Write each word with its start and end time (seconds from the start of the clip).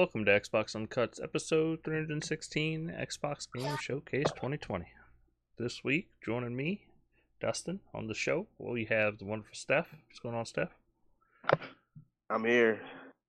Welcome 0.00 0.24
to 0.24 0.30
Xbox 0.30 0.74
Uncut's 0.74 1.20
episode 1.20 1.80
316, 1.84 2.90
Xbox 2.98 3.46
Game 3.54 3.76
Showcase 3.78 4.30
2020. 4.34 4.86
This 5.58 5.84
week, 5.84 6.08
joining 6.24 6.56
me, 6.56 6.86
Dustin, 7.38 7.80
on 7.92 8.06
the 8.06 8.14
show, 8.14 8.46
Well, 8.56 8.72
we 8.72 8.86
have 8.86 9.18
the 9.18 9.26
wonderful 9.26 9.54
Steph. 9.54 9.88
What's 10.08 10.18
going 10.18 10.34
on, 10.34 10.46
Steph? 10.46 10.70
I'm 12.30 12.46
here. 12.46 12.80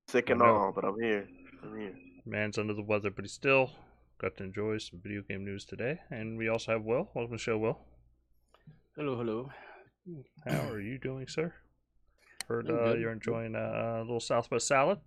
Sick 0.07 0.29
and 0.29 0.41
I 0.41 0.47
all, 0.47 0.71
but 0.73 0.85
I'm 0.85 0.97
here. 0.97 1.27
I'm 1.61 1.77
here. 1.77 1.93
Man's 2.25 2.57
under 2.57 2.73
the 2.73 2.81
weather, 2.81 3.11
but 3.11 3.25
he 3.25 3.29
still 3.29 3.71
got 4.17 4.37
to 4.37 4.45
enjoy 4.45 4.77
some 4.77 5.01
video 5.03 5.23
game 5.27 5.43
news 5.43 5.65
today. 5.65 5.99
And 6.09 6.37
we 6.37 6.47
also 6.47 6.71
have 6.71 6.83
Will. 6.83 7.09
Welcome 7.13 7.31
to 7.31 7.35
the 7.35 7.37
show, 7.37 7.57
Will. 7.57 7.79
Hello, 8.95 9.17
hello. 9.17 9.51
How 10.47 10.69
are 10.69 10.79
you 10.79 10.97
doing, 10.99 11.27
sir? 11.27 11.53
Heard 12.47 12.69
uh, 12.69 12.93
you're 12.93 13.11
enjoying 13.11 13.57
uh, 13.57 13.97
a 13.97 14.03
little 14.03 14.21
Southwest 14.21 14.69
salad. 14.69 14.99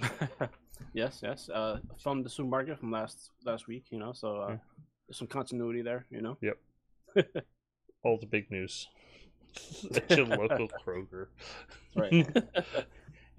yes, 0.94 1.20
yes. 1.22 1.48
Uh, 1.48 1.78
from 2.02 2.22
the 2.22 2.28
supermarket 2.30 2.78
from 2.78 2.90
last 2.90 3.30
last 3.44 3.66
week, 3.68 3.84
you 3.90 3.98
know. 3.98 4.12
So 4.12 4.36
uh, 4.42 4.48
Yeah. 4.50 4.56
there's 5.08 5.18
some 5.18 5.28
continuity 5.28 5.82
there, 5.82 6.06
you 6.10 6.20
know. 6.22 6.36
Yep. 6.40 6.58
All 8.04 8.18
the 8.18 8.26
big 8.26 8.50
news. 8.50 8.88
At 9.94 10.10
your 10.10 10.26
local 10.26 10.68
Kroger. 10.68 11.26
Right. 11.96 12.26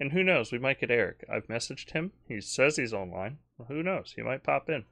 And 0.00 0.10
who 0.10 0.24
knows? 0.24 0.50
We 0.50 0.58
might 0.58 0.80
get 0.80 0.90
Eric. 0.90 1.24
I've 1.32 1.46
messaged 1.46 1.92
him. 1.92 2.10
He 2.26 2.40
says 2.40 2.74
he's 2.74 2.92
online. 2.92 3.38
Well, 3.56 3.68
who 3.68 3.80
knows? 3.80 4.12
He 4.14 4.22
might 4.22 4.42
pop 4.42 4.68
in. 4.68 4.84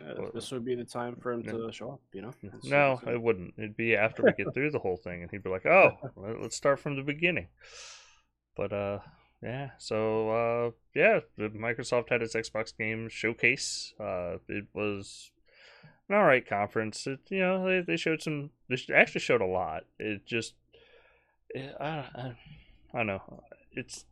Uh, 0.00 0.26
this 0.32 0.52
would 0.52 0.64
be 0.64 0.76
the 0.76 0.84
time 0.84 1.16
for 1.20 1.32
him 1.32 1.42
to 1.42 1.72
show 1.72 1.90
up, 1.90 2.00
you 2.12 2.22
know. 2.22 2.32
It's- 2.40 2.64
No, 2.64 2.92
it's- 3.02 3.14
it 3.16 3.20
wouldn't. 3.20 3.54
It'd 3.58 3.76
be 3.76 3.96
after 3.96 4.22
we 4.22 4.30
get 4.32 4.54
through 4.54 4.70
the 4.70 4.78
whole 4.78 4.96
thing, 4.96 5.22
and 5.22 5.30
he'd 5.32 5.42
be 5.42 5.50
like, 5.50 5.66
"Oh, 5.66 5.98
let's 6.16 6.54
start 6.54 6.78
from 6.78 6.94
the 6.94 7.02
beginning." 7.02 7.48
But 8.56 8.72
uh, 8.72 8.98
yeah. 9.42 9.70
So 9.78 10.30
uh, 10.30 10.70
yeah, 10.94 11.20
the 11.36 11.48
Microsoft 11.50 12.10
had 12.10 12.22
its 12.22 12.34
Xbox 12.34 12.76
Game 12.76 13.08
Showcase. 13.08 13.94
Uh, 13.98 14.36
it 14.48 14.66
was 14.74 15.30
an 16.08 16.16
all 16.16 16.24
right 16.24 16.46
conference. 16.46 17.06
It, 17.06 17.20
you 17.28 17.40
know, 17.40 17.64
they, 17.64 17.80
they 17.80 17.96
showed 17.96 18.22
some. 18.22 18.50
They 18.68 18.76
actually 18.94 19.22
showed 19.22 19.40
a 19.40 19.46
lot. 19.46 19.84
It 19.98 20.26
just, 20.26 20.54
it, 21.50 21.74
I, 21.80 21.86
I, 21.86 22.36
I 22.92 22.96
don't 22.98 23.06
know. 23.06 23.42
It's 23.72 24.04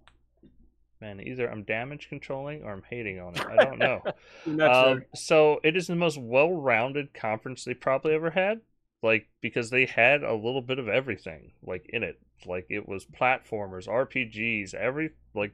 man, 1.00 1.20
either 1.20 1.50
I'm 1.50 1.62
damage 1.62 2.08
controlling 2.08 2.62
or 2.62 2.72
I'm 2.72 2.82
hating 2.88 3.20
on 3.20 3.34
it. 3.34 3.44
I 3.46 3.64
don't 3.64 3.78
know. 3.78 4.02
Um, 4.46 4.54
sure. 4.54 5.06
so 5.14 5.60
it 5.62 5.76
is 5.76 5.86
the 5.86 5.94
most 5.94 6.18
well-rounded 6.18 7.12
conference 7.12 7.64
they 7.64 7.74
probably 7.74 8.14
ever 8.14 8.30
had, 8.30 8.60
like 9.02 9.28
because 9.40 9.68
they 9.70 9.84
had 9.84 10.22
a 10.22 10.34
little 10.34 10.62
bit 10.62 10.78
of 10.78 10.88
everything 10.88 11.52
like 11.62 11.86
in 11.90 12.02
it. 12.02 12.18
Like 12.46 12.66
it 12.68 12.88
was 12.88 13.04
platformers, 13.04 13.88
RPGs, 13.88 14.74
every 14.74 15.10
like 15.34 15.52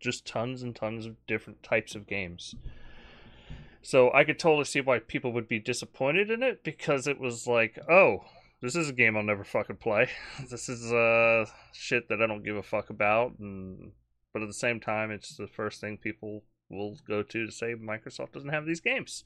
just 0.00 0.26
tons 0.26 0.62
and 0.62 0.74
tons 0.74 1.06
of 1.06 1.16
different 1.26 1.62
types 1.62 1.94
of 1.94 2.06
games. 2.06 2.54
So 3.82 4.12
I 4.12 4.24
could 4.24 4.38
totally 4.38 4.64
see 4.64 4.80
why 4.80 5.00
people 5.00 5.32
would 5.32 5.48
be 5.48 5.58
disappointed 5.58 6.30
in 6.30 6.42
it 6.42 6.62
because 6.62 7.06
it 7.06 7.18
was 7.18 7.46
like, 7.46 7.78
oh, 7.90 8.24
this 8.60 8.76
is 8.76 8.88
a 8.88 8.92
game 8.92 9.16
I'll 9.16 9.24
never 9.24 9.44
fucking 9.44 9.76
play. 9.76 10.08
This 10.50 10.68
is 10.68 10.92
uh 10.92 11.46
shit 11.72 12.08
that 12.08 12.22
I 12.22 12.26
don't 12.26 12.44
give 12.44 12.56
a 12.56 12.62
fuck 12.62 12.90
about 12.90 13.38
and 13.38 13.92
but 14.32 14.42
at 14.42 14.48
the 14.48 14.54
same 14.54 14.80
time 14.80 15.10
it's 15.10 15.36
the 15.36 15.46
first 15.46 15.80
thing 15.80 15.98
people 15.98 16.44
will 16.70 16.96
go 17.06 17.22
to 17.22 17.46
to 17.46 17.52
say 17.52 17.74
Microsoft 17.74 18.32
doesn't 18.32 18.50
have 18.50 18.66
these 18.66 18.80
games. 18.80 19.24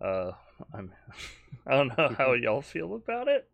Uh, 0.00 0.32
I'm, 0.72 0.92
I 1.66 1.72
don't 1.72 1.96
know 1.96 2.14
how 2.16 2.32
y'all 2.32 2.62
feel 2.62 2.94
about 2.94 3.28
it. 3.28 3.48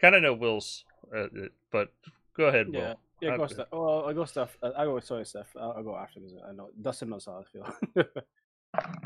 Kind 0.00 0.14
of 0.14 0.22
know 0.22 0.34
Will's, 0.34 0.84
uh, 1.14 1.26
but 1.70 1.92
go 2.36 2.46
ahead, 2.46 2.68
Yeah. 2.72 2.88
Will. 2.88 3.00
Yeah, 3.22 3.34
I- 3.34 3.36
go 3.38 3.46
Steph. 3.46 3.66
Oh, 3.72 4.00
I'll 4.02 4.14
go 4.14 4.24
Steph. 4.24 4.56
Uh, 4.62 4.70
I'll 4.76 4.86
go. 4.86 5.00
Sorry, 5.00 5.24
Steph. 5.24 5.48
I'll, 5.58 5.72
I'll 5.78 5.82
go 5.82 5.96
after 5.96 6.20
because 6.20 6.36
I 6.48 6.52
know 6.52 6.68
Dustin 6.80 7.08
knows 7.10 7.24
how 7.26 7.42
I 7.42 7.44
feel. 7.52 8.04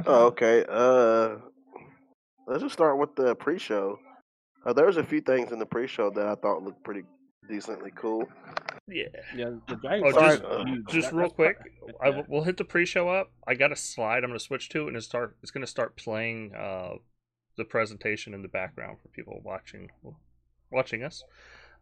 Oh, 0.06 0.26
okay. 0.26 0.64
Uh, 0.68 1.36
let's 2.48 2.62
just 2.62 2.72
start 2.72 2.98
with 2.98 3.14
the 3.14 3.36
pre-show. 3.36 4.00
Uh, 4.66 4.72
there 4.72 4.86
was 4.86 4.96
a 4.96 5.04
few 5.04 5.20
things 5.20 5.52
in 5.52 5.60
the 5.60 5.66
pre-show 5.66 6.10
that 6.10 6.26
I 6.26 6.34
thought 6.34 6.62
looked 6.64 6.82
pretty 6.82 7.02
decently 7.48 7.92
cool. 7.94 8.26
Yeah. 8.88 9.04
yeah, 9.36 9.50
the 9.68 9.76
Dragon 9.76 10.04
Oh, 10.06 10.12
just- 10.12 10.42
is 10.42 10.64
huge. 10.66 10.86
Just 10.88 11.12
real 11.12 11.30
quick, 11.30 11.58
part- 11.58 11.94
I 12.02 12.08
yeah. 12.16 12.22
we'll 12.28 12.42
hit 12.42 12.56
the 12.56 12.64
pre-show 12.64 13.08
up. 13.08 13.30
I 13.46 13.54
got 13.54 13.70
a 13.70 13.76
slide. 13.76 14.24
I'm 14.24 14.30
going 14.30 14.38
to 14.38 14.44
switch 14.44 14.70
to, 14.70 14.88
and 14.88 14.96
it's 14.96 15.06
start. 15.06 15.36
It's 15.42 15.52
going 15.52 15.64
to 15.64 15.70
start 15.70 15.96
playing 15.96 16.52
uh, 16.54 16.94
the 17.56 17.64
presentation 17.64 18.34
in 18.34 18.42
the 18.42 18.48
background 18.48 18.98
for 19.00 19.08
people 19.08 19.40
watching 19.44 19.90
watching 20.72 21.04
us. 21.04 21.22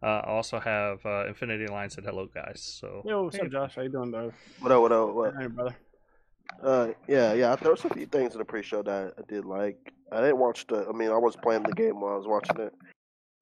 Uh, 0.01 0.21
I 0.23 0.29
also 0.29 0.59
have 0.59 1.05
uh, 1.05 1.25
Infinity 1.27 1.67
Line 1.67 1.89
said 1.89 2.05
hello, 2.05 2.27
guys. 2.33 2.61
So 2.61 3.03
Yo, 3.05 3.23
what's 3.23 3.35
hey, 3.35 3.43
up, 3.43 3.51
Josh? 3.51 3.75
How 3.75 3.81
you 3.81 3.89
doing, 3.89 4.11
brother? 4.11 4.33
What 4.59 4.71
up? 4.71 4.81
What 4.81 4.91
up? 4.91 5.13
What? 5.13 5.33
Hey, 5.37 5.47
brother. 5.47 5.75
Uh, 6.63 6.87
yeah, 7.07 7.33
yeah. 7.33 7.55
There 7.57 7.71
was 7.71 7.83
a 7.83 7.93
few 7.93 8.05
things 8.05 8.33
in 8.33 8.39
the 8.39 8.45
pre-show 8.45 8.81
that 8.83 9.13
I 9.17 9.21
did 9.27 9.45
like. 9.45 9.77
I 10.11 10.21
didn't 10.21 10.37
watch 10.37 10.67
the. 10.67 10.87
I 10.87 10.93
mean, 10.93 11.09
I 11.09 11.17
was 11.17 11.35
playing 11.35 11.63
the 11.63 11.73
game 11.73 11.99
while 11.99 12.13
I 12.13 12.17
was 12.17 12.27
watching 12.27 12.59
it, 12.59 12.73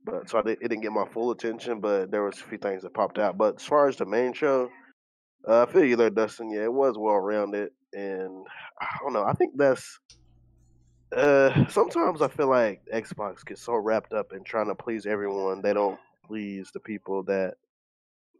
but 0.04 0.30
so 0.30 0.40
I 0.40 0.42
did, 0.42 0.58
it 0.62 0.70
didn't 0.70 0.82
get 0.82 0.92
my 0.92 1.06
full 1.06 1.30
attention. 1.30 1.80
But 1.80 2.10
there 2.10 2.24
was 2.24 2.40
a 2.40 2.44
few 2.44 2.58
things 2.58 2.82
that 2.82 2.94
popped 2.94 3.20
out. 3.20 3.38
But 3.38 3.58
as 3.58 3.64
far 3.64 3.88
as 3.88 3.98
the 3.98 4.06
main 4.06 4.34
show, 4.34 4.70
uh, 5.48 5.66
I 5.68 5.72
feel 5.72 5.86
you 5.86 5.96
there, 5.96 6.10
Dustin. 6.10 6.52
Yeah, 6.52 6.64
it 6.64 6.74
was 6.74 6.98
well 6.98 7.20
rounded, 7.20 7.70
and 7.94 8.46
I 8.82 8.98
don't 9.02 9.14
know. 9.14 9.24
I 9.24 9.34
think 9.34 9.54
that's. 9.58 10.00
Uh, 11.16 11.68
sometimes 11.70 12.22
I 12.22 12.28
feel 12.28 12.50
like 12.50 12.82
Xbox 12.94 13.46
gets 13.46 13.62
so 13.62 13.76
wrapped 13.76 14.12
up 14.12 14.34
in 14.34 14.44
trying 14.44 14.68
to 14.68 14.76
please 14.76 15.06
everyone, 15.06 15.62
they 15.62 15.74
don't 15.74 15.98
please 16.28 16.70
the 16.74 16.80
people 16.80 17.24
that 17.24 17.56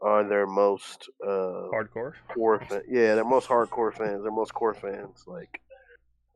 are 0.02 0.24
their 0.28 0.46
most 0.46 1.10
uh 1.26 1.70
hardcore. 1.74 2.14
core 2.34 2.60
fan. 2.60 2.82
Yeah, 2.90 3.16
they're 3.16 3.24
most 3.26 3.48
hardcore 3.48 3.94
fans. 3.94 4.22
They're 4.24 4.32
most 4.32 4.54
core 4.54 4.74
fans. 4.76 5.24
Like, 5.26 5.62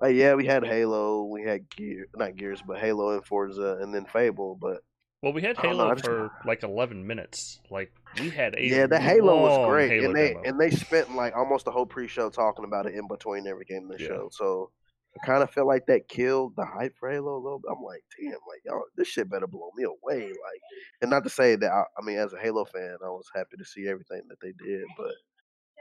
like 0.02 0.16
yeah, 0.16 0.34
we 0.34 0.46
had 0.46 0.66
Halo, 0.66 1.24
we 1.26 1.44
had 1.44 1.70
Gear, 1.70 2.08
not 2.16 2.36
Gears, 2.36 2.62
but 2.66 2.80
Halo 2.80 3.12
and 3.14 3.26
Forza, 3.26 3.78
and 3.82 3.94
then 3.94 4.06
Fable. 4.06 4.58
But 4.60 4.82
Well, 5.22 5.34
we 5.34 5.42
had 5.44 5.58
don't 5.58 5.78
know, 5.78 5.84
Halo 5.84 5.94
just- 5.96 6.06
for 6.06 6.32
like 6.46 6.64
11 6.64 7.06
minutes. 7.06 7.60
Like 7.70 7.92
we 8.20 8.30
had 8.32 8.56
a 8.56 8.62
yeah, 8.64 8.88
the 8.88 9.00
Halo 9.00 9.42
was 9.42 9.70
great, 9.70 9.90
Halo 9.92 10.08
and 10.08 10.16
they 10.16 10.28
demo. 10.30 10.42
and 10.44 10.60
they 10.60 10.72
spent 10.72 11.16
like 11.16 11.36
almost 11.36 11.66
the 11.66 11.72
whole 11.72 11.86
pre-show 11.86 12.30
talking 12.30 12.66
about 12.66 12.86
it 12.88 12.96
in 12.96 13.08
between 13.08 13.46
every 13.48 13.66
game 13.66 13.84
in 13.84 13.88
the 13.90 14.00
Yeah. 14.00 14.08
show. 14.08 14.30
So 14.32 14.72
I 15.16 15.26
kind 15.26 15.44
of 15.44 15.52
felt 15.52 15.68
like 15.68 15.86
that 15.88 16.08
killed 16.08 16.56
the 16.56 16.66
hype 16.66 16.96
for 16.98 17.12
Halo 17.12 17.36
a 17.36 17.44
little 17.44 17.60
bit. 17.60 17.72
I'm 17.72 17.84
like, 17.84 18.04
damn, 18.18 18.32
like 18.32 18.62
y'all, 18.66 18.84
this 18.96 19.10
shit 19.10 19.30
better 19.30 19.48
blow 19.48 19.72
me 19.76 19.84
away. 19.84 20.28
Like, 20.28 20.62
and 21.02 21.10
not 21.12 21.24
to 21.26 21.30
say 21.30 21.56
that 21.58 21.72
I, 21.72 21.84
I 21.98 22.06
mean, 22.06 22.18
as 22.18 22.34
a 22.34 22.40
Halo 22.40 22.66
fan, 22.66 22.98
I 23.04 23.10
was 23.10 23.30
happy 23.36 23.58
to 23.58 23.66
see 23.66 23.88
everything 23.88 24.22
that 24.30 24.40
they 24.42 24.54
did, 24.64 24.84
but 24.98 25.14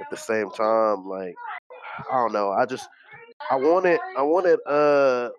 at 0.00 0.10
the 0.10 0.16
same 0.16 0.50
time, 0.50 1.06
like, 1.06 1.34
I 2.10 2.14
don't 2.14 2.32
know. 2.32 2.50
I 2.50 2.66
just, 2.66 2.88
I 3.50 3.56
wanted, 3.56 4.00
I 4.16 4.22
wanted, 4.22 4.58
uh, 4.66 5.30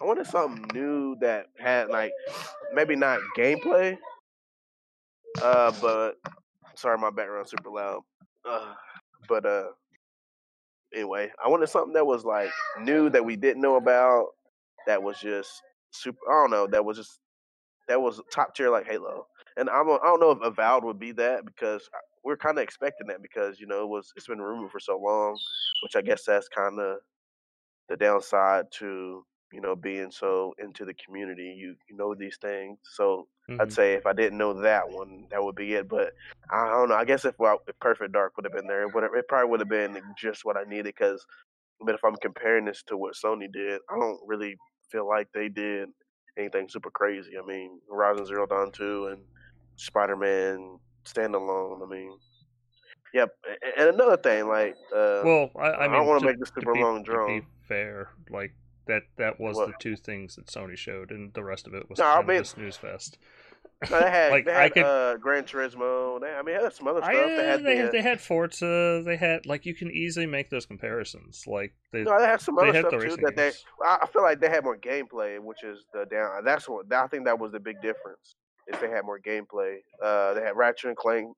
I 0.00 0.04
wanted 0.04 0.26
something 0.26 0.66
new 0.72 1.16
that 1.20 1.46
had 1.58 1.88
like 1.88 2.12
maybe 2.72 2.96
not 2.96 3.20
gameplay, 3.36 3.98
uh, 5.42 5.72
but 5.82 6.14
sorry, 6.74 6.96
my 6.96 7.10
background's 7.10 7.50
super 7.50 7.70
loud. 7.70 8.00
Uh, 8.48 8.72
but 9.28 9.44
uh, 9.44 9.68
anyway, 10.94 11.30
I 11.44 11.48
wanted 11.48 11.68
something 11.68 11.92
that 11.94 12.06
was 12.06 12.24
like 12.24 12.50
new 12.80 13.10
that 13.10 13.24
we 13.24 13.36
didn't 13.36 13.62
know 13.62 13.76
about. 13.76 14.26
That 14.86 15.02
was 15.02 15.18
just 15.18 15.62
super. 15.90 16.18
I 16.28 16.32
don't 16.32 16.50
know. 16.50 16.66
That 16.66 16.84
was 16.84 16.96
just 16.96 17.20
that 17.88 18.00
was 18.00 18.20
top 18.32 18.54
tier 18.54 18.70
like 18.70 18.86
Halo. 18.86 19.26
And 19.56 19.68
I'm 19.68 19.88
a, 19.88 19.94
I 19.94 20.04
don't 20.04 20.20
know 20.20 20.30
if 20.30 20.40
Avowed 20.42 20.84
would 20.84 20.98
be 20.98 21.12
that 21.12 21.44
because 21.44 21.82
uh, 21.94 21.98
we're 22.24 22.36
kind 22.36 22.58
of 22.58 22.62
expecting 22.62 23.08
that 23.08 23.22
because 23.22 23.58
you 23.60 23.66
know 23.66 23.82
it 23.82 23.88
was 23.88 24.12
it's 24.16 24.26
been 24.26 24.40
rumored 24.40 24.70
for 24.70 24.80
so 24.80 24.98
long, 24.98 25.38
which 25.82 25.96
I 25.96 26.02
guess 26.02 26.24
that's 26.24 26.48
kind 26.48 26.78
of 26.78 26.98
the 27.88 27.96
downside 27.96 28.66
to 28.78 29.24
you 29.52 29.60
know 29.60 29.74
being 29.74 30.10
so 30.10 30.54
into 30.58 30.84
the 30.84 30.94
community. 30.94 31.54
You 31.58 31.74
you 31.88 31.96
know 31.96 32.14
these 32.14 32.36
things, 32.40 32.78
so 32.84 33.26
I'd 33.48 33.68
Mhm. 33.68 33.72
say 33.72 33.94
if 33.94 34.06
I 34.06 34.12
didn't 34.12 34.38
know 34.38 34.54
that 34.54 34.88
one, 34.88 35.26
that 35.30 35.42
would 35.42 35.56
be 35.56 35.74
it. 35.74 35.88
But 35.88 36.12
I 36.50 36.68
don't 36.68 36.88
know. 36.88 36.94
I 36.94 37.04
guess 37.04 37.24
if, 37.24 37.36
well, 37.38 37.60
if 37.66 37.78
Perfect 37.80 38.12
Dark 38.12 38.36
would 38.36 38.44
have 38.44 38.52
been 38.54 38.66
there, 38.68 38.82
it, 38.82 38.94
would 38.94 39.04
it 39.04 39.28
probably 39.28 39.50
would 39.50 39.60
have 39.60 39.68
been 39.68 40.00
just 40.16 40.44
what 40.44 40.56
I 40.56 40.62
needed. 40.64 40.84
Because, 40.84 41.24
but 41.80 41.94
if 41.94 42.04
I'm 42.04 42.16
comparing 42.16 42.64
this 42.64 42.82
to 42.84 42.96
what 42.96 43.14
Sony 43.14 43.50
did, 43.52 43.80
I 43.90 43.98
don't 43.98 44.20
really 44.26 44.56
feel 44.90 45.08
like 45.08 45.28
they 45.32 45.48
did 45.48 45.88
anything 46.36 46.68
super 46.68 46.90
crazy. 46.90 47.32
I 47.36 47.44
mean, 47.46 47.80
Horizon 47.90 48.26
Zero 48.26 48.46
Dawn 48.46 48.70
two 48.70 49.08
and 49.08 49.22
Spider 49.76 50.16
Man 50.16 50.78
standalone. 51.04 51.82
I 51.82 51.90
mean, 51.90 52.16
yep. 53.12 53.34
And 53.78 53.88
another 53.88 54.16
thing, 54.16 54.46
like, 54.46 54.76
uh, 54.94 55.22
Well, 55.24 55.50
I, 55.56 55.60
I 55.70 55.84
I 55.84 55.88
don't 55.88 56.06
want 56.06 56.20
to- 56.20 56.26
make 56.26 56.38
this 56.38 56.52
super 56.54 56.74
long 56.76 57.02
To 57.04 57.10
drawn. 57.10 57.40
be 57.40 57.46
fair, 57.66 58.10
like 58.30 58.52
that 58.90 59.02
that 59.16 59.40
was 59.40 59.56
What? 59.56 59.68
the 59.68 59.74
two 59.80 59.96
things 59.96 60.36
that 60.36 60.46
Sony 60.46 60.76
showed, 60.76 61.10
and 61.10 61.32
the 61.34 61.42
rest 61.44 61.66
of 61.66 61.74
it 61.74 61.88
was 61.88 61.98
No, 61.98 62.06
I 62.06 62.14
kind 62.16 62.28
mean- 62.28 62.36
of 62.38 62.42
a 62.42 62.46
snooze 62.46 62.76
fest. 62.76 63.18
No, 63.90 63.98
they 64.00 64.10
had 64.10 64.30
like, 64.36 64.44
they 64.44 64.52
I 64.52 64.62
had 64.64 64.72
could- 64.74 64.84
uh, 64.84 65.16
Gran 65.16 65.44
Turismo. 65.44 66.20
They, 66.20 66.28
I 66.28 66.42
mean, 66.42 66.54
they 66.56 66.62
had 66.62 66.72
some 66.74 66.86
other 66.88 67.00
stuff. 67.00 67.10
I, 67.10 67.14
they 67.16 67.46
had 67.46 67.64
they, 67.64 67.76
the, 67.80 67.88
uh, 67.88 67.90
they 67.92 68.02
had 68.02 68.20
Forza. 68.20 69.02
They 69.04 69.16
had 69.16 69.46
like 69.46 69.64
you 69.64 69.74
can 69.74 69.90
easily 69.90 70.26
make 70.26 70.50
those 70.50 70.66
comparisons. 70.66 71.44
Like 71.46 71.72
they, 71.92 72.02
No, 72.02 72.18
they 72.18 72.26
had 72.26 72.40
some 72.42 72.58
other 72.58 72.72
had 72.72 72.86
stuff 72.86 73.00
too 73.02 73.16
that 73.22 73.36
they. 73.36 73.44
games. 73.50 73.64
I 73.84 73.98
I 74.02 74.06
feel 74.06 74.22
like 74.22 74.40
they 74.40 74.50
had 74.50 74.64
more 74.64 74.76
gameplay, 74.76 75.38
which 75.40 75.62
is 75.64 75.86
the 75.94 76.04
down. 76.06 76.44
That's 76.44 76.68
what 76.68 76.92
I 76.92 77.06
think 77.06 77.24
that 77.24 77.38
was 77.38 77.52
the 77.52 77.60
big 77.60 77.80
difference. 77.80 78.36
Is 78.68 78.78
they 78.80 78.90
had 78.90 79.04
more 79.04 79.18
gameplay. 79.18 79.78
Uh, 80.02 80.34
they 80.34 80.42
had 80.42 80.56
Ratchet 80.56 80.88
and 80.88 80.96
Clank. 80.96 81.34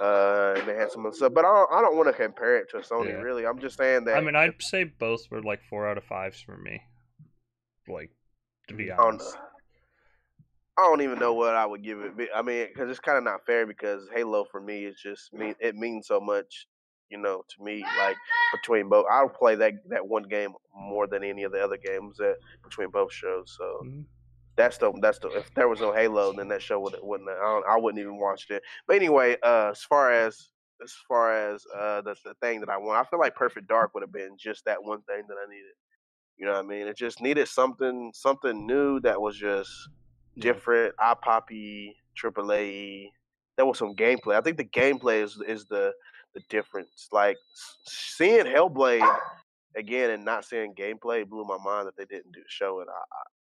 Uh, 0.00 0.54
they 0.64 0.74
had 0.74 0.90
some 0.90 1.04
other 1.06 1.16
stuff, 1.16 1.32
but 1.34 1.44
I 1.44 1.52
don't, 1.52 1.72
I 1.72 1.80
don't 1.80 1.96
want 1.96 2.08
to 2.08 2.12
compare 2.12 2.58
it 2.58 2.70
to 2.70 2.78
Sony. 2.78 3.08
Yeah. 3.08 3.20
Really, 3.20 3.46
I'm 3.46 3.58
just 3.58 3.76
saying 3.76 4.04
that. 4.04 4.16
I 4.16 4.20
mean, 4.20 4.36
I'd 4.36 4.62
say 4.62 4.84
both 4.84 5.30
were 5.30 5.42
like 5.42 5.60
four 5.68 5.88
out 5.88 5.98
of 5.98 6.04
fives 6.04 6.40
for 6.40 6.56
me. 6.56 6.82
Like, 7.88 8.10
to 8.68 8.74
be 8.74 8.90
honest. 8.90 9.36
I 10.76 10.82
don't 10.82 11.02
even 11.02 11.18
know 11.18 11.32
what 11.34 11.56
I 11.56 11.66
would 11.66 11.82
give 11.82 11.98
it. 12.00 12.28
I 12.32 12.42
mean, 12.42 12.68
because 12.68 12.88
it's 12.88 13.00
kind 13.00 13.18
of 13.18 13.24
not 13.24 13.44
fair 13.44 13.66
because 13.66 14.08
Halo 14.14 14.44
for 14.44 14.60
me 14.60 14.84
is 14.84 15.00
just 15.02 15.32
mean. 15.32 15.56
It 15.58 15.74
means 15.74 16.06
so 16.06 16.20
much, 16.20 16.68
you 17.10 17.18
know, 17.18 17.42
to 17.48 17.64
me. 17.64 17.84
Like 17.98 18.16
between 18.52 18.88
both, 18.88 19.06
I'll 19.10 19.28
play 19.28 19.56
that 19.56 19.72
that 19.88 20.06
one 20.06 20.22
game 20.22 20.52
more 20.72 21.08
than 21.08 21.24
any 21.24 21.42
of 21.42 21.50
the 21.50 21.58
other 21.64 21.78
games 21.78 22.18
that 22.18 22.36
between 22.62 22.90
both 22.90 23.12
shows. 23.12 23.56
So 23.58 23.82
Mhm. 23.84 24.04
That's 24.58 24.76
the 24.76 24.92
that's 25.00 25.20
the. 25.20 25.28
If 25.28 25.54
there 25.54 25.68
was 25.68 25.80
no 25.80 25.92
Halo, 25.92 26.32
then 26.32 26.48
that 26.48 26.60
show 26.60 26.80
would 26.80 26.96
wouldn't. 27.00 27.30
I, 27.30 27.40
don't, 27.40 27.66
I 27.66 27.78
wouldn't 27.78 28.00
even 28.00 28.18
watch 28.18 28.46
it. 28.50 28.62
But 28.86 28.96
anyway, 28.96 29.36
uh, 29.42 29.70
as 29.70 29.82
far 29.82 30.12
as 30.12 30.50
as 30.82 30.92
far 31.08 31.32
as 31.32 31.64
uh 31.78 32.02
the 32.02 32.16
the 32.24 32.34
thing 32.42 32.60
that 32.60 32.68
I 32.68 32.76
want, 32.76 32.98
I 32.98 33.08
feel 33.08 33.20
like 33.20 33.36
Perfect 33.36 33.68
Dark 33.68 33.94
would 33.94 34.02
have 34.02 34.12
been 34.12 34.36
just 34.36 34.64
that 34.64 34.82
one 34.82 35.00
thing 35.02 35.22
that 35.28 35.36
I 35.36 35.48
needed. 35.48 35.72
You 36.36 36.46
know 36.46 36.52
what 36.52 36.64
I 36.64 36.68
mean? 36.68 36.88
It 36.88 36.96
just 36.96 37.22
needed 37.22 37.46
something 37.48 38.10
something 38.14 38.66
new 38.66 39.00
that 39.00 39.20
was 39.20 39.36
just 39.36 39.70
different, 40.38 40.94
eye 40.98 41.14
poppy, 41.22 41.96
triple 42.16 42.52
A. 42.52 43.10
There 43.56 43.66
was 43.66 43.78
some 43.78 43.94
gameplay. 43.94 44.34
I 44.34 44.40
think 44.40 44.56
the 44.56 44.64
gameplay 44.64 45.22
is 45.22 45.40
is 45.46 45.66
the 45.66 45.92
the 46.34 46.40
difference. 46.50 47.08
Like 47.12 47.36
seeing 47.86 48.44
Hellblade 48.44 49.18
again 49.76 50.10
and 50.10 50.24
not 50.24 50.44
seeing 50.44 50.74
gameplay 50.74 51.28
blew 51.28 51.44
my 51.44 51.58
mind 51.64 51.86
that 51.86 51.96
they 51.96 52.04
didn't 52.04 52.32
do 52.32 52.40
show 52.48 52.80
it. 52.80 52.88
I, 52.88 53.37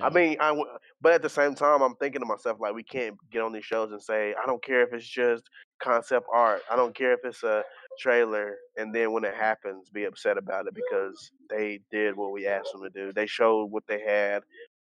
I 0.00 0.08
mean, 0.08 0.36
I 0.40 0.48
w- 0.48 0.66
but 1.00 1.12
at 1.12 1.22
the 1.22 1.28
same 1.28 1.54
time, 1.54 1.82
I'm 1.82 1.94
thinking 1.96 2.20
to 2.20 2.26
myself 2.26 2.58
like, 2.58 2.74
we 2.74 2.82
can't 2.82 3.16
get 3.30 3.42
on 3.42 3.52
these 3.52 3.66
shows 3.66 3.92
and 3.92 4.02
say, 4.02 4.34
I 4.42 4.46
don't 4.46 4.62
care 4.64 4.82
if 4.82 4.94
it's 4.94 5.06
just 5.06 5.44
concept 5.78 6.26
art. 6.32 6.62
I 6.70 6.76
don't 6.76 6.94
care 6.94 7.12
if 7.12 7.20
it's 7.24 7.42
a 7.42 7.62
trailer, 7.98 8.56
and 8.76 8.94
then 8.94 9.12
when 9.12 9.24
it 9.24 9.34
happens, 9.34 9.90
be 9.90 10.04
upset 10.04 10.38
about 10.38 10.66
it 10.66 10.74
because 10.74 11.30
they 11.50 11.80
did 11.90 12.16
what 12.16 12.32
we 12.32 12.46
asked 12.46 12.72
them 12.72 12.82
to 12.82 12.90
do. 12.90 13.12
They 13.12 13.26
showed 13.26 13.66
what 13.66 13.86
they 13.86 14.00
had, 14.00 14.42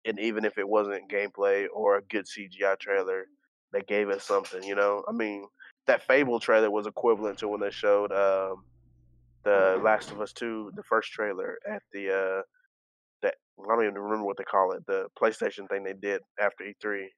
and 0.05 0.19
even 0.21 0.45
if 0.45 0.59
it 0.59 0.69
wasn't 0.69 1.11
gameplay 1.11 1.67
or 1.75 1.97
a 1.97 2.03
good 2.03 2.27
CGI 2.27 2.79
trailer, 2.79 3.27
they 3.73 3.83
gave 3.83 4.09
us 4.09 4.23
something. 4.23 4.63
You 4.63 4.77
know, 4.77 5.05
I 5.09 5.13
mean, 5.13 5.49
that 5.87 6.05
Fable 6.07 6.39
trailer 6.39 6.71
was 6.71 6.87
equivalent 6.87 7.39
to 7.41 7.49
when 7.49 7.61
they 7.61 7.73
showed 7.73 8.13
um, 8.13 8.65
the 9.43 9.81
Last 9.83 10.13
of 10.13 10.21
Us 10.21 10.33
Two, 10.33 10.71
the 10.77 10.85
first 10.85 11.11
trailer 11.11 11.59
at 11.69 11.83
the. 11.93 12.15
Uh, 12.39 12.43
I 13.61 13.75
don't 13.77 13.85
even 13.85 13.95
remember 13.99 14.25
what 14.27 14.37
they 14.39 14.45
call 14.45 14.73
it, 14.73 14.85
the 14.87 15.09
PlayStation 15.21 15.69
thing 15.69 15.85
they 15.85 15.95
did 15.95 16.23
after 16.41 16.65
E3. 16.65 17.11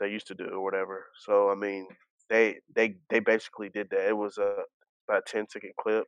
They 0.00 0.08
used 0.10 0.28
to 0.28 0.34
do 0.34 0.46
or 0.46 0.62
whatever. 0.64 1.06
So 1.26 1.50
I 1.50 1.54
mean, 1.56 1.88
they 2.30 2.60
they 2.74 2.96
they 3.10 3.20
basically 3.20 3.68
did 3.70 3.88
that. 3.90 4.08
It 4.08 4.16
was 4.16 4.38
a 4.38 4.64
about 5.08 5.26
ten 5.26 5.48
second 5.48 5.72
clip, 5.80 6.06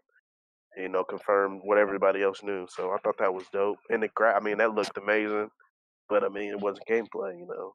you 0.76 0.88
know, 0.88 1.04
confirmed 1.04 1.60
what 1.64 1.78
everybody 1.78 2.22
else 2.22 2.42
knew. 2.42 2.66
So 2.70 2.92
I 2.92 2.98
thought 2.98 3.19
that 3.19 3.34
was 3.34 3.46
dope. 3.52 3.78
And 3.90 4.02
the 4.02 4.08
gra- 4.08 4.37
I 4.37 4.40
mean, 4.40 4.58
that 4.58 4.75
looked 4.75 4.98
amazing. 4.98 5.50
But 6.08 6.25
I 6.25 6.28
mean, 6.28 6.50
it 6.50 6.60
wasn't 6.60 6.88
gameplay, 6.88 7.38
you 7.38 7.46
know. 7.48 7.75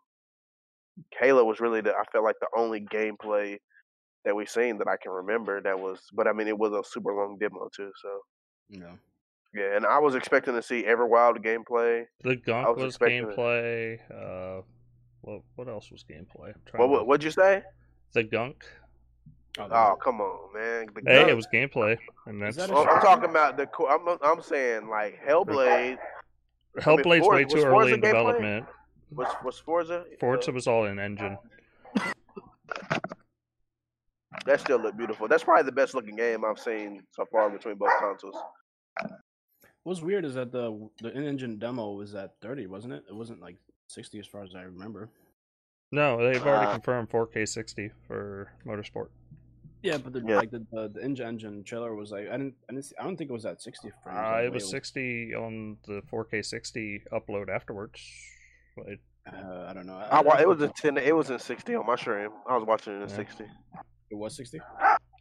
Halo 1.19 1.44
was 1.44 1.59
really 1.59 1.81
the 1.81 1.94
I 1.95 2.03
felt 2.11 2.23
like 2.23 2.35
the 2.39 2.50
only 2.56 2.81
gameplay 2.81 3.57
that 4.25 4.35
we've 4.35 4.50
seen 4.50 4.77
that 4.79 4.88
I 4.88 4.97
can 4.97 5.11
remember 5.13 5.61
that 5.61 5.79
was. 5.79 6.01
But 6.13 6.27
I 6.27 6.33
mean, 6.33 6.47
it 6.47 6.57
was 6.57 6.73
a 6.73 6.83
super 6.89 7.13
long 7.13 7.38
demo 7.39 7.69
too. 7.75 7.91
So 8.01 8.21
Yeah. 8.69 8.95
Yeah, 9.56 9.75
and 9.75 9.86
I 9.86 10.00
was 10.00 10.16
expecting 10.16 10.54
to 10.54 10.62
see 10.62 10.84
Everwild 10.84 11.38
gameplay. 11.44 12.06
The 12.24 12.36
gunk 12.36 12.68
was 12.75 12.84
was, 12.84 12.94
expecting 12.96 13.24
it. 13.30 13.36
gameplay. 13.36 14.00
Uh, 14.12 14.62
what 15.22 15.42
what 15.56 15.68
else 15.68 15.90
was 15.92 16.04
gameplay? 16.04 16.50
I'm 16.50 16.62
trying 16.66 16.81
What 16.81 16.88
to- 16.88 16.92
what 16.94 17.07
what'd 17.07 17.24
you 17.24 17.31
say? 17.31 17.63
The 18.13 18.24
gunk. 18.24 18.66
Oh, 19.57 19.68
Oh 19.72 19.96
come 20.04 20.19
on, 20.22 20.54
man. 20.54 20.88
The 20.94 21.02
Hey, 21.10 21.19
gun- 21.22 21.30
it 21.30 21.36
was 21.36 21.48
gameplay, 21.48 21.98
and 22.25 22.42
that's 22.42 22.57
that 22.57 22.69
a 22.69 22.74
I'm, 22.75 22.90
I'm 22.90 23.02
talking 23.02 23.30
about 23.30 23.57
the. 23.57 23.68
co- 23.68 23.88
I'm 23.88 24.18
I'm 24.22 24.42
saying 24.42 24.90
like 24.90 25.19
Hellblade. 25.25 25.98
Hellblade's 26.80 27.25
Forza- 27.25 27.30
way 27.30 27.46
too 27.46 27.63
early 27.63 27.94
in 27.94 28.00
gameplay? 28.00 28.02
development. 28.02 28.66
Was 29.12 29.28
was 29.44 29.57
Forza? 29.60 30.04
Forza 30.19 30.52
was 30.52 30.68
all 30.68 30.86
in 30.86 31.00
engine. 31.00 31.38
that 34.46 34.60
still 34.60 34.78
looked 34.80 34.98
beautiful. 34.98 35.28
That's 35.28 35.44
probably 35.44 35.63
the 35.63 35.72
best 35.72 35.94
looking 35.96 36.16
game 36.16 36.44
I've 36.46 36.60
seen 36.60 37.02
so 37.12 37.25
far 37.31 37.50
between 37.50 37.75
both 37.75 37.92
consoles. 38.00 38.36
What's 39.85 40.01
weird 40.01 40.25
is 40.25 40.33
that 40.33 40.51
the 40.51 40.89
the 40.99 41.11
in-engine 41.15 41.59
demo 41.59 41.91
was 41.93 42.15
at 42.15 42.33
30, 42.41 42.65
wasn't 42.65 42.93
it? 42.95 43.03
It 43.07 43.13
wasn't 43.15 43.39
like 43.39 43.57
60 43.87 44.17
as 44.19 44.25
far 44.25 44.41
as 44.43 44.55
I 44.55 44.63
remember. 44.63 45.09
No, 45.91 46.17
they've 46.17 46.41
already 46.43 46.65
Uh, 46.65 46.71
confirmed 46.73 47.09
4K 47.11 47.47
60 47.47 47.91
for 48.07 48.49
Motorsport. 48.65 49.09
Yeah, 49.83 49.99
but 49.99 50.11
the 50.13 50.21
Yeah. 50.25 50.37
like 50.37 50.49
the, 50.49 50.65
the 50.71 50.89
the 50.89 51.03
engine 51.03 51.27
engine 51.27 51.63
trailer 51.63 51.93
was 51.93 52.11
like 52.11 52.27
I 52.27 52.31
didn't 52.37 52.55
I 52.67 52.73
didn't 52.73 52.85
see, 52.85 52.95
I 52.99 53.03
don't 53.03 53.15
think 53.15 53.29
it 53.29 53.33
was 53.33 53.45
at 53.45 53.61
60 53.61 53.91
frames. 54.03 54.17
Uh, 54.17 54.21
like, 54.21 54.45
it 54.45 54.49
way 54.49 54.55
was 54.55 54.69
60 54.71 55.35
on 55.35 55.77
the 55.85 56.01
4K 56.11 56.43
60 56.43 57.03
upload 57.13 57.49
afterwards. 57.49 58.01
But 58.75 58.97
Uh, 59.31 59.65
I 59.69 59.73
don't 59.73 59.85
know. 59.85 59.97
I, 59.97 60.21
wa- 60.21 60.37
it 60.39 60.47
was 60.47 60.61
a 60.61 60.67
ten. 60.69 60.97
It 60.97 61.15
was 61.15 61.29
in 61.31 61.39
sixty 61.39 61.73
on 61.75 61.85
my 61.87 61.95
stream. 61.95 62.29
I 62.47 62.55
was 62.57 62.65
watching 62.67 62.93
it 62.93 63.03
in 63.03 63.09
Yeah. 63.09 63.15
sixty. 63.15 63.45
It 64.11 64.15
was 64.15 64.35
60. 64.35 64.59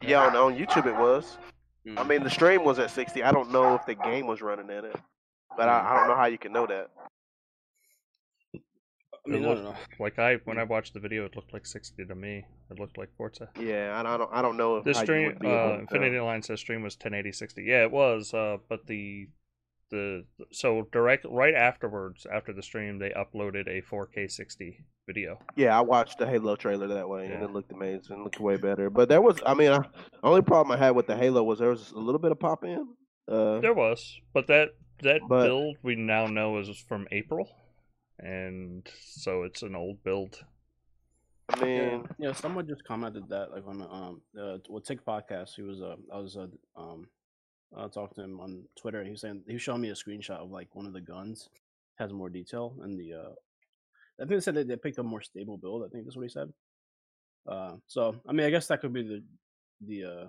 Yeah, 0.03 0.21
on, 0.25 0.35
on 0.35 0.55
YouTube 0.55 0.85
it 0.85 0.95
was. 0.95 1.37
I 1.85 1.89
Mm. 1.89 2.07
mean, 2.07 2.23
the 2.23 2.29
stream 2.29 2.63
was 2.63 2.79
at 2.79 2.89
sixty. 2.89 3.21
I 3.23 3.31
don't 3.31 3.51
know 3.51 3.75
if 3.75 3.85
the 3.85 3.95
game 3.95 4.25
was 4.27 4.41
running 4.41 4.69
at 4.71 4.83
it, 4.85 4.97
but 5.55 5.69
I, 5.69 5.91
I 5.91 5.97
don't 5.99 6.07
know 6.07 6.15
how 6.15 6.25
you 6.25 6.37
can 6.37 6.51
know 6.51 6.65
that. 6.65 6.89
I 8.53 9.29
mean, 9.29 9.43
it 9.43 9.49
I 9.49 9.53
don't 9.55 9.63
know. 9.63 9.75
like 9.99 10.19
I 10.19 10.35
when 10.45 10.57
I 10.57 10.63
watched 10.63 10.93
the 10.93 10.99
video, 10.99 11.25
it 11.25 11.35
looked 11.35 11.53
like 11.53 11.65
60 11.65 12.05
to 12.05 12.15
me. 12.15 12.45
It 12.69 12.79
looked 12.79 12.97
like 12.97 13.09
Forza. 13.17 13.49
Yeah, 13.59 13.91
I, 13.95 14.13
I 14.13 14.17
don't. 14.17 14.29
I 14.33 14.41
don't 14.41 14.57
know 14.57 14.77
if 14.77 14.83
The 14.85 14.93
stream, 14.93 15.25
would 15.25 15.39
be 15.39 15.47
able 15.47 15.73
uh, 15.73 15.77
Infinity 15.79 16.19
Line 16.19 16.41
says 16.43 16.59
stream 16.59 16.81
was 16.83 16.95
1080 16.95 17.31
60. 17.31 17.63
Yeah, 17.63 17.83
it 17.83 17.91
was. 17.91 18.33
Uh, 18.33 18.57
but 18.69 18.85
the 18.87 19.27
the 19.91 20.25
so 20.51 20.87
direct 20.91 21.25
right 21.29 21.53
afterwards 21.53 22.25
after 22.31 22.51
the 22.53 22.63
stream, 22.63 22.99
they 22.99 23.11
uploaded 23.11 23.67
a 23.67 23.81
4K 23.81 24.29
60 24.29 24.83
video. 25.07 25.39
Yeah, 25.55 25.77
I 25.77 25.81
watched 25.81 26.17
the 26.17 26.27
Halo 26.27 26.55
trailer 26.55 26.87
that 26.87 27.07
way, 27.07 27.27
and 27.27 27.43
it 27.43 27.51
looked 27.51 27.71
amazing. 27.71 28.17
It 28.19 28.23
looked 28.23 28.39
way 28.39 28.57
better. 28.57 28.89
But 28.89 29.09
there 29.09 29.21
was, 29.21 29.39
I 29.45 29.53
mean, 29.53 29.71
I, 29.71 29.79
only 30.23 30.41
problem 30.41 30.75
I 30.75 30.83
had 30.83 30.91
with 30.95 31.07
the 31.07 31.15
Halo 31.15 31.43
was 31.43 31.59
there 31.59 31.69
was 31.69 31.91
a 31.91 31.99
little 31.99 32.19
bit 32.19 32.31
of 32.31 32.39
pop 32.39 32.63
in. 32.63 32.87
Uh, 33.27 33.59
There 33.59 33.73
was, 33.73 34.19
but 34.33 34.47
that 34.47 34.69
that 35.03 35.21
But- 35.27 35.45
build 35.45 35.77
we 35.83 35.95
now 35.95 36.27
know 36.27 36.57
is 36.59 36.69
from 36.87 37.07
April, 37.11 37.49
and 38.19 38.87
so 39.01 39.43
it's 39.43 39.61
an 39.61 39.75
old 39.75 40.03
build. 40.03 40.43
I 41.49 41.63
mean, 41.63 41.77
Yeah, 41.77 42.01
yeah. 42.17 42.31
Someone 42.33 42.67
just 42.67 42.83
commented 42.85 43.29
that, 43.29 43.51
like 43.51 43.67
on 43.67 43.81
um 43.81 44.21
the 44.33 44.61
well, 44.69 44.81
Tick 44.81 45.05
podcast. 45.05 45.55
He 45.55 45.61
was 45.61 45.81
uh, 45.81 45.95
I 46.11 46.17
was 46.19 46.37
uh, 46.37 46.47
um, 46.75 47.07
I 47.77 47.87
talked 47.87 48.15
to 48.15 48.23
him 48.23 48.39
on 48.39 48.63
Twitter. 48.79 49.03
He 49.03 49.11
was 49.11 49.21
saying 49.21 49.43
he 49.47 49.53
was 49.53 49.61
showing 49.61 49.81
me 49.81 49.89
a 49.89 49.93
screenshot 49.93 50.41
of 50.41 50.51
like 50.51 50.69
one 50.73 50.85
of 50.85 50.93
the 50.93 51.01
guns 51.01 51.49
has 51.97 52.11
more 52.11 52.29
detail 52.29 52.75
and 52.81 52.99
the 52.99 53.13
uh, 53.13 53.31
I 54.19 54.23
think 54.23 54.29
they 54.29 54.39
said 54.39 54.55
that 54.55 54.67
they 54.67 54.77
picked 54.77 54.97
a 54.97 55.03
more 55.03 55.21
stable 55.21 55.57
build. 55.57 55.83
I 55.83 55.89
think 55.89 56.05
that's 56.05 56.15
what 56.15 56.23
he 56.23 56.29
said. 56.29 56.51
Uh, 57.47 57.73
so 57.87 58.15
I 58.27 58.31
mean, 58.31 58.45
I 58.45 58.49
guess 58.49 58.67
that 58.67 58.81
could 58.81 58.93
be 58.93 59.03
the 59.03 59.23
the 59.85 60.03
uh 60.03 60.27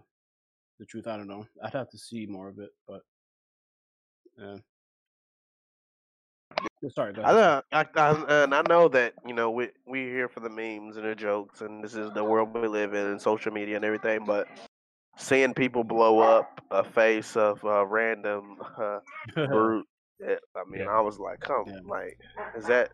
the 0.79 0.87
truth. 0.87 1.07
I 1.07 1.17
don't 1.17 1.29
know. 1.29 1.47
I'd 1.63 1.73
have 1.73 1.91
to 1.91 1.99
see 1.99 2.27
more 2.27 2.49
of 2.49 2.59
it, 2.59 2.71
but 2.87 3.01
yeah. 4.39 4.57
Sorry, 6.91 7.13
I, 7.25 7.33
know, 7.33 7.63
I, 7.73 7.87
I 7.97 8.43
and 8.45 8.55
I 8.55 8.63
know 8.69 8.87
that 8.89 9.15
you 9.27 9.35
know 9.35 9.51
we 9.51 9.71
we're 9.87 10.13
here 10.13 10.29
for 10.29 10.41
the 10.41 10.51
memes 10.51 10.97
and 10.97 11.07
the 11.07 11.15
jokes, 11.15 11.61
and 11.61 11.83
this 11.83 11.95
is 11.95 12.11
the 12.13 12.23
world 12.23 12.55
we 12.55 12.69
live 12.69 12.95
in, 12.95 13.07
and 13.07 13.21
social 13.21 13.53
media 13.53 13.77
and 13.77 13.85
everything. 13.85 14.25
But 14.25 14.47
seeing 15.17 15.55
people 15.55 15.85
blow 15.85 16.19
up 16.21 16.61
a 16.71 16.85
face 16.85 17.37
of 17.37 17.63
a 17.65 17.85
random 17.87 18.57
uh, 18.79 18.99
brute, 19.35 19.87
it, 20.21 20.41
I 20.55 20.69
mean, 20.69 20.83
Yeah. 20.83 20.91
I 20.91 21.01
was 21.01 21.19
like, 21.19 21.41
come, 21.41 21.65
Yeah. 21.67 21.79
like, 21.87 22.19
is 22.57 22.67
that? 22.67 22.91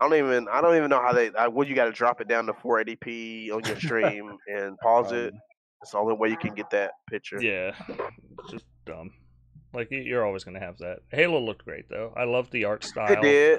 I 0.00 0.08
don't 0.08 0.14
even. 0.18 0.48
I 0.50 0.62
don't 0.62 0.76
even 0.76 0.88
know 0.88 1.00
how 1.02 1.12
they. 1.12 1.30
I, 1.38 1.48
what 1.48 1.68
you 1.68 1.74
got 1.74 1.84
to 1.84 1.92
drop 1.92 2.22
it 2.22 2.26
down 2.28 2.46
to 2.46 2.54
480p 2.54 3.52
on 3.52 3.62
your 3.64 3.78
stream 3.78 4.36
and 4.48 4.78
pause 4.78 5.12
it. 5.12 5.34
Um, 5.34 5.40
It's 5.82 5.90
the 5.90 5.98
only 5.98 6.14
way 6.14 6.30
you 6.30 6.38
can 6.38 6.54
get 6.54 6.70
that 6.70 6.92
picture. 7.10 7.38
Yeah, 7.42 7.72
it's 7.88 8.50
just 8.50 8.64
dumb. 8.86 9.10
Like 9.74 9.88
you're 9.90 10.24
always 10.24 10.42
gonna 10.44 10.60
have 10.60 10.78
that. 10.78 11.00
Halo 11.10 11.38
looked 11.38 11.64
great 11.66 11.90
though. 11.90 12.14
I 12.16 12.24
love 12.24 12.50
the 12.50 12.64
art 12.64 12.82
style. 12.84 13.12
It 13.12 13.20
did. 13.20 13.58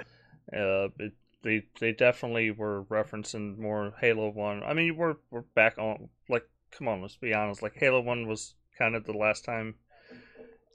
Uh, 0.52 0.88
it, 0.98 1.14
they 1.44 1.64
they 1.80 1.92
definitely 1.92 2.50
were 2.50 2.86
referencing 2.86 3.60
more 3.60 3.94
Halo 4.02 4.30
One. 4.30 4.64
I 4.64 4.74
mean, 4.74 4.96
we're 4.98 5.18
we're 5.30 5.42
back 5.54 5.78
on 5.78 6.10
like, 6.28 6.48
come 6.77 6.88
on, 6.88 7.01
let's 7.01 7.17
be 7.17 7.34
honest. 7.34 7.62
Like 7.62 7.75
Halo 7.75 8.01
One 8.01 8.27
was 8.27 8.53
kind 8.77 8.96
of 8.96 9.05
the 9.05 9.13
last 9.13 9.46
time, 9.46 9.75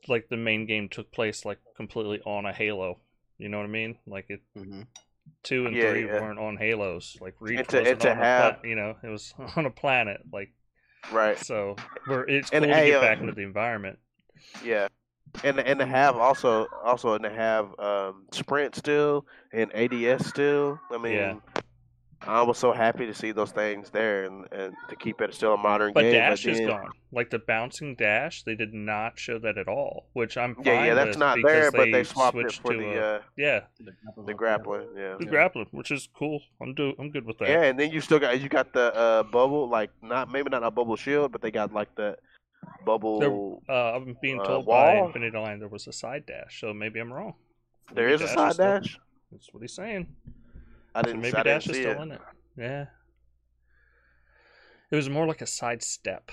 like 0.09 0.29
the 0.29 0.37
main 0.37 0.67
game 0.67 0.89
took 0.89 1.11
place 1.13 1.45
like 1.45 1.59
completely 1.77 2.21
on 2.25 2.47
a 2.47 2.53
Halo. 2.53 2.99
You 3.39 3.49
know 3.49 3.59
what 3.59 3.65
I 3.65 3.69
mean? 3.71 3.97
Like 4.07 4.27
it 4.29 4.41
mhm. 4.57 4.87
two 5.43 5.67
and 5.67 5.75
Yeah, 5.77 5.91
three 5.91 6.07
yeah. 6.07 6.21
weren't 6.21 6.39
on 6.39 6.57
Halos. 6.57 7.17
Like 7.21 7.35
Reach 7.41 7.59
And 7.61 7.69
to- 7.69 7.79
wasn't 7.81 8.05
and 8.05 8.11
on 8.13 8.19
a 8.19 8.25
have- 8.25 8.61
pla- 8.61 8.69
you 8.69 8.77
know, 8.77 8.97
it 9.03 9.09
was 9.09 9.35
on 9.57 9.67
a 9.67 9.71
planet. 9.71 10.21
Like 10.33 10.53
Right. 11.11 11.39
so, 11.39 11.77
we're 12.07 12.25
it's 12.29 12.51
And 12.51 12.65
to 12.65 12.75
hey, 12.75 12.89
get 12.91 12.99
uh, 12.99 13.01
back 13.01 13.21
into 13.21 13.33
the 13.33 13.43
environment. 13.43 13.99
Yeah. 14.65 14.89
And 15.45 15.59
and 15.61 15.79
to 15.79 15.87
have 15.87 16.17
also 16.17 16.67
also 16.85 17.15
and 17.15 17.25
to 17.25 17.31
have 17.31 17.79
um 17.79 18.25
sprint 18.33 18.75
still 18.75 19.25
and 19.53 19.71
ADS 19.75 20.27
still. 20.27 20.79
I 20.91 20.99
mean 20.99 21.13
Yeah. 21.15 21.35
I 22.27 22.43
was 22.43 22.59
so 22.59 22.73
happy 22.73 23.07
to 23.07 23.15
see 23.15 23.33
those 23.33 23.51
things 23.51 23.89
there 23.91 24.25
and, 24.25 24.45
and 24.53 24.75
to 24.91 24.97
keep 24.97 25.21
it 25.23 25.33
still 25.35 25.55
a 25.55 25.57
modern 25.57 25.93
But 25.95 26.03
game. 26.03 26.13
dash 26.15 26.45
but 26.45 26.53
is 26.53 26.59
then- 26.59 26.69
gone. 26.69 26.91
Like 27.13 27.31
the 27.31 27.39
bouncing 27.41 27.97
dash, 27.97 28.43
they 28.45 28.55
did 28.55 28.73
not 28.75 29.19
show 29.19 29.39
that 29.41 29.57
at 29.59 29.67
all, 29.69 30.07
which 30.13 30.37
I'm 30.37 30.55
fine 30.55 30.65
Yeah, 30.67 30.85
yeah, 30.85 30.95
that's 30.95 31.09
with 31.09 31.19
not 31.19 31.37
because 31.37 31.51
there, 31.51 31.71
but 31.73 31.85
they 31.87 31.93
they 31.93 32.05
swapped 32.05 32.37
it 32.37 32.53
for 32.53 32.77
the 32.77 32.93
a- 32.93 33.17
uh, 33.17 33.23
yeah 33.37 33.61
The 33.81 33.93
grappling 33.93 34.27
the 34.27 34.33
hook, 34.33 34.39
grappling. 34.39 34.89
Yeah. 34.97 35.17
the 35.19 35.25
Yeah. 35.25 35.31
grappling, 35.31 35.67
which 35.73 35.91
is 35.91 36.09
cool. 36.15 36.41
I'm 36.61 36.75
do 36.75 36.95
I'm 36.99 37.11
good 37.11 37.25
with 37.27 37.39
that. 37.39 37.49
Yeah, 37.49 37.63
and 37.63 37.81
then 37.81 37.91
you 37.91 38.01
still 38.01 38.19
got 38.21 38.39
you 38.41 38.49
got 38.49 38.73
the 38.73 38.95
uh, 38.95 39.23
bubble, 39.25 39.69
like 39.69 39.91
not 40.03 40.31
maybe 40.31 40.51
not 40.51 40.63
a 40.63 40.71
bubble 40.71 40.97
shield, 40.97 41.33
but 41.33 41.41
they 41.43 41.51
got 41.51 41.73
like 41.73 41.93
the 41.97 42.17
bubble. 42.85 43.63
Uh, 43.69 43.73
I'm 43.97 44.17
being 44.23 44.41
Uh, 44.41 44.45
told 44.45 44.67
by? 44.67 44.97
Infinity 44.99 45.37
Line 45.39 45.59
there 45.59 45.69
was 45.69 45.87
a 45.87 45.93
side 45.93 46.27
dash, 46.27 46.61
so 46.61 46.73
maybe 46.75 47.01
I'm 47.01 47.13
wrong. 47.13 47.35
there 47.95 48.07
Maybe 48.09 48.15
is 48.15 48.21
a 48.21 48.27
dash 48.27 48.35
side 48.35 48.53
still- 48.53 48.81
dash. 48.81 48.99
That's 49.33 49.49
what 49.53 49.63
he's 49.63 49.75
saying. 49.75 50.07
I 50.95 51.03
didn't. 51.03 51.21
maybe 51.21 51.37
I 51.37 51.43
didn't 51.43 51.55
dash 51.55 51.67
is 51.69 51.77
see 51.77 51.83
still 51.83 52.01
it. 52.01 52.03
in 52.03 52.13
it. 52.13 52.21
Yeah. 52.57 52.87
It 54.91 54.97
was 54.97 55.09
more 55.09 55.27
like 55.27 55.41
a 55.41 55.47
side 55.47 55.83
step, 55.83 56.33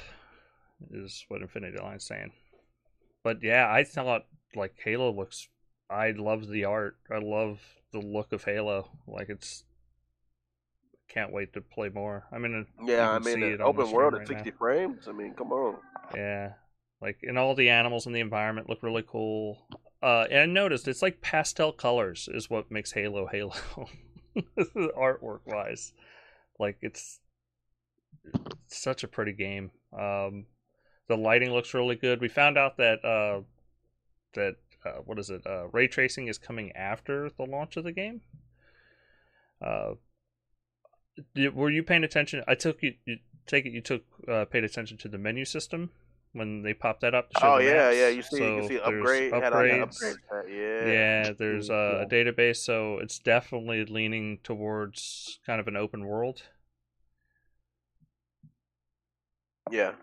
is 0.92 1.26
what 1.28 1.42
Infinity 1.42 1.78
Line's 1.78 2.06
saying. 2.08 2.32
But 3.24 3.44
yeah, 3.44 3.72
I 3.72 3.84
thought 3.84 4.26
like 4.56 4.76
Halo 4.84 5.12
looks. 5.12 5.48
I 5.90 6.12
love 6.12 6.48
the 6.48 6.66
art. 6.66 6.98
I 7.12 7.20
love 7.20 7.60
the 7.94 8.00
look 8.00 8.34
of 8.34 8.44
Halo. 8.44 8.90
Like 9.08 9.30
it's. 9.30 9.64
Can't 11.10 11.32
wait 11.32 11.54
to 11.54 11.62
play 11.62 11.88
more. 11.90 12.26
I 12.34 12.38
mean, 12.38 12.66
Yeah, 12.84 13.10
I 13.12 13.20
mean, 13.20 13.36
see 13.36 13.44
it 13.44 13.62
open 13.62 13.90
world 13.92 14.14
at 14.16 14.20
right 14.22 14.30
now. 14.30 14.36
60 14.38 14.52
frames. 14.52 15.08
I 15.08 15.14
mean, 15.14 15.34
come 15.36 15.54
on. 15.54 15.78
Yeah. 16.14 16.54
Like 17.02 17.20
and 17.24 17.38
all 17.38 17.56
the 17.56 17.70
animals 17.70 18.08
in 18.08 18.12
the 18.14 18.20
environment 18.20 18.68
look 18.70 18.84
really 18.84 19.06
cool. 19.08 19.68
Uh 20.04 20.26
and 20.30 20.40
I 20.42 20.46
noticed 20.46 20.88
it's 20.88 21.02
like 21.02 21.22
pastel 21.22 21.72
colors 21.72 22.28
is 22.34 22.50
what 22.50 22.72
makes 22.72 22.92
Halo 22.92 23.28
Halo 23.28 23.54
artwork 24.98 25.42
wise. 25.46 25.94
Like 26.60 26.78
it's, 26.82 27.20
it's 28.34 28.78
such 28.78 29.04
a 29.04 29.08
pretty 29.08 29.34
game. 29.34 29.72
Um 29.98 30.46
the 31.08 31.16
lighting 31.16 31.52
looks 31.52 31.74
really 31.74 31.96
good. 31.96 32.20
We 32.20 32.28
found 32.28 32.58
out 32.58 32.78
that 32.78 33.04
uh 33.06 33.42
that 34.34 34.56
uh, 34.86 35.02
what 35.06 35.20
is 35.20 35.30
it? 35.30 35.46
Uh 35.46 35.68
ray 35.72 35.88
tracing 35.88 36.28
is 36.28 36.38
coming 36.38 36.72
after 36.74 37.30
the 37.38 37.46
launch 37.46 37.78
of 37.78 37.84
the 37.84 37.92
game. 37.92 38.22
Uh 39.62 39.94
were 41.54 41.70
you 41.70 41.84
paying 41.84 42.04
attention? 42.04 42.44
I 42.48 42.56
took 42.56 42.84
you, 42.84 42.94
you 43.06 43.18
take 43.48 43.66
it 43.66 43.72
you 43.72 43.82
took 43.82 44.04
uh, 44.28 44.46
paid 44.46 44.64
attention 44.64 44.98
to 44.98 45.08
the 45.08 45.18
menu 45.18 45.46
system 45.46 45.90
when 46.38 46.62
they 46.64 46.74
pop 46.74 47.00
that 47.02 47.14
up. 47.16 47.30
To 47.32 47.40
show 47.40 47.56
Oh 47.56 47.58
yeah, 47.60 47.74
maps. 47.74 47.98
yeah. 47.98 48.08
You 48.10 48.22
see, 48.22 48.38
you 48.38 48.42
So 48.42 48.60
can 48.60 48.68
see 48.68 48.80
upgrade. 48.80 49.34
Had 49.34 49.54
upgrades. 49.54 49.82
upgrade. 49.84 50.18
Yeah. 50.56 50.86
Yeah, 50.88 51.32
there's 51.38 51.70
uh, 51.70 51.74
Yeah. 51.74 52.02
a 52.04 52.06
database, 52.06 52.58
so 52.58 53.00
it's 53.00 53.20
definitely 53.20 53.86
leaning 53.86 54.40
towards 54.44 55.40
kind 55.46 55.60
of 55.60 55.68
an 55.68 55.76
open 55.76 56.06
world. 56.06 56.44
Yeah. 59.72 59.94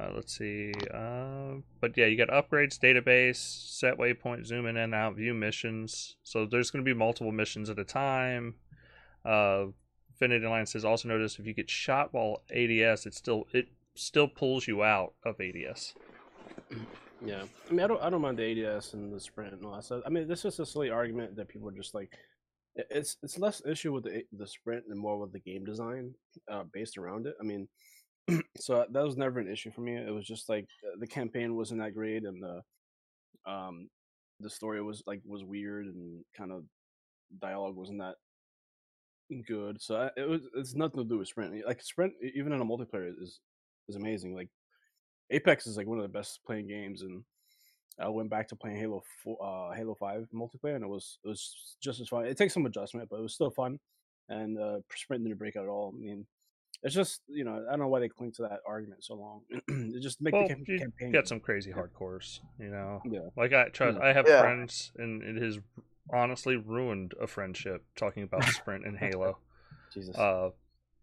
Uh, 0.00 0.10
let's 0.14 0.36
see. 0.38 0.72
Uh, 0.94 1.56
but 1.80 1.96
yeah, 1.96 2.06
you 2.06 2.16
got 2.16 2.28
upgrades, 2.28 2.78
database, 2.78 3.36
set 3.36 3.98
waypoint, 3.98 4.46
zoom 4.46 4.66
in 4.66 4.76
and 4.76 4.94
out, 4.94 5.16
view 5.16 5.34
missions. 5.34 6.16
So 6.22 6.46
there's 6.46 6.70
going 6.70 6.84
to 6.84 6.88
be 6.88 6.96
multiple 6.96 7.32
missions 7.32 7.68
at 7.68 7.78
a 7.78 7.84
time. 7.84 8.54
Uh, 9.24 9.66
Infinity 10.12 10.46
Line 10.46 10.66
says 10.66 10.84
also 10.84 11.08
notice 11.08 11.38
if 11.38 11.46
you 11.46 11.54
get 11.54 11.68
shot 11.68 12.12
while 12.14 12.42
ADS, 12.50 13.06
it 13.06 13.14
still 13.14 13.46
it 13.52 13.68
still 13.98 14.28
pulls 14.28 14.66
you 14.66 14.82
out 14.82 15.14
of 15.24 15.36
ADS. 15.40 15.94
Yeah, 17.24 17.42
I 17.68 17.72
mean, 17.72 17.80
I 17.80 17.86
don't, 17.86 18.02
I 18.02 18.10
don't 18.10 18.20
mind 18.20 18.38
the 18.38 18.66
ADS 18.66 18.94
and 18.94 19.12
the 19.12 19.20
sprint 19.20 19.52
and 19.52 19.64
all 19.64 19.74
that 19.74 19.84
stuff. 19.84 20.02
I 20.06 20.10
mean, 20.10 20.28
this 20.28 20.44
is 20.44 20.58
a 20.60 20.66
silly 20.66 20.90
argument 20.90 21.36
that 21.36 21.48
people 21.48 21.68
are 21.68 21.72
just 21.72 21.94
like, 21.94 22.12
it's 22.76 23.16
it's 23.24 23.38
less 23.38 23.60
issue 23.66 23.92
with 23.92 24.04
the 24.04 24.22
the 24.32 24.46
sprint 24.46 24.84
and 24.88 24.98
more 24.98 25.18
with 25.18 25.32
the 25.32 25.40
game 25.40 25.64
design 25.64 26.14
uh, 26.50 26.62
based 26.72 26.96
around 26.96 27.26
it. 27.26 27.34
I 27.40 27.42
mean, 27.42 27.68
so 28.58 28.86
that 28.88 29.04
was 29.04 29.16
never 29.16 29.40
an 29.40 29.50
issue 29.50 29.72
for 29.72 29.80
me. 29.80 29.96
It 29.96 30.14
was 30.14 30.26
just 30.26 30.48
like 30.48 30.68
uh, 30.86 30.96
the 31.00 31.06
campaign 31.06 31.56
wasn't 31.56 31.80
that 31.80 31.94
great 31.94 32.24
and 32.24 32.40
the 32.40 33.50
um 33.50 33.88
the 34.38 34.50
story 34.50 34.80
was 34.80 35.02
like 35.06 35.20
was 35.26 35.42
weird 35.42 35.86
and 35.86 36.24
kind 36.36 36.52
of 36.52 36.62
dialogue 37.40 37.74
wasn't 37.74 37.98
that 37.98 38.14
good. 39.46 39.80
So 39.80 39.96
I, 39.96 40.10
it 40.20 40.28
was 40.28 40.42
it's 40.54 40.74
nothing 40.74 41.02
to 41.02 41.08
do 41.08 41.18
with 41.18 41.28
sprint. 41.28 41.54
Like 41.66 41.82
sprint, 41.82 42.12
even 42.34 42.52
in 42.52 42.60
a 42.60 42.64
multiplayer, 42.64 43.10
is 43.20 43.40
is 43.88 43.96
amazing. 43.96 44.34
Like 44.34 44.48
Apex 45.30 45.66
is 45.66 45.76
like 45.76 45.86
one 45.86 45.98
of 45.98 46.02
the 46.02 46.08
best 46.18 46.40
playing 46.46 46.66
games, 46.68 47.02
and 47.02 47.22
I 47.98 48.08
went 48.08 48.30
back 48.30 48.48
to 48.48 48.56
playing 48.56 48.76
Halo 48.78 49.02
4, 49.24 49.38
uh, 49.72 49.74
Halo 49.76 49.94
Five 49.94 50.28
multiplayer, 50.34 50.74
and 50.76 50.84
it 50.84 50.88
was 50.88 51.18
it 51.24 51.28
was 51.28 51.76
just 51.80 52.00
as 52.00 52.08
fun. 52.08 52.26
It 52.26 52.36
takes 52.36 52.54
some 52.54 52.66
adjustment, 52.66 53.08
but 53.10 53.18
it 53.18 53.22
was 53.22 53.34
still 53.34 53.50
fun. 53.50 53.78
And 54.28 54.58
uh, 54.58 54.78
sprint 54.94 55.24
didn't 55.24 55.38
break 55.38 55.56
out 55.56 55.64
at 55.64 55.68
all. 55.70 55.94
I 55.96 55.98
mean, 56.00 56.26
it's 56.82 56.94
just 56.94 57.22
you 57.28 57.44
know 57.44 57.64
I 57.66 57.70
don't 57.72 57.80
know 57.80 57.88
why 57.88 58.00
they 58.00 58.08
cling 58.08 58.32
to 58.32 58.42
that 58.42 58.60
argument 58.66 59.04
so 59.04 59.14
long. 59.14 59.40
it 59.68 60.00
just 60.02 60.20
make 60.20 60.32
Well, 60.34 60.42
the 60.42 60.54
cam- 60.54 60.64
you 60.66 60.78
campaign. 60.78 61.12
got 61.12 61.26
some 61.28 61.40
crazy 61.40 61.72
hardcores, 61.72 62.40
you 62.58 62.68
know. 62.70 63.00
Yeah. 63.10 63.28
Like 63.36 63.52
I 63.52 63.68
trust, 63.70 63.98
Yeah. 63.98 64.04
I 64.06 64.12
have 64.12 64.26
Yeah. 64.28 64.40
friends, 64.42 64.92
and 64.96 65.22
it 65.22 65.42
has 65.42 65.58
honestly 66.12 66.56
ruined 66.56 67.12
a 67.20 67.26
friendship 67.26 67.84
talking 67.96 68.22
about 68.22 68.44
Sprint 68.44 68.86
and 68.86 68.96
Halo. 68.98 69.38
Jesus. 69.92 70.14
Uh, 70.16 70.50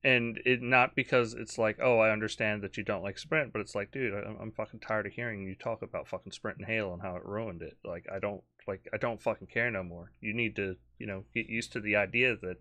and 0.05 0.39
it 0.45 0.61
not 0.61 0.95
because 0.95 1.33
it's 1.33 1.57
like, 1.57 1.79
oh, 1.81 1.97
I 1.97 2.11
understand 2.11 2.61
that 2.61 2.77
you 2.77 2.83
don't 2.83 3.01
like 3.01 3.17
Sprint, 3.17 3.51
but 3.51 3.59
it's 3.59 3.73
like, 3.73 3.91
dude, 3.91 4.13
I'm, 4.13 4.37
I'm 4.39 4.51
fucking 4.51 4.81
tired 4.81 5.07
of 5.07 5.13
hearing 5.13 5.41
you 5.41 5.55
talk 5.55 5.81
about 5.81 6.07
fucking 6.07 6.31
Sprint 6.31 6.59
and 6.59 6.67
Halo 6.67 6.93
and 6.93 7.01
how 7.01 7.15
it 7.15 7.25
ruined 7.25 7.63
it. 7.63 7.75
Like, 7.83 8.05
I 8.13 8.19
don't 8.19 8.43
like, 8.67 8.87
I 8.93 8.97
don't 8.97 9.19
fucking 9.19 9.47
care 9.47 9.71
no 9.71 9.81
more. 9.81 10.11
You 10.21 10.35
need 10.35 10.55
to, 10.57 10.75
you 10.99 11.07
know, 11.07 11.23
get 11.33 11.49
used 11.49 11.73
to 11.73 11.79
the 11.79 11.95
idea 11.95 12.35
that 12.35 12.57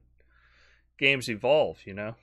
games 0.99 1.29
evolve. 1.29 1.81
You 1.85 1.93
know, 1.93 2.15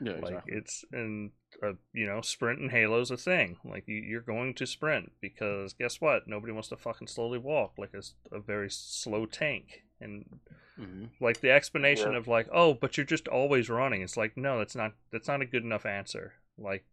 yeah, 0.00 0.14
like 0.14 0.22
exactly. 0.22 0.54
it's 0.56 0.84
and 0.90 1.30
uh, 1.62 1.74
you 1.92 2.08
know, 2.08 2.20
Sprint 2.20 2.58
and 2.58 2.72
Halo's 2.72 3.12
a 3.12 3.16
thing. 3.16 3.58
Like 3.64 3.84
you, 3.86 3.94
you're 3.94 4.22
going 4.22 4.54
to 4.54 4.66
sprint 4.66 5.12
because 5.20 5.72
guess 5.72 6.00
what? 6.00 6.26
Nobody 6.26 6.52
wants 6.52 6.68
to 6.70 6.76
fucking 6.76 7.06
slowly 7.06 7.38
walk 7.38 7.74
like 7.78 7.94
a, 7.94 8.02
a 8.34 8.40
very 8.40 8.70
slow 8.70 9.24
tank. 9.24 9.84
And 10.00 10.40
Mhm. 10.78 11.10
like 11.20 11.40
the 11.40 11.50
explanation 11.50 12.12
Yeah. 12.12 12.18
of 12.18 12.26
like 12.26 12.48
oh 12.52 12.74
but 12.74 12.96
you're 12.96 13.06
just 13.06 13.28
always 13.28 13.70
running. 13.70 14.02
It's 14.02 14.16
like 14.16 14.36
no 14.36 14.58
that's 14.58 14.74
not 14.74 14.92
that's 15.12 15.28
not 15.28 15.40
a 15.40 15.46
good 15.46 15.62
enough 15.62 15.86
answer. 15.86 16.34
Like 16.58 16.84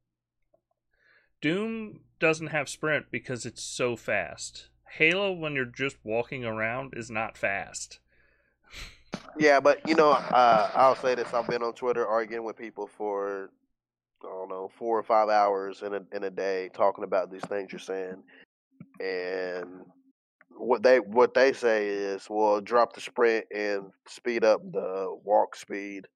doom 1.41 2.01
doesn't 2.19 2.47
have 2.47 2.69
sprint 2.69 3.07
because 3.11 3.45
it's 3.45 3.63
so 3.63 3.95
fast. 3.95 4.67
Halo 4.97 5.31
when 5.31 5.53
you're 5.53 5.65
just 5.65 5.97
walking 6.03 6.45
around 6.45 6.93
is 6.95 7.09
not 7.09 7.38
fast. 7.38 8.00
Yeah, 9.38 9.59
but 9.59 9.88
you 9.88 9.95
know, 9.95 10.11
uh, 10.11 10.69
I'll 10.75 10.95
say 10.95 11.15
this: 11.15 11.33
I've 11.33 11.47
been 11.47 11.63
on 11.63 11.73
Twitter 11.73 12.05
arguing 12.05 12.43
with 12.43 12.57
people 12.57 12.88
for 12.88 13.50
I 14.23 14.27
don't 14.27 14.50
know 14.50 14.69
four 14.77 14.97
or 15.00 15.03
five 15.03 15.29
hours 15.29 15.81
in 15.81 15.93
a 15.93 16.01
in 16.11 16.23
a 16.23 16.29
day, 16.29 16.69
talking 16.73 17.03
about 17.03 17.31
these 17.31 17.43
things 17.45 17.71
you're 17.71 17.79
saying, 17.79 18.23
and 19.00 19.85
what 20.58 20.84
they 20.84 21.00
what 21.00 21.34
they 21.34 21.53
say 21.53 21.88
is, 21.88 22.27
well, 22.29 22.62
drop 22.62 22.93
the 22.93 23.01
sprint 23.01 23.46
and 23.55 23.91
speed 24.08 24.43
up 24.43 24.62
the 24.72 25.15
walk 25.24 25.55
speed, 25.55 26.08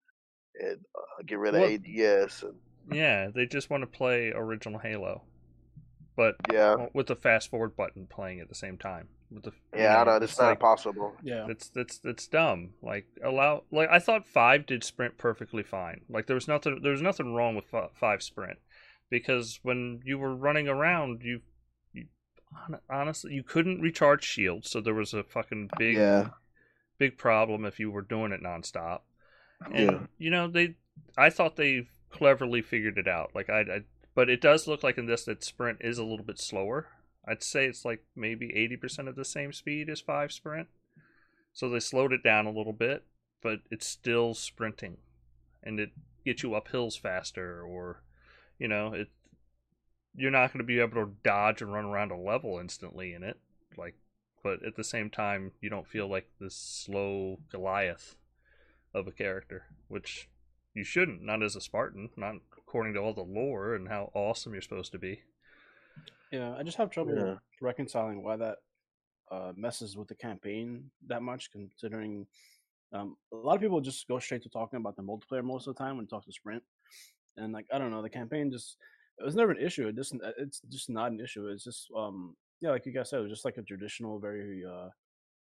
and 0.59 0.79
uh, 0.95 1.23
get 1.25 1.39
rid 1.39 1.55
of 1.55 1.61
Well- 1.61 1.69
ADS. 1.71 2.43
And, 2.43 2.53
yeah 2.91 3.29
they 3.33 3.47
just 3.47 3.71
want 3.71 3.81
to 3.81 3.87
play 3.87 4.31
original 4.35 4.77
halo 4.77 5.23
but 6.15 6.35
yeah, 6.53 6.75
with 6.93 7.07
the 7.07 7.15
fast 7.15 7.49
forward 7.49 7.75
button 7.75 8.05
playing 8.07 8.39
at 8.41 8.47
the 8.47 8.53
same 8.53 8.77
time 8.77 9.07
with 9.31 9.43
the 9.43 9.51
you 9.75 9.81
yeah, 9.81 10.01
I 10.01 10.03
know 10.03 10.15
it's 10.17 10.25
it's 10.33 10.39
not 10.39 10.49
like- 10.49 10.59
possible. 10.59 11.13
Yeah. 11.23 11.45
That's 11.47 11.67
that's 11.69 11.97
that's 11.97 12.27
dumb. 12.27 12.75
Like 12.83 13.07
allow 13.23 13.63
like 13.71 13.89
I 13.89 13.97
thought 13.99 14.27
five 14.27 14.67
did 14.67 14.83
sprint 14.83 15.17
perfectly 15.17 15.63
fine. 15.63 16.01
Like 16.07 16.27
there 16.27 16.35
was 16.35 16.47
nothing 16.47 16.79
there 16.83 16.91
was 16.91 17.01
nothing 17.01 17.33
wrong 17.33 17.55
with 17.55 17.65
five 17.95 18.21
sprint 18.21 18.59
because 19.09 19.59
when 19.63 20.01
you 20.05 20.19
were 20.19 20.35
running 20.35 20.67
around, 20.67 21.21
you 21.23 21.41
you 21.41 21.41
hon- 21.41 21.41
honestly 22.89 23.33
you 23.33 23.43
couldn't 23.43 23.81
recharge 23.81 24.23
shields, 24.23 24.69
so 24.69 24.81
there 24.81 24.93
was 24.93 25.13
a 25.13 25.23
fucking 25.23 25.71
big 25.77 25.97
Yeah, 25.97 26.29
big 26.97 27.17
problem 27.17 27.65
if 27.65 27.79
you 27.79 27.91
were 27.91 28.01
doing 28.01 28.31
it 28.31 28.41
nonstop. 28.43 29.01
And 29.71 29.91
Yeah. 29.91 30.07
you 30.17 30.29
know 30.31 30.47
they, 30.47 30.75
I 31.17 31.29
thought 31.29 31.55
they 31.57 31.89
cleverly 32.11 32.61
figured 32.61 32.97
it 32.97 33.07
out. 33.07 33.31
Like 33.35 33.49
I, 33.49 33.61
I, 33.61 33.81
but 34.15 34.29
it 34.29 34.41
does 34.41 34.67
look 34.67 34.83
like 34.83 34.97
in 34.97 35.07
this 35.07 35.25
that 35.25 35.43
sprint 35.43 35.79
is 35.81 35.97
a 35.97 36.03
little 36.05 36.25
bit 36.25 36.39
slower. 36.39 36.89
I'd 37.27 37.43
say 37.43 37.65
it's 37.65 37.85
like 37.85 38.03
maybe 38.15 38.55
eighty 38.55 38.77
percent 38.77 39.07
of 39.07 39.15
the 39.15 39.25
same 39.25 39.53
speed 39.53 39.89
as 39.89 40.01
five 40.01 40.31
sprint. 40.31 40.67
So 41.53 41.69
they 41.69 41.79
slowed 41.79 42.13
it 42.13 42.23
down 42.23 42.45
a 42.45 42.51
little 42.51 42.73
bit, 42.73 43.05
but 43.41 43.61
it's 43.71 43.87
still 43.87 44.33
sprinting, 44.35 44.97
and 45.63 45.79
it 45.79 45.91
gets 46.25 46.43
you 46.43 46.55
up 46.55 46.69
hills 46.69 46.97
faster, 46.97 47.61
or 47.63 48.03
you 48.59 48.67
know 48.67 48.93
it. 48.93 49.09
You're 50.17 50.31
not 50.31 50.51
going 50.51 50.59
to 50.59 50.65
be 50.65 50.79
able 50.79 51.05
to 51.05 51.13
dodge 51.23 51.61
and 51.61 51.71
run 51.73 51.85
around 51.85 52.11
a 52.11 52.17
level 52.17 52.59
instantly 52.59 53.13
in 53.13 53.23
it, 53.23 53.37
like 53.77 53.95
but 54.43 54.63
at 54.63 54.75
the 54.75 54.83
same 54.83 55.09
time 55.09 55.51
you 55.61 55.69
don't 55.69 55.87
feel 55.87 56.07
like 56.07 56.29
this 56.39 56.55
slow 56.55 57.39
Goliath 57.51 58.15
of 58.93 59.07
a 59.07 59.11
character, 59.11 59.65
which 59.89 60.29
you 60.73 60.83
shouldn't, 60.83 61.23
not 61.23 61.43
as 61.43 61.55
a 61.55 61.61
Spartan, 61.61 62.11
not 62.17 62.35
according 62.57 62.93
to 62.95 62.99
all 63.01 63.13
the 63.13 63.21
lore 63.23 63.75
and 63.75 63.89
how 63.89 64.11
awesome 64.15 64.53
you're 64.53 64.61
supposed 64.61 64.91
to 64.93 64.99
be. 64.99 65.23
Yeah, 66.31 66.55
I 66.57 66.63
just 66.63 66.77
have 66.77 66.89
trouble 66.89 67.15
Yeah. 67.15 67.35
reconciling 67.61 68.23
why 68.23 68.37
that 68.37 68.57
uh, 69.31 69.53
messes 69.55 69.97
with 69.97 70.07
the 70.07 70.15
campaign 70.15 70.91
that 71.07 71.21
much, 71.21 71.51
considering 71.51 72.27
Um, 72.93 73.17
a 73.33 73.35
lot 73.37 73.55
of 73.55 73.61
people 73.61 73.81
just 73.81 74.07
go 74.07 74.19
straight 74.19 74.43
to 74.43 74.49
talking 74.49 74.77
about 74.79 74.95
the 74.95 75.03
multiplayer 75.03 75.43
most 75.43 75.67
of 75.67 75.75
the 75.75 75.83
time 75.83 75.97
when 75.97 76.07
talk 76.07 76.25
to 76.25 76.31
Sprint, 76.31 76.63
and 77.37 77.53
like 77.53 77.67
I 77.73 77.79
don't 77.79 77.91
know, 77.91 78.01
the 78.03 78.09
campaign 78.09 78.51
just 78.51 78.77
it 79.19 79.23
was 79.23 79.35
never 79.35 79.51
an 79.51 79.65
issue. 79.65 79.87
It 79.87 79.95
just 79.95 80.15
it's 80.37 80.61
just 80.69 80.89
not 80.89 81.11
an 81.11 81.19
issue. 81.19 81.47
It's 81.47 81.63
just 81.63 81.87
um 81.95 82.35
yeah, 82.61 82.71
like 82.71 82.85
you 82.85 82.93
guys 82.93 83.09
said, 83.09 83.19
it 83.19 83.23
was 83.23 83.31
just 83.31 83.45
like 83.45 83.57
a 83.57 83.61
traditional, 83.61 84.19
very 84.19 84.63
uh 84.65 84.89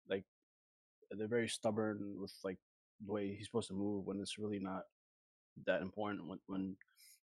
like 0.09 0.23
they're 1.11 1.27
very 1.27 1.47
stubborn 1.47 2.15
with 2.19 2.33
like 2.43 2.57
the 3.05 3.11
way 3.11 3.35
he's 3.35 3.47
supposed 3.47 3.67
to 3.69 3.73
move 3.73 4.05
when 4.05 4.19
it's 4.19 4.37
really 4.37 4.59
not 4.59 4.83
that 5.65 5.81
important. 5.81 6.27
When 6.27 6.39
when 6.47 6.75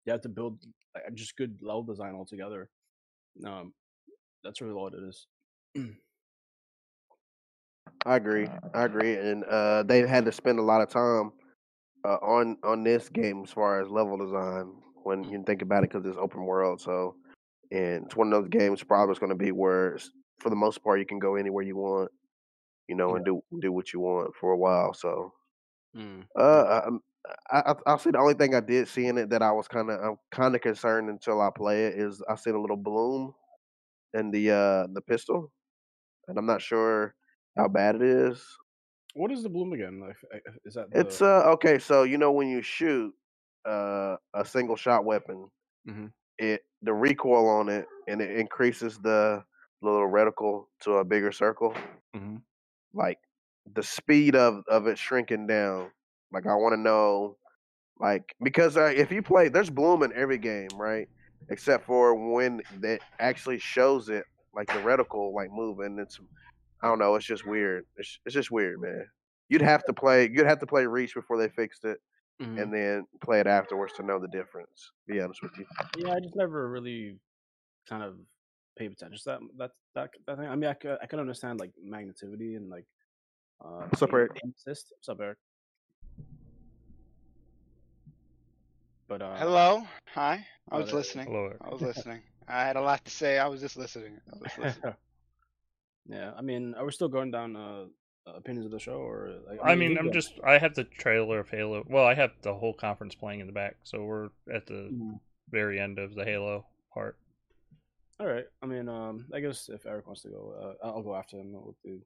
you 0.04 0.12
have 0.12 0.22
to 0.22 0.28
build 0.28 0.64
like, 0.94 1.14
just 1.14 1.36
good 1.36 1.58
level 1.62 1.82
design 1.82 2.14
altogether. 2.14 2.70
Um, 3.46 3.72
that's 4.42 4.60
really 4.60 4.74
all 4.74 4.88
it 4.88 4.94
is. 4.94 5.26
I 8.06 8.16
agree. 8.16 8.48
I 8.72 8.84
agree, 8.84 9.16
and 9.16 9.44
uh, 9.44 9.82
they've 9.82 10.08
had 10.08 10.24
to 10.24 10.32
spend 10.32 10.58
a 10.58 10.62
lot 10.62 10.80
of 10.80 10.88
time 10.88 11.32
uh, 12.04 12.16
on 12.22 12.56
on 12.62 12.82
this 12.82 13.08
game 13.10 13.42
as 13.44 13.50
far 13.50 13.82
as 13.82 13.90
level 13.90 14.16
design 14.16 14.72
when 15.04 15.24
you 15.30 15.42
think 15.44 15.62
about 15.62 15.84
it 15.84 15.90
because 15.90 16.06
it's 16.06 16.18
open 16.18 16.44
world. 16.44 16.80
So, 16.80 17.16
and 17.72 18.06
it's 18.06 18.16
one 18.16 18.32
of 18.32 18.42
those 18.42 18.50
games 18.50 18.82
probably 18.82 19.12
is 19.12 19.18
going 19.18 19.30
to 19.30 19.36
be 19.36 19.52
where, 19.52 19.98
for 20.40 20.50
the 20.50 20.56
most 20.56 20.82
part, 20.82 21.00
you 21.00 21.06
can 21.06 21.18
go 21.18 21.36
anywhere 21.36 21.64
you 21.64 21.76
want, 21.76 22.10
you 22.88 22.96
know, 22.96 23.14
and 23.16 23.24
do 23.24 23.42
do 23.60 23.72
what 23.72 23.92
you 23.92 24.00
want 24.00 24.34
for 24.36 24.52
a 24.52 24.58
while. 24.58 24.94
So, 24.94 25.34
Mm. 25.94 26.28
uh, 26.38 26.90
I, 27.50 27.60
I 27.70 27.74
I'll 27.86 27.98
say 27.98 28.10
the 28.10 28.18
only 28.18 28.34
thing 28.34 28.54
I 28.54 28.60
did 28.60 28.88
see 28.88 29.06
in 29.06 29.18
it 29.18 29.30
that 29.30 29.42
I 29.42 29.52
was 29.52 29.68
kind 29.68 29.90
of 29.90 30.00
I'm 30.00 30.16
kind 30.30 30.54
of 30.54 30.60
concerned 30.60 31.10
until 31.10 31.40
I 31.40 31.50
play 31.54 31.86
it 31.86 31.98
is 31.98 32.22
I 32.28 32.34
seen 32.36 32.54
a 32.54 32.60
little 32.60 32.76
bloom 32.76 33.34
in 34.14 34.30
the 34.30 34.50
uh 34.52 34.86
the 34.92 35.02
pistol, 35.02 35.52
and 36.28 36.38
I'm 36.38 36.46
not 36.46 36.62
sure 36.62 37.14
how 37.56 37.68
bad 37.68 37.96
it 37.96 38.02
is. 38.02 38.44
What 39.14 39.30
is 39.32 39.42
the 39.42 39.48
bloom 39.48 39.72
again? 39.72 40.00
Like, 40.00 40.16
I- 40.32 40.36
I- 40.50 40.56
is 40.64 40.74
that 40.74 40.90
the? 40.90 41.00
It's 41.00 41.22
uh 41.22 41.44
okay, 41.54 41.78
so 41.78 42.02
you 42.02 42.18
know 42.18 42.32
when 42.32 42.48
you 42.48 42.62
shoot 42.62 43.14
uh 43.64 44.16
a 44.34 44.44
single 44.44 44.76
shot 44.76 45.04
weapon, 45.04 45.50
Mhm. 45.88 46.12
it 46.38 46.64
the 46.82 46.92
recoil 46.94 47.48
on 47.48 47.68
it 47.68 47.86
and 48.08 48.20
it 48.20 48.36
increases 48.38 48.98
the 48.98 49.44
little 49.82 50.08
reticle 50.08 50.66
to 50.80 50.94
a 50.94 51.04
bigger 51.04 51.32
circle. 51.32 51.74
Mhm. 52.14 52.42
Like 52.94 53.18
the 53.74 53.82
speed 53.82 54.34
of 54.36 54.64
of 54.68 54.86
it 54.86 54.98
shrinking 54.98 55.46
down. 55.46 55.90
Like 56.32 56.46
I 56.46 56.54
want 56.54 56.72
to 56.74 56.80
know, 56.80 57.36
like 57.98 58.34
because 58.42 58.76
uh, 58.76 58.92
if 58.94 59.10
you 59.12 59.22
play, 59.22 59.48
there's 59.48 59.70
bloom 59.70 60.02
in 60.02 60.12
every 60.14 60.38
game, 60.38 60.68
right? 60.76 61.08
Except 61.50 61.84
for 61.86 62.14
when 62.32 62.62
that 62.80 63.00
actually 63.18 63.58
shows 63.58 64.08
it, 64.08 64.24
like 64.54 64.68
the 64.68 64.80
reticle 64.80 65.32
like 65.34 65.50
moving. 65.52 65.98
It's 65.98 66.18
I 66.82 66.88
don't 66.88 66.98
know. 66.98 67.14
It's 67.16 67.26
just 67.26 67.46
weird. 67.46 67.86
It's 67.96 68.18
it's 68.24 68.34
just 68.34 68.50
weird, 68.50 68.80
man. 68.80 69.06
You'd 69.48 69.62
have 69.62 69.84
to 69.84 69.92
play. 69.92 70.30
You'd 70.32 70.46
have 70.46 70.60
to 70.60 70.66
play 70.66 70.86
Reach 70.86 71.14
before 71.14 71.36
they 71.38 71.48
fixed 71.48 71.84
it, 71.84 71.98
Mhm. 72.40 72.62
and 72.62 72.72
then 72.72 73.06
play 73.20 73.40
it 73.40 73.46
afterwards 73.46 73.92
to 73.94 74.02
know 74.02 74.18
the 74.18 74.28
difference. 74.28 74.92
Be 75.06 75.20
honest 75.20 75.42
with 75.42 75.52
you. 75.58 75.66
Yeah, 75.98 76.14
I 76.14 76.20
just 76.20 76.34
never 76.36 76.68
really 76.70 77.18
kind 77.88 78.02
of 78.02 78.16
paid 78.76 78.92
attention 78.92 79.18
to 79.18 79.24
that. 79.26 79.40
That 79.58 79.70
that, 79.94 80.10
that 80.26 80.38
thing. 80.38 80.48
I 80.48 80.56
mean, 80.56 80.70
I 80.70 80.74
could 80.74 80.98
I 81.02 81.06
could 81.06 81.18
understand 81.18 81.60
like 81.60 81.72
magnetivity 81.84 82.56
and 82.56 82.70
like 82.70 82.86
uh, 83.62 83.84
What's 83.88 84.00
up, 84.02 84.12
Eric? 84.14 84.32
aim 84.42 84.54
assist. 84.56 84.92
What's 84.96 85.08
up, 85.10 85.20
Eric? 85.20 85.38
But 89.08 89.22
uh, 89.22 89.36
Hello. 89.36 89.82
Hi. 90.14 90.46
I 90.70 90.76
was 90.78 90.86
there 90.86 90.86
you 90.86 90.92
go. 90.92 90.96
listening. 90.98 91.26
Hello. 91.26 91.52
I 91.60 91.68
was 91.68 91.82
listening. 91.96 92.22
I 92.48 92.64
had 92.64 92.76
a 92.76 92.80
lot 92.80 93.04
to 93.04 93.10
say. 93.10 93.38
I 93.38 93.48
was 93.48 93.60
just 93.60 93.76
listening. 93.76 94.18
I 94.32 94.38
was 94.38 94.58
listening. 94.58 94.94
yeah, 96.08 96.32
I 96.36 96.42
mean, 96.42 96.74
are 96.74 96.84
we 96.86 96.92
still 96.92 97.08
going 97.08 97.30
down 97.30 97.56
uh, 97.56 97.84
opinions 98.26 98.66
of 98.66 98.72
the 98.72 98.78
show, 98.78 98.98
or 98.98 99.30
like, 99.48 99.58
I 99.62 99.74
mean, 99.74 99.96
I'm 99.98 100.06
go- 100.06 100.12
just 100.12 100.38
I 100.44 100.58
have 100.58 100.74
the 100.74 100.84
trailer 100.84 101.40
of 101.40 101.50
Halo. 101.50 101.84
Well, 101.88 102.04
I 102.06 102.14
have 102.14 102.32
the 102.42 102.54
whole 102.54 102.74
conference 102.74 103.14
playing 103.14 103.40
in 103.40 103.46
the 103.46 103.52
back, 103.52 103.76
so 103.84 104.04
we're 104.04 104.30
at 104.52 104.66
the 104.66 104.90
Mhm. 104.92 105.20
very 105.50 105.80
end 105.80 105.98
of 105.98 106.14
the 106.14 106.24
Halo 106.24 106.66
part. 106.92 107.16
All 108.18 108.26
right. 108.26 108.46
I 108.62 108.66
mean, 108.66 108.88
um, 108.88 109.26
I 109.32 109.40
guess 109.40 109.68
if 109.68 109.86
Eric 109.86 110.06
wants 110.06 110.22
to 110.22 110.28
go, 110.28 110.76
uh, 110.82 110.86
I'll 110.86 111.02
go 111.02 111.16
after 111.16 111.38
him. 111.38 111.52
With 111.52 111.76
the, 111.82 112.00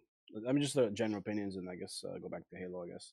I 0.48 0.52
mean, 0.52 0.62
just 0.62 0.74
the 0.74 0.90
general 0.90 1.18
opinions, 1.18 1.56
and 1.56 1.68
I 1.68 1.74
guess 1.76 2.04
uh, 2.04 2.18
go 2.18 2.28
back 2.28 2.48
to 2.50 2.56
Halo. 2.56 2.82
I 2.84 2.88
guess. 2.88 3.12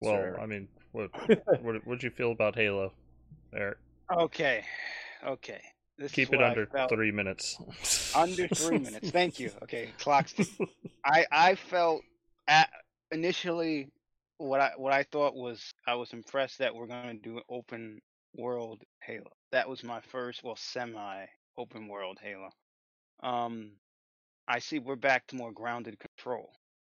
Well, 0.00 0.12
Sure. 0.14 0.40
I 0.40 0.46
mean, 0.46 0.68
what 0.92 1.10
what 1.62 1.86
what'd 1.86 2.02
you 2.02 2.10
feel 2.10 2.32
about 2.32 2.54
Halo, 2.54 2.92
Eric? 3.52 3.78
Okay. 4.10 4.64
Okay. 5.26 5.60
This 5.98 6.10
is 6.10 6.12
Keep 6.12 6.34
it 6.34 6.42
under 6.42 6.66
three 6.88 7.12
minutes. 7.12 7.56
Under 8.14 8.48
three 8.48 8.78
minutes. 8.80 9.10
Thank 9.10 9.38
you. 9.38 9.50
Okay. 9.62 9.90
Clocks. 9.98 10.34
I 11.04 11.26
I 11.30 11.54
felt 11.54 12.02
at 12.48 12.68
initially 13.12 13.88
what 14.38 14.60
I 14.60 14.72
what 14.76 14.92
I 14.92 15.04
thought 15.04 15.34
was 15.34 15.72
I 15.86 15.94
was 15.94 16.12
impressed 16.12 16.58
that 16.58 16.74
we're 16.74 16.88
gonna 16.88 17.14
do 17.14 17.36
an 17.36 17.44
open 17.48 18.00
world 18.36 18.82
Halo. 19.02 19.30
That 19.52 19.68
was 19.68 19.84
my 19.84 20.00
first 20.00 20.42
well 20.42 20.56
semi 20.56 21.26
open 21.56 21.86
world 21.86 22.18
Halo. 22.20 22.50
Um 23.22 23.72
I 24.48 24.58
see 24.58 24.80
we're 24.80 24.96
back 24.96 25.26
to 25.28 25.36
more 25.36 25.52
grounded 25.52 25.98
control. 26.00 26.50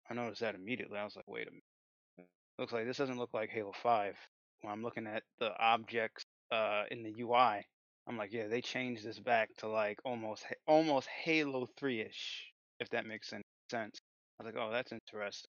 I 0.09 0.14
noticed 0.14 0.40
that 0.40 0.54
immediately. 0.54 0.98
I 0.98 1.04
was 1.04 1.16
like, 1.16 1.28
wait 1.28 1.48
a 1.48 1.50
minute. 1.50 2.28
Looks 2.59 2.72
like 2.72 2.87
this 2.87 2.96
doesn't 2.98 3.18
look 3.18 3.35
like 3.35 3.50
Halo 3.50 3.72
5. 3.83 4.16
When 4.61 4.72
I'm 4.72 4.83
looking 4.85 5.09
at 5.09 5.24
the 5.40 5.50
objects 5.59 6.24
uh 6.52 6.85
in 6.92 7.02
the 7.02 7.12
UI, 7.20 7.66
I'm 8.06 8.18
like, 8.18 8.32
yeah, 8.32 8.48
they 8.48 8.60
changed 8.60 9.04
this 9.04 9.18
back 9.18 9.50
to 9.58 9.68
like 9.68 9.98
almost 10.04 10.44
almost 10.66 11.08
Halo 11.08 11.68
3ish, 11.80 12.42
if 12.80 12.90
that 12.90 13.06
makes 13.06 13.32
any 13.32 13.42
sense. 13.70 13.98
I 14.38 14.44
was 14.44 14.54
like, 14.54 14.62
oh, 14.62 14.70
that's 14.72 14.92
interesting. 14.92 15.50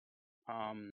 Um, 0.48 0.90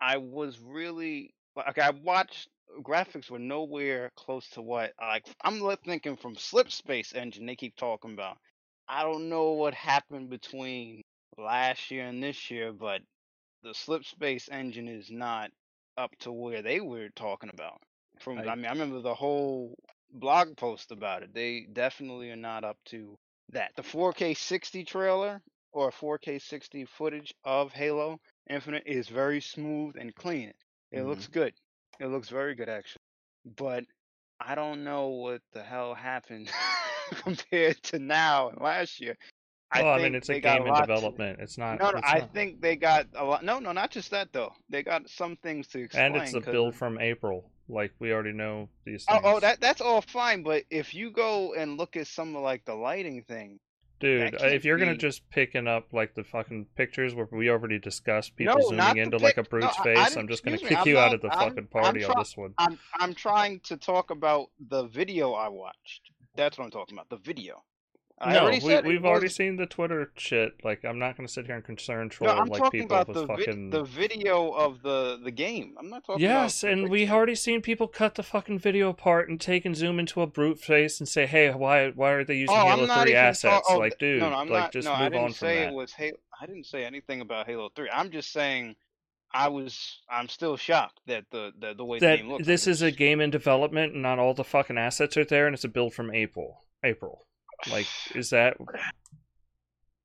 I 0.00 0.16
was 0.16 0.58
really 0.60 1.30
like, 1.56 1.78
I 1.78 1.90
watched 1.90 2.48
graphics 2.82 3.30
were 3.30 3.38
nowhere 3.38 4.10
close 4.16 4.48
to 4.50 4.62
what 4.62 4.92
like 5.00 5.26
I'm 5.42 5.60
thinking 5.84 6.16
from 6.16 6.34
Slip 6.34 6.70
Space 6.70 7.14
Engine. 7.14 7.46
They 7.46 7.56
keep 7.56 7.76
talking 7.76 8.12
about. 8.12 8.36
I 8.88 9.02
don't 9.02 9.28
know 9.28 9.52
what 9.52 9.74
happened 9.74 10.30
between 10.30 11.02
last 11.38 11.90
year 11.90 12.06
and 12.06 12.22
this 12.22 12.50
year, 12.50 12.72
but 12.72 13.00
the 13.62 13.74
Slip 13.74 14.04
Space 14.04 14.48
Engine 14.50 14.88
is 14.88 15.10
not 15.10 15.50
up 15.96 16.10
to 16.20 16.32
where 16.32 16.62
they 16.62 16.80
were 16.80 17.08
talking 17.16 17.50
about. 17.52 17.80
From 18.20 18.38
I, 18.38 18.42
I- 18.44 18.54
mean, 18.54 18.66
I 18.66 18.70
remember 18.70 19.00
the 19.00 19.14
whole 19.14 19.74
blog 20.12 20.56
post 20.56 20.92
about 20.92 21.22
it. 21.22 21.34
They 21.34 21.66
definitely 21.72 22.30
are 22.30 22.36
not 22.36 22.64
up 22.64 22.78
to 22.86 23.16
that. 23.52 23.72
The 23.76 23.82
4K 23.82 24.36
60 24.36 24.84
trailer 24.84 25.42
or 25.72 25.90
4K 25.90 26.40
60 26.40 26.84
footage 26.86 27.34
of 27.44 27.72
Halo 27.72 28.18
Infinite 28.48 28.84
is 28.86 29.08
very 29.08 29.40
smooth 29.40 29.96
and 29.98 30.14
clean. 30.14 30.52
It 30.92 31.02
looks 31.02 31.24
mm-hmm. 31.24 31.32
good. 31.32 31.54
It 32.00 32.06
looks 32.06 32.28
very 32.28 32.54
good 32.54 32.68
actually. 32.68 33.02
But 33.56 33.84
I 34.40 34.54
don't 34.54 34.84
know 34.84 35.08
what 35.08 35.40
the 35.52 35.62
hell 35.62 35.94
happened 35.94 36.50
compared 37.22 37.82
to 37.84 37.98
now 37.98 38.48
and 38.50 38.60
last 38.60 39.00
year. 39.00 39.16
Well, 39.74 39.88
I 39.88 39.98
mean, 40.02 40.14
it's 40.14 40.28
a 40.28 40.40
game 40.40 40.62
in 40.62 40.68
lot 40.68 40.80
to- 40.80 40.86
development. 40.94 41.40
It's 41.40 41.58
not. 41.58 41.78
no, 41.80 41.90
no, 41.90 41.98
it's 41.98 42.08
I 42.08 42.18
not- 42.20 42.32
think 42.32 42.60
they 42.60 42.76
got 42.76 43.06
a 43.14 43.24
lot. 43.24 43.44
No, 43.44 43.58
no, 43.58 43.72
not 43.72 43.90
just 43.90 44.10
that 44.12 44.32
though. 44.32 44.52
They 44.68 44.82
got 44.82 45.08
some 45.08 45.36
things 45.36 45.66
to 45.68 45.80
explain. 45.84 46.14
and 46.14 46.16
it's 46.16 46.34
a 46.34 46.40
build 46.40 46.74
from 46.74 46.98
April. 47.00 47.50
Like 47.68 47.92
we 47.98 48.12
already 48.12 48.32
know 48.32 48.68
these 48.84 49.04
Oh, 49.08 49.14
things. 49.14 49.24
oh, 49.26 49.40
that 49.40 49.60
that's 49.60 49.80
all 49.80 50.00
fine. 50.00 50.42
But 50.44 50.64
if 50.70 50.94
you 50.94 51.10
go 51.10 51.54
and 51.54 51.76
look 51.76 51.96
at 51.96 52.06
some 52.06 52.36
of 52.36 52.42
like 52.42 52.64
the 52.64 52.74
lighting 52.74 53.22
thing, 53.24 53.58
Dude, 53.98 54.34
uh, 54.40 54.46
if 54.46 54.64
you're 54.64 54.76
gonna 54.78 54.92
be- 54.92 54.98
just 54.98 55.28
picking 55.30 55.66
up 55.66 55.92
like 55.92 56.14
the 56.14 56.22
fucking 56.22 56.66
pictures 56.76 57.14
where 57.14 57.26
we 57.32 57.48
already 57.50 57.78
discussed 57.80 58.36
people 58.36 58.54
No, 58.56 58.60
zooming 58.64 58.76
not 58.76 58.98
into 58.98 59.16
like 59.16 59.36
a 59.38 59.42
pic- 59.42 59.52
no, 59.52 59.58
brute's 59.60 59.78
I- 59.80 59.80
I 59.80 59.94
face, 60.04 60.16
I'm 60.16 60.28
just 60.28 60.44
gonna 60.44 60.58
me, 60.58 60.62
kick 60.62 60.78
I'm 60.78 60.86
you 60.86 60.98
out 60.98 61.12
of 61.14 61.22
the 61.22 61.28
I'm- 61.28 61.48
fucking 61.48 61.66
party 61.68 62.04
on 62.04 62.14
this 62.18 62.36
one. 62.36 62.54
I'm 62.58 62.78
I'm 63.00 63.14
trying 63.14 63.58
to 63.64 63.76
talk 63.76 64.10
about 64.10 64.50
the 64.68 64.84
video 64.84 65.32
I 65.32 65.48
watched. 65.48 66.10
That's 66.36 66.56
what 66.58 66.66
I'm 66.66 66.70
talking 66.70 66.94
about. 66.96 67.08
The 67.08 67.16
video. 67.16 67.64
I 68.18 68.32
no, 68.32 68.40
already 68.40 68.56
we, 68.64 68.70
said 68.70 68.84
it 68.86 68.88
we've 68.88 69.04
already 69.04 69.28
seen 69.28 69.56
the 69.56 69.66
Twitter 69.66 70.10
shit. 70.16 70.64
Like, 70.64 70.84
I'm 70.86 70.98
not 70.98 71.16
gonna 71.18 71.28
sit 71.28 71.44
here 71.44 71.54
and 71.54 71.64
concern 71.64 72.04
No, 72.04 72.08
troll 72.08 72.30
I'm 72.30 72.46
like 72.46 72.62
talking 72.62 72.80
people 72.80 72.96
about 72.96 73.08
with 73.08 73.26
the 73.26 73.34
vid- 73.36 73.70
the 73.72 73.84
video 73.84 74.52
of 74.52 74.80
the 74.82 75.20
the 75.22 75.30
game. 75.30 75.74
I'm 75.78 75.90
not 75.90 76.04
talking. 76.04 76.22
Yes, 76.22 76.62
about 76.62 76.68
the 76.68 76.72
and 76.82 76.90
we 76.90 77.10
already 77.10 77.34
seen 77.34 77.60
people 77.60 77.88
cut 77.88 78.14
the 78.14 78.22
fucking 78.22 78.58
video 78.58 78.88
apart 78.88 79.28
and 79.28 79.38
take 79.38 79.66
and 79.66 79.76
zoom 79.76 79.98
into 79.98 80.22
a 80.22 80.26
brute 80.26 80.58
face 80.58 80.98
and 80.98 81.06
say, 81.06 81.26
"Hey, 81.26 81.50
why 81.50 81.90
why 81.90 82.12
are 82.12 82.24
they 82.24 82.36
using 82.36 82.56
Oh, 82.56 82.64
Halo 82.66 83.02
Three 83.02 83.14
assets?" 83.14 83.66
oh, 83.68 83.78
like, 83.78 83.98
dude, 83.98 84.20
no, 84.20 84.30
no, 84.30 84.36
I'm 84.36 84.48
like 84.48 84.62
not, 84.62 84.72
just 84.72 84.86
no, 84.86 84.94
I 84.94 85.10
didn't 85.10 85.18
on 85.18 85.28
from 85.28 85.34
say 85.34 85.56
that. 85.56 85.68
it 85.68 85.74
was 85.74 85.92
Halo. 85.92 86.16
I 86.40 86.46
didn't 86.46 86.64
say 86.66 86.84
anything 86.86 87.20
about 87.20 87.46
Halo 87.46 87.68
Three. 87.76 87.90
I'm 87.92 88.10
just 88.10 88.32
saying, 88.32 88.76
I 89.30 89.48
was. 89.48 90.00
I'm 90.08 90.28
still 90.30 90.56
shocked 90.56 91.00
that 91.06 91.26
the 91.30 91.52
the, 91.58 91.74
the 91.74 91.84
way 91.84 91.98
the 91.98 92.06
that 92.06 92.16
game 92.16 92.30
looks. 92.30 92.46
this 92.46 92.66
is 92.66 92.80
a 92.80 92.90
game 92.90 93.20
in 93.20 93.28
development 93.30 93.92
and 93.92 94.02
not 94.02 94.18
all 94.18 94.32
the 94.32 94.42
fucking 94.44 94.78
assets 94.78 95.18
are 95.18 95.24
there, 95.26 95.46
and 95.46 95.52
it's 95.52 95.64
a 95.64 95.68
build 95.68 95.92
from 95.92 96.14
April. 96.14 96.62
April, 96.82 97.25
like, 97.70 97.86
is 98.14 98.30
that? 98.30 98.56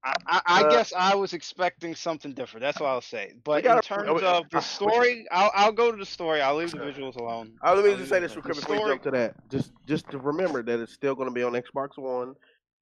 I, 0.04 0.14
I, 0.26 0.42
I 0.48 0.64
Uh, 0.64 0.72
guess 0.72 0.94
I 0.98 1.14
was 1.16 1.34
expecting 1.34 1.94
something 1.94 2.34
different. 2.34 2.64
That's 2.64 2.80
what 2.80 2.88
I'll 2.88 3.02
say. 3.02 3.34
But 3.44 3.66
in 3.66 3.80
terms 3.82 4.22
of 4.24 4.50
the 4.50 4.60
story, 4.62 5.28
I'll 5.32 5.52
I'll 5.54 5.72
go 5.72 5.92
to 5.92 5.98
the 5.98 6.06
story. 6.06 6.42
I'll 6.42 6.56
leave 6.56 6.72
the 6.72 6.80
visuals 6.80 7.18
alone. 7.18 7.54
Uh, 7.64 7.76
let 7.76 7.86
me 7.86 7.92
I'll 7.92 7.98
just 7.98 8.10
say 8.10 8.20
this 8.20 8.32
alone. 8.34 8.44
real 8.46 8.54
quick 8.56 8.66
before 8.66 8.76
you 8.78 8.88
jump 8.88 9.04
to 9.04 9.12
that. 9.12 9.36
Just 9.50 9.72
just 9.86 10.10
to 10.10 10.18
remember 10.18 10.64
that 10.64 10.80
it's 10.80 10.94
still 10.94 11.14
going 11.14 11.30
to 11.30 11.34
be 11.34 11.44
on 11.44 11.54
Xbox 11.54 11.98
One, 11.98 12.30
or- 12.30 12.36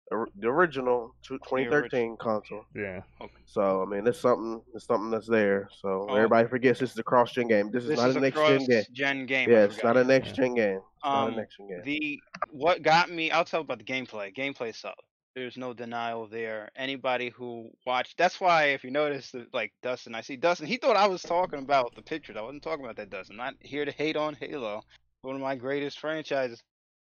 the 0.09 0.47
original 0.47 1.15
two- 1.21 1.37
2013 1.39 2.17
console. 2.17 2.65
Yeah. 2.75 3.01
Okay. 3.21 3.31
So 3.45 3.81
I 3.83 3.85
mean, 3.85 4.07
it's 4.07 4.19
something. 4.19 4.61
It's 4.73 4.85
something 4.85 5.11
that's 5.11 5.27
there. 5.27 5.69
So 5.81 6.07
Oh. 6.09 6.15
everybody 6.15 6.47
forgets 6.47 6.79
this 6.79 6.91
is 6.91 6.97
a 6.97 7.03
cross 7.03 7.31
gen 7.31 7.47
game. 7.47 7.71
This 7.71 7.83
is 7.83 7.89
This 7.89 7.99
not 7.99 8.09
is 8.09 8.15
a 8.15 8.19
a 8.19 8.21
next 8.21 8.35
gen 8.37 8.57
game. 8.59 8.67
cross-gen 8.67 9.25
game. 9.25 9.49
I 9.49 9.51
Yeah, 9.51 9.63
it's 9.65 9.83
not 9.83 9.97
a 9.97 10.03
next 10.03 10.35
gen 10.35 10.55
game. 10.55 10.77
It's 10.77 11.05
not 11.05 11.27
Um, 11.27 11.33
a 11.33 11.37
next 11.37 11.57
gen 11.57 11.67
game. 11.67 11.81
The 11.83 12.19
what 12.51 12.81
got 12.81 13.09
me, 13.09 13.31
I'll 13.31 13.45
tell 13.45 13.61
about 13.61 13.77
the 13.79 13.83
gameplay. 13.85 14.33
Gameplay 14.35 14.75
solid. 14.75 14.95
There's 15.35 15.57
no 15.57 15.73
denial 15.73 16.27
there. 16.27 16.69
Anybody 16.75 17.29
who 17.29 17.69
watched, 17.85 18.17
that's 18.17 18.41
why 18.41 18.65
if 18.69 18.83
you 18.83 18.89
notice, 18.91 19.33
like 19.53 19.71
Dustin, 19.83 20.15
I 20.15 20.21
see 20.21 20.35
Dustin. 20.35 20.65
He 20.67 20.77
thought 20.77 20.97
I 20.97 21.07
was 21.07 21.21
talking 21.21 21.59
about 21.59 21.93
the 21.95 22.01
pictures. 22.01 22.35
I 22.35 22.41
wasn't 22.41 22.63
talking 22.63 22.83
about 22.83 22.95
that. 22.97 23.09
Dustin. 23.11 23.39
I'm 23.39 23.45
not 23.45 23.55
here 23.61 23.85
to 23.85 23.91
hate 23.91 24.17
on 24.17 24.35
Halo, 24.35 24.81
one 25.21 25.35
of 25.35 25.41
my 25.41 25.55
greatest 25.55 25.99
franchises. 25.99 26.61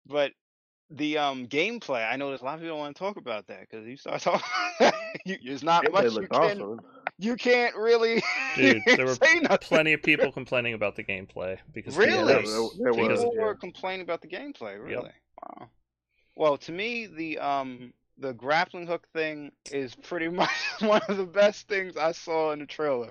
But 0.06 0.32
the 0.90 1.18
um 1.18 1.46
gameplay, 1.46 2.10
I 2.10 2.16
noticed 2.16 2.42
a 2.42 2.46
lot 2.46 2.54
of 2.56 2.60
people 2.60 2.78
want 2.78 2.94
to 2.94 2.98
talk 2.98 3.16
about 3.16 3.46
that 3.48 3.60
because 3.68 3.86
you 3.86 3.96
start 3.96 4.20
talking. 4.22 4.92
you, 5.24 5.36
there's 5.44 5.62
not 5.62 5.84
Gameplay 5.84 5.92
much 5.92 6.04
you 6.04 6.10
looked 6.10 6.32
can. 6.32 6.62
awesome. 6.62 6.80
You 7.18 7.36
can't 7.36 7.74
really 7.76 8.22
Dude, 8.56 8.82
there 8.86 9.06
were 9.06 9.14
say. 9.14 9.40
Plenty 9.62 9.94
of 9.94 10.02
people 10.02 10.30
complaining 10.40 10.74
about 10.74 10.96
the 10.96 11.04
gameplay 11.04 11.56
because 11.72 11.96
Really? 11.96 12.34
Yeah, 12.34 12.42
there, 12.42 12.68
there 12.78 12.92
because- 12.92 13.08
was. 13.08 13.20
People 13.20 13.36
were 13.36 13.48
yeah. 13.52 13.58
complaining 13.60 14.02
about 14.02 14.20
the 14.20 14.28
gameplay. 14.28 14.82
Really? 14.82 15.10
Wow. 15.42 15.68
Well, 16.36 16.56
to 16.58 16.72
me, 16.72 17.06
the 17.06 17.38
um 17.38 17.92
the 18.18 18.32
grappling 18.32 18.86
hook 18.86 19.06
thing 19.12 19.52
is 19.72 19.94
pretty 19.94 20.28
much 20.28 20.50
one 20.80 21.00
of 21.08 21.16
the 21.16 21.26
best 21.26 21.68
things 21.68 21.96
I 21.96 22.12
saw 22.12 22.52
in 22.52 22.60
the 22.60 22.66
trailer. 22.66 23.10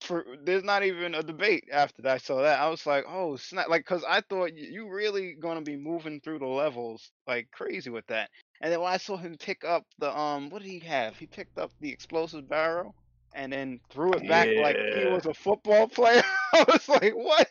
For 0.00 0.24
there's 0.44 0.64
not 0.64 0.84
even 0.84 1.14
a 1.14 1.22
debate 1.22 1.64
after 1.72 2.02
that 2.02 2.12
I 2.14 2.18
saw 2.18 2.42
that. 2.42 2.60
I 2.60 2.68
was 2.68 2.86
like, 2.86 3.04
oh 3.08 3.36
snap! 3.36 3.68
Like, 3.68 3.84
cause 3.84 4.04
I 4.06 4.20
thought 4.20 4.56
you 4.56 4.88
really 4.90 5.34
gonna 5.34 5.62
be 5.62 5.76
moving 5.76 6.20
through 6.20 6.38
the 6.40 6.46
levels 6.46 7.10
like 7.26 7.50
crazy 7.50 7.90
with 7.90 8.06
that. 8.08 8.30
And 8.60 8.72
then 8.72 8.80
when 8.80 8.92
I 8.92 8.98
saw 8.98 9.16
him 9.16 9.36
pick 9.38 9.64
up 9.64 9.84
the 9.98 10.16
um, 10.16 10.50
what 10.50 10.62
did 10.62 10.70
he 10.70 10.80
have? 10.80 11.16
He 11.18 11.26
picked 11.26 11.58
up 11.58 11.72
the 11.80 11.90
explosive 11.92 12.48
barrel 12.48 12.94
and 13.34 13.52
then 13.52 13.80
threw 13.90 14.12
it 14.14 14.26
back 14.26 14.54
like 14.54 14.78
he 14.88 15.04
was 15.06 15.26
a 15.26 15.34
football 15.34 15.88
player. 15.88 16.22
I 16.54 16.64
was 16.68 16.88
like, 16.88 17.12
what? 17.14 17.48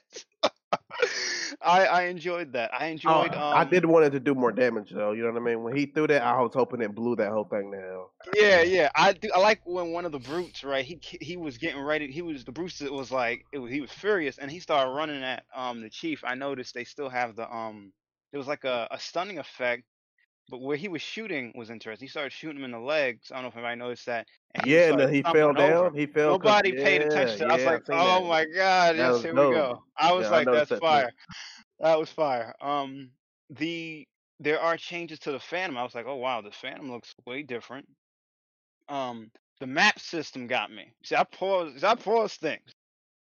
I 1.62 1.86
I 1.86 2.02
enjoyed 2.04 2.54
that. 2.54 2.74
I 2.74 2.88
Oh, 3.06 3.26
enjoyed. 3.26 3.36
um, 3.36 3.46
I 3.52 3.64
did 3.66 3.86
want 3.86 4.06
it 4.06 4.10
to 4.12 4.20
do 4.20 4.34
more 4.34 4.52
damage 4.52 4.92
though. 4.92 5.12
You 5.12 5.24
know 5.24 5.32
what 5.32 5.42
I 5.42 5.46
mean? 5.46 5.64
When 5.64 5.76
he 5.76 5.86
threw 5.86 6.08
that, 6.08 6.22
I 6.24 6.42
was 6.42 6.54
hoping 6.54 6.82
it 6.82 6.96
blew 6.96 7.16
that 7.18 7.32
whole 7.32 7.46
thing 7.46 7.72
to 7.72 7.80
hell. 7.80 8.14
Yeah, 8.34 8.62
yeah. 8.64 8.90
I 8.96 9.14
do. 9.14 9.30
I 9.34 9.40
like 9.40 9.62
when 9.66 9.92
one 9.92 10.06
of 10.06 10.12
the 10.12 10.20
brutes, 10.20 10.64
right? 10.64 10.84
He 10.86 11.00
he 11.22 11.38
was 11.38 11.58
getting 11.58 11.82
ready. 11.82 12.12
He 12.12 12.22
was 12.22 12.44
the 12.44 12.52
brutes 12.52 12.80
that 12.80 12.92
was 12.92 13.12
like 13.12 13.46
it 13.52 13.60
was. 13.60 13.72
He 13.72 13.82
was 13.82 13.92
furious, 13.92 14.38
and 14.40 14.52
he 14.52 14.60
started 14.60 14.92
running 14.92 15.24
at 15.24 15.46
um 15.54 15.82
the 15.82 15.90
chief. 15.90 16.24
I 16.24 16.36
noticed 16.36 16.74
they 16.74 16.86
still 16.86 17.10
have 17.10 17.36
the 17.36 17.50
um. 17.54 17.94
It 18.34 18.38
was 18.38 18.48
like 18.48 18.64
a, 18.66 18.88
a 18.92 19.00
stunning 19.00 19.38
effect, 19.40 19.84
but 20.50 20.62
where 20.62 20.78
he 20.78 20.88
was 20.88 21.02
shooting 21.02 21.52
was 21.56 21.70
interesting. 21.70 22.06
He 22.06 22.10
started 22.10 22.32
shooting 22.32 22.58
him 22.58 22.66
in 22.66 22.72
the 22.72 22.80
legs. 22.80 23.32
I 23.32 23.36
don't 23.36 23.44
know 23.44 23.48
if 23.50 23.56
anybody 23.56 23.76
noticed 23.78 24.06
that. 24.06 24.28
and 24.56 24.66
Yeah, 24.68 24.90
and 24.90 25.00
started 25.00 25.08
then 25.08 25.14
he 25.14 25.22
fell 25.24 25.54
stumbling 25.54 25.58
over. 25.58 25.86
down. 25.86 25.96
He 25.96 26.06
fell. 26.06 26.32
Nobody 26.34 26.72
paid 26.74 27.02
yeah, 27.02 27.08
attention. 27.08 27.48
it. 27.48 27.52
I 27.52 27.56
was 27.56 27.66
like, 27.66 27.84
oh 27.92 28.22
that. 28.22 28.30
my 28.30 28.46
god, 28.46 28.96
yes, 28.96 29.14
was 29.14 29.24
here 29.24 29.34
dope. 29.36 29.50
we 29.50 29.56
go. 29.56 29.84
I 29.98 30.14
was 30.14 30.26
Yeah, 30.26 30.32
like, 30.32 30.46
noticed 30.46 30.70
that's 30.70 30.80
that 30.80 30.80
fire. 30.82 31.12
That 31.80 32.00
was 32.00 32.10
fire. 32.10 32.54
Um, 32.62 33.12
the 33.50 34.08
there 34.40 34.60
are 34.60 34.78
changes 34.78 35.20
to 35.20 35.32
the 35.32 35.40
Phantom. 35.40 35.78
I 35.78 35.84
was 35.84 35.96
like, 35.96 36.06
oh 36.08 36.16
wow, 36.18 36.42
the 36.42 36.52
Phantom 36.52 36.92
looks 36.92 37.14
way 37.26 37.44
different. 37.44 37.88
Um, 38.88 39.32
the 39.60 39.68
map 39.68 40.00
system 40.00 40.48
got 40.48 40.72
me. 40.72 40.94
See, 41.04 41.16
I 41.16 41.24
paused. 41.24 41.84
I 41.84 41.96
paused 41.96 42.40
things. 42.40 42.74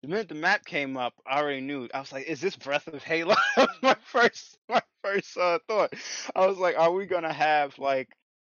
The 0.01 0.07
minute 0.07 0.27
the 0.29 0.33
map 0.35 0.65
came 0.65 0.97
up, 0.97 1.13
I 1.25 1.39
already 1.39 1.61
knew. 1.61 1.87
I 1.93 1.99
was 1.99 2.11
like, 2.11 2.25
"Is 2.25 2.41
this 2.41 2.55
Breath 2.55 2.87
of 2.87 3.03
Halo?" 3.03 3.35
My 3.83 3.95
first, 4.05 4.57
my 4.67 4.81
first 5.03 5.37
uh, 5.37 5.59
thought. 5.67 5.93
I 6.35 6.47
was 6.47 6.57
like, 6.57 6.77
"Are 6.79 6.91
we 6.91 7.05
gonna 7.05 7.31
have 7.33 7.77
like 7.77 8.09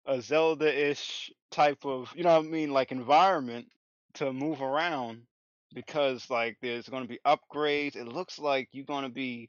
a 0.07 0.21
Zelda-ish 0.21 1.33
type 1.51 1.87
of, 1.87 2.13
you 2.15 2.25
know 2.25 2.37
what 2.39 2.47
I 2.47 2.49
mean, 2.51 2.73
like 2.73 2.93
environment 2.93 3.69
to 4.15 4.33
move 4.35 4.61
around?" 4.61 5.27
Because 5.75 6.29
like 6.29 6.59
there's 6.61 6.89
gonna 6.91 7.07
be 7.07 7.21
upgrades. 7.27 7.97
It 7.97 8.07
looks 8.09 8.39
like 8.39 8.69
you're 8.73 8.85
gonna 8.85 9.09
be, 9.09 9.49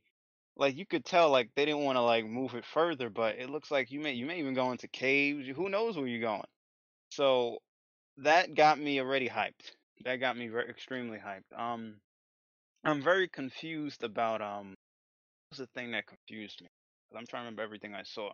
like 0.58 0.78
you 0.78 0.86
could 0.86 1.06
tell, 1.06 1.30
like 1.32 1.52
they 1.56 1.66
didn't 1.66 1.84
want 1.86 1.98
to 1.98 2.02
like 2.02 2.26
move 2.26 2.56
it 2.56 2.66
further, 2.66 3.10
but 3.10 3.38
it 3.38 3.50
looks 3.50 3.72
like 3.72 3.92
you 3.92 4.00
may, 4.02 4.14
you 4.14 4.26
may 4.26 4.40
even 4.40 4.54
go 4.56 4.72
into 4.72 4.88
caves. 4.90 5.48
Who 5.56 5.70
knows 5.70 5.98
where 5.98 6.08
you're 6.08 6.22
going? 6.22 6.48
So 7.12 7.60
that 8.18 8.56
got 8.56 8.80
me 8.80 9.00
already 9.02 9.30
hyped. 9.30 9.75
That 10.04 10.18
got 10.18 10.38
me 10.38 10.48
very 10.48 10.70
extremely 10.70 11.18
hyped. 11.18 11.58
Um, 11.58 12.00
I'm 12.84 13.02
very 13.02 13.28
confused 13.28 14.04
about 14.04 14.42
um, 14.42 14.76
what's 15.50 15.60
the 15.60 15.68
thing 15.68 15.92
that 15.92 16.06
confused 16.08 16.62
me? 16.62 16.68
'Cause 17.10 17.18
I'm 17.18 17.26
trying 17.28 17.42
to 17.44 17.46
remember 17.46 17.64
everything 17.64 17.96
I 17.96 18.04
saw. 18.04 18.32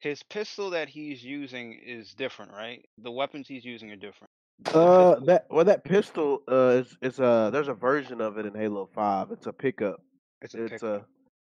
His 0.00 0.22
pistol 0.22 0.70
that 0.70 0.88
he's 0.88 1.22
using 1.22 1.74
is 1.74 2.14
different, 2.14 2.52
right? 2.52 2.84
The 2.98 3.10
weapons 3.12 3.48
he's 3.48 3.64
using 3.64 3.90
are 3.90 3.96
different. 3.96 4.30
Uh, 4.74 5.18
that 5.20 5.46
well, 5.50 5.64
that 5.64 5.84
pistol 5.84 6.42
uh 6.48 6.80
is 6.82 6.96
is 7.00 7.18
a 7.18 7.50
there's 7.52 7.68
a 7.68 7.74
version 7.74 8.20
of 8.20 8.36
it 8.38 8.46
in 8.46 8.54
Halo 8.54 8.86
Five. 8.86 9.30
It's 9.30 9.46
a 9.46 9.52
pickup. 9.52 10.00
it's 10.42 10.54
a 10.54 10.58
It's 10.58 10.70
pick. 10.70 10.82
a 10.82 11.06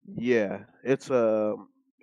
yeah. 0.06 0.66
It's 0.84 1.10
a 1.10 1.56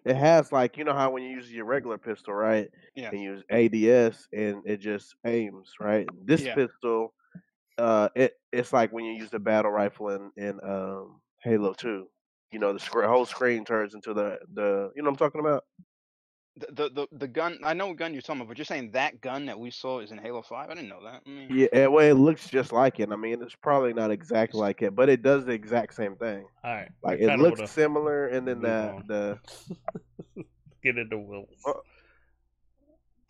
it 0.05 0.17
has 0.17 0.53
like 0.53 0.77
you 0.77 0.85
know 0.85 0.95
how 0.95 1.11
when 1.11 1.23
you 1.23 1.31
use 1.31 1.53
your 1.53 1.65
regular 1.67 1.99
pistol, 1.99 2.35
right? 2.35 2.69
Yeah. 2.95 3.11
And 3.11 3.21
use 3.23 3.43
ADS 3.51 4.29
and 4.33 4.63
it 4.67 4.79
just 4.79 5.15
aims, 5.27 5.75
right? 5.81 6.07
This 6.25 6.45
Yeah. 6.45 6.55
pistol, 6.55 7.15
uh, 7.79 8.09
it 8.17 8.35
it's 8.53 8.73
like 8.73 8.93
when 8.93 9.05
you 9.05 9.15
use 9.15 9.31
the 9.31 9.39
battle 9.41 9.71
rifle 9.71 10.11
in 10.11 10.33
in 10.37 10.61
um 10.65 11.21
Halo 11.43 11.75
Two. 11.75 12.09
You 12.53 12.59
know, 12.59 12.73
the 12.73 13.09
whole 13.09 13.27
screen 13.27 13.65
turns 13.65 13.95
into 13.95 14.15
the 14.15 14.39
the 14.53 14.91
you 14.97 15.03
know 15.03 15.11
what 15.11 15.15
I'm 15.15 15.17
talking 15.17 15.41
about. 15.41 15.65
The, 16.61 16.67
the 16.73 16.91
the 16.91 17.07
the 17.13 17.29
gun. 17.29 17.59
I 17.65 17.73
know 17.75 17.89
what 17.89 17.97
gun 17.97 18.13
you're 18.13 18.23
talking 18.23 18.41
about, 18.43 18.49
but 18.49 18.59
you're 18.59 18.65
saying 18.65 18.91
that 18.93 19.21
gun 19.21 19.47
that 19.47 19.59
we 19.59 19.71
saw 19.71 20.01
is 20.01 20.13
in 20.13 20.19
Halo 20.19 20.43
Five. 20.43 20.69
I 20.71 20.75
didn't 20.75 20.89
know 20.91 21.03
that. 21.03 21.23
I 21.27 21.29
mean, 21.29 21.49
Yeah, 21.51 21.69
eh, 21.73 21.87
well, 21.87 22.05
it 22.07 22.15
looks 22.15 22.49
just 22.49 22.73
like 22.73 23.01
it. 23.01 23.11
I 23.11 23.17
mean, 23.17 23.43
it's 23.43 23.55
probably 23.55 23.95
not 23.95 24.11
exactly 24.11 24.61
like 24.61 24.83
it, 24.83 24.95
but 24.95 25.09
it 25.09 25.23
does 25.23 25.45
the 25.47 25.53
exact 25.53 25.95
same 25.95 26.17
thing. 26.17 26.45
All 26.63 26.75
right. 26.75 26.91
Like 27.03 27.21
it 27.21 27.39
looks 27.39 27.71
similar, 27.71 28.27
and 28.29 28.47
then 28.47 28.61
the 28.61 28.91
on. 28.91 29.05
the 29.07 29.39
Get 30.83 30.99
into 30.99 31.19
Will. 31.19 31.47
Uh, 31.67 31.73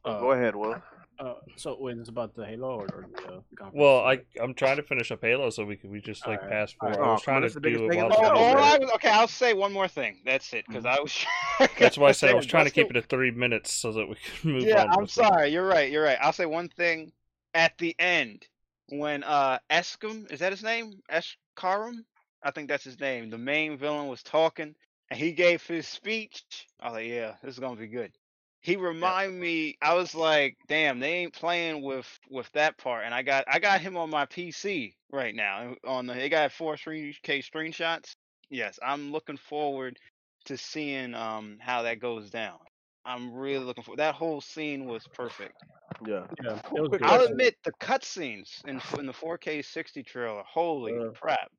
Uh, 0.05 0.19
go 0.21 0.33
ahead, 0.33 0.57
Will. 0.57 0.81
Uh, 1.21 1.35
so 1.57 1.77
wait, 1.79 1.99
it's 1.99 2.09
about 2.09 2.35
the 2.35 2.47
Halo 2.47 2.71
or, 2.77 2.87
or 2.87 3.43
the 3.51 3.57
conference? 3.57 3.75
Well, 3.75 4.01
I 4.01 4.21
I'm 4.41 4.55
trying 4.55 4.77
to 4.77 4.83
finish 4.83 5.13
up 5.13 5.21
Halo 5.21 5.51
so 5.51 5.67
we 5.67 5.77
could 5.77 5.91
we 5.91 6.01
just 6.01 6.27
like 6.27 6.39
Alright, 6.41 6.51
pass 6.51 6.73
forward. 6.73 6.95
alright. 6.95 7.09
I 7.09 7.13
was 7.13 7.21
Oh, 7.21 7.25
trying 7.25 7.43
to 7.43 7.61
do 7.61 7.85
it 7.85 7.95
while 7.95 8.09
the 8.09 8.15
the 8.17 8.23
Oh, 8.25 8.31
oh, 8.35 8.55
was- 8.55 8.65
I 8.65 8.79
was, 8.79 8.91
okay, 8.95 9.11
I'll 9.11 9.29
say 9.29 9.53
one 9.53 9.73
more 9.73 9.87
thing. 9.89 10.23
That's 10.25 10.51
it, 10.55 10.65
because 10.67 10.87
I 10.87 10.99
was. 10.99 11.15
That's 11.79 11.99
why 11.99 12.09
I 12.09 12.13
said 12.13 12.31
I 12.31 12.35
was 12.35 12.47
trying 12.47 12.65
to 12.65 12.71
keep 12.71 12.89
it 12.91 12.97
at 12.97 13.07
three 13.11 13.31
minutes 13.31 13.71
so 13.71 13.93
that 13.93 14.09
we 14.09 14.15
can 14.17 14.53
move 14.53 14.65
Yeah, 14.65 14.81
on. 14.81 14.87
Yeah, 14.87 14.93
I'm 14.95 15.01
with 15.03 15.11
it. 15.11 15.13
sorry. 15.13 15.49
You're 15.51 15.67
right. 15.67 15.91
You're 15.91 16.05
right. 16.05 16.19
I'll 16.23 16.33
say 16.33 16.47
one 16.47 16.69
thing 16.69 17.13
at 17.53 17.77
the 17.79 17.95
end 17.99 18.47
when 18.89 19.23
uh 19.25 19.59
Eskum 19.71 20.31
is 20.33 20.41
that 20.41 20.53
his 20.53 20.63
name? 20.63 21.01
Escharum? 21.13 21.97
I 22.43 22.51
think 22.51 22.69
that's 22.69 22.85
his 22.85 22.99
name. 22.99 23.29
The 23.29 23.37
main 23.39 23.77
villain 23.77 24.09
was 24.09 24.23
talking 24.23 24.75
and 25.11 25.21
he 25.21 25.33
gave 25.33 25.63
his 25.67 25.87
speech. 25.87 26.43
I 26.81 26.87
was 26.87 26.95
like, 26.95 27.09
yeah, 27.09 27.35
this 27.43 27.53
is 27.55 27.59
gonna 27.61 27.77
be 27.77 27.89
good. 27.89 28.13
He 28.63 28.77
remind 28.77 29.39
me. 29.41 29.77
I 29.81 29.95
was 29.95 30.15
like, 30.15 30.57
damn, 30.69 31.01
they 31.01 31.15
ain't 31.15 31.33
playing 31.33 31.83
with 31.83 32.07
with 32.29 32.51
that 32.53 32.77
part. 32.77 33.05
And 33.05 33.15
I 33.15 33.23
got 33.23 33.45
I 33.49 33.59
got 33.59 33.81
him 33.81 33.97
on 33.97 34.11
my 34.11 34.27
PC 34.27 34.95
right 35.11 35.35
now. 35.35 35.75
On 35.87 36.07
the 36.07 36.15
they 36.15 36.29
got 36.29 36.53
four 36.53 36.77
three 36.77 37.17
K 37.23 37.41
screenshots. 37.41 38.13
Yes, 38.51 38.79
I'm 38.83 39.13
looking 39.13 39.39
forward 39.39 39.99
to 40.47 40.57
seeing 40.59 41.15
um 41.15 41.57
how 41.61 41.83
that 41.83 42.01
goes 42.01 42.31
down. 42.31 42.59
I'm 43.05 43.33
really 43.33 43.65
looking 43.65 43.85
for 43.85 43.97
that 43.97 44.15
whole 44.15 44.43
scene 44.43 44.85
was 44.85 45.07
perfect. 45.15 45.55
Yeah. 46.07 46.27
yeah, 46.43 46.61
was. 46.73 47.01
I'll 47.03 47.25
admit 47.25 47.57
the 47.65 47.73
cutscenes 47.81 48.63
in 48.67 48.81
in 48.99 49.07
the 49.07 49.13
4K 49.13 49.65
60 49.65 50.03
trailer, 50.03 50.43
holy 50.47 50.93
Uh. 50.93 51.11
crap, 51.13 51.51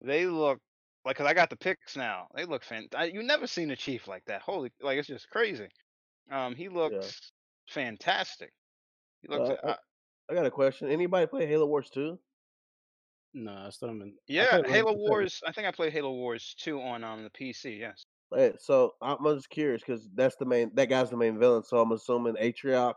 they 0.00 0.26
look 0.26 0.60
like. 1.04 1.16
Cause 1.16 1.26
I 1.26 1.34
got 1.34 1.50
the 1.50 1.56
pics 1.56 1.96
now. 1.96 2.28
They 2.36 2.44
look 2.44 2.62
fantastic. 2.62 3.12
You 3.12 3.24
never 3.24 3.48
seen 3.48 3.72
a 3.72 3.76
chief 3.76 4.06
like 4.06 4.24
that. 4.26 4.42
Holy, 4.42 4.70
like 4.80 4.98
it's 4.98 5.08
just 5.08 5.28
crazy. 5.30 5.66
Um, 6.32 6.54
he 6.54 6.68
looks 6.68 7.32
fantastic. 7.68 8.52
He 9.20 9.28
looks. 9.28 9.50
Uh, 9.50 9.66
uh, 9.68 9.74
I 10.30 10.34
got 10.34 10.46
a 10.46 10.50
question. 10.50 10.88
Anybody 10.88 11.26
play 11.26 11.46
Halo 11.46 11.66
Wars 11.66 11.90
2? 11.92 12.18
No, 13.34 13.52
I 13.52 13.70
still 13.70 13.88
haven't. 13.88 14.14
Yeah, 14.26 14.62
Halo 14.66 14.94
Wars. 14.94 15.40
I 15.46 15.52
think 15.52 15.66
I 15.66 15.70
played 15.70 15.92
Halo 15.92 16.12
Wars 16.12 16.54
2 16.60 16.80
on 16.80 17.04
um 17.04 17.22
the 17.24 17.30
PC. 17.30 17.78
Yes. 17.78 18.04
Hey, 18.34 18.52
so 18.58 18.92
I'm 19.02 19.18
just 19.36 19.50
curious 19.50 19.82
because 19.86 20.08
that's 20.14 20.36
the 20.36 20.46
main 20.46 20.70
that 20.74 20.88
guy's 20.88 21.10
the 21.10 21.16
main 21.16 21.38
villain. 21.38 21.62
So 21.64 21.78
I'm 21.78 21.92
assuming 21.92 22.34
Atriox 22.36 22.94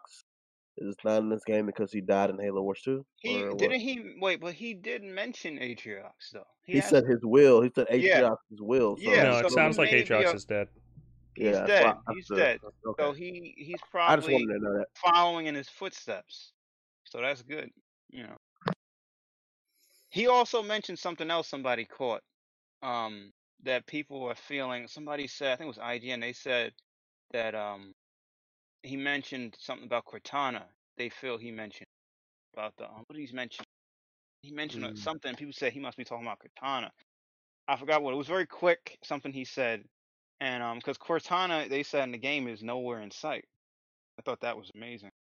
is 0.78 0.96
not 1.06 1.20
in 1.22 1.30
this 1.30 1.44
game 1.46 1.66
because 1.66 1.92
he 1.92 2.02
died 2.02 2.30
in 2.30 2.38
Halo 2.40 2.62
Wars 2.62 2.82
2. 2.84 3.06
He 3.18 3.44
didn't 3.58 3.80
he 3.80 4.16
wait, 4.22 4.40
but 4.42 4.54
he 4.54 4.74
did 4.74 5.04
mention 5.04 5.58
Atriox 5.58 6.12
though. 6.34 6.44
He 6.66 6.78
has- 6.78 6.90
said 6.90 7.06
his 7.06 7.20
will. 7.24 7.62
He 7.62 7.72
said 7.76 7.88
Yeah. 7.92 8.22
Atriox's 8.22 8.62
will. 8.62 8.98
So 8.98 9.04
Yeah, 9.04 9.24
no, 9.24 9.32
I'm 9.40 9.46
it 9.46 9.52
sounds 9.52 9.78
like 9.78 9.92
maybe 9.92 10.08
Atriox 10.08 10.32
a- 10.32 10.36
is 10.36 10.46
dead. 10.46 10.68
He's 11.36 11.62
yeah, 11.62 11.62
dead. 11.62 11.98
why- 12.06 12.14
He's 12.14 12.30
dead. 12.30 12.60
Okay. 12.88 13.04
So 13.04 13.14
he 13.14 13.54
he's 13.58 13.82
probably 13.92 14.34
wanted 14.34 14.54
to 14.54 14.60
know 14.60 14.78
that. 14.80 14.88
following 14.96 15.48
in 15.48 15.56
his 15.56 15.70
footsteps. 15.70 16.54
So 17.06 17.22
that's 17.22 17.42
good. 17.44 17.72
You 18.10 18.24
know. 18.24 18.38
He 20.10 20.28
also 20.28 20.62
mentioned 20.64 21.00
something 21.00 21.30
else 21.30 21.48
somebody 21.48 21.86
caught. 21.86 22.22
Um 22.82 23.34
that 23.64 23.86
people 23.88 24.22
were 24.22 24.36
feeling 24.36 24.88
somebody 24.88 25.28
said 25.28 25.54
I 25.54 25.56
think 25.58 25.66
it 25.66 25.78
was 25.80 25.80
IGN, 25.80 26.22
they 26.22 26.34
said 26.34 26.74
that 27.32 27.56
um 27.56 27.94
he 28.84 28.98
mentioned 28.98 29.56
something 29.60 29.86
about 29.86 30.06
Cortana. 30.06 30.64
They 30.98 31.10
feel 31.10 31.38
he 31.38 31.52
mentioned 31.52 31.88
about 32.54 32.76
the 32.78 32.86
um, 32.86 33.04
what 33.08 33.16
did 33.16 33.28
he 33.28 33.36
mention? 33.36 33.66
He 34.42 34.52
mentioned 34.52 34.86
Mm. 34.86 34.98
something. 34.98 35.36
People 35.36 35.54
said 35.54 35.74
he 35.74 35.80
must 35.80 35.98
be 35.98 36.04
talking 36.06 36.26
about 36.26 36.40
Cortana. 36.40 36.90
I 37.68 37.76
forgot 37.78 38.02
what 38.04 38.14
it 38.14 38.18
was. 38.18 38.28
Very 38.28 38.46
quick. 38.48 38.98
Something 39.04 39.34
he 39.34 39.46
said, 39.46 39.84
and 40.42 40.64
um, 40.64 40.78
because 40.78 40.98
Cortana, 40.98 41.70
they 41.70 41.84
said 41.84 42.04
in 42.04 42.12
the 42.12 42.18
game 42.18 42.48
is 42.48 42.64
nowhere 42.64 43.02
in 43.02 43.12
sight. 43.12 43.46
I 44.20 44.24
thought 44.24 44.42
that 44.42 44.58
was 44.58 44.72
amazing. 44.76 45.12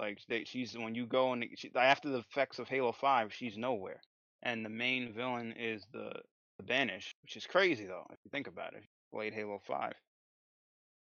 Like 0.00 0.20
they, 0.28 0.44
she's 0.44 0.76
when 0.76 0.94
you 0.94 1.06
go 1.06 1.32
and 1.32 1.46
she, 1.56 1.70
after 1.76 2.10
the 2.10 2.18
effects 2.18 2.58
of 2.58 2.68
Halo 2.68 2.92
Five, 2.92 3.32
she's 3.34 3.56
nowhere, 3.58 4.00
and 4.42 4.64
the 4.64 4.70
main 4.70 5.12
villain 5.14 5.54
is 5.58 5.86
the 5.92 6.12
the 6.58 6.64
Banish, 6.64 7.14
which 7.22 7.36
is 7.36 7.46
crazy 7.46 7.86
though 7.86 8.06
if 8.10 8.18
you 8.24 8.30
think 8.30 8.48
about 8.48 8.74
it. 8.74 8.82
You 8.82 9.18
played 9.18 9.34
Halo 9.34 9.60
Five, 9.66 9.94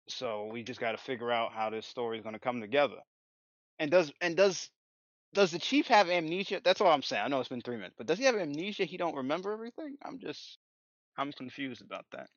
so 0.09 0.49
we 0.51 0.63
just 0.63 0.79
got 0.79 0.93
to 0.93 0.97
figure 0.99 1.31
out 1.31 1.53
how 1.53 1.69
this 1.71 1.87
story 1.87 2.17
is 2.17 2.23
going 2.23 2.33
to 2.35 2.39
come 2.39 2.61
together. 2.61 2.97
And 3.79 3.91
does 3.91 4.13
and 4.21 4.37
does 4.37 4.69
does 5.33 5.51
the 5.51 5.59
chief 5.59 5.87
have 5.87 6.09
amnesia? 6.09 6.61
That's 6.63 6.81
all 6.81 6.91
I'm 6.91 7.03
saying. 7.03 7.23
I 7.25 7.29
know 7.29 7.39
it's 7.39 7.49
been 7.49 7.61
three 7.61 7.77
minutes, 7.77 7.95
but 7.97 8.07
does 8.07 8.19
he 8.19 8.25
have 8.25 8.35
amnesia? 8.35 8.85
He 8.85 8.97
don't 8.97 9.15
remember 9.15 9.53
everything. 9.53 9.97
I'm 10.03 10.19
just 10.19 10.57
I'm 11.17 11.31
confused 11.33 11.81
about 11.83 12.05
that. 12.13 12.27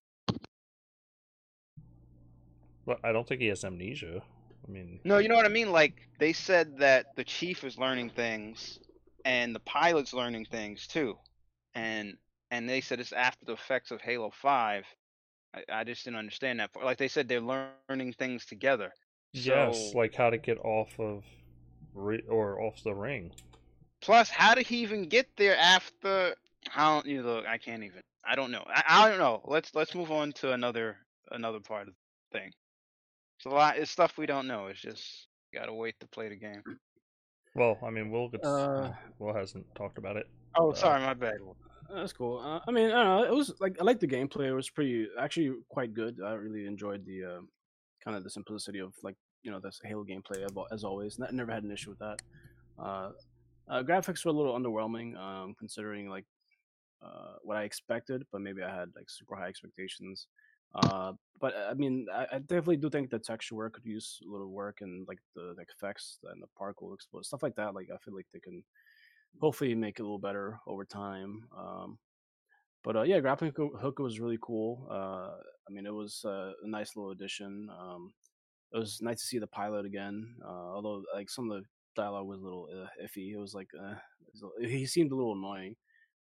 I 3.05 3.13
don't 3.13 3.27
think 3.27 3.41
he 3.41 3.49
has 3.49 3.65
amnesia. 3.65 4.23
I 4.67 4.71
mean, 4.71 5.01
No, 5.05 5.19
you 5.19 5.29
know 5.29 5.37
what 5.37 5.47
I 5.47 5.51
mean. 5.51 5.73
Like 5.73 5.95
they 6.19 6.33
said 6.33 6.79
that 6.79 7.07
the 7.17 7.25
chief 7.25 7.65
is 7.65 7.79
learning 7.79 8.11
things, 8.11 8.79
and 9.25 9.55
the 9.55 9.61
pilot's 9.61 10.13
learning 10.13 10.47
things 10.51 10.87
too, 10.87 11.17
and 11.75 12.17
and 12.51 12.69
they 12.69 12.81
said 12.81 13.01
it's 13.01 13.13
after 13.13 13.45
the 13.47 13.53
effects 13.55 13.91
of 13.91 14.01
Halo 14.01 14.31
Five. 14.31 14.85
I, 15.55 15.81
I 15.81 15.85
just 15.85 16.05
didn't 16.05 16.19
understand 16.19 16.61
that. 16.61 16.73
part. 16.73 16.85
Like 16.85 16.99
they 16.99 17.09
said, 17.09 17.29
they're 17.29 17.41
learning 17.41 18.13
things 18.13 18.45
together. 18.47 18.93
yes, 19.33 19.91
So- 19.93 19.99
like 19.99 20.15
how 20.15 20.31
to 20.31 20.39
get 20.39 20.59
off 20.59 20.99
of 21.01 21.25
re- 21.95 22.23
or 22.29 22.61
off 22.61 22.83
the 22.85 22.95
ring. 22.95 23.33
Plus, 24.01 24.31
how 24.31 24.55
did 24.55 24.67
he 24.67 24.77
even 24.79 25.09
get 25.09 25.29
there 25.37 25.57
after? 25.57 26.35
How 26.69 27.03
you 27.05 27.23
look? 27.23 27.47
I 27.47 27.59
can't 27.59 27.83
even. 27.83 28.01
I 28.25 28.35
don't 28.37 28.51
know. 28.51 28.65
I, 28.67 28.83
I 28.89 29.09
don't 29.09 29.19
know. 29.19 29.41
Let's 29.45 29.75
let's 29.75 29.95
move 29.95 30.11
on 30.13 30.33
to 30.35 30.53
another 30.53 30.97
another 31.33 31.61
part 31.61 31.89
of 31.89 31.95
the 32.33 32.39
thing. 32.39 32.51
It's 33.41 33.47
a 33.47 33.49
lot. 33.49 33.79
It's 33.79 33.91
stuff 33.91 34.19
we 34.19 34.27
don't 34.27 34.47
know. 34.47 34.67
It's 34.67 34.83
just 34.83 35.29
gotta 35.55 35.73
wait 35.73 35.99
to 36.01 36.07
play 36.07 36.29
the 36.29 36.37
game. 36.37 36.63
Well, 37.55 37.79
I 37.83 37.89
mean, 37.89 38.11
Will 38.11 38.29
gets, 38.29 38.47
Uh, 38.47 38.93
Will 39.19 39.33
hasn't 39.33 39.65
talked 39.75 39.97
about 39.97 40.19
it. 40.19 40.27
Oh, 40.57 40.73
Uh, 40.73 40.75
sorry, 40.75 41.01
my 41.01 41.15
bad. 41.15 41.39
That's 41.89 42.13
cool. 42.13 42.37
Uh, 42.39 42.61
I 42.69 42.71
mean, 42.71 42.91
I 42.91 43.03
don't 43.03 43.23
know. 43.23 43.25
It 43.25 43.35
was 43.35 43.59
like 43.59 43.81
I 43.81 43.85
liked 43.85 44.01
the 44.01 44.07
gameplay. 44.07 44.49
It 44.49 44.53
was 44.55 44.69
pretty, 44.69 45.09
actually, 45.19 45.57
quite 45.71 45.95
good. 45.95 46.19
I 46.23 46.33
really 46.35 46.67
enjoyed 46.67 47.07
the 47.07 47.25
uh, 47.25 47.41
kind 48.05 48.15
of 48.15 48.25
the 48.25 48.31
simplicity 48.31 48.79
of 48.81 48.93
like 49.03 49.17
you 49.43 49.51
know 49.51 49.59
this 49.59 49.81
Halo 49.83 50.05
gameplay 50.05 50.47
as 50.71 50.85
always. 50.85 51.19
N- 51.19 51.35
never 51.35 51.51
had 51.51 51.63
an 51.65 51.71
issue 51.71 51.89
with 51.89 51.99
that. 52.01 52.21
Uh, 52.79 53.13
uh, 53.69 53.83
graphics 53.83 54.23
were 54.23 54.33
a 54.33 54.35
little 54.35 54.55
underwhelming, 54.55 55.17
um, 55.17 55.55
considering 55.59 56.11
like 56.11 56.27
uh, 57.01 57.37
what 57.43 57.57
I 57.57 57.63
expected, 57.63 58.27
but 58.31 58.43
maybe 58.43 58.63
I 58.63 58.69
had 58.69 58.91
like 58.95 59.09
super 59.09 59.35
high 59.35 59.49
expectations. 59.49 60.27
Uh, 60.75 61.13
but 61.41 61.55
I 61.57 61.75
mean, 61.75 62.07
I, 62.13 62.27
I 62.33 62.39
definitely 62.39 62.77
do 62.77 62.91
think 62.91 63.11
the 63.11 63.19
texture 63.19 63.55
work 63.55 63.75
could 63.75 63.87
use 63.87 64.19
a 64.27 64.31
little 64.31 64.51
work 64.51 64.79
and 64.83 65.07
like 65.09 65.19
the 65.35 65.55
like 65.57 65.69
effects 65.75 66.19
and 66.31 66.43
the 66.43 66.47
particle 66.57 66.93
explode 66.95 67.25
stuff 67.25 67.43
like 67.43 67.57
that. 67.57 67.75
Like 67.75 67.89
I 67.93 67.99
feel 67.99 68.15
like 68.15 68.27
they 68.33 68.41
can 68.41 68.63
hopefully 69.41 69.75
make 69.75 69.99
it 69.99 70.03
a 70.03 70.05
little 70.05 70.19
better 70.19 70.59
over 70.67 70.85
time. 70.85 71.45
Um, 71.57 71.99
but 72.83 72.97
uh, 72.97 73.03
yeah, 73.03 73.21
grappling 73.21 73.53
Hook- 73.57 73.99
was 73.99 74.21
really 74.21 74.39
cool. 74.41 74.87
Uh, 74.91 75.37
I 75.69 75.71
mean, 75.71 75.87
it 75.87 75.95
was 75.95 76.23
uh, 76.25 76.53
a 76.63 76.69
nice 76.69 76.97
little 76.97 77.11
addition. 77.11 77.69
Um, 77.79 78.13
it 78.73 78.79
was 78.79 79.01
nice 79.03 79.21
to 79.21 79.27
see 79.27 79.39
the 79.39 79.47
pilot 79.47 79.85
again. 79.85 80.35
Uh, 80.45 80.75
although 80.75 81.03
like 81.15 81.29
some 81.29 81.51
of 81.51 81.61
the 81.61 81.67
dialogue 81.97 82.27
was 82.27 82.41
a 82.41 82.45
little 82.45 82.69
uh, 82.73 83.05
iffy. 83.05 83.33
It 83.33 83.39
was 83.39 83.55
like 83.55 83.69
uh, 83.79 83.93
it 83.95 84.43
was 84.43 84.71
he 84.71 84.87
seemed 84.87 85.13
a 85.13 85.15
little 85.15 85.35
annoying, 85.35 85.77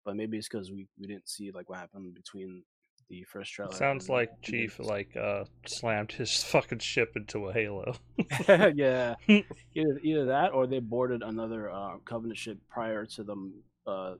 but 0.05 0.15
maybe 0.15 0.37
it's 0.37 0.47
because 0.47 0.71
we, 0.71 0.87
we 0.99 1.07
didn't 1.07 1.29
see 1.29 1.51
like 1.51 1.69
what 1.69 1.79
happened 1.79 2.13
between 2.13 2.63
the 3.09 3.23
first 3.23 3.51
trailer. 3.53 3.73
Sounds 3.73 4.09
like 4.09 4.29
Chief 4.41 4.77
this. 4.77 4.87
like 4.87 5.15
uh 5.15 5.45
slammed 5.65 6.11
his 6.11 6.43
fucking 6.43 6.79
ship 6.79 7.13
into 7.15 7.47
a 7.47 7.53
Halo. 7.53 7.95
yeah, 8.47 9.15
either 9.27 9.99
either 10.03 10.25
that 10.25 10.53
or 10.53 10.67
they 10.67 10.79
boarded 10.79 11.21
another 11.23 11.71
uh, 11.71 11.97
Covenant 12.05 12.37
ship 12.37 12.57
prior 12.69 13.05
to 13.05 13.23
them 13.23 13.53
uh, 13.87 14.15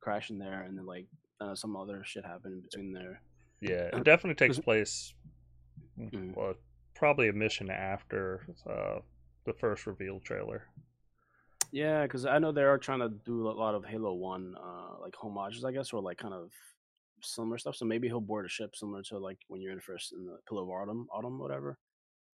crashing 0.00 0.38
there, 0.38 0.62
and 0.62 0.76
then 0.76 0.86
like 0.86 1.06
uh, 1.40 1.54
some 1.54 1.76
other 1.76 2.02
shit 2.04 2.24
happened 2.24 2.62
between 2.62 2.92
there. 2.92 3.20
Yeah, 3.60 3.96
it 3.96 4.04
definitely 4.04 4.34
takes 4.46 4.58
place. 4.58 5.14
Mm. 5.98 6.36
Well, 6.36 6.54
probably 6.94 7.28
a 7.28 7.32
mission 7.32 7.70
after 7.70 8.46
uh, 8.68 9.00
the 9.44 9.52
first 9.52 9.86
reveal 9.86 10.20
trailer. 10.20 10.66
Yeah, 11.72 12.02
because 12.02 12.26
I 12.26 12.38
know 12.38 12.50
they 12.52 12.62
are 12.62 12.78
trying 12.78 13.00
to 13.00 13.10
do 13.24 13.48
a 13.48 13.52
lot 13.52 13.74
of 13.74 13.84
Halo 13.84 14.12
One, 14.14 14.56
uh, 14.56 15.00
like 15.00 15.14
homages, 15.14 15.64
I 15.64 15.72
guess, 15.72 15.92
or 15.92 16.02
like 16.02 16.18
kind 16.18 16.34
of 16.34 16.50
similar 17.22 17.58
stuff. 17.58 17.76
So 17.76 17.84
maybe 17.84 18.08
he'll 18.08 18.20
board 18.20 18.46
a 18.46 18.48
ship 18.48 18.74
similar 18.74 19.02
to 19.04 19.18
like 19.18 19.38
when 19.48 19.60
you're 19.60 19.72
in 19.72 19.80
first 19.80 20.12
in 20.12 20.26
the 20.26 20.38
Pillar 20.48 20.62
of 20.62 20.68
Autumn, 20.68 21.06
Autumn, 21.12 21.38
whatever, 21.38 21.78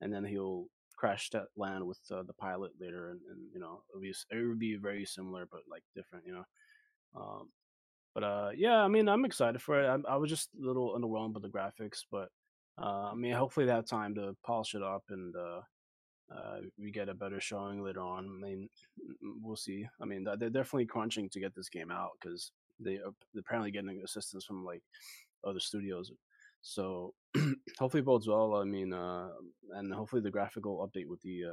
and 0.01 0.13
then 0.13 0.25
he'll 0.25 0.67
crash 0.97 1.31
that 1.31 1.47
land 1.57 1.87
with 1.87 1.99
uh, 2.11 2.23
the 2.23 2.33
pilot 2.35 2.73
later, 2.81 3.11
and, 3.11 3.21
and 3.31 3.41
you 3.53 3.61
know 3.61 3.83
it'll 3.91 4.01
be 4.01 4.15
it 4.31 4.47
would 4.47 4.59
be 4.59 4.77
very 4.77 5.05
similar 5.05 5.47
but 5.51 5.61
like 5.71 5.83
different, 5.95 6.25
you 6.27 6.33
know. 6.33 6.45
Um, 7.15 7.51
but 8.15 8.25
uh, 8.25 8.51
yeah, 8.57 8.77
I 8.83 8.89
mean, 8.89 9.09
I'm 9.09 9.25
excited 9.25 9.61
for 9.61 9.83
it. 9.83 9.87
I, 9.87 10.15
I 10.15 10.17
was 10.17 10.31
just 10.31 10.51
a 10.61 10.67
little 10.67 10.99
underwhelmed 10.99 11.35
with 11.35 11.43
the 11.43 11.51
graphics, 11.51 12.05
but 12.11 12.31
uh, 12.81 13.11
I 13.13 13.15
mean, 13.15 13.33
hopefully 13.33 13.67
they 13.67 13.73
have 13.73 13.87
time 13.87 14.15
to 14.15 14.35
polish 14.45 14.75
it 14.75 14.83
up 14.83 15.05
and 15.11 15.35
uh, 15.37 15.61
uh, 16.35 16.57
we 16.79 16.91
get 16.91 17.09
a 17.09 17.15
better 17.15 17.41
showing 17.41 17.83
later 17.83 18.01
on. 18.01 18.27
I 18.27 18.47
mean, 18.47 18.69
mm, 19.01 19.33
we'll 19.43 19.57
see. 19.57 19.87
I 20.01 20.05
mean, 20.05 20.25
they're 20.25 20.51
definitely 20.51 20.87
crunching 20.87 21.29
to 21.31 21.41
get 21.41 21.55
this 21.55 21.69
game 21.69 21.91
out 21.91 22.13
because 22.21 22.53
they 22.81 22.97
are 22.97 23.13
apparently 23.39 23.71
getting 23.71 24.03
assistance 24.05 24.45
from 24.45 24.65
like 24.65 24.83
other 25.45 25.61
studios. 25.61 26.13
So 26.63 27.15
hopefully 27.79 28.03
bodes 28.03 28.27
well. 28.27 28.57
I 28.57 28.65
mean, 28.65 28.93
uh, 28.93 29.29
and 29.75 29.93
hopefully 29.93 30.23
the 30.23 30.31
graphical 30.31 30.87
update 30.87 31.07
with 31.07 31.21
the 31.23 31.45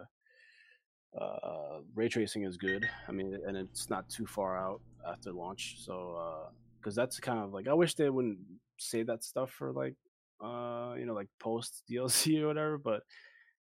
uh, 1.20 1.24
uh, 1.24 1.80
ray 1.94 2.10
tracing 2.10 2.44
is 2.44 2.58
good. 2.58 2.88
I 3.08 3.12
mean, 3.12 3.38
and 3.46 3.56
it's 3.56 3.90
not 3.90 4.10
too 4.10 4.26
far 4.26 4.58
out 4.58 4.82
after 5.08 5.32
launch. 5.32 5.76
So 5.80 6.50
because 6.84 6.96
that's 6.96 7.20
kind 7.20 7.40
of 7.40 7.54
like 7.54 7.68
I 7.68 7.74
wish 7.74 7.96
they 7.96 8.10
wouldn't 8.10 8.40
say 8.78 9.04
that 9.04 9.24
stuff 9.24 9.52
for 9.52 9.72
like 9.72 9.96
uh 10.44 10.96
you 10.98 11.06
know 11.06 11.14
like 11.14 11.30
post 11.40 11.84
DLC 11.92 12.42
or 12.42 12.48
whatever, 12.48 12.78
but 12.78 13.04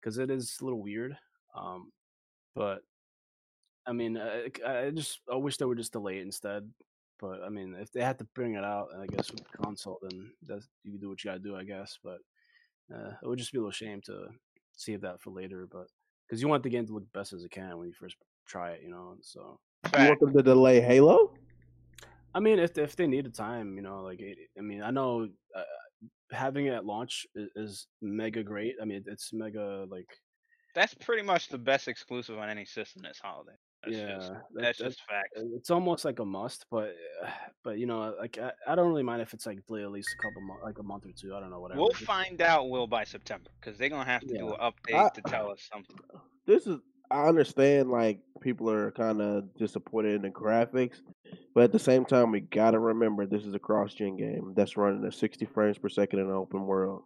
because 0.02 0.18
it 0.18 0.32
is 0.32 0.58
a 0.62 0.64
little 0.64 0.82
weird. 0.82 1.16
Um, 1.56 1.92
but 2.56 2.80
I 3.86 3.94
mean, 3.94 4.18
I, 4.18 4.48
I 4.66 4.90
just 4.92 5.20
I 5.32 5.36
wish 5.36 5.58
they 5.58 5.66
would 5.66 5.78
just 5.78 5.94
delay 5.94 6.18
it 6.18 6.24
instead. 6.24 6.70
But 7.22 7.44
I 7.46 7.50
mean, 7.50 7.76
if 7.80 7.92
they 7.92 8.02
had 8.02 8.18
to 8.18 8.28
bring 8.34 8.56
it 8.56 8.64
out, 8.64 8.88
and 8.94 9.02
I 9.02 9.06
guess 9.06 9.32
with 9.32 9.44
the 9.44 9.58
console, 9.58 10.00
then 10.02 10.32
that's 10.42 10.68
you 10.84 10.98
do 10.98 11.10
what 11.10 11.24
you 11.24 11.30
gotta 11.30 11.40
do, 11.40 11.56
I 11.56 11.64
guess. 11.64 12.00
But 12.04 12.18
uh, 12.94 13.12
it 13.22 13.28
would 13.28 13.40
just 13.40 13.52
be 13.52 13.60
a 13.60 13.62
little 13.62 13.72
shame 13.72 14.02
to 14.08 14.28
save 14.76 15.02
that 15.02 15.22
for 15.22 15.30
later. 15.30 15.68
But 15.72 15.88
because 16.28 16.42
you 16.42 16.48
want 16.48 16.64
the 16.64 16.70
game 16.70 16.88
to 16.88 16.94
look 16.94 17.14
best 17.14 17.34
as 17.34 17.44
it 17.44 17.52
can 17.52 17.78
when 17.78 17.88
you 17.88 17.94
first 17.94 18.16
try 18.48 18.72
it, 18.72 18.82
you 18.84 18.90
know. 18.90 19.16
So 19.22 19.60
You 19.98 20.08
want 20.08 20.20
them 20.20 20.34
to 20.34 20.44
delay 20.44 20.82
Halo? 20.82 21.34
I 22.34 22.40
mean, 22.40 22.60
if 22.60 22.78
if 22.78 22.96
they 22.96 23.08
needed 23.08 23.36
time, 23.36 23.76
you 23.76 23.82
know, 23.82 24.02
like 24.02 24.22
it, 24.22 24.38
I 24.58 24.62
mean, 24.62 24.82
I 24.82 24.90
know 24.90 25.28
uh, 25.56 25.64
having 26.32 26.66
it 26.66 26.74
at 26.74 26.86
launch 26.86 27.28
is, 27.36 27.50
is 27.56 27.88
mega 28.02 28.44
great. 28.44 28.76
I 28.82 28.86
mean, 28.86 29.04
it's 29.06 29.34
mega 29.34 29.86
like 29.90 30.08
That's 30.74 30.94
pretty 30.94 31.24
much 31.24 31.50
the 31.50 31.58
best 31.58 31.88
exclusive 31.88 32.38
on 32.38 32.50
any 32.50 32.66
system 32.66 33.04
this 33.04 33.20
holiday. 33.22 33.58
That's 33.84 33.98
yeah, 33.98 34.16
just 34.16 34.30
that- 34.30 34.42
that's 34.54 34.78
that- 34.80 34.84
just 34.86 35.02
fact. 35.08 35.30
it's 35.36 35.72
almost 35.72 36.06
like 36.06 36.20
a 36.20 36.26
must. 36.26 36.66
But 36.70 36.96
but 37.64 37.80
you 37.80 37.86
know, 37.88 38.14
like 38.20 38.38
I, 38.38 38.52
I 38.68 38.76
don't 38.76 38.90
really 38.90 39.04
mind 39.04 39.22
if 39.22 39.34
it's 39.34 39.46
like 39.46 39.58
at 39.58 39.92
least 39.92 40.10
a 40.18 40.22
couple 40.22 40.42
months, 40.42 40.64
like 40.64 40.80
a 40.80 40.84
month 40.84 41.06
or 41.06 41.12
two. 41.12 41.36
I 41.36 41.40
don't 41.40 41.50
know, 41.50 41.60
whatever. 41.60 41.82
We'll 41.82 41.92
find 41.92 42.42
out, 42.42 42.70
Will, 42.70 42.88
by 42.88 43.04
September, 43.04 43.50
because 43.60 43.78
they're 43.80 43.90
gonna 43.90 44.06
have 44.10 44.22
to 44.22 44.38
do 44.38 44.50
an 44.54 44.60
update 44.60 44.96
I- 44.96 45.10
to 45.10 45.22
tell 45.24 45.52
us 45.52 45.68
something. 45.72 45.98
This 46.48 46.66
is 46.66 46.80
I 47.12 47.28
understand 47.28 47.92
like 47.92 48.20
people 48.42 48.70
are 48.70 48.92
kind 48.92 49.22
of 49.22 49.44
disappointed 49.56 50.16
in 50.16 50.22
the 50.24 50.30
graphics, 50.30 50.98
but 51.54 51.64
at 51.66 51.72
the 51.72 51.78
same 51.80 52.04
time 52.04 52.32
we 52.32 52.40
gotta 52.40 52.80
remember 52.80 53.26
this 53.28 53.46
is 53.46 53.54
a 53.54 53.60
cross-gen 53.60 54.18
game 54.18 54.54
that's 54.56 54.76
running 54.76 55.06
at 55.06 55.14
60 55.14 55.46
frames 55.46 55.78
per 55.78 55.88
second 55.88 56.20
in 56.20 56.26
an 56.26 56.32
open 56.32 56.66
world. 56.66 57.04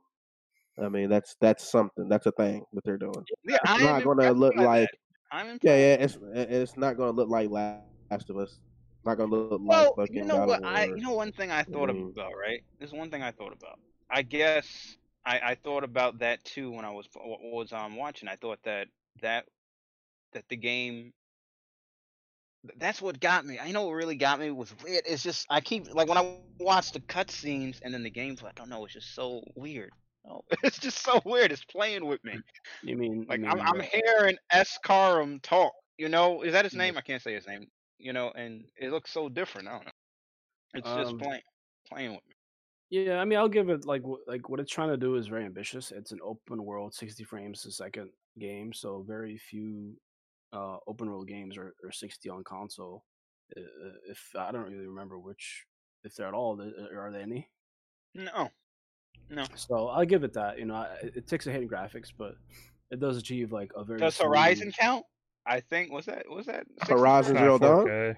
I 0.82 0.88
mean 0.90 1.10
that's 1.10 1.36
that's 1.42 1.70
something. 1.70 2.08
That's 2.08 2.26
a 2.28 2.32
thing 2.32 2.64
that 2.74 2.84
they're 2.86 2.98
doing. 2.98 3.26
Yeah, 3.46 3.58
I 3.66 3.74
It's 3.76 3.82
am 3.84 3.88
not 3.88 4.04
going 4.06 4.18
to 4.20 4.32
look 4.32 4.56
like. 4.56 4.90
that. 4.90 4.98
I'm 5.32 5.48
impressed. 5.48 5.64
yeah, 5.64 5.76
yeah. 5.76 6.04
It's 6.06 6.18
it's 6.34 6.78
not 6.78 6.98
going 6.98 7.12
to 7.12 7.16
look 7.16 7.30
like 7.30 7.50
Last 7.50 8.30
of 8.30 8.38
Us. 8.38 8.52
It's 8.52 9.06
not 9.06 9.16
going 9.18 9.30
to 9.30 9.36
look 9.36 9.62
Well, 9.64 9.94
like 9.98 10.08
fucking 10.10 10.16
you 10.16 10.24
know 10.26 10.38
God 10.38 10.48
what? 10.48 10.60
of 10.60 10.66
I 10.66 10.86
you 10.86 11.02
know 11.02 11.14
one 11.14 11.32
thing 11.32 11.52
I 11.52 11.64
thought 11.64 11.90
mean- 11.90 12.12
about, 12.14 12.32
right? 12.40 12.64
There's 12.80 12.94
one 12.94 13.10
thing 13.10 13.22
I 13.24 13.32
thought 13.32 13.54
about. 13.54 13.80
I 14.10 14.22
guess 14.22 14.98
I, 15.26 15.40
I 15.40 15.56
thought 15.56 15.84
about 15.84 16.20
that 16.20 16.44
too 16.46 16.72
when 16.72 16.86
I 16.86 16.92
was 16.92 17.08
was 17.16 17.74
um 17.74 17.96
watching. 17.96 18.30
I 18.30 18.36
thought 18.36 18.60
that 18.64 18.88
that 19.22 19.46
that 20.34 20.44
the 20.50 20.56
game. 20.58 21.14
That's 22.78 23.00
what 23.02 23.20
got 23.20 23.46
me. 23.46 23.60
I 23.60 23.72
know 23.72 23.84
what 23.86 23.94
really 23.94 24.16
got 24.16 24.40
me 24.40 24.50
was 24.50 24.74
weird. 24.84 25.04
It's 25.06 25.22
just 25.22 25.46
I 25.52 25.62
keep 25.62 25.94
like 25.94 26.08
when 26.08 26.18
I 26.18 26.38
watch 26.60 26.92
the 26.94 27.00
cutscenes 27.00 27.80
and 27.84 27.94
then 27.94 28.02
the 28.02 28.10
gameplay. 28.10 28.46
I 28.46 28.52
don't 28.56 28.70
know. 28.70 28.84
It's 28.86 28.94
just 28.94 29.14
so 29.14 29.44
weird. 29.56 29.92
Know. 30.28 30.44
It's 30.64 30.80
just 30.80 31.04
so 31.04 31.22
weird. 31.26 31.52
It's 31.52 31.64
playing 31.66 32.06
with 32.06 32.24
me. 32.24 32.40
You 32.82 32.98
mean 32.98 33.26
Like 33.28 33.40
you 33.42 33.48
I'm 33.48 33.62
I'm 33.62 33.82
uh, 33.82 33.84
hearing 33.84 34.38
Escharum 34.54 35.42
talk. 35.42 35.74
You 35.98 36.10
know, 36.10 36.42
is 36.42 36.54
that 36.54 36.66
his 36.66 36.74
Yeah. 36.74 36.80
name? 36.80 36.98
I 36.98 37.02
can't 37.02 37.22
say 37.22 37.34
his 37.34 37.48
name. 37.48 37.68
You 37.98 38.14
know, 38.14 38.32
and 38.32 38.66
it 38.78 38.92
looks 38.92 39.12
so 39.12 39.30
different. 39.30 39.68
I 39.68 39.72
don't 39.74 39.86
know. 39.86 39.92
It's 40.74 40.94
just 40.94 41.12
Um, 41.12 41.20
playing 41.20 41.42
playing 41.88 42.12
with 42.16 42.26
me. 42.28 42.36
Yeah, 42.90 43.20
I 43.20 43.26
mean, 43.26 43.40
I'll 43.40 43.50
give 43.50 43.70
it 43.70 43.86
like 43.86 44.04
like 44.28 44.50
what 44.50 44.60
it's 44.60 44.72
trying 44.72 44.90
to 44.90 44.98
do 44.98 45.16
is 45.16 45.28
very 45.28 45.46
ambitious. 45.46 45.92
It's 45.92 46.12
an 46.12 46.20
open 46.24 46.64
world, 46.64 46.94
sixty 46.94 47.24
frames 47.24 47.66
a 47.66 47.72
second 47.72 48.12
game, 48.38 48.74
so 48.74 49.02
very 49.04 49.38
few 49.38 50.00
uh, 50.54 50.78
open 50.88 51.10
world 51.10 51.28
games 51.28 51.58
are, 51.58 51.76
are 51.84 51.92
sixty 51.92 52.30
on 52.30 52.44
console. 52.44 53.06
Uh, 53.58 53.62
if 54.08 54.36
I 54.36 54.52
don't 54.52 54.64
really 54.72 54.88
remember 54.88 55.20
which, 55.20 55.66
if 56.04 56.16
they're 56.16 56.28
at 56.28 56.34
all, 56.34 56.60
uh, 56.62 56.96
are 56.96 57.12
there 57.12 57.22
any? 57.22 57.50
No, 58.14 58.50
no. 59.30 59.44
So 59.56 59.88
I'll 59.90 60.06
give 60.06 60.24
it 60.24 60.34
that. 60.34 60.60
You 60.60 60.66
know, 60.66 60.76
I- 60.76 60.96
it, 61.04 61.14
it 61.18 61.28
takes 61.28 61.48
a 61.48 61.52
hit 61.52 61.62
in 61.62 61.70
graphics, 61.70 62.12
but 62.18 62.36
it 62.92 63.00
does 63.00 63.18
achieve 63.18 63.52
like 63.52 63.72
a 63.76 63.84
very. 63.84 64.00
Does 64.00 64.16
smooth- 64.16 64.30
Horizon 64.30 64.72
count? 64.72 65.06
I 65.46 65.60
think 65.60 65.92
was 65.92 66.06
that 66.08 66.30
was 66.30 66.46
that 66.48 66.66
Horizon 66.88 67.36
It's 67.36 67.42
Zero 67.44 67.58
Dawn? 67.60 67.86
4K. 67.86 68.16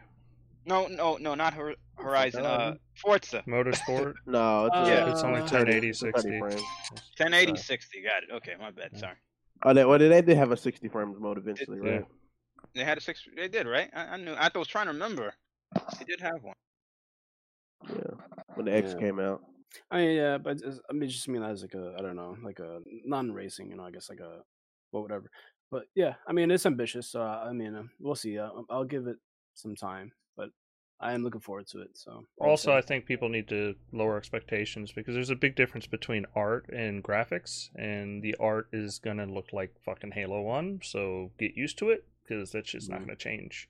No, 0.65 0.87
no, 0.87 1.17
no, 1.17 1.33
not 1.35 1.53
Hor- 1.53 1.75
Horizon. 1.95 2.45
Uh, 2.45 2.75
Forza. 2.95 3.43
Motorsport. 3.47 4.13
No, 4.25 4.65
it's, 4.67 4.75
Yeah. 4.89 5.05
uh, 5.05 5.11
it's 5.11 5.23
only 5.23 5.39
Uh, 5.39 5.43
1080, 5.43 5.93
60. 5.93 6.39
1080, 6.39 7.55
So- 7.55 7.61
60. 7.61 8.01
Got 8.03 8.23
it. 8.23 8.29
Okay, 8.35 8.55
my 8.59 8.71
bad. 8.71 8.97
Sorry. 8.97 9.15
Oh, 9.63 9.73
they, 9.73 9.85
well, 9.85 9.97
they 9.97 10.21
did 10.21 10.37
have 10.37 10.51
a 10.51 10.57
60 10.57 10.87
frames 10.89 11.17
mode 11.19 11.37
eventually, 11.37 11.79
Yeah. 11.83 11.91
right? 11.97 12.05
They 12.75 12.83
had 12.83 12.97
a 12.97 13.01
six. 13.01 13.23
They 13.35 13.47
did 13.47 13.65
right. 13.65 13.89
I, 13.95 14.01
I 14.05 14.17
knew. 14.17 14.33
I 14.33 14.49
was 14.55 14.67
trying 14.67 14.85
to 14.87 14.91
remember. 14.93 15.33
They 15.99 16.05
did 16.05 16.19
have 16.21 16.43
one. 16.43 16.55
Yeah. 17.89 17.95
When 18.55 18.65
the 18.65 18.73
X 18.75 18.91
Yeah. 18.93 18.99
came 18.99 19.19
out. 19.19 19.41
I 19.91 19.97
mean, 19.97 20.15
yeah, 20.15 20.37
but 20.37 20.61
it's, 20.63 20.79
I 20.89 20.93
mean, 20.93 21.09
just 21.09 21.27
mean 21.27 21.43
as 21.43 21.61
like 21.61 21.73
a 21.73 21.95
I 21.97 22.01
don't 22.01 22.15
know, 22.15 22.37
like 22.43 22.59
a 22.59 22.79
non-racing, 23.05 23.69
you 23.69 23.75
know, 23.77 23.83
I 23.85 23.91
guess 23.91 24.09
like 24.09 24.19
a 24.19 24.41
well, 24.91 25.03
whatever. 25.03 25.29
But 25.69 25.83
yeah, 25.95 26.15
I 26.27 26.33
mean, 26.33 26.49
it's 26.51 26.65
ambitious, 26.65 27.07
so 27.09 27.21
I 27.21 27.51
mean, 27.51 27.75
uh, 27.75 27.83
we'll 27.99 28.15
see. 28.15 28.37
Uh, 28.39 28.49
I'll 28.69 28.85
give 28.85 29.07
it 29.07 29.17
some 29.53 29.75
time, 29.75 30.13
but 30.37 30.49
I 30.99 31.13
am 31.13 31.23
looking 31.23 31.41
forward 31.41 31.67
to 31.67 31.81
it. 31.81 31.89
So 31.97 32.23
we'll 32.37 32.51
Also, 32.51 32.71
see. 32.71 32.77
I 32.77 32.81
think 32.81 33.05
people 33.05 33.27
need 33.29 33.49
to 33.49 33.75
lower 33.91 34.17
expectations 34.17 34.93
because 34.93 35.13
there's 35.13 35.29
a 35.29 35.35
big 35.35 35.55
difference 35.55 35.87
between 35.87 36.25
art 36.35 36.69
and 36.69 37.03
graphics, 37.03 37.69
and 37.75 38.23
the 38.23 38.35
art 38.39 38.69
is 38.71 38.99
gonna 38.99 39.25
look 39.25 39.51
like 39.51 39.75
fucking 39.83 40.11
Halo 40.11 40.41
One. 40.41 40.79
So 40.83 41.31
get 41.37 41.55
used 41.55 41.77
to 41.79 41.89
it 41.89 42.05
because 42.23 42.51
that's 42.51 42.71
just 42.71 42.89
not 42.89 43.01
Mhm. 43.01 43.07
gonna 43.07 43.15
change. 43.17 43.69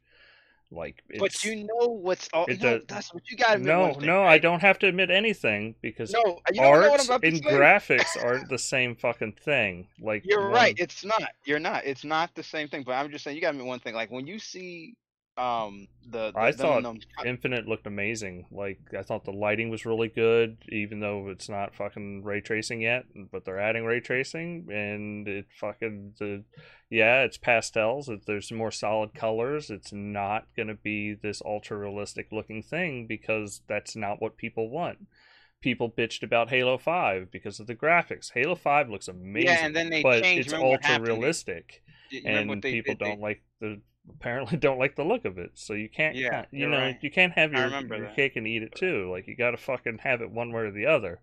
Like, 0.69 1.01
it's, 1.09 1.19
But 1.19 1.43
you 1.45 1.63
know 1.63 1.87
what's 1.87 2.27
all? 2.33 2.45
it 2.45 2.57
You 2.57 2.63
know, 2.63 2.77
does- 2.79 2.87
that's 2.87 3.13
what 3.13 3.29
you 3.31 3.37
got 3.37 3.61
no, 3.61 3.93
thing, 3.93 4.05
no, 4.05 4.23
I 4.23 4.37
don't 4.37 4.59
have 4.59 4.77
to 4.79 4.87
admit 4.87 5.09
anything 5.09 5.75
because 5.81 6.11
No, 6.11 6.41
you 6.51 6.59
don't 6.61 6.63
know 6.63 6.69
what 6.71 6.91
art 6.91 6.99
I'm 6.99 7.05
about 7.05 7.21
to 7.21 7.27
and 7.29 7.43
graphics 7.43 8.21
aren't 8.21 8.49
the 8.49 8.57
same 8.57 8.95
fucking 8.95 9.33
thing. 9.33 9.87
Like 10.01 10.23
You're 10.25 10.49
right. 10.49 10.75
It's 10.77 11.05
not. 11.05 11.23
You're 11.45 11.59
not. 11.59 11.85
It's 11.85 12.03
not 12.03 12.35
the 12.35 12.43
same 12.43 12.67
thing. 12.67 12.83
But 12.83 12.93
I'm 12.93 13.09
just 13.09 13.23
saying, 13.23 13.35
you 13.35 13.41
got 13.41 13.51
to 13.51 13.51
admit 13.51 13.65
one 13.67 13.79
thing. 13.79 13.95
Like 13.95 14.11
when 14.11 14.27
you 14.27 14.39
see 14.39 14.95
um 15.37 15.87
the, 16.09 16.31
the 16.31 16.39
I 16.39 16.51
thought 16.51 16.83
them- 16.83 16.99
Infinite 17.25 17.67
looked 17.67 17.85
amazing. 17.85 18.45
Like 18.51 18.79
I 18.97 19.03
thought 19.03 19.25
the 19.25 19.31
lighting 19.31 19.69
was 19.69 19.85
really 19.85 20.07
good, 20.07 20.57
even 20.69 20.99
though 20.99 21.27
it's 21.29 21.49
not 21.49 21.75
fucking 21.75 22.23
ray 22.23 22.41
tracing 22.41 22.81
yet. 22.81 23.05
But 23.31 23.45
they're 23.45 23.59
adding 23.59 23.85
ray 23.85 23.99
tracing, 23.99 24.67
and 24.71 25.27
it 25.27 25.45
fucking 25.59 26.13
the 26.19 26.43
yeah, 26.89 27.23
it's 27.23 27.37
pastels. 27.37 28.07
It, 28.07 28.25
there's 28.25 28.51
more 28.51 28.71
solid 28.71 29.13
colors. 29.13 29.69
It's 29.69 29.91
not 29.91 30.45
gonna 30.55 30.75
be 30.75 31.13
this 31.13 31.41
ultra 31.45 31.77
realistic 31.77 32.29
looking 32.31 32.63
thing 32.63 33.05
because 33.07 33.61
that's 33.67 33.95
not 33.95 34.21
what 34.21 34.37
people 34.37 34.69
want. 34.69 34.99
People 35.59 35.89
bitched 35.91 36.23
about 36.23 36.49
Halo 36.49 36.77
Five 36.77 37.31
because 37.31 37.59
of 37.59 37.67
the 37.67 37.75
graphics. 37.75 38.31
Halo 38.33 38.55
Five 38.55 38.89
looks 38.89 39.07
amazing, 39.07 39.49
yeah, 39.49 39.65
and 39.65 39.75
then 39.75 39.89
they 39.89 40.01
but 40.03 40.23
changed. 40.23 40.47
it's 40.47 40.53
ultra 40.53 40.99
realistic, 41.01 41.81
and 42.23 42.61
people 42.61 42.93
did? 42.93 42.99
They- 42.99 43.05
don't 43.09 43.19
like 43.19 43.41
the 43.59 43.81
apparently 44.09 44.57
don't 44.59 44.79
like 44.79 44.95
the 44.95 45.03
look 45.03 45.25
of 45.25 45.37
it. 45.37 45.51
So 45.55 45.73
you 45.73 45.89
can't, 45.89 46.15
Yeah, 46.15 46.45
you 46.51 46.67
know, 46.69 46.77
right. 46.77 46.97
you 47.01 47.11
can't 47.11 47.33
have 47.33 47.51
your, 47.53 47.67
your 47.69 47.99
that. 48.01 48.15
cake 48.15 48.35
and 48.35 48.47
eat 48.47 48.63
it 48.63 48.75
too. 48.75 49.09
Like 49.11 49.27
you 49.27 49.35
got 49.35 49.51
to 49.51 49.57
fucking 49.57 49.99
have 49.99 50.21
it 50.21 50.31
one 50.31 50.51
way 50.51 50.63
or 50.63 50.71
the 50.71 50.85
other. 50.85 51.21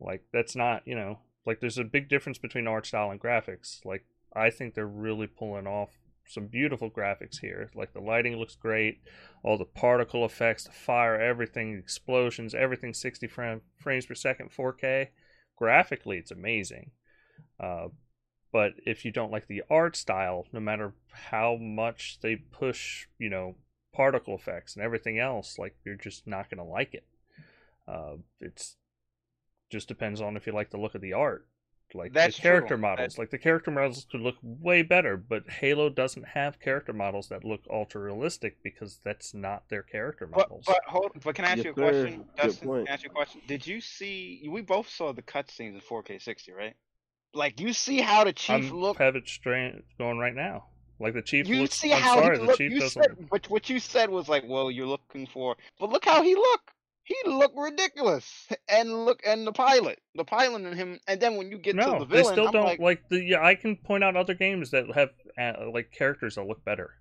Like 0.00 0.24
that's 0.32 0.56
not, 0.56 0.82
you 0.86 0.94
know, 0.94 1.20
like 1.46 1.60
there's 1.60 1.78
a 1.78 1.84
big 1.84 2.08
difference 2.08 2.38
between 2.38 2.66
art 2.66 2.86
style 2.86 3.10
and 3.10 3.20
graphics. 3.20 3.84
Like 3.84 4.04
I 4.34 4.50
think 4.50 4.74
they're 4.74 4.86
really 4.86 5.26
pulling 5.26 5.66
off 5.66 5.90
some 6.28 6.46
beautiful 6.48 6.90
graphics 6.90 7.40
here. 7.40 7.70
Like 7.74 7.92
the 7.92 8.00
lighting 8.00 8.36
looks 8.36 8.56
great, 8.56 9.00
all 9.42 9.56
the 9.56 9.64
particle 9.64 10.24
effects, 10.24 10.64
the 10.64 10.72
fire, 10.72 11.18
everything, 11.20 11.74
explosions, 11.78 12.54
everything 12.54 12.92
60 12.94 13.26
frame, 13.28 13.62
frames 13.76 14.06
per 14.06 14.14
second, 14.14 14.50
4K. 14.50 15.08
Graphically, 15.56 16.18
it's 16.18 16.32
amazing. 16.32 16.90
Uh, 17.58 17.88
but 18.56 18.72
if 18.86 19.04
you 19.04 19.10
don't 19.12 19.30
like 19.30 19.48
the 19.48 19.62
art 19.68 19.94
style, 19.96 20.46
no 20.50 20.60
matter 20.60 20.94
how 21.12 21.56
much 21.56 22.18
they 22.22 22.36
push, 22.36 23.06
you 23.18 23.28
know, 23.28 23.54
particle 23.92 24.34
effects 24.34 24.74
and 24.74 24.82
everything 24.82 25.18
else, 25.18 25.58
like 25.58 25.76
you're 25.84 25.94
just 25.94 26.26
not 26.26 26.48
gonna 26.48 26.64
like 26.64 26.94
it. 26.94 27.04
Uh, 27.88 28.16
it's 28.40 28.76
just 29.70 29.88
depends 29.88 30.20
on 30.22 30.36
if 30.36 30.46
you 30.46 30.52
like 30.54 30.70
the 30.70 30.78
look 30.78 30.94
of 30.94 31.02
the 31.02 31.12
art. 31.12 31.46
Like 31.94 32.12
That's 32.12 32.22
the 32.22 32.32
character 32.32 32.76
true. 32.76 32.78
models, 32.78 33.16
That- 33.16 33.18
like 33.18 33.30
the 33.30 33.38
character 33.38 33.70
models 33.70 34.06
could 34.10 34.22
look 34.22 34.38
way 34.42 34.82
better, 34.82 35.18
but 35.18 35.50
Halo 35.50 35.90
doesn't 35.90 36.28
have 36.28 36.58
character 36.60 36.94
models 36.94 37.28
that 37.28 37.44
look 37.44 37.62
ultra 37.70 38.00
realistic 38.00 38.62
because 38.62 39.00
that's 39.04 39.34
not 39.34 39.68
their 39.68 39.82
character 39.82 40.26
But 40.34 40.48
models. 40.48 40.66
but 40.66 40.84
hold. 40.86 41.12
But 41.24 41.34
can 41.34 41.44
I 41.44 41.50
ask 41.50 41.64
Yes, 41.64 41.64
you 41.64 41.70
a 41.70 41.74
sir. 41.74 41.82
question, 41.82 42.28
Good 42.42 42.60
Dustin? 42.60 42.62
point. 42.62 42.86
Can 42.86 42.92
I 42.92 42.94
ask 42.94 43.02
you 43.04 43.08
a 43.08 43.12
question? 43.12 43.42
Did 43.46 43.66
you 43.66 43.80
see? 43.80 44.46
We 44.48 44.60
both 44.62 44.88
saw 44.88 45.12
the 45.12 45.22
cutscenes 45.22 45.74
in 45.74 45.80
4K 45.80 46.18
60, 46.18 46.52
right? 46.52 46.76
Like 47.36 47.60
you 47.60 47.72
see 47.72 48.00
how 48.00 48.24
the 48.24 48.32
chief 48.32 48.70
I'm 48.70 48.70
look. 48.70 48.98
have 48.98 49.14
it 49.16 49.28
straight 49.28 49.84
going 49.98 50.18
right 50.18 50.34
now. 50.34 50.64
Like 50.98 51.14
the 51.14 51.22
chief 51.22 51.46
You 51.46 51.56
looks. 51.62 51.74
see 51.74 51.92
I'm 51.92 52.00
how 52.00 52.14
sorry, 52.16 52.36
he 52.38 52.40
the 52.40 52.46
look. 52.46 52.58
chief 52.58 52.72
You 52.72 52.80
doesn't. 52.80 53.02
said, 53.02 53.28
but 53.30 53.50
what 53.50 53.68
you 53.68 53.78
said 53.78 54.08
was 54.10 54.28
like, 54.28 54.44
well, 54.46 54.70
you're 54.70 54.86
looking 54.86 55.26
for. 55.26 55.56
But 55.78 55.90
look 55.90 56.04
how 56.06 56.22
he 56.22 56.34
look. 56.34 56.60
He 57.04 57.14
looked 57.26 57.56
ridiculous. 57.56 58.48
And 58.68 59.04
look, 59.04 59.20
and 59.24 59.46
the 59.46 59.52
pilot, 59.52 60.00
the 60.14 60.24
pilot 60.24 60.62
and 60.62 60.74
him, 60.74 60.98
and 61.06 61.20
then 61.20 61.36
when 61.36 61.50
you 61.50 61.58
get 61.58 61.72
to 61.72 61.78
no, 61.78 61.98
the 62.00 62.06
they 62.06 62.16
villain, 62.22 62.34
still 62.34 62.46
I'm 62.46 62.52
don't 62.52 62.64
like, 62.64 62.80
like, 62.80 63.08
the. 63.10 63.22
Yeah, 63.22 63.44
I 63.44 63.54
can 63.54 63.76
point 63.76 64.02
out 64.02 64.16
other 64.16 64.34
games 64.34 64.70
that 64.72 64.86
have 64.94 65.10
uh, 65.38 65.70
like 65.70 65.92
characters 65.92 66.34
that 66.36 66.46
look 66.46 66.64
better. 66.64 66.94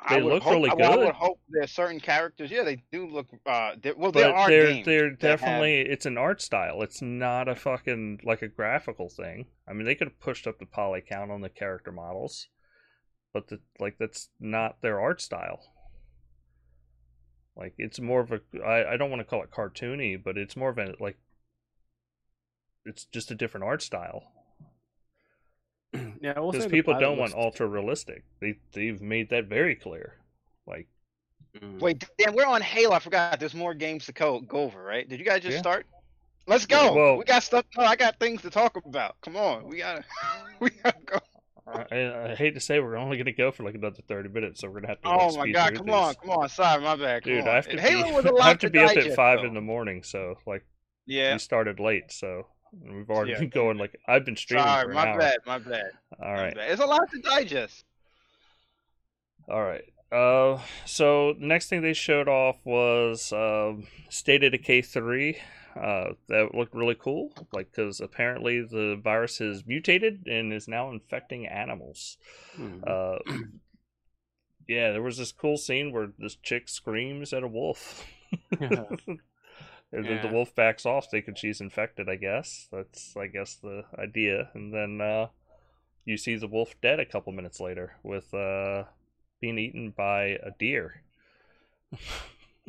I 0.00 0.16
they 0.16 0.22
would 0.22 0.32
look 0.34 0.42
hope, 0.44 0.52
really 0.52 0.70
well, 0.76 0.92
I 0.92 0.96
would 0.96 1.06
good. 1.06 1.14
hope 1.14 1.40
there's 1.48 1.72
certain 1.72 1.98
characters. 1.98 2.50
Yeah, 2.52 2.62
they 2.62 2.82
do 2.92 3.08
look. 3.08 3.26
Uh, 3.44 3.72
they're- 3.82 3.96
well, 3.96 4.12
there 4.12 4.32
are 4.34 4.48
they're 4.48 4.66
games. 4.72 4.86
they're 4.86 5.10
that 5.10 5.22
have- 5.22 5.40
definitely 5.40 5.80
it's 5.80 6.06
an 6.06 6.16
art 6.16 6.40
style. 6.40 6.82
It's 6.82 7.02
not 7.02 7.48
a 7.48 7.56
fucking 7.56 8.20
like 8.22 8.42
a 8.42 8.48
graphical 8.48 9.08
thing. 9.08 9.46
I 9.66 9.72
mean, 9.72 9.86
they 9.86 9.96
could 9.96 10.06
have 10.08 10.20
pushed 10.20 10.46
up 10.46 10.58
the 10.60 10.66
poly 10.66 11.00
count 11.00 11.30
on 11.32 11.40
the 11.40 11.48
character 11.48 11.90
models, 11.90 12.48
but 13.34 13.48
the, 13.48 13.60
like 13.80 13.96
that's 13.98 14.30
not 14.38 14.82
their 14.82 15.00
art 15.00 15.20
style. 15.20 15.60
Like 17.56 17.74
it's 17.76 17.98
more 17.98 18.20
of 18.20 18.30
a 18.30 18.40
I, 18.64 18.92
I 18.92 18.96
don't 18.96 19.10
want 19.10 19.20
to 19.20 19.24
call 19.24 19.42
it 19.42 19.50
cartoony, 19.50 20.16
but 20.22 20.38
it's 20.38 20.56
more 20.56 20.70
of 20.70 20.78
a 20.78 20.94
like 21.00 21.18
it's 22.84 23.04
just 23.06 23.32
a 23.32 23.34
different 23.34 23.64
art 23.64 23.82
style. 23.82 24.32
yeah, 26.20 26.32
I 26.36 26.40
will 26.40 26.52
Because 26.52 26.66
people 26.66 26.98
don't 26.98 27.18
want 27.18 27.32
looks- 27.32 27.44
ultra 27.44 27.66
realistic. 27.66 28.24
They 28.40 28.58
they've 28.72 29.00
made 29.00 29.30
that 29.30 29.44
very 29.46 29.74
clear. 29.74 30.14
Like 30.66 30.88
Mm. 31.58 31.80
Wait, 31.80 32.04
damn, 32.18 32.34
we're 32.34 32.44
on 32.44 32.60
Halo. 32.60 32.94
I 32.94 32.98
forgot. 32.98 33.40
There's 33.40 33.54
more 33.54 33.72
games 33.72 34.04
to 34.06 34.12
go, 34.12 34.38
go 34.40 34.58
over, 34.58 34.82
right? 34.82 35.08
Did 35.08 35.18
you 35.18 35.24
guys 35.24 35.40
just 35.42 35.54
Yeah. 35.54 35.60
start? 35.60 35.86
Let's 36.46 36.66
Yeah, 36.68 36.88
go. 36.88 36.94
well- 36.94 37.16
we 37.16 37.24
got 37.24 37.42
stuff. 37.42 37.64
No, 37.76 37.84
I 37.84 37.96
got 37.96 38.18
things 38.20 38.42
to 38.42 38.50
talk 38.50 38.76
about. 38.76 39.16
Come 39.22 39.34
on, 39.36 39.66
we 39.66 39.78
gotta, 39.78 40.04
we 40.60 40.68
gotta 40.70 40.98
go. 41.06 41.18
I, 41.66 42.30
I 42.32 42.34
hate 42.34 42.54
to 42.54 42.60
say 42.60 42.80
we're 42.80 42.96
only 42.96 43.16
gonna 43.18 43.32
go 43.32 43.50
for 43.50 43.62
like 43.62 43.74
another 43.74 44.02
thirty 44.06 44.28
minutes, 44.28 44.60
so 44.60 44.68
we're 44.68 44.80
gonna 44.80 44.88
have 44.88 45.00
to. 45.02 45.08
like, 45.08 45.20
Oh 45.20 45.36
my 45.38 45.50
god, 45.50 45.68
through 45.70 45.78
come 45.86 45.90
on, 45.90 46.14
come 46.16 46.30
on. 46.30 46.48
Sorry, 46.50 46.82
my 46.82 46.96
bad. 46.96 47.24
Come 47.24 47.32
Dude, 47.32 47.42
on. 47.42 47.48
I 47.48 47.54
have 47.54 47.68
to 47.68 47.80
Halo 47.80 48.04
be, 48.08 48.12
was 48.12 48.24
a 48.26 48.28
I 48.28 48.32
lot 48.32 48.42
have 48.48 48.58
to 48.58 48.70
be 48.70 48.78
up 48.78 48.96
at 48.96 49.14
five 49.16 49.40
though. 49.40 49.46
in 49.48 49.54
the 49.54 49.60
morning, 49.62 50.02
so 50.02 50.36
like 50.46 50.64
Yeah. 51.06 51.32
we 51.32 51.38
started 51.38 51.80
late, 51.80 52.12
so 52.12 52.46
we've 52.72 53.08
already 53.10 53.32
Yeah. 53.32 53.40
been 53.40 53.48
going 53.50 53.78
like 53.78 53.98
I've 54.06 54.24
been 54.24 54.36
streaming 54.36 54.66
Sorry, 54.66 54.84
for 54.84 54.90
an 54.90 54.94
my 54.96 55.06
hour. 55.08 55.18
bad, 55.18 55.38
my 55.46 55.58
bad. 55.58 55.90
All 56.20 56.32
my 56.34 56.42
right, 56.42 56.54
bad. 56.54 56.70
It's 56.70 56.80
a 56.82 56.86
lot 56.86 57.10
to 57.10 57.18
digest. 57.20 57.84
all 59.48 59.62
right. 59.62 59.84
Uh, 60.10 60.58
so 60.86 61.34
the 61.34 61.46
next 61.46 61.68
thing 61.68 61.82
they 61.82 61.92
showed 61.92 62.28
off 62.28 62.56
was 62.64 63.30
um, 63.32 63.86
State 64.08 64.42
of 64.44 64.52
Decay 64.52 64.82
three. 64.82 65.36
Uh, 65.76 66.14
that 66.28 66.54
looked 66.54 66.74
really 66.74 66.96
cool, 66.98 67.32
like 67.52 67.70
because 67.70 68.00
apparently 68.00 68.60
the 68.62 68.98
virus 69.04 69.38
has 69.38 69.64
mutated 69.66 70.26
and 70.26 70.52
is 70.52 70.66
now 70.66 70.90
infecting 70.90 71.46
animals. 71.46 72.16
Mhm. 72.56 72.82
Uh, 72.84 73.18
yeah, 74.66 74.90
there 74.92 75.02
was 75.02 75.18
this 75.18 75.30
cool 75.30 75.56
scene 75.56 75.92
where 75.92 76.08
this 76.18 76.36
chick 76.36 76.68
screams 76.68 77.32
at 77.32 77.42
a 77.42 77.48
wolf. 77.48 78.04
and 78.58 78.98
then 79.92 80.04
the 80.22 80.28
Yeah. 80.28 80.32
wolf 80.32 80.54
backs 80.54 80.84
off 80.86 81.10
thinking 81.10 81.34
she's 81.34 81.60
infected, 81.60 82.08
I 82.08 82.16
guess. 82.16 82.68
That's, 82.72 83.16
I 83.16 83.26
guess, 83.26 83.56
the 83.56 83.84
idea. 83.98 84.50
And 84.54 84.72
then 84.72 85.00
uh, 85.00 85.28
you 86.04 86.16
see 86.16 86.36
the 86.36 86.48
wolf 86.48 86.74
dead 86.82 87.00
a 87.00 87.06
couple 87.06 87.32
minutes 87.32 87.60
later 87.60 87.96
with 88.02 88.32
uh, 88.34 88.84
being 89.40 89.58
eaten 89.58 89.90
by 89.96 90.38
a 90.42 90.50
deer. 90.58 91.02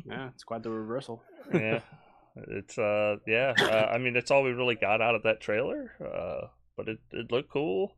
yeah, 0.06 0.28
it's 0.34 0.44
quite 0.44 0.62
the 0.62 0.70
reversal. 0.70 1.22
yeah. 1.52 1.80
it's 2.36 2.78
uh 2.78 3.16
yeah. 3.26 3.52
Uh, 3.58 3.90
I 3.92 3.98
mean, 3.98 4.14
that's 4.14 4.30
all 4.30 4.42
we 4.42 4.52
really 4.52 4.76
got 4.76 5.00
out 5.02 5.14
of 5.14 5.24
that 5.24 5.40
trailer. 5.40 5.92
Uh, 6.00 6.46
but 6.76 6.88
it 6.88 6.98
it 7.12 7.30
looked 7.32 7.50
cool. 7.50 7.96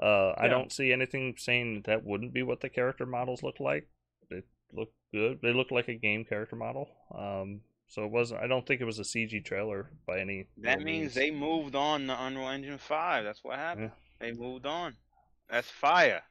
Uh, 0.00 0.32
I 0.38 0.46
don't 0.46 0.70
see 0.72 0.92
anything 0.92 1.34
saying 1.36 1.74
that, 1.74 1.84
that 1.86 2.04
wouldn't 2.04 2.32
be 2.32 2.44
what 2.44 2.60
the 2.60 2.68
character 2.68 3.04
models 3.04 3.42
look 3.42 3.58
like. 3.58 3.88
It 4.30 4.44
looked 4.72 4.94
good. 5.12 5.40
They 5.42 5.52
look 5.52 5.72
like 5.72 5.88
a 5.88 5.94
game 5.94 6.24
character 6.24 6.54
model. 6.54 6.88
Um, 7.12 7.62
so 7.88 8.04
it 8.04 8.10
wasn't. 8.10 8.42
I 8.42 8.46
don't 8.46 8.66
think 8.66 8.80
it 8.80 8.84
was 8.84 8.98
a 8.98 9.02
CG 9.02 9.44
trailer 9.44 9.90
by 10.06 10.20
any. 10.20 10.46
That 10.58 10.78
real 10.78 10.84
means 10.86 11.00
means. 11.02 11.14
they 11.14 11.30
moved 11.30 11.74
on 11.74 12.06
to 12.06 12.22
Unreal 12.24 12.48
Engine 12.48 12.78
Five. 12.78 13.24
That's 13.24 13.42
what 13.42 13.58
happened. 13.58 13.90
Yeah. 14.20 14.26
They 14.26 14.32
moved 14.32 14.66
on. 14.66 14.94
That's 15.50 15.70
fire. 15.70 16.22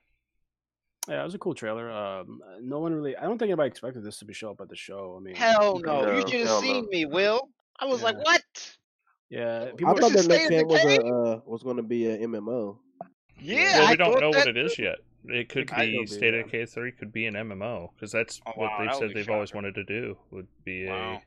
Yeah, 1.08 1.22
it 1.22 1.24
was 1.26 1.36
a 1.36 1.40
cool 1.40 1.56
trailer. 1.56 1.90
Um, 1.90 2.42
no 2.62 2.80
one 2.80 2.94
really. 2.94 3.16
I 3.16 3.24
don't 3.24 3.38
think 3.38 3.50
anybody 3.50 3.70
expected 3.70 4.04
this 4.04 4.20
to 4.20 4.26
be 4.26 4.34
show 4.34 4.52
up 4.52 4.62
at 4.62 4.70
the 4.70 4.76
show. 4.76 5.16
I 5.20 5.24
mean, 5.24 5.36
Hell 5.36 5.80
no! 5.80 6.04
No, 6.06 6.12
you 6.18 6.22
should 6.28 6.48
have 6.48 6.60
seen 6.60 6.84
no. 6.84 6.90
me, 6.90 7.06
Will. 7.06 7.50
I 7.80 7.86
was 7.86 8.02
like, 8.04 8.18
what? 8.26 8.42
yeah, 9.30 9.68
I 9.70 9.72
people. 9.76 9.96
thought 9.98 10.12
This 10.12 10.28
their 10.28 10.38
next 10.38 10.50
game 10.50 10.68
was 10.68 10.82
Decay? 10.82 10.98
a 10.98 11.14
uh, 11.14 11.40
was 11.46 11.64
going 11.64 11.78
to 11.78 11.84
be 11.84 12.08
an 12.10 12.22
MMO. 12.32 12.78
Yeah, 13.40 13.80
well, 13.80 13.88
I 13.88 13.92
we 13.92 13.98
don't 13.98 14.20
know 14.20 14.30
what 14.30 14.48
it 14.48 14.58
is 14.58 14.76
too. 14.76 14.84
yet. 14.84 14.98
It 15.30 15.50
could 15.50 15.68
could 15.68 15.78
be 15.78 16.06
State 16.08 16.34
yeah. 16.34 16.42
of 16.42 16.52
K 16.52 16.66
three 16.66 16.92
could 16.92 17.12
be 17.14 17.26
an 17.26 17.36
MMO 17.36 17.90
because 17.96 18.12
that's 18.12 18.40
Oh, 18.46 18.52
what 18.56 18.72
wow, 18.72 18.78
they've 18.80 18.88
that 18.90 18.98
said 19.00 19.12
they've 19.14 19.30
always 19.30 19.54
wanted 19.54 19.76
to 19.76 19.84
do. 19.84 20.18
Would 20.32 20.48
be 20.66 20.88
Wow. 20.88 21.22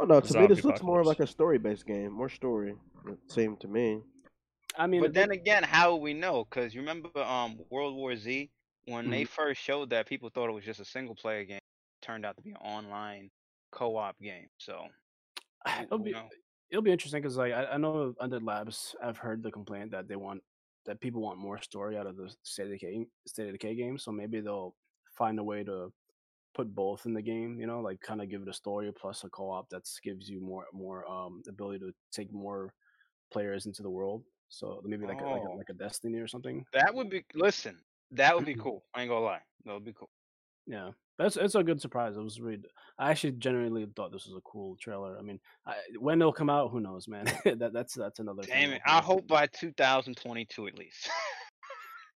Oh 0.00 0.04
no, 0.04 0.20
to 0.20 0.40
me 0.40 0.46
this 0.46 0.64
looks 0.64 0.82
more 0.82 1.04
like 1.04 1.20
a 1.20 1.26
story 1.26 1.58
based 1.58 1.86
game, 1.86 2.12
more 2.12 2.28
story. 2.28 2.74
It 3.06 3.18
seemed 3.28 3.60
to 3.60 3.68
me. 3.68 4.00
I 4.76 4.86
mean, 4.86 5.00
But 5.02 5.12
they- 5.14 5.20
then 5.20 5.30
again, 5.30 5.62
how 5.62 5.92
would 5.92 6.02
we 6.02 6.14
know? 6.14 6.44
Because 6.44 6.74
you 6.74 6.80
remember 6.80 7.10
um 7.22 7.58
World 7.70 7.94
War 7.94 8.16
Z 8.16 8.50
when 8.86 9.04
Mm-hmm. 9.04 9.10
they 9.12 9.24
first 9.24 9.60
showed 9.62 9.90
that, 9.90 10.06
people 10.06 10.28
thought 10.30 10.48
it 10.50 10.52
was 10.52 10.64
just 10.64 10.80
a 10.80 10.84
single 10.84 11.14
player 11.14 11.44
game. 11.44 11.56
It 11.58 12.04
turned 12.06 12.26
out 12.26 12.36
to 12.36 12.42
be 12.42 12.50
an 12.50 12.56
online 12.56 13.30
co-op 13.72 14.18
game. 14.20 14.48
So 14.58 14.86
it'll 15.82 15.98
be 15.98 16.12
knows? 16.12 16.30
it'll 16.70 16.82
be 16.82 16.92
interesting 16.92 17.22
because 17.22 17.36
like 17.36 17.52
I, 17.52 17.64
I 17.66 17.76
know 17.76 18.14
Undead 18.20 18.44
Labs 18.44 18.96
I've 19.02 19.18
heard 19.18 19.42
the 19.42 19.50
complaint 19.52 19.92
that 19.92 20.08
they 20.08 20.16
want 20.16 20.42
that 20.86 21.00
people 21.00 21.22
want 21.22 21.38
more 21.38 21.60
story 21.62 21.96
out 21.96 22.06
of 22.06 22.16
the 22.16 22.34
state 22.42 22.64
of 22.64 22.70
decay 22.72 23.06
state 23.26 23.46
of 23.46 23.52
decay 23.52 23.74
game. 23.74 23.96
So 23.98 24.10
maybe 24.12 24.40
they'll 24.40 24.74
find 25.16 25.38
a 25.38 25.44
way 25.44 25.62
to 25.64 25.92
put 26.54 26.74
both 26.74 27.06
in 27.06 27.14
the 27.14 27.22
game. 27.22 27.58
You 27.60 27.66
know, 27.66 27.80
like 27.80 28.00
kind 28.00 28.22
of 28.22 28.28
give 28.30 28.42
it 28.42 28.48
a 28.48 28.52
story 28.54 28.90
plus 28.92 29.24
a 29.24 29.28
co-op 29.28 29.68
that 29.70 29.88
gives 30.02 30.28
you 30.28 30.40
more 30.40 30.66
more 30.72 31.10
um 31.10 31.42
ability 31.48 31.80
to 31.80 31.92
take 32.12 32.32
more 32.32 32.72
players 33.32 33.66
into 33.66 33.82
the 33.82 33.90
world. 33.90 34.22
So 34.48 34.80
maybe 34.84 35.06
like 35.06 35.20
a, 35.20 35.24
like, 35.24 35.42
a, 35.42 35.48
Oh. 35.48 35.56
like 35.56 35.70
a 35.70 35.74
Destiny 35.74 36.18
or 36.18 36.28
something. 36.28 36.64
that 36.72 36.94
would 36.94 37.10
be 37.10 37.24
listen. 37.34 37.78
That 38.12 38.34
would 38.36 38.44
be 38.44 38.54
cool. 38.64 38.84
I 38.94 39.02
ain't 39.02 39.10
gonna 39.10 39.24
lie. 39.24 39.40
That 39.64 39.74
would 39.74 39.84
be 39.84 39.92
cool. 39.92 40.10
Yeah, 40.66 40.90
that's 41.18 41.36
it's 41.36 41.54
a 41.56 41.62
good 41.62 41.80
surprise. 41.80 42.16
It 42.16 42.22
was 42.22 42.40
really. 42.40 42.62
I 42.98 43.10
actually 43.10 43.32
genuinely 43.32 43.86
thought 43.96 44.12
this 44.12 44.26
was 44.26 44.36
a 44.36 44.40
cool 44.42 44.76
trailer. 44.76 45.18
I 45.18 45.22
mean, 45.22 45.40
I, 45.66 45.74
when 45.98 46.20
it'll 46.20 46.32
come 46.32 46.48
out, 46.48 46.70
who 46.70 46.80
knows, 46.80 47.06
man. 47.08 47.24
that 47.44 47.72
that's 47.72 47.94
that's 47.94 48.20
another. 48.20 48.42
thing 48.44 48.52
Damn 48.54 48.72
it! 48.74 48.82
I 48.86 49.00
hope 49.00 49.26
by 49.26 49.46
2022 49.48 50.66
at 50.68 50.78
least. 50.78 51.10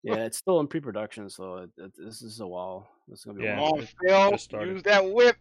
Yeah, 0.06 0.16
it's 0.26 0.38
still 0.38 0.60
in 0.60 0.68
pre-production, 0.68 1.30
so 1.30 1.58
it, 1.58 1.70
it, 1.78 1.92
this 1.98 2.22
is 2.22 2.40
a 2.40 2.48
while. 2.48 2.88
This 3.08 3.20
is 3.20 3.26
gonna 3.26 3.40
be 3.40 3.46
Yeah. 3.46 3.54
a 3.54 3.56
Come 3.56 3.64
while. 3.64 4.32
on, 4.32 4.38
Phil. 4.50 4.68
Use 4.68 4.84
that 4.84 5.12
whip. 5.12 5.36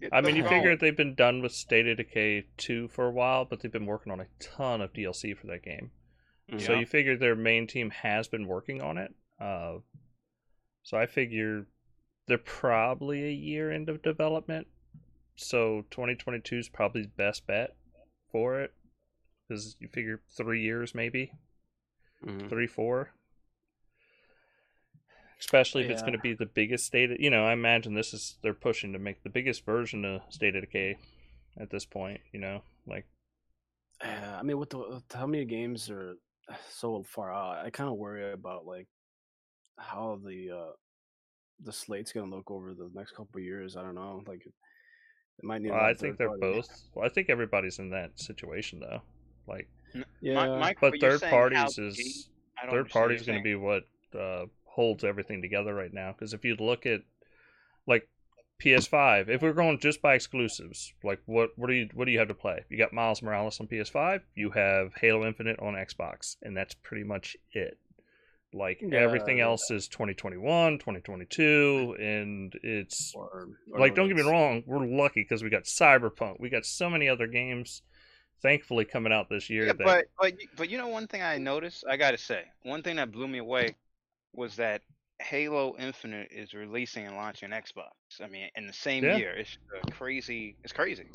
Get 0.00 0.10
I 0.14 0.20
mean, 0.20 0.36
you 0.36 0.42
phone. 0.42 0.50
figure 0.50 0.76
they've 0.76 0.96
been 0.96 1.14
done 1.14 1.42
with 1.42 1.52
State 1.52 1.86
of 1.86 1.96
Decay 1.98 2.46
2 2.56 2.88
for 2.88 3.06
a 3.06 3.10
while, 3.10 3.44
but 3.44 3.60
they've 3.60 3.70
been 3.72 3.86
working 3.86 4.10
on 4.12 4.20
a 4.20 4.26
ton 4.40 4.80
of 4.80 4.92
DLC 4.92 5.36
for 5.36 5.46
that 5.48 5.62
game. 5.62 5.90
So 6.58 6.74
you 6.74 6.84
figure 6.84 7.16
their 7.16 7.34
main 7.36 7.66
team 7.66 7.88
has 7.90 8.28
been 8.28 8.46
working 8.46 8.82
on 8.82 8.98
it. 8.98 9.14
Uh, 9.40 9.78
so 10.82 10.98
I 10.98 11.06
figure 11.06 11.66
they're 12.26 12.36
probably 12.36 13.24
a 13.24 13.30
year 13.32 13.70
into 13.72 13.96
development. 13.98 14.66
So 15.36 15.84
2022 15.90 16.58
is 16.58 16.68
probably 16.68 17.02
the 17.02 17.08
best 17.16 17.46
bet 17.46 17.74
for 18.30 18.60
it. 18.60 18.74
Because 19.48 19.76
you 19.80 19.88
figure 19.88 20.20
three 20.36 20.62
years, 20.62 20.94
maybe 20.94 21.32
Mhm. 22.26 22.48
three, 22.50 22.66
four. 22.66 23.12
Especially 25.44 25.82
if 25.82 25.90
it's 25.90 26.02
going 26.02 26.12
to 26.12 26.20
be 26.20 26.34
the 26.34 26.46
biggest 26.46 26.86
state. 26.86 27.18
You 27.18 27.28
know, 27.28 27.44
I 27.44 27.52
imagine 27.52 27.94
this 27.94 28.14
is 28.14 28.36
they're 28.42 28.54
pushing 28.54 28.92
to 28.92 29.00
make 29.00 29.24
the 29.24 29.28
biggest 29.28 29.66
version 29.66 30.04
of 30.04 30.20
State 30.28 30.54
of 30.54 30.62
Decay 30.62 30.96
at 31.58 31.68
this 31.68 31.84
point. 31.84 32.20
You 32.32 32.38
know, 32.38 32.62
like 32.86 33.06
Yeah, 34.04 34.38
I 34.38 34.42
mean, 34.44 34.58
with 34.58 34.70
the 34.70 34.78
with 34.78 35.02
how 35.12 35.26
many 35.26 35.44
games 35.44 35.90
are 35.90 36.14
so 36.70 37.02
far 37.02 37.32
out, 37.32 37.66
I 37.66 37.70
kind 37.70 37.90
of 37.90 37.96
worry 37.96 38.32
about 38.32 38.66
like 38.66 38.86
how 39.78 40.20
the 40.24 40.50
uh 40.52 40.72
the 41.64 41.72
slate's 41.72 42.12
gonna 42.12 42.30
look 42.34 42.48
over 42.48 42.72
the 42.72 42.90
next 42.94 43.10
couple 43.10 43.38
of 43.38 43.42
years. 43.42 43.76
I 43.76 43.82
don't 43.82 43.96
know, 43.96 44.22
like 44.28 44.46
it 44.46 44.52
might 45.44 45.62
need. 45.62 45.70
well, 45.72 45.80
I 45.80 45.94
think 45.94 46.18
they're 46.18 46.28
party. 46.28 46.40
both. 46.40 46.68
Well, 46.94 47.04
I 47.04 47.08
think 47.08 47.30
everybody's 47.30 47.80
in 47.80 47.90
that 47.90 48.18
situation 48.18 48.78
though. 48.78 49.02
Like, 49.48 49.68
Yeah, 50.20 50.46
Mi- 50.46 50.60
Mike, 50.60 50.78
but 50.80 51.00
you're 51.00 51.18
third 51.18 51.30
parties 51.30 51.78
is 51.78 51.96
game- 51.96 52.06
third 52.70 52.78
understand 52.78 52.90
parties 52.90 53.26
going 53.26 53.38
to 53.40 53.42
be 53.42 53.56
what 53.56 53.82
uh, 54.16 54.44
holds 54.74 55.04
everything 55.04 55.42
together 55.42 55.74
right 55.74 55.92
now. 55.92 56.12
Because 56.12 56.32
if 56.32 56.44
you 56.44 56.56
look 56.56 56.86
at 56.86 57.00
like 57.86 58.08
PS5, 58.62 59.28
if 59.28 59.42
we're 59.42 59.52
going 59.52 59.78
just 59.78 60.00
by 60.00 60.14
exclusives, 60.14 60.92
like 61.02 61.20
what 61.26 61.50
what 61.56 61.66
do 61.68 61.74
you 61.74 61.88
what 61.94 62.04
do 62.06 62.12
you 62.12 62.18
have 62.18 62.28
to 62.28 62.34
play? 62.34 62.64
You 62.68 62.78
got 62.78 62.92
Miles 62.92 63.22
Morales 63.22 63.60
on 63.60 63.66
PS5. 63.66 64.20
You 64.34 64.50
have 64.50 64.94
Halo 64.94 65.26
Infinite 65.26 65.58
on 65.60 65.74
Xbox, 65.74 66.36
and 66.42 66.56
that's 66.56 66.74
pretty 66.74 67.04
much 67.04 67.36
it. 67.52 67.78
Like 68.54 68.82
everything 68.92 69.38
Yeah. 69.38 69.46
else 69.46 69.70
is 69.70 69.88
2021, 69.88 70.78
2022, 70.78 71.96
and 71.98 72.52
it's 72.62 73.14
or, 73.14 73.48
or 73.72 73.80
like 73.80 73.94
don't 73.94 74.08
get 74.08 74.16
me 74.16 74.22
wrong, 74.22 74.62
we're 74.66 74.86
lucky 74.86 75.22
because 75.22 75.42
we 75.42 75.48
got 75.48 75.64
Cyberpunk, 75.64 76.38
we 76.38 76.50
got 76.50 76.66
so 76.66 76.90
many 76.90 77.08
other 77.08 77.26
games, 77.26 77.80
thankfully 78.42 78.84
coming 78.84 79.10
out 79.10 79.30
this 79.30 79.48
year. 79.48 79.66
Yeah, 79.68 79.72
that 79.72 79.84
but 79.84 80.04
but 80.20 80.34
but 80.56 80.70
you 80.70 80.76
know 80.76 80.88
one 80.88 81.06
thing 81.06 81.22
I 81.22 81.38
noticed, 81.38 81.84
I 81.88 81.96
gotta 81.96 82.18
say, 82.18 82.44
one 82.62 82.82
thing 82.82 82.96
that 82.96 83.10
blew 83.10 83.26
me 83.26 83.38
away 83.38 83.74
was 84.34 84.56
that 84.56 84.82
Halo 85.20 85.74
Infinite 85.78 86.28
is 86.32 86.52
releasing 86.54 87.06
and 87.06 87.16
launching 87.16 87.50
Xbox. 87.50 87.90
I 88.20 88.26
mean, 88.28 88.48
in 88.56 88.66
the 88.66 88.72
same 88.72 89.04
Yeah. 89.04 89.16
year, 89.16 89.32
it's 89.36 89.56
uh, 89.76 89.90
crazy. 89.92 90.56
It's 90.64 90.72
crazy. 90.72 91.06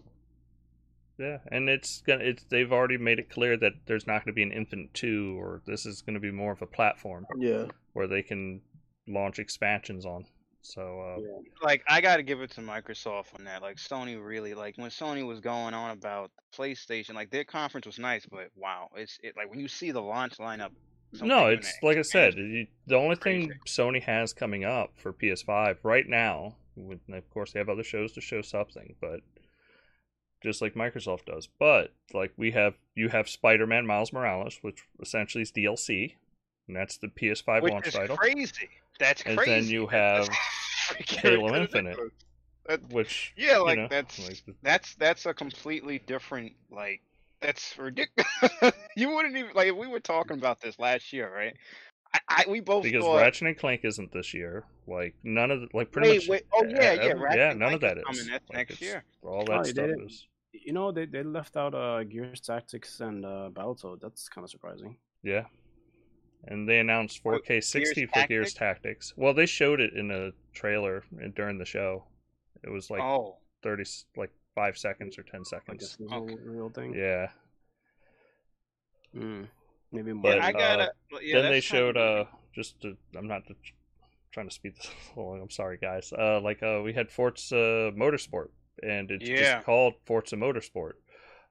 Yeah, 1.18 1.40
and 1.52 1.68
it's 1.68 2.02
gonna 2.02 2.24
it's 2.24 2.44
they've 2.44 2.72
already 2.72 2.98
made 2.98 3.18
it 3.18 3.30
clear 3.30 3.58
that 3.58 3.74
there's 3.88 4.06
not 4.06 4.24
gonna 4.24 4.34
be 4.34 4.44
an 4.44 4.52
Infinite 4.52 4.94
Two, 4.94 5.36
or 5.40 5.62
this 5.66 5.86
is 5.86 6.02
gonna 6.02 6.20
be 6.20 6.32
more 6.32 6.52
of 6.52 6.62
a 6.62 6.68
platform 6.68 7.26
Yeah. 7.38 7.66
where 7.94 8.08
they 8.08 8.22
can 8.22 8.62
launch 9.08 9.40
expansions 9.40 10.06
on. 10.06 10.28
So 10.62 11.02
uh, 11.02 11.20
Yeah. 11.20 11.40
Like 11.64 11.84
I 11.88 12.02
gotta 12.02 12.22
give 12.22 12.42
it 12.42 12.52
to 12.52 12.62
Microsoft 12.62 13.34
on 13.38 13.46
that. 13.46 13.64
Like 13.64 13.78
Sony 13.78 14.24
really 14.24 14.54
like 14.54 14.78
when 14.78 14.92
Sony 14.92 15.26
was 15.26 15.40
going 15.40 15.74
on 15.74 15.90
about 15.92 16.32
PlayStation, 16.56 17.16
like 17.16 17.32
their 17.32 17.46
conference 17.46 17.88
was 17.88 17.98
nice, 17.98 18.26
but 18.28 18.50
wow, 18.56 18.90
it's 18.96 19.18
it 19.24 19.36
like 19.36 19.50
when 19.50 19.60
you 19.60 19.68
see 19.68 19.90
the 19.92 20.02
launch 20.02 20.38
lineup. 20.38 20.72
No, 21.14 21.48
it's 21.48 21.74
like 21.82 21.98
I 21.98 22.02
said, 22.02 22.36
you, 22.36 22.68
the 22.86 22.96
only 22.96 23.16
thing 23.16 23.52
Sony 23.66 24.02
has 24.04 24.34
coming 24.34 24.64
up 24.66 24.92
for 24.98 25.14
PS5 25.14 25.78
right 25.84 26.08
now, 26.08 26.56
with, 26.76 27.00
of 27.12 27.30
course 27.32 27.52
they 27.54 27.60
have 27.60 27.70
other 27.70 27.84
shows 27.84 28.12
to 28.14 28.22
show 28.22 28.42
something, 28.42 28.96
but 29.02 29.22
just 30.44 30.62
like 30.62 30.76
Microsoft 30.76 31.26
does. 31.26 31.48
But 31.60 31.94
like 32.14 32.34
we 32.38 32.52
have, 32.52 32.76
you 32.96 33.10
have 33.10 33.28
Spider-Man 33.30 33.86
Miles 33.88 34.14
Morales, 34.14 34.60
which 34.62 34.84
essentially 35.02 35.42
is 35.42 35.52
DLC, 35.52 36.16
and 36.68 36.76
that's 36.76 36.98
the 36.98 37.08
PS5 37.08 37.62
which 37.64 37.74
launch 37.74 37.88
is 37.88 37.94
title. 37.94 38.18
crazy. 38.18 38.70
That's 39.00 39.22
And 39.24 39.38
crazy. 39.38 39.52
And 39.54 39.64
then 39.64 39.70
you 39.72 39.88
have 39.92 40.30
Halo 41.08 41.56
Infinite. 41.62 41.98
That- 42.68 42.90
Which 42.92 43.34
Yeah, 43.38 43.58
you 43.60 43.64
like 43.64 43.78
know, 43.78 43.88
that's 43.90 44.20
like 44.28 44.46
the- 44.46 44.56
that's 44.62 44.96
that's 44.96 45.26
a 45.26 45.34
completely 45.34 46.00
different 46.00 46.52
like 46.70 47.02
that's 47.42 47.78
ridiculous. 47.78 48.28
you 48.96 49.14
wouldn't 49.14 49.36
even 49.36 49.52
like 49.54 49.74
we 49.76 49.88
were 49.88 50.00
talking 50.00 50.38
about 50.38 50.62
this 50.62 50.78
last 50.80 51.12
year, 51.14 51.34
right? 51.34 51.54
I, 52.14 52.20
I 52.30 52.46
we 52.50 52.60
both 52.60 52.84
because 52.84 53.04
thought, 53.04 53.20
Ratchet 53.20 53.48
and 53.48 53.58
Clank 53.58 53.82
isn't 53.84 54.12
this 54.12 54.34
year. 54.34 54.66
Like 54.88 55.16
none 55.24 55.52
of 55.52 55.62
the, 55.62 55.68
like 55.74 55.92
pretty 55.92 56.10
wait, 56.10 56.22
much. 56.22 56.30
wait, 56.30 56.44
oh 56.54 56.66
yeah, 56.70 56.94
yeah, 56.94 57.14
Ratchet 57.14 57.38
yeah, 57.38 57.54
none 57.54 57.74
of 57.74 57.82
that 57.82 57.98
is 57.98 58.04
is. 58.10 58.18
coming. 58.18 58.32
That's 58.32 58.50
Like, 58.50 58.58
next 58.70 58.82
year. 58.82 59.04
All 59.24 59.42
Oh, 59.42 59.46
that 59.48 59.66
they 59.66 59.72
stuff 59.72 59.90
is. 60.06 60.28
You 60.54 60.74
know, 60.74 60.92
they, 60.92 61.06
they 61.06 61.24
left 61.24 61.58
out 61.58 61.76
uh 61.76 62.04
Gears 62.04 62.42
Tactics 62.42 63.00
and 63.02 63.26
uh 63.26 63.50
Battletoad. 63.54 64.02
That's 64.02 64.28
kind 64.30 64.44
of 64.44 64.50
surprising. 64.50 64.98
Yeah. 65.24 65.46
And 66.48 66.68
they 66.70 66.80
announced 66.80 67.22
4K 67.24 67.62
60 67.62 67.96
Gears 67.96 68.12
for 68.12 68.28
Gears 68.28 68.54
Tactics. 68.54 69.14
Well, 69.18 69.34
they 69.34 69.46
showed 69.46 69.82
it 69.82 69.94
in 69.94 70.12
a 70.12 70.32
trailer 70.54 71.04
during 71.36 71.58
the 71.58 71.66
show. 71.66 72.06
It 72.64 72.70
was 72.70 72.90
like 72.90 73.02
oh, 73.02 73.36
30, 73.64 73.82
s- 73.82 74.06
like 74.16 74.32
five 74.58 74.76
seconds 74.76 75.20
or 75.20 75.24
10 75.24 75.42
Like 75.42 75.42
a 75.42 75.46
seconds. 75.46 75.92
sizzle 75.92 76.24
Okay. 76.24 76.36
reel 76.44 76.70
thing. 76.70 76.96
Yeah. 76.96 77.28
Mm, 79.16 79.48
maybe 79.92 80.14
more. 80.14 80.32
But, 80.32 80.38
yeah, 80.38 80.46
I 80.46 80.50
uh, 80.50 80.52
gotta. 80.54 80.92
but 81.12 81.24
yeah, 81.24 81.42
then 81.42 81.52
they 81.52 81.62
showed, 81.62 81.96
uh, 81.96 82.26
just 82.56 82.82
to, 82.82 82.98
I'm 83.16 83.28
not 83.28 83.46
to, 83.48 83.56
trying 84.32 84.50
to 84.50 84.54
speed 84.56 84.74
this 84.76 84.90
along. 85.16 85.42
I'm 85.44 85.52
sorry, 85.52 85.78
guys. 85.78 86.12
Uh, 86.12 86.42
like, 86.42 86.64
uh, 86.64 86.82
we 86.84 86.92
had 86.92 87.12
Forza 87.12 87.92
Motorsport, 87.96 88.48
and 88.82 89.12
it's 89.12 89.30
Yeah. 89.30 89.54
just 89.58 89.66
called 89.66 89.94
Forza 90.08 90.36
Motorsport. 90.36 90.94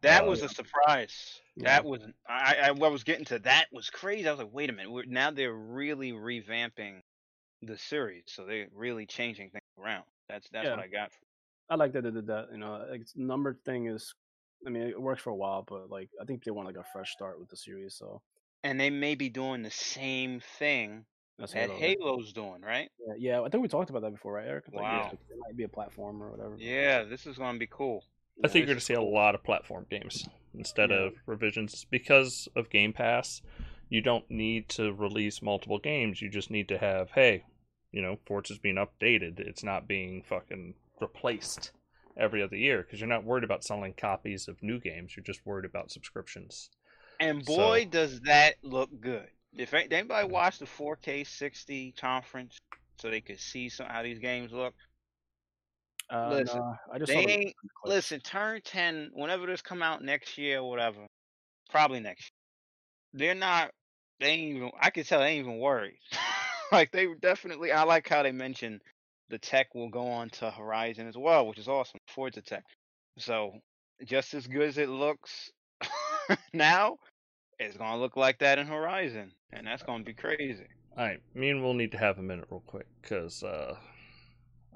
that 0.02 0.24
uh, 0.24 0.26
was 0.26 0.42
a 0.42 0.48
surprise. 0.48 1.40
Yeah. 1.54 1.68
That 1.76 1.84
was 1.84 2.02
I, 2.28 2.56
I 2.64 2.68
I 2.68 2.70
was 2.72 3.04
getting 3.04 3.24
to 3.26 3.38
that 3.38 3.66
was 3.72 3.88
crazy. 3.88 4.28
I 4.28 4.32
was 4.32 4.40
like, 4.40 4.52
wait 4.52 4.68
a 4.68 4.72
minute, 4.72 4.90
we're, 4.90 5.04
now 5.06 5.30
they're 5.30 5.54
really 5.54 6.12
revamping 6.12 7.02
the 7.62 7.78
series, 7.78 8.24
so 8.26 8.44
they're 8.44 8.66
really 8.74 9.06
changing 9.06 9.50
things 9.50 9.62
around. 9.80 10.04
That's 10.28 10.48
that's 10.50 10.68
what 10.68 10.80
I 10.80 10.88
got. 10.88 11.12
I 11.68 11.74
like 11.76 11.92
that 11.92 12.02
they 12.02 12.10
did 12.10 12.26
that. 12.28 12.48
You 12.52 12.58
know, 12.58 12.84
like, 12.90 13.02
number 13.16 13.58
thing 13.64 13.86
is, 13.86 14.14
I 14.66 14.70
mean, 14.70 14.84
it 14.84 15.00
works 15.00 15.22
for 15.22 15.30
a 15.30 15.34
while, 15.34 15.64
but 15.68 15.90
like 15.90 16.08
I 16.20 16.24
think 16.24 16.44
they 16.44 16.50
want 16.50 16.66
like 16.66 16.76
a 16.76 16.84
fresh 16.92 17.12
start 17.12 17.38
with 17.40 17.48
the 17.48 17.56
series. 17.56 17.94
So 17.94 18.22
And 18.64 18.78
they 18.80 18.90
may 18.90 19.14
be 19.14 19.28
doing 19.28 19.62
the 19.62 19.70
same 19.70 20.40
thing 20.58 21.04
that's 21.38 21.52
that 21.52 21.70
Halo. 21.70 22.16
Halo's 22.16 22.32
doing, 22.32 22.62
right? 22.62 22.88
Yeah, 23.06 23.14
yeah, 23.18 23.40
I 23.42 23.48
think 23.48 23.62
we 23.62 23.68
talked 23.68 23.90
about 23.90 24.02
that 24.02 24.12
before, 24.12 24.32
right, 24.34 24.46
Eric? 24.46 24.64
Like, 24.72 24.82
yeah, 24.82 24.98
Wow. 25.02 25.10
it 25.12 25.36
might 25.38 25.56
be 25.56 25.64
a 25.64 25.68
platform 25.68 26.22
or 26.22 26.30
whatever. 26.30 26.56
Yeah, 26.58 27.02
this 27.04 27.26
is 27.26 27.36
gonna 27.36 27.58
be 27.58 27.66
cool. 27.66 28.04
I 28.44 28.48
think 28.48 28.60
you're 28.62 28.66
going 28.74 28.78
to 28.78 28.84
see 28.84 28.92
a 28.92 29.00
lot 29.00 29.34
of 29.34 29.42
platform 29.42 29.86
games 29.88 30.28
instead 30.52 30.90
Yeah. 30.90 30.96
of 31.06 31.14
revisions 31.24 31.86
because 31.90 32.48
of 32.54 32.68
Game 32.68 32.92
Pass. 32.92 33.40
You 33.88 34.02
don't 34.02 34.30
need 34.30 34.68
to 34.70 34.92
release 34.92 35.40
multiple 35.40 35.78
games. 35.78 36.20
You 36.20 36.28
just 36.28 36.50
need 36.50 36.68
to 36.68 36.76
have, 36.76 37.12
hey, 37.12 37.44
you 37.92 38.02
know, 38.02 38.18
Forza's 38.26 38.58
being 38.58 38.76
updated. 38.76 39.40
It's 39.40 39.62
not 39.64 39.88
being 39.88 40.22
fucking 40.22 40.74
replaced 41.00 41.72
every 42.16 42.42
other 42.42 42.56
year 42.56 42.82
because 42.82 43.00
you're 43.00 43.08
not 43.08 43.24
worried 43.24 43.44
about 43.44 43.64
selling 43.64 43.92
copies 43.94 44.48
of 44.48 44.62
new 44.62 44.80
games. 44.80 45.16
You're 45.16 45.24
just 45.24 45.44
worried 45.44 45.64
about 45.66 45.90
subscriptions. 45.90 46.70
And 47.20 47.44
So- 47.44 47.56
boy, 47.56 47.84
does 47.86 48.20
that 48.22 48.56
look 48.62 48.90
good. 49.00 49.28
If 49.54 49.72
a- 49.72 49.90
anybody 49.90 50.28
watched 50.28 50.60
the 50.60 50.66
4K 50.66 51.24
60 51.24 51.92
conference 51.92 52.58
so 52.98 53.10
they 53.10 53.20
could 53.20 53.40
see 53.40 53.68
some 53.68 53.86
how 53.86 54.02
these 54.02 54.18
games 54.18 54.52
look, 54.52 54.74
Uh, 56.08 56.28
Listen, 56.30 56.58
no, 56.60 56.76
I 56.92 56.98
just 57.00 57.10
they 57.10 57.18
ain't- 57.26 57.56
listen, 57.84 58.20
turn 58.20 58.60
10, 58.62 59.10
whenever 59.12 59.44
this 59.44 59.60
come 59.60 59.82
out 59.82 60.04
next 60.04 60.38
year 60.38 60.60
or 60.60 60.70
whatever, 60.70 61.04
probably 61.68 61.98
next 61.98 62.30
year. 62.30 63.18
They're 63.26 63.34
not, 63.34 63.74
they 64.20 64.28
ain't 64.28 64.56
even, 64.56 64.70
I 64.80 64.90
can 64.90 65.02
tell 65.02 65.18
they 65.18 65.30
ain't 65.30 65.46
even 65.48 65.58
worried. 65.58 65.98
like 66.70 66.92
they 66.92 67.12
definitely, 67.14 67.72
I 67.72 67.82
like 67.82 68.08
how 68.08 68.22
they 68.22 68.30
mentioned 68.30 68.82
the 69.28 69.38
tech 69.38 69.74
will 69.74 69.88
go 69.88 70.06
on 70.06 70.30
to 70.30 70.50
Horizon 70.50 71.08
as 71.08 71.16
well, 71.16 71.46
which 71.46 71.58
is 71.58 71.68
awesome. 71.68 72.00
Forza 72.08 72.42
tech. 72.42 72.64
So 73.18 73.52
just 74.04 74.34
as 74.34 74.46
good 74.46 74.68
as 74.68 74.78
it 74.78 74.88
looks 74.88 75.50
now, 76.52 76.98
it's 77.58 77.76
gonna 77.76 78.00
look 78.00 78.16
like 78.16 78.38
that 78.40 78.58
in 78.58 78.66
Horizon, 78.66 79.32
and 79.52 79.66
that's 79.66 79.82
gonna 79.82 80.04
be 80.04 80.14
crazy. 80.14 80.66
All 80.96 81.04
right, 81.04 81.20
me 81.34 81.50
and 81.50 81.62
we'll 81.62 81.74
need 81.74 81.92
to 81.92 81.98
have 81.98 82.18
a 82.18 82.22
minute 82.22 82.46
real 82.50 82.62
quick 82.66 82.86
because 83.02 83.42
uh, 83.42 83.76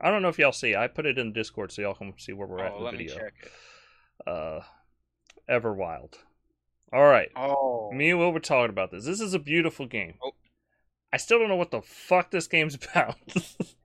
I 0.00 0.10
don't 0.10 0.22
know 0.22 0.28
if 0.28 0.38
y'all 0.38 0.52
see. 0.52 0.74
I 0.74 0.86
put 0.86 1.06
it 1.06 1.18
in 1.18 1.32
Discord 1.32 1.72
so 1.72 1.82
y'all 1.82 1.94
can 1.94 2.14
see 2.18 2.32
where 2.32 2.46
we're 2.46 2.60
at 2.60 2.72
oh, 2.72 2.76
in 2.76 2.80
the 2.80 2.84
let 2.84 2.96
video. 2.96 3.14
me 3.14 3.20
check 3.20 3.34
it. 3.42 4.28
Uh, 4.28 4.60
Everwild. 5.48 6.14
All 6.92 7.04
right, 7.04 7.30
Oh, 7.36 7.90
me 7.92 8.10
and 8.10 8.18
Will 8.18 8.32
were 8.32 8.40
talking 8.40 8.70
about 8.70 8.90
this. 8.90 9.04
This 9.04 9.20
is 9.20 9.32
a 9.32 9.38
beautiful 9.38 9.86
game. 9.86 10.14
Oh. 10.22 10.32
I 11.12 11.18
still 11.18 11.38
don't 11.38 11.48
know 11.48 11.56
what 11.56 11.70
the 11.70 11.82
fuck 11.82 12.30
this 12.30 12.46
game's 12.46 12.74
about. 12.92 13.16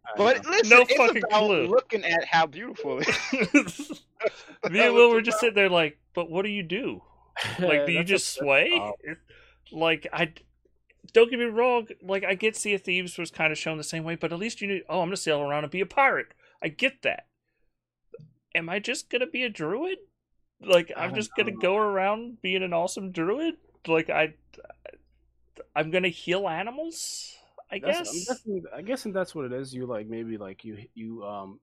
I 0.07 0.17
but 0.17 0.43
know. 0.43 0.49
listen, 0.51 0.69
No 0.69 0.81
it's 0.81 0.93
fucking 0.95 1.23
about 1.23 1.45
clue. 1.45 1.67
looking 1.67 2.03
at 2.03 2.25
how 2.25 2.45
beautiful 2.45 2.99
it 2.99 3.07
is. 3.53 3.89
me 4.69 4.79
and 4.79 4.93
Will 4.93 5.09
were 5.11 5.21
just 5.21 5.39
sitting 5.39 5.55
there 5.55 5.69
like, 5.69 5.97
but 6.13 6.29
what 6.29 6.43
do 6.43 6.49
you 6.49 6.63
do? 6.63 7.01
Like, 7.59 7.85
do 7.85 7.91
you 7.91 8.03
just 8.05 8.33
sway? 8.33 8.71
Like, 9.71 10.07
I 10.13 10.31
don't 11.11 11.29
get 11.29 11.37
me 11.39 11.45
wrong. 11.45 11.87
Like, 12.01 12.23
I 12.23 12.33
get 12.33 12.55
Sea 12.55 12.75
of 12.75 12.81
Thieves 12.83 13.17
was 13.17 13.29
kind 13.29 13.51
of 13.51 13.57
shown 13.57 13.77
the 13.77 13.83
same 13.83 14.05
way, 14.05 14.15
but 14.15 14.31
at 14.31 14.39
least 14.39 14.61
you 14.61 14.67
knew. 14.67 14.81
Oh, 14.87 15.01
I'm 15.01 15.07
gonna 15.07 15.17
sail 15.17 15.41
around 15.41 15.65
and 15.65 15.71
be 15.71 15.81
a 15.81 15.85
pirate. 15.85 16.27
I 16.63 16.69
get 16.69 17.01
that. 17.01 17.27
Am 18.55 18.69
I 18.69 18.79
just 18.79 19.09
gonna 19.09 19.27
be 19.27 19.43
a 19.43 19.49
druid? 19.49 19.97
Like, 20.61 20.93
I 20.95 21.03
I'm 21.03 21.13
just 21.13 21.35
gonna 21.35 21.51
go 21.51 21.75
around 21.75 22.41
being 22.41 22.63
an 22.63 22.71
awesome 22.71 23.11
druid? 23.11 23.55
Like, 23.85 24.09
I, 24.09 24.35
I'm 25.75 25.91
gonna 25.91 26.07
heal 26.07 26.47
animals. 26.47 27.34
I 27.71 27.79
That's, 27.79 27.99
guess. 27.99 28.09
I'm 28.09 28.35
guessing, 28.35 28.63
I 28.75 28.81
guessing 28.81 29.11
that's 29.13 29.33
what 29.35 29.45
it 29.45 29.53
is. 29.53 29.73
You 29.73 29.85
like 29.85 30.07
maybe 30.07 30.37
like 30.37 30.63
you 30.63 30.77
you 30.93 31.23
um 31.23 31.59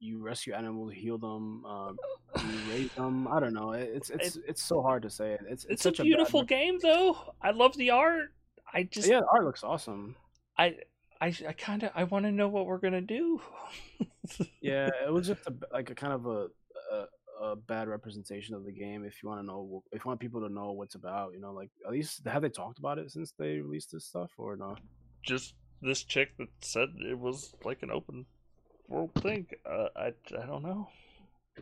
you 0.00 0.22
rescue 0.22 0.52
animals, 0.52 0.92
heal 0.92 1.18
them, 1.18 1.64
um, 1.64 1.96
you 2.38 2.72
raise 2.72 2.92
them. 2.92 3.26
I 3.28 3.40
don't 3.40 3.54
know. 3.54 3.72
It- 3.72 3.90
It's 3.94 4.10
it's 4.10 4.36
it's 4.48 4.62
so 4.62 4.82
hard 4.82 5.02
to 5.02 5.10
say. 5.10 5.32
It's 5.32 5.42
it's, 5.50 5.64
it's 5.66 5.82
such 5.82 6.00
a 6.00 6.02
beautiful 6.02 6.40
rep- 6.40 6.48
game, 6.48 6.78
though. 6.80 7.16
I 7.40 7.52
love 7.52 7.76
the 7.76 7.90
art. 7.90 8.32
I 8.72 8.82
just, 8.84 9.08
Yeah, 9.08 9.20
the 9.20 9.26
art 9.32 9.44
looks 9.44 9.62
awesome. 9.62 10.16
I, 10.58 10.76
I, 11.20 11.28
I 11.48 11.52
kind 11.52 11.84
of, 11.84 11.90
I 11.94 12.04
want 12.04 12.24
to 12.24 12.32
know 12.32 12.48
what 12.48 12.66
we're 12.66 12.78
gonna 12.78 13.00
do. 13.00 13.40
Yeah, 14.60 14.90
it 15.06 15.12
was 15.12 15.26
just 15.32 15.46
a, 15.46 15.54
like 15.72 15.90
a 15.90 15.94
kind 15.94 16.12
of 16.12 16.26
a, 16.26 16.48
a 16.92 17.04
a 17.42 17.56
bad 17.56 17.88
representation 17.88 18.54
of 18.54 18.64
the 18.64 18.72
game. 18.72 19.04
If 19.04 19.22
you 19.22 19.28
want 19.28 19.40
to 19.40 19.46
know, 19.46 19.82
if 19.92 20.04
you 20.04 20.08
want 20.08 20.20
people 20.20 20.40
to 20.40 20.48
know 20.52 20.72
what's 20.72 20.94
about, 20.94 21.32
you 21.34 21.40
know, 21.40 21.52
like 21.52 21.70
at 21.86 21.92
least 21.92 22.26
have 22.26 22.42
they 22.42 22.48
talked 22.48 22.78
about 22.78 22.98
it 22.98 23.10
since 23.10 23.32
they 23.38 23.58
released 23.58 23.92
this 23.92 24.04
stuff 24.06 24.30
or 24.38 24.56
no? 24.56 24.76
Just 25.24 25.54
this 25.82 26.02
chick 26.02 26.36
that 26.38 26.48
said 26.60 26.88
it 26.98 27.18
was 27.18 27.54
like 27.64 27.82
an 27.82 27.90
open 27.90 28.26
world 28.88 29.10
thing. 29.20 29.46
Uh, 29.68 29.88
I, 29.96 30.12
I 30.40 30.46
don't 30.46 30.62
know. 30.62 30.88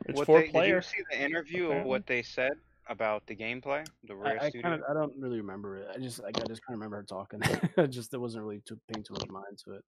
It's 0.07 0.19
what 0.19 0.27
four 0.27 0.41
they, 0.41 0.49
player. 0.49 0.81
Did 0.81 0.87
you 0.87 1.05
see 1.05 1.05
the 1.11 1.25
interview 1.25 1.71
of 1.71 1.85
what 1.85 2.07
they 2.07 2.23
said 2.23 2.53
about 2.89 3.27
the 3.27 3.37
gameplay? 3.37 3.87
The 4.05 4.15
Rare 4.15 4.39
I, 4.41 4.47
I 4.47 4.49
Studio. 4.49 4.63
kind 4.63 4.83
of 4.83 4.91
I 4.91 4.95
don't 4.95 5.13
really 5.19 5.39
remember 5.39 5.77
it. 5.77 5.89
I 5.95 5.99
just 5.99 6.23
like 6.23 6.39
I 6.39 6.45
just 6.47 6.65
kind 6.67 6.75
of 6.75 6.81
remember 6.81 6.97
her 6.97 7.03
talking. 7.03 7.41
I 7.77 7.87
just 7.87 8.13
it 8.15 8.19
wasn't 8.19 8.45
really 8.45 8.63
too 8.67 8.79
paying 8.93 9.05
too 9.05 9.15
much 9.15 9.29
mind 9.29 9.59
to 9.65 9.75
it. 9.75 9.85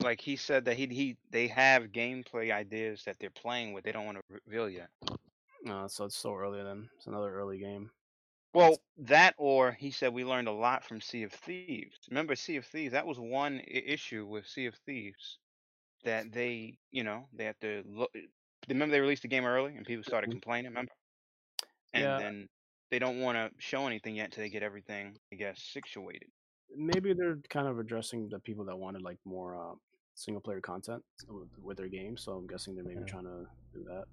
Like 0.00 0.20
he 0.20 0.36
said 0.36 0.66
that 0.66 0.76
he 0.76 0.86
he 0.86 1.16
they 1.30 1.48
have 1.48 1.84
gameplay 1.84 2.52
ideas 2.52 3.02
that 3.06 3.16
they're 3.18 3.30
playing 3.30 3.72
with. 3.72 3.84
They 3.84 3.92
don't 3.92 4.06
want 4.06 4.18
to 4.18 4.40
reveal 4.46 4.68
yet. 4.68 4.90
Uh, 5.68 5.88
so 5.88 6.04
it's 6.04 6.16
so 6.16 6.34
early 6.34 6.62
then. 6.62 6.88
It's 6.96 7.06
another 7.06 7.34
early 7.34 7.58
game. 7.58 7.90
Well, 8.54 8.78
that 8.96 9.34
or 9.38 9.72
he 9.72 9.90
said 9.90 10.12
we 10.12 10.24
learned 10.24 10.48
a 10.48 10.52
lot 10.52 10.84
from 10.84 11.00
Sea 11.00 11.22
of 11.24 11.32
Thieves. 11.32 11.98
Remember 12.10 12.34
Sea 12.34 12.56
of 12.56 12.66
Thieves? 12.66 12.92
That 12.92 13.06
was 13.06 13.18
one 13.20 13.58
I- 13.60 13.62
issue 13.70 14.26
with 14.26 14.46
Sea 14.46 14.66
of 14.66 14.74
Thieves 14.74 15.38
that 16.04 16.32
they, 16.32 16.78
you 16.90 17.04
know, 17.04 17.28
they 17.32 17.44
had 17.46 17.60
to 17.62 17.82
look. 17.86 18.12
Remember 18.68 18.92
they 18.92 19.00
released 19.00 19.22
the 19.22 19.28
game 19.28 19.44
early 19.46 19.76
and 19.76 19.86
people 19.86 20.04
started 20.04 20.30
Mhm. 20.30 20.32
complaining. 20.32 20.70
Remember? 20.72 20.92
And 21.94 22.02
Yeah. 22.04 22.18
then 22.18 22.48
they 22.90 22.98
don't 22.98 23.20
want 23.20 23.36
to 23.36 23.60
show 23.60 23.86
anything 23.86 24.16
yet 24.16 24.26
until 24.26 24.44
they 24.44 24.50
get 24.50 24.62
everything, 24.62 25.18
I 25.32 25.36
guess, 25.36 25.62
situated. 25.62 26.32
Maybe 26.74 27.14
they're 27.14 27.38
kind 27.48 27.66
of 27.66 27.78
addressing 27.78 28.28
the 28.28 28.38
people 28.40 28.64
that 28.66 28.76
wanted 28.76 29.02
like 29.02 29.18
more 29.24 29.56
uh, 29.56 29.74
single 30.14 30.40
player 30.42 30.60
content 30.60 31.04
with, 31.26 31.48
with 31.58 31.76
their 31.78 31.88
game. 31.88 32.16
So 32.16 32.32
I'm 32.36 32.46
guessing 32.46 32.74
they're 32.74 32.84
maybe 32.84 33.00
Yeah. 33.00 33.06
trying 33.06 33.24
to 33.24 33.46
do 33.72 33.84
that. 33.84 34.04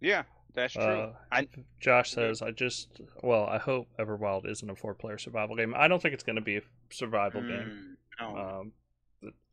Yeah, 0.00 0.24
that's 0.54 0.74
true. 0.74 0.82
Uh, 0.82 1.12
I 1.32 1.48
Josh 1.80 2.10
says, 2.10 2.42
"I 2.42 2.50
just 2.50 3.00
well, 3.22 3.46
I 3.46 3.58
hope 3.58 3.88
Everwild 3.98 4.48
isn't 4.48 4.68
a 4.70 4.76
four-player 4.76 5.18
survival 5.18 5.56
game. 5.56 5.74
I 5.76 5.88
don't 5.88 6.00
think 6.02 6.14
it's 6.14 6.22
going 6.24 6.36
to 6.36 6.42
be 6.42 6.56
a 6.58 6.62
survival 6.90 7.42
game. 7.42 7.96
Mm, 8.20 8.34
no. 8.34 8.58
Um, 8.60 8.72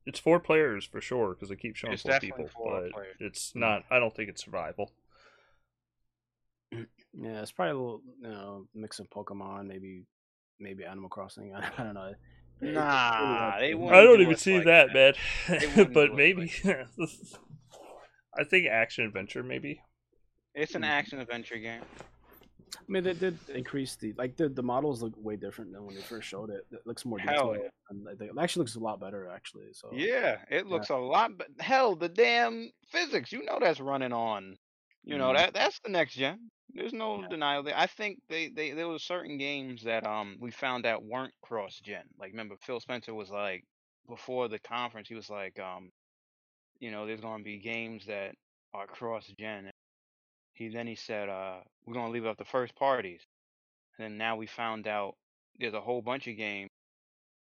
it's 0.06 0.20
four 0.20 0.40
players 0.40 0.86
for 0.86 1.00
sure 1.00 1.30
because 1.34 1.50
they 1.50 1.56
keep 1.56 1.76
showing 1.76 1.94
It's 1.94 2.02
four 2.02 2.20
people, 2.20 2.48
four 2.48 2.82
but 2.82 2.92
players. 2.92 3.16
it's 3.20 3.54
not. 3.56 3.84
I 3.90 4.00
don't 4.00 4.16
think 4.16 4.30
it's 4.30 4.44
survival. 4.44 4.92
Yeah, 7.14 7.42
it's 7.42 7.52
probably 7.52 7.72
a 7.72 7.76
little 7.76 8.02
you 8.22 8.30
know 8.30 8.68
mix 8.74 9.00
of 9.00 9.10
Pokemon, 9.10 9.68
maybe 9.68 10.06
maybe 10.60 10.86
Animal 10.86 11.10
Crossing. 11.10 11.54
I, 11.56 11.70
I 11.78 11.84
don't 11.84 11.94
know. 11.94 12.06
It- 12.06 12.18
Nah, 12.64 13.58
they 13.60 13.74
wouldn't 13.74 13.96
I 13.96 14.04
don't 14.04 14.18
do 14.18 14.24
even 14.24 14.38
see 14.38 14.58
like 14.58 14.66
that, 14.66 14.94
that. 14.94 15.16
man. 15.50 15.88
but 15.94 16.08
do 16.08 16.14
us 16.14 16.18
maybe. 16.18 16.52
I 18.38 18.44
think 18.44 18.68
action 18.68 19.04
adventure, 19.06 19.42
maybe. 19.42 19.82
It's 20.56 20.76
an 20.76 20.84
Mm. 20.84 20.90
action 20.90 21.20
adventure 21.20 21.58
game. 21.58 21.82
I 22.76 22.84
mean, 22.88 23.04
they 23.04 23.14
did 23.14 23.38
increase 23.50 23.96
the 23.96 24.14
like 24.18 24.36
the, 24.38 24.50
the 24.50 24.64
models 24.64 25.02
look 25.02 25.14
way 25.18 25.36
different 25.36 25.72
than 25.72 25.86
when 25.86 25.96
they 25.96 26.02
first 26.02 26.28
showed 26.28 26.50
it. 26.50 26.66
It 26.72 26.86
looks 26.86 27.06
more 27.06 27.20
Hell 27.20 27.54
detailed, 27.54 27.58
yeah. 27.58 27.70
and 27.90 28.22
it 28.22 28.32
actually 28.40 28.62
looks 28.62 28.76
a 28.76 28.80
lot 28.80 29.00
better 29.00 29.30
actually. 29.30 29.74
So 29.74 29.90
Yeah, 29.94 30.44
it 30.50 30.68
looks 30.68 30.90
a 30.90 30.96
lot. 30.98 31.38
But 31.38 31.48
hell, 31.60 31.96
the 31.96 32.10
damn 32.10 32.72
physics, 32.90 33.32
you 33.32 33.44
know, 33.46 33.60
that's 33.60 33.80
running 33.80 34.14
on. 34.14 34.58
You 35.04 35.18
know 35.18 35.34
Mhm. 35.34 35.36
that 35.36 35.54
that's 35.54 35.80
the 35.80 35.90
next 35.90 36.14
gen. 36.16 36.52
There's 36.74 36.94
no 36.94 37.22
Yeah. 37.22 37.28
denial 37.28 37.64
there. 37.64 37.78
I 37.78 37.88
think 37.88 38.20
they, 38.30 38.50
they 38.50 38.72
there 38.72 38.88
were 38.88 39.00
certain 39.00 39.38
games 39.38 39.84
that 39.84 40.06
um 40.06 40.38
we 40.40 40.52
found 40.52 40.86
out 40.86 41.04
weren't 41.04 41.34
cross 41.42 41.80
gen. 41.80 42.04
Like 42.20 42.32
remember 42.32 42.56
Phil 42.62 42.80
Spencer 42.80 43.14
was 43.14 43.30
like 43.30 43.64
before 44.08 44.48
the 44.50 44.60
conference 44.60 45.08
he 45.08 45.16
was 45.16 45.30
like 45.30 45.60
um 45.60 45.90
you 46.80 46.92
know 46.92 47.06
there's 47.06 47.22
gonna 47.22 47.44
be 47.44 47.58
games 47.60 48.06
that 48.06 48.36
are 48.74 48.88
cross 48.88 49.28
gen. 49.40 49.71
He 50.54 50.70
then 50.70 50.88
he 50.88 50.96
said 50.96 51.30
uh 51.30 51.60
we're 51.86 51.94
gonna 51.94 52.12
leave 52.12 52.26
it 52.26 52.30
up 52.30 52.38
to 52.38 52.46
first 52.46 52.76
parties. 52.76 53.22
And 53.98 54.06
then 54.06 54.18
now 54.18 54.36
we 54.36 54.48
found 54.48 54.88
out 54.88 55.16
there's 55.60 55.74
a 55.74 55.82
whole 55.82 56.02
bunch 56.02 56.28
of 56.28 56.38
games 56.38 56.70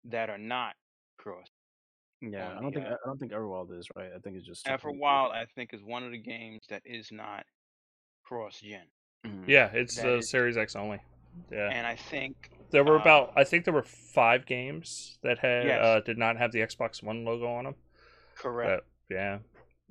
that 0.04 0.30
are 0.30 0.38
not 0.38 0.74
cross. 1.18 1.46
yeah, 2.20 2.50
I 2.56 2.60
don't 2.60 2.72
the, 2.74 2.80
think 2.80 2.86
uh, 2.86 2.96
I 3.04 3.06
don't 3.06 3.18
think 3.18 3.32
Everwild 3.32 3.76
is 3.78 3.86
right. 3.96 4.10
I 4.14 4.18
think 4.20 4.36
it's 4.36 4.46
just 4.46 4.66
After 4.66 4.88
a 4.88 4.90
technically- 4.92 5.00
while, 5.00 5.30
I 5.30 5.44
think 5.54 5.72
is 5.74 5.82
one 5.82 6.04
of 6.04 6.10
the 6.12 6.18
games 6.18 6.60
that 6.70 6.82
is 6.84 7.10
not 7.12 7.44
cross 8.24 8.60
gen. 8.60 8.86
Mhm. 9.26 9.46
Yeah, 9.46 9.70
it's 9.72 9.96
That 9.96 10.06
uh, 10.06 10.16
is- 10.18 10.30
Series 10.30 10.56
X 10.56 10.76
only. 10.76 11.00
Yeah, 11.52 11.68
And 11.70 11.86
I 11.86 11.94
think 11.96 12.50
there 12.70 12.82
were 12.82 12.96
uh, 12.98 13.00
about. 13.02 13.32
I 13.36 13.44
think 13.44 13.64
there 13.64 13.74
were 13.74 13.84
five 13.84 14.46
games 14.46 15.18
that 15.22 15.38
had 15.38 15.66
Yes. 15.66 15.84
uh, 15.84 16.00
did 16.00 16.18
not 16.18 16.36
have 16.38 16.50
the 16.52 16.58
Xbox 16.60 17.02
One 17.02 17.24
logo 17.24 17.46
on 17.46 17.64
them. 17.64 17.74
correct. 18.34 18.84
yeah. 19.08 19.38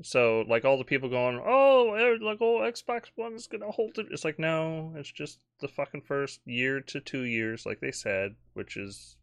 So 0.01 0.45
like 0.47 0.65
all 0.65 0.77
the 0.77 0.83
people 0.83 1.09
going, 1.09 1.41
oh, 1.43 1.93
eh, 1.93 2.17
like 2.21 2.39
oh, 2.41 2.59
Xbox 2.59 3.03
One 3.15 3.33
is 3.33 3.47
gonna 3.47 3.71
hold 3.71 3.97
it. 3.97 4.07
It's 4.11 4.23
like 4.23 4.39
no, 4.39 4.93
it's 4.95 5.11
just 5.11 5.39
the 5.59 5.67
fucking 5.67 6.01
first 6.01 6.39
year 6.45 6.81
to 6.81 6.99
two 6.99 7.23
years, 7.23 7.65
like 7.65 7.79
they 7.79 7.91
said, 7.91 8.35
which 8.53 8.77
is 8.77 9.17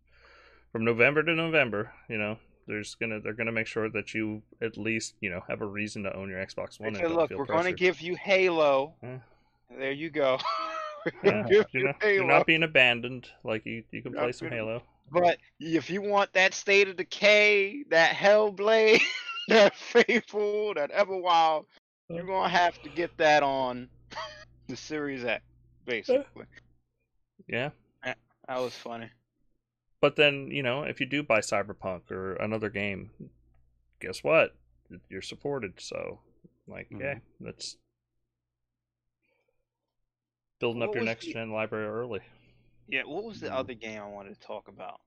from 0.73 0.85
November 0.85 1.23
to 1.23 1.35
November. 1.35 1.93
You 2.09 2.19
know, 2.19 2.39
there's 2.67 2.95
gonna 2.95 3.21
they're 3.21 3.33
gonna 3.33 3.53
make 3.53 3.67
sure 3.67 3.89
that 3.91 4.13
you 4.13 4.43
at 4.61 4.77
least 4.77 5.15
you 5.21 5.31
know 5.31 5.43
have 5.49 5.63
a 5.63 5.67
reason 5.67 6.03
to 6.03 6.15
own 6.15 6.29
your 6.29 6.45
Xbox 6.45 6.79
One. 6.79 6.93
look, 6.93 7.31
we're 7.31 7.45
going 7.47 7.65
to 7.65 7.73
give 7.73 8.01
you 8.01 8.15
Halo. 8.17 8.95
Yeah. 9.03 9.19
There 9.71 9.93
you 9.93 10.11
go. 10.11 10.39
Yeah, 11.23 11.47
you're, 11.49 11.65
you 11.73 11.85
not, 11.85 12.03
you're 12.03 12.25
not 12.25 12.47
being 12.47 12.65
abandoned. 12.65 13.29
Like 13.45 13.65
you, 13.65 13.85
you 13.93 14.03
can 14.03 14.13
play 14.13 14.33
some 14.33 14.49
Halo. 14.49 14.83
But 15.13 15.39
if 15.61 15.89
you 15.89 16.03
want 16.03 16.33
that 16.33 16.53
State 16.53 16.89
of 16.89 16.97
Decay, 16.97 17.85
that 17.91 18.11
Hellblade, 18.11 19.03
that 19.49 19.77
Fable, 19.77 20.75
that 20.75 20.91
Everwild, 20.93 21.67
you're 22.09 22.25
gonna 22.27 22.49
have 22.49 22.81
to 22.83 22.89
get 22.91 23.17
that 23.19 23.43
on 23.43 23.89
the 24.69 24.77
Series 24.77 25.25
X, 25.25 25.43
basically. 25.85 26.45
Yeah, 27.49 27.71
That 28.03 28.59
was 28.61 28.75
funny. 28.75 29.09
but 30.01 30.17
then 30.17 30.51
you 30.51 30.63
know 30.63 30.83
if 30.83 30.99
you 31.01 31.07
do 31.07 31.23
buy 31.23 31.39
Cyberpunk 31.41 32.11
or 32.11 32.35
another 32.35 32.69
game, 32.71 33.11
guess 34.01 34.25
what? 34.25 34.55
You're 35.09 35.23
supported. 35.23 35.75
So 35.81 36.21
like, 36.67 36.89
yeah, 36.91 37.15
Mm-hmm. 37.15 37.45
that's 37.45 37.77
building 40.59 40.83
up 40.83 40.95
your 40.95 41.05
next 41.05 41.27
the- 41.27 41.35
gen 41.35 41.51
library 41.53 41.87
early. 41.87 42.21
Yeah, 42.89 43.03
what 43.05 43.25
was 43.25 43.41
the 43.41 43.49
Mhm. 43.49 43.55
other 43.55 43.75
game 43.75 44.01
I 44.01 44.07
wanted 44.07 44.41
to 44.41 44.47
talk 44.47 44.69
about? 44.69 45.01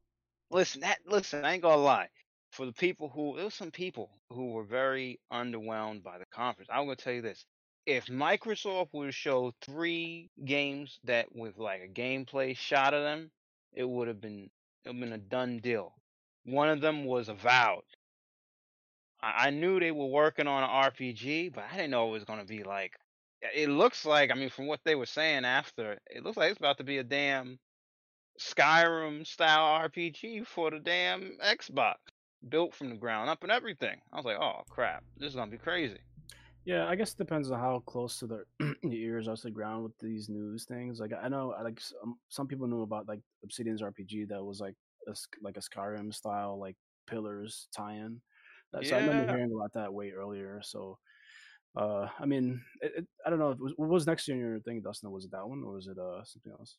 Listen, 0.50 0.82
that 0.82 1.00
listen, 1.06 1.44
I 1.46 1.54
ain't 1.54 1.62
gonna 1.62 1.78
lie. 1.78 2.10
For 2.52 2.66
the 2.66 2.74
people 2.74 3.10
who 3.10 3.36
there 3.36 3.45
was 3.45 3.54
some 3.54 3.72
people 3.72 4.10
who 4.32 4.52
were 4.52 4.64
very 4.64 5.20
underwhelmed 5.32 6.04
by 6.04 6.18
the 6.18 6.26
conference. 6.26 6.70
I'm 6.72 6.86
gonna 6.86 6.95
tell 6.95 7.14
you 7.14 7.22
this. 7.22 7.45
If 7.86 8.08
Microsoft 8.08 8.89
would 8.93 9.14
show 9.14 9.54
three 9.62 10.30
games 10.45 11.00
that 11.06 11.34
with 11.36 11.58
like 11.58 11.82
a 11.82 11.88
gameplay 11.88 12.56
shot 12.58 12.93
of 12.93 13.04
them, 13.04 13.32
it 13.74 13.88
would 13.88 14.08
have 14.08 14.22
been 14.22 14.50
it 14.84 14.89
would 14.89 14.95
have 14.95 15.00
been 15.00 15.14
a 15.14 15.18
done 15.18 15.60
deal. 15.60 15.93
One 16.45 16.70
of 16.70 16.82
them 16.82 17.06
was 17.06 17.30
Avowed. 17.30 17.84
I, 19.22 19.47
I 19.47 19.50
knew 19.52 19.80
they 19.80 19.91
were 19.91 20.08
working 20.08 20.47
on 20.47 20.64
an 20.64 20.70
RPG, 20.70 21.54
but 21.54 21.66
I 21.72 21.76
didn't 21.76 21.91
know 21.91 22.10
it 22.10 22.12
was 22.12 22.26
gonna 22.26 22.45
be 22.45 22.64
like 22.64 22.93
it 23.41 23.70
looks 23.70 24.06
like 24.06 24.32
I 24.32 24.36
mean 24.36 24.50
from 24.50 24.68
what 24.68 24.82
they 24.84 24.95
were 24.95 25.06
saying 25.06 25.45
after, 25.45 26.00
it 26.10 26.24
looks 26.24 26.38
like 26.38 26.52
it's 26.52 26.60
about 26.60 26.78
to 26.80 26.84
be 26.84 26.97
a 26.97 27.04
damn 27.04 27.60
Skyrim 28.39 29.26
style 29.28 29.88
RPG 29.89 30.47
for 30.47 30.72
the 30.72 30.80
damn 30.80 31.38
Xbox, 31.43 31.95
built 32.48 32.74
from 32.74 32.90
the 32.90 32.96
ground 32.96 33.30
up 33.30 33.44
and 33.44 33.52
everything. 33.52 34.00
I 34.14 34.16
was 34.16 34.26
like, 34.26 34.38
oh 34.40 34.64
crap, 34.70 35.04
this 35.18 35.30
is 35.30 35.36
gonna 35.36 35.52
be 35.52 35.58
crazy. 35.58 36.00
Yeah, 36.66 36.88
I 36.88 36.96
guess 36.96 37.14
it 37.14 37.18
depends 37.18 37.50
on 37.52 37.60
how 37.60 37.82
close 37.86 38.20
to 38.20 38.28
their 38.28 38.46
your 38.84 38.94
ears 38.94 39.28
are 39.28 39.36
to 39.36 39.44
the 39.44 39.52
ground 39.52 39.84
with 39.84 39.98
these 40.00 40.30
news 40.30 40.66
things. 40.66 41.00
Like 41.00 41.12
I 41.20 41.28
know, 41.28 41.54
like 41.64 41.80
some, 41.80 42.16
some 42.30 42.48
people 42.48 42.68
knew 42.68 42.84
about 42.84 43.08
like 43.08 43.22
Obsidian's 43.44 43.82
RPG 43.82 44.28
that 44.30 44.44
was 44.44 44.60
like 44.60 44.76
a, 45.08 45.14
like 45.42 45.58
a 45.58 45.62
Skyrim 45.62 46.14
style 46.14 46.60
like 46.60 46.76
pillars 47.08 47.68
tie-in. 47.76 48.22
So 48.84 48.96
I 48.96 49.00
remember 49.00 49.32
hearing 49.32 49.52
about 49.56 49.74
that 49.74 49.92
way 49.92 50.12
earlier. 50.12 50.62
So, 50.64 51.00
uh, 51.76 52.08
I 52.20 52.26
mean, 52.28 52.62
it, 52.82 52.92
it, 52.98 53.08
I 53.26 53.32
don't 53.32 53.40
know. 53.40 53.52
It 53.52 53.60
was, 53.60 53.74
what 53.78 53.90
was 53.90 54.06
next 54.06 54.28
year 54.28 54.38
in 54.38 54.44
your 54.44 54.60
thing, 54.60 54.82
Dustin? 54.82 55.10
Was 55.10 55.26
it 55.26 55.32
that 55.32 55.48
one 55.48 55.64
or 55.66 55.74
was 55.74 55.88
it 55.88 55.98
uh 55.98 56.24
something 56.24 56.52
else? 56.52 56.76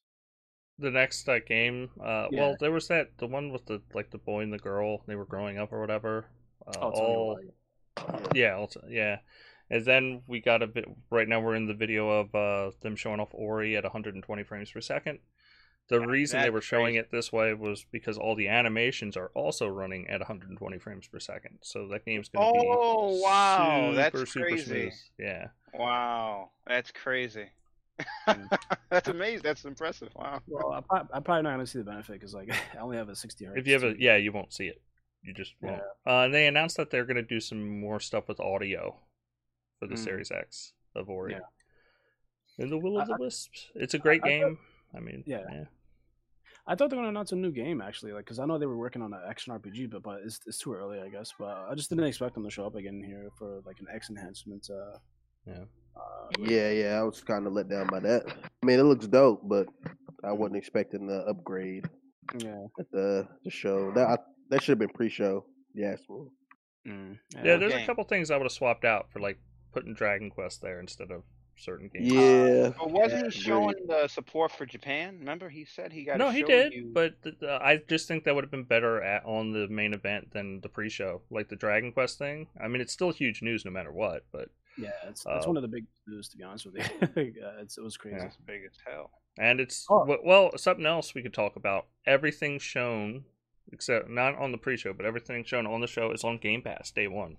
The 0.80 0.90
next 0.90 1.28
uh, 1.28 1.38
game, 1.40 1.90
uh, 2.02 2.28
Yeah. 2.28 2.34
well, 2.34 2.56
there 2.58 2.72
was 2.72 2.88
that 2.88 3.18
the 3.18 3.26
one 3.28 3.52
with 3.52 3.66
the 3.66 3.82
like 3.94 4.10
the 4.10 4.18
boy 4.18 4.40
and 4.42 4.52
the 4.52 4.58
girl. 4.58 5.02
They 5.06 5.14
were 5.14 5.26
growing 5.26 5.58
up 5.58 5.72
or 5.72 5.80
whatever. 5.80 6.26
Uh, 6.66 6.70
Oh, 6.82 6.90
all 6.90 7.40
yeah, 8.34 8.56
also, 8.56 8.82
yeah. 8.88 9.18
And 9.70 9.84
then 9.84 10.22
we 10.26 10.40
got 10.40 10.62
a 10.62 10.66
bit. 10.66 10.86
Right 11.10 11.28
now, 11.28 11.40
we're 11.40 11.54
in 11.56 11.66
the 11.66 11.74
video 11.74 12.08
of 12.10 12.34
uh, 12.34 12.72
them 12.82 12.96
showing 12.96 13.20
off 13.20 13.28
Ori 13.32 13.76
at 13.76 13.84
120 13.84 14.42
frames 14.44 14.70
per 14.70 14.80
second. 14.80 15.20
The 15.88 16.00
Yeah, 16.00 16.02
reason 16.02 16.40
they 16.40 16.50
were 16.50 16.62
showing 16.62 16.94
crazy. 16.94 16.96
it 16.96 17.10
this 17.12 17.32
way 17.32 17.54
was 17.54 17.84
because 17.92 18.18
all 18.18 18.36
the 18.36 18.48
animations 18.48 19.16
are 19.16 19.30
also 19.34 19.68
running 19.68 20.08
at 20.08 20.20
120 20.20 20.78
frames 20.78 21.08
per 21.08 21.20
second. 21.20 21.58
So 21.62 21.88
that 21.88 22.06
game's 22.06 22.28
going 22.30 22.42
to 22.42 22.52
be 22.52 22.82
Oh, 22.92 23.18
wow, 23.22 23.92
that's 23.94 24.22
super, 24.22 24.26
super 24.26 24.56
crazy. 24.56 24.58
smooth. 24.58 24.94
Yeah, 25.18 25.48
Wow, 25.72 26.52
that's 26.66 26.92
crazy. 26.92 27.50
Mm. 28.28 28.58
that's 28.90 29.08
amazing. 29.08 29.42
That's 29.42 29.64
impressive. 29.64 30.08
Wow. 30.14 30.40
Well, 30.46 30.72
I 30.72 30.80
probably, 30.80 31.08
I'm 31.14 31.22
probably 31.22 31.42
not 31.42 31.50
gonna 31.52 31.66
see 31.66 31.78
the 31.78 31.84
benefit 31.84 32.12
because 32.14 32.34
like 32.34 32.50
I 32.74 32.78
only 32.80 32.96
have 32.96 33.08
a 33.08 33.16
60 33.16 33.44
hertz. 33.44 33.58
if 33.58 33.66
you 33.66 33.72
have 33.74 33.82
a 33.82 33.92
TV. 33.94 33.96
yeah, 34.00 34.16
you 34.16 34.32
won't 34.32 34.52
see 34.52 34.66
it. 34.66 34.80
You 35.22 35.34
just 35.34 35.54
won't. 35.60 35.80
Uh, 36.06 36.20
and 36.24 36.34
they 36.34 36.46
announced 36.46 36.76
that 36.78 36.90
they're 36.90 37.04
going 37.04 37.16
to 37.16 37.22
do 37.22 37.40
some 37.40 37.80
more 37.80 38.00
stuff 38.00 38.26
with 38.28 38.40
audio 38.40 38.96
for 39.78 39.86
the 39.86 39.94
Mm. 39.94 40.04
Series 40.04 40.30
X 40.30 40.72
of 40.96 41.08
Ori. 41.10 41.32
Yeah. 41.32 41.40
And 42.58 42.70
the 42.72 42.78
Will 42.78 42.98
of 43.00 43.06
the 43.08 43.16
Wisps. 43.18 43.68
It's 43.74 43.94
a 43.94 43.98
great 43.98 44.22
I 44.24 44.26
thought- 44.26 44.28
game. 44.48 44.58
I 44.94 45.00
mean, 45.00 45.22
Yeah. 45.26 45.42
yeah. 45.52 45.64
I 46.66 46.74
thought 46.74 46.90
they 46.90 46.96
were 46.96 47.00
gonna 47.02 47.08
announce 47.10 47.32
a 47.32 47.36
new 47.36 47.50
game 47.50 47.80
actually, 47.80 48.12
like 48.12 48.24
because 48.24 48.38
I 48.38 48.44
know 48.44 48.58
they 48.58 48.66
were 48.66 48.76
working 48.76 49.02
on 49.02 49.12
an 49.12 49.20
action 49.26 49.52
RPG, 49.52 49.90
but 49.90 50.02
but 50.02 50.20
it's, 50.24 50.40
it's 50.46 50.58
too 50.58 50.72
early, 50.74 51.00
I 51.00 51.08
guess. 51.08 51.32
But 51.38 51.66
I 51.70 51.74
just 51.74 51.88
didn't 51.90 52.04
expect 52.04 52.34
them 52.34 52.44
to 52.44 52.50
show 52.50 52.66
up 52.66 52.74
again 52.76 53.02
here 53.04 53.28
for 53.38 53.60
like 53.66 53.80
an 53.80 53.86
X 53.92 54.08
enhancement. 54.10 54.68
Uh, 54.70 54.98
Yeah. 55.46 55.64
Uh, 55.96 56.00
Yeah, 56.38 56.70
yeah, 56.70 56.98
I 57.00 57.02
was 57.02 57.20
kind 57.20 57.46
of 57.46 57.52
let 57.52 57.68
down 57.68 57.86
by 57.88 58.00
that. 58.00 58.24
I 58.62 58.66
mean, 58.66 58.78
it 58.78 58.84
looks 58.84 59.06
dope, 59.06 59.40
but 59.44 59.66
I 60.24 60.32
wasn't 60.32 60.56
expecting 60.58 61.06
the 61.06 61.20
upgrade 61.26 61.86
yeah. 62.38 62.66
at 62.78 62.90
the 62.92 63.26
the 63.44 63.50
show. 63.50 63.90
That 63.92 64.08
I, 64.08 64.18
that 64.50 64.62
should 64.62 64.72
have 64.72 64.78
been 64.78 64.94
pre-show. 64.96 65.44
Yeah, 65.74 65.96
Mm, 66.86 67.18
Yeah, 67.44 67.56
there's 67.56 67.72
a 67.74 67.76
game. 67.78 67.86
couple 67.86 68.04
things 68.04 68.30
I 68.30 68.36
would 68.36 68.44
have 68.44 68.52
swapped 68.52 68.84
out 68.84 69.10
for 69.12 69.20
like 69.20 69.38
putting 69.72 69.94
Dragon 69.94 70.30
Quest 70.30 70.62
there 70.62 70.80
instead 70.80 71.10
of 71.10 71.22
certain 71.56 71.88
games. 71.92 72.10
yeah. 72.12 72.70
But 72.78 72.90
wasn't 72.90 73.24
Yeah, 73.24 73.30
he 73.30 73.40
showing 73.40 73.74
the 73.86 74.08
support 74.08 74.50
for 74.50 74.64
Japan? 74.66 75.18
Remember, 75.20 75.48
he 75.50 75.64
said 75.66 75.92
he 75.92 76.04
got. 76.04 76.16
No, 76.18 76.30
he 76.30 76.42
did, 76.42 76.92
but 76.94 77.22
th- 77.22 77.36
uh, 77.42 77.58
I 77.62 77.80
just 77.88 78.08
think 78.08 78.24
that 78.24 78.34
would 78.34 78.44
have 78.44 78.50
been 78.50 78.64
better 78.64 79.00
at 79.02 79.24
on 79.26 79.52
the 79.52 79.68
main 79.68 79.92
event 79.94 80.32
than 80.32 80.60
the 80.62 80.68
pre-show, 80.70 81.20
like 81.30 81.48
the 81.48 81.56
Dragon 81.56 81.92
Quest 81.92 82.18
thing. 82.18 82.48
I 82.60 82.66
mean, 82.68 82.80
it's 82.80 82.92
still 82.92 83.10
huge 83.10 83.42
news 83.42 83.64
no 83.64 83.70
matter 83.70 83.92
what, 83.92 84.24
but 84.32 84.48
yeah, 84.78 84.90
it's, 85.08 85.24
it's 85.26 85.26
Uh, 85.26 85.48
one 85.48 85.56
of 85.56 85.62
the 85.62 85.68
big 85.68 85.84
news 86.06 86.28
to 86.30 86.36
be 86.36 86.44
honest 86.44 86.66
with 86.66 86.76
you. 86.76 86.82
uh, 87.44 87.60
it's, 87.62 87.76
it 87.78 87.82
was 87.82 87.96
crazy. 87.96 88.16
Yeah. 88.18 88.26
It's 88.26 88.36
big 88.36 88.62
as 88.64 88.76
hell. 88.86 89.10
and 89.38 89.60
it's 89.60 89.86
Oh. 89.90 90.18
well 90.24 90.50
something 90.56 90.86
else 90.86 91.14
we 91.14 91.22
could 91.22 91.34
talk 91.34 91.56
about. 91.56 91.86
Everything 92.06 92.58
shown, 92.58 93.24
except 93.72 94.08
not 94.08 94.36
on 94.36 94.52
the 94.52 94.58
pre-show, 94.58 94.92
but 94.92 95.06
everything 95.06 95.44
shown 95.44 95.66
on 95.66 95.80
the 95.80 95.86
show 95.86 96.10
is 96.12 96.24
on 96.24 96.38
Game 96.38 96.62
Pass 96.62 96.90
day 96.90 97.08
one. 97.08 97.36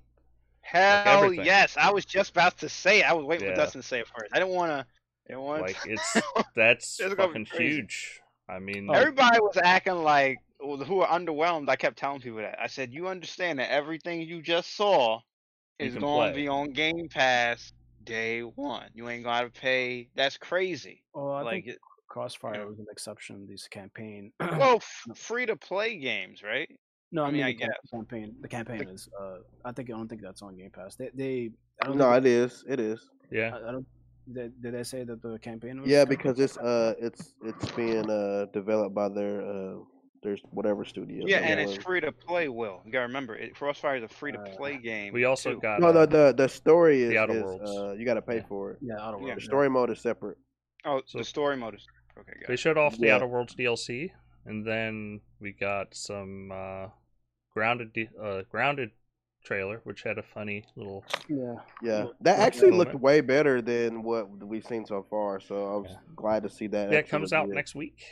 Hell 0.61 1.23
everything. 1.23 1.45
yes! 1.45 1.75
I 1.77 1.91
was 1.91 2.05
just 2.05 2.31
about 2.31 2.57
to 2.59 2.69
say. 2.69 2.99
it. 2.99 3.09
I 3.09 3.13
was 3.13 3.25
waiting 3.25 3.47
Yeah. 3.47 3.55
for 3.55 3.61
Dustin 3.61 3.81
to 3.81 3.87
say 3.87 3.99
it 3.99 4.07
first. 4.07 4.31
I 4.33 4.39
didn't 4.39 4.53
want 4.53 4.71
to. 4.71 4.85
Didn't 5.27 5.41
want. 5.41 5.61
Like 5.63 5.77
it's 5.85 6.17
that's 6.55 6.99
It's 6.99 7.13
fucking 7.15 7.45
huge. 7.45 8.21
I 8.47 8.59
mean, 8.59 8.87
Oh, 8.89 8.93
Everybody 8.93 9.39
was 9.39 9.57
acting 9.63 9.95
like 9.95 10.37
who 10.59 10.95
were 10.97 11.05
underwhelmed. 11.07 11.67
I 11.69 11.75
kept 11.75 11.97
telling 11.97 12.21
people 12.21 12.37
that. 12.39 12.59
I 12.61 12.67
said, 12.67 12.93
"You 12.93 13.07
understand 13.07 13.57
that 13.59 13.71
everything 13.71 14.21
you 14.21 14.41
just 14.41 14.75
saw 14.75 15.15
You 15.15 15.21
is 15.81 15.95
going 15.95 16.29
to 16.29 16.35
be 16.35 16.47
on 16.47 16.71
Game 16.71 17.07
Pass 17.09 17.73
day 18.03 18.41
one. 18.41 18.89
You 18.93 19.09
ain't 19.09 19.23
gonna 19.23 19.37
have 19.37 19.53
to 19.53 19.59
pay. 19.61 20.09
That's 20.15 20.37
crazy. 20.37 21.03
Well, 21.13 21.33
I 21.33 21.41
like, 21.41 21.53
think 21.65 21.75
it, 21.75 21.79
Crossfire 22.07 22.67
was 22.67 22.79
an 22.79 22.87
exception. 22.91 23.45
These 23.47 23.67
campaign. 23.69 24.31
well, 24.39 24.75
f- 24.77 25.05
free 25.15 25.45
to 25.45 25.55
play 25.55 25.97
games, 25.97 26.43
right? 26.43 26.69
no, 27.11 27.23
I, 27.23 27.27
I 27.27 27.31
mean, 27.31 27.45
mean, 27.45 27.45
I 27.45 27.53
the 27.53 27.59
ca- 27.67 27.97
campaign. 27.97 28.35
The 28.41 28.47
campaign 28.47 28.87
is. 28.87 29.09
Uh, 29.19 29.37
I 29.65 29.71
think 29.71 29.89
I 29.89 29.93
don't 29.93 30.07
think 30.07 30.21
that's 30.21 30.41
on 30.41 30.55
Game 30.57 30.71
Pass. 30.71 30.95
They, 30.95 31.09
they 31.13 31.51
I 31.81 31.87
don't 31.87 31.97
No, 31.97 32.11
it 32.13 32.25
is. 32.25 32.63
It 32.67 32.79
is. 32.79 33.09
yeah. 33.31 33.51
I, 33.53 33.69
I 33.69 33.71
don't. 33.71 33.87
Did, 34.31 34.61
did 34.61 34.75
they 34.75 34.83
say 34.83 35.03
that 35.03 35.21
the 35.21 35.39
campaign 35.39 35.81
was? 35.81 35.89
Yeah, 35.89 36.05
because 36.05 36.39
it's 36.39 36.57
uh, 36.57 36.93
it's 36.99 37.33
it's 37.43 37.71
being 37.71 38.09
uh 38.09 38.45
developed 38.53 38.93
by 38.93 39.09
their 39.09 39.41
uh, 39.41 39.79
their 40.21 40.37
whatever 40.51 40.85
studio. 40.85 41.25
Yeah, 41.27 41.37
and 41.39 41.59
it's 41.59 41.77
free 41.83 41.99
to 42.01 42.11
play. 42.11 42.47
Will 42.47 42.81
you 42.85 42.91
gotta 42.91 43.07
remember? 43.07 43.35
It, 43.35 43.55
Crossfire 43.55 43.97
is 43.97 44.03
a 44.03 44.07
free 44.07 44.31
to 44.31 44.39
play 44.57 44.77
game. 44.77 45.13
We 45.13 45.25
also 45.25 45.53
too. 45.53 45.59
got 45.59 45.79
No, 45.79 45.87
uh, 45.87 46.05
the 46.05 46.05
the 46.05 46.33
the 46.43 46.49
story 46.49 47.01
is, 47.03 47.09
The 47.09 47.17
Outer 47.17 47.37
is, 47.37 47.43
Worlds. 47.43 47.71
uh, 47.71 47.91
you 47.97 48.05
got 48.05 48.15
to 48.15 48.21
pay 48.21 48.37
Yeah. 48.37 48.45
for 48.47 48.71
it. 48.71 48.77
Yeah, 48.81 48.93
Outer 48.99 49.17
Yeah. 49.17 49.23
Worlds. 49.23 49.35
The 49.35 49.41
yeah. 49.41 49.45
story 49.45 49.69
mode 49.69 49.89
is 49.89 49.99
separate. 49.99 50.37
Oh, 50.85 51.01
So- 51.05 51.17
the 51.19 51.23
story 51.23 51.57
mode 51.57 51.75
is 51.75 51.85
okay. 52.19 52.33
Got 52.39 52.47
They 52.47 52.53
it. 52.53 52.59
showed 52.59 52.77
off 52.77 52.97
the 52.97 53.07
Yeah. 53.07 53.15
Outer 53.15 53.27
Worlds 53.27 53.55
DLC, 53.55 54.11
and 54.45 54.65
then 54.65 55.21
we 55.39 55.51
got 55.53 55.93
some 55.95 56.51
uh, 56.51 56.87
grounded 57.53 58.09
uh, 58.21 58.43
grounded 58.49 58.91
trailer, 59.43 59.81
which 59.85 60.03
had 60.03 60.19
a 60.19 60.23
funny 60.23 60.63
little. 60.75 61.03
Yeah. 61.27 61.55
Yeah, 61.81 62.03
Look- 62.03 62.15
that 62.21 62.37
actually 62.39 62.67
at 62.69 62.73
looked 62.75 62.93
way 62.93 63.21
better 63.21 63.59
than 63.59 64.03
what 64.03 64.29
we've 64.29 64.65
seen 64.65 64.85
so 64.85 65.01
far. 65.09 65.39
So 65.39 65.55
I 65.55 65.75
was 65.77 65.89
Yeah. 65.89 65.97
glad 66.15 66.43
to 66.43 66.49
see 66.49 66.67
that. 66.67 66.91
Yeah, 66.91 66.99
it 66.99 67.09
comes 67.09 67.33
out 67.33 67.49
next 67.49 67.73
week 67.73 68.03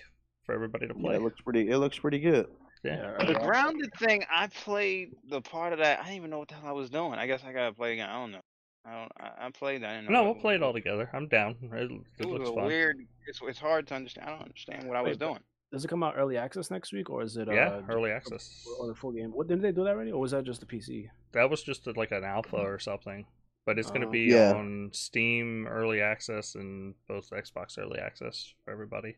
for 0.50 0.56
everybody 0.56 0.88
to 0.88 0.94
Yeah, 0.96 1.02
play. 1.02 1.16
it 1.16 1.22
looks 1.22 1.40
pretty. 1.42 1.70
It 1.70 1.78
looks 1.78 2.00
pretty 2.00 2.20
good. 2.20 2.48
Yeah. 2.84 3.16
Yeah, 3.20 3.26
The 3.26 3.34
grounded 3.40 3.92
thing, 4.00 4.24
I 4.32 4.48
played 4.48 5.12
the 5.30 5.42
part 5.42 5.74
of 5.74 5.80
that. 5.80 6.00
I 6.00 6.04
didn't 6.04 6.16
even 6.18 6.30
know 6.32 6.40
what 6.40 6.48
the 6.48 6.56
hell 6.56 6.70
I 6.70 6.72
was 6.72 6.90
doing. 6.90 7.14
I 7.14 7.28
guess 7.28 7.42
I 7.46 7.52
gotta 7.54 7.74
play 7.74 7.94
again. 7.94 8.10
I 8.10 8.14
don't 8.14 8.32
know. 8.32 8.42
I 8.86 8.92
don't. 8.94 9.12
I, 9.20 9.48
I 9.48 9.50
played 9.52 9.84
that. 9.84 9.90
I 9.90 10.02
know 10.02 10.10
No, 10.10 10.24
we'll 10.24 10.34
was 10.36 10.42
play 10.42 10.56
it 10.56 10.64
all 10.64 10.74
together. 10.74 11.10
I'm 11.14 11.28
down. 11.28 11.56
It, 11.62 11.92
it 11.92 11.92
It 12.20 12.26
looks 12.26 12.50
a 12.50 12.54
fun. 12.54 12.66
weird. 12.66 12.98
It's 13.28 13.40
it's 13.44 13.60
hard 13.60 13.86
to 13.88 13.96
understand. 13.96 14.28
I 14.28 14.32
don't 14.32 14.42
understand 14.42 14.88
what 14.88 14.98
I 14.98 15.02
was 15.02 15.12
Wait, 15.12 15.20
doing. 15.20 15.40
Does 15.72 15.86
it 15.86 15.88
come 15.90 16.02
out 16.02 16.16
early 16.18 16.36
access 16.38 16.72
next 16.72 16.92
week, 16.94 17.10
or 17.12 17.22
is 17.22 17.38
it? 17.38 17.48
Yeah, 17.52 17.68
uh, 17.70 17.82
early 17.90 18.10
access. 18.12 18.66
Or 18.80 18.88
the 18.88 18.96
full 18.96 19.12
game? 19.12 19.32
What 19.32 19.48
didn't 19.48 19.62
they 19.62 19.72
do 19.72 19.84
that 19.84 19.92
already, 19.92 20.12
or 20.12 20.20
was 20.20 20.32
that 20.32 20.46
just 20.46 20.62
the 20.62 20.66
PC? 20.66 21.10
That 21.34 21.48
was 21.50 21.62
just 21.62 21.86
a, 21.86 21.92
like 21.92 22.12
an 22.12 22.24
alpha 22.24 22.56
or 22.58 22.80
something, 22.80 23.28
but 23.68 23.78
it's 23.78 23.90
going 23.90 24.02
to 24.02 24.08
Oh. 24.08 24.12
be 24.12 24.22
Yeah. 24.32 24.54
on 24.54 24.90
Steam 24.94 25.68
early 25.68 26.02
access 26.02 26.56
and 26.56 26.96
both 27.08 27.30
Xbox 27.30 27.78
early 27.78 28.00
access 28.00 28.52
for 28.66 28.72
everybody. 28.72 29.18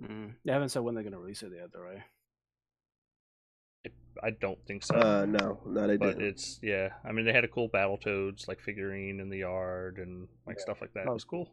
Mm. 0.00 0.34
They 0.44 0.52
haven't 0.52 0.70
said 0.70 0.82
when 0.82 0.94
they're 0.94 1.04
gonna 1.04 1.18
release 1.18 1.42
it 1.42 1.52
yet, 1.54 1.72
though, 1.72 1.80
right? 1.80 2.02
I 4.22 4.30
don't 4.30 4.58
think 4.66 4.84
so. 4.84 4.94
Uh, 4.94 5.24
no, 5.26 5.58
no, 5.66 5.86
they 5.88 5.96
but 5.96 6.18
didn't. 6.18 6.22
it's 6.28 6.60
yeah. 6.62 6.90
I 7.04 7.12
mean, 7.12 7.24
they 7.24 7.32
had 7.32 7.44
a 7.44 7.48
cool 7.48 7.68
Battletoads 7.70 8.46
like 8.46 8.60
figurine 8.60 9.18
in 9.20 9.30
the 9.30 9.38
yard 9.38 9.98
and 9.98 10.28
like 10.46 10.56
Yeah. 10.58 10.62
stuff 10.62 10.80
like 10.80 10.92
that. 10.94 11.06
Oh, 11.08 11.10
It 11.10 11.14
was 11.14 11.24
cool. 11.24 11.50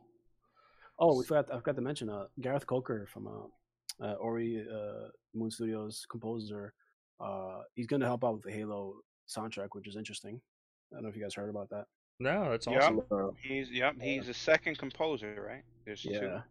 Oh, 1.00 1.18
we 1.18 1.24
forgot. 1.24 1.52
I 1.52 1.58
forgot 1.58 1.76
to 1.78 1.82
mention. 1.82 2.10
Uh, 2.10 2.26
Gareth 2.42 2.68
Coker 2.68 3.08
from 3.12 3.28
uh, 3.28 4.06
uh 4.06 4.14
Ori 4.16 4.66
uh, 4.72 5.08
Moon 5.34 5.50
Studios 5.50 6.06
composer. 6.12 6.74
Uh, 7.20 7.62
he's 7.76 7.88
going 7.88 8.02
to 8.02 8.06
help 8.06 8.24
out 8.26 8.34
with 8.36 8.44
the 8.44 8.52
Halo 8.52 8.96
soundtrack, 9.28 9.70
which 9.72 9.88
is 9.88 9.96
interesting. 9.96 10.40
I 10.92 10.96
don't 10.96 11.04
know 11.04 11.10
if 11.10 11.16
you 11.16 11.24
guys 11.24 11.34
heard 11.34 11.50
about 11.50 11.70
that. 11.70 11.86
No, 12.20 12.52
that's 12.52 12.68
awesome. 12.68 13.02
Uh, 13.10 13.30
He's 13.42 13.72
yep. 13.72 13.96
He's 14.02 14.26
the 14.28 14.34
second 14.34 14.78
composer, 14.78 15.42
right? 15.48 15.64
There's 15.86 16.02
two. 16.04 16.12
Yeah, 16.12 16.42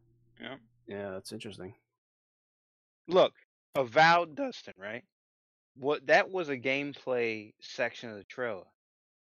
Yep. 0.41 0.59
Yeah, 0.89 1.11
that's 1.11 1.32
interesting. 1.32 1.74
Look, 3.07 3.34
Avowed 3.74 4.34
Dustin, 4.34 4.74
right? 4.78 5.05
What 5.76 6.07
that 6.09 6.30
was 6.30 6.49
a 6.49 6.57
gameplay 6.59 7.53
section 7.61 8.11
of 8.11 8.16
the 8.16 8.24
trailer 8.24 8.64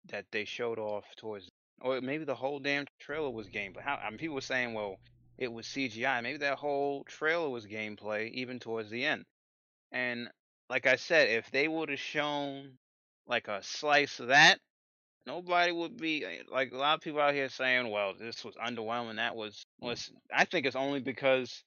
that 0.09 0.25
they 0.31 0.45
showed 0.45 0.79
off 0.79 1.05
towards, 1.17 1.51
or 1.81 2.01
maybe 2.01 2.25
the 2.25 2.35
whole 2.35 2.61
damn 2.61 2.87
trailer 2.99 3.31
was 3.31 3.49
gameplay. 3.49 3.83
How 3.83 3.97
I 3.97 4.09
mean, 4.09 4.19
people 4.19 4.37
were 4.37 4.41
saying, 4.41 4.73
well, 4.73 4.97
it 5.39 5.53
was 5.53 5.67
CGI. 5.67 6.23
Maybe 6.23 6.39
that 6.39 6.59
whole 6.59 7.05
trailer 7.05 7.51
was 7.51 7.67
gameplay, 7.67 8.31
even 8.31 8.59
towards 8.59 8.89
the 8.89 9.05
end. 9.05 9.25
And 9.93 10.29
like 10.71 10.87
I 10.87 10.97
said, 10.97 11.29
if 11.29 11.51
they 11.51 11.69
would 11.69 11.91
have 11.91 12.01
shown 12.01 12.79
like 13.27 13.49
a 13.49 13.63
slice 13.63 14.21
of 14.21 14.29
that, 14.29 14.59
nobody 15.27 15.73
would 15.73 15.97
be 15.97 16.25
eh, 16.25 16.43
like 16.51 16.73
a 16.73 16.77
lot 16.77 16.95
of 16.95 17.01
people 17.01 17.21
out 17.21 17.35
here 17.35 17.49
saying, 17.49 17.91
"Well, 17.91 18.15
this 18.19 18.45
was 18.45 18.55
underwhelming." 18.57 19.17
That 19.17 19.37
was 19.37 19.65
was. 19.81 20.11
I 20.33 20.45
think 20.45 20.67
it's 20.67 20.77
only 20.77 21.01
because 21.01 21.63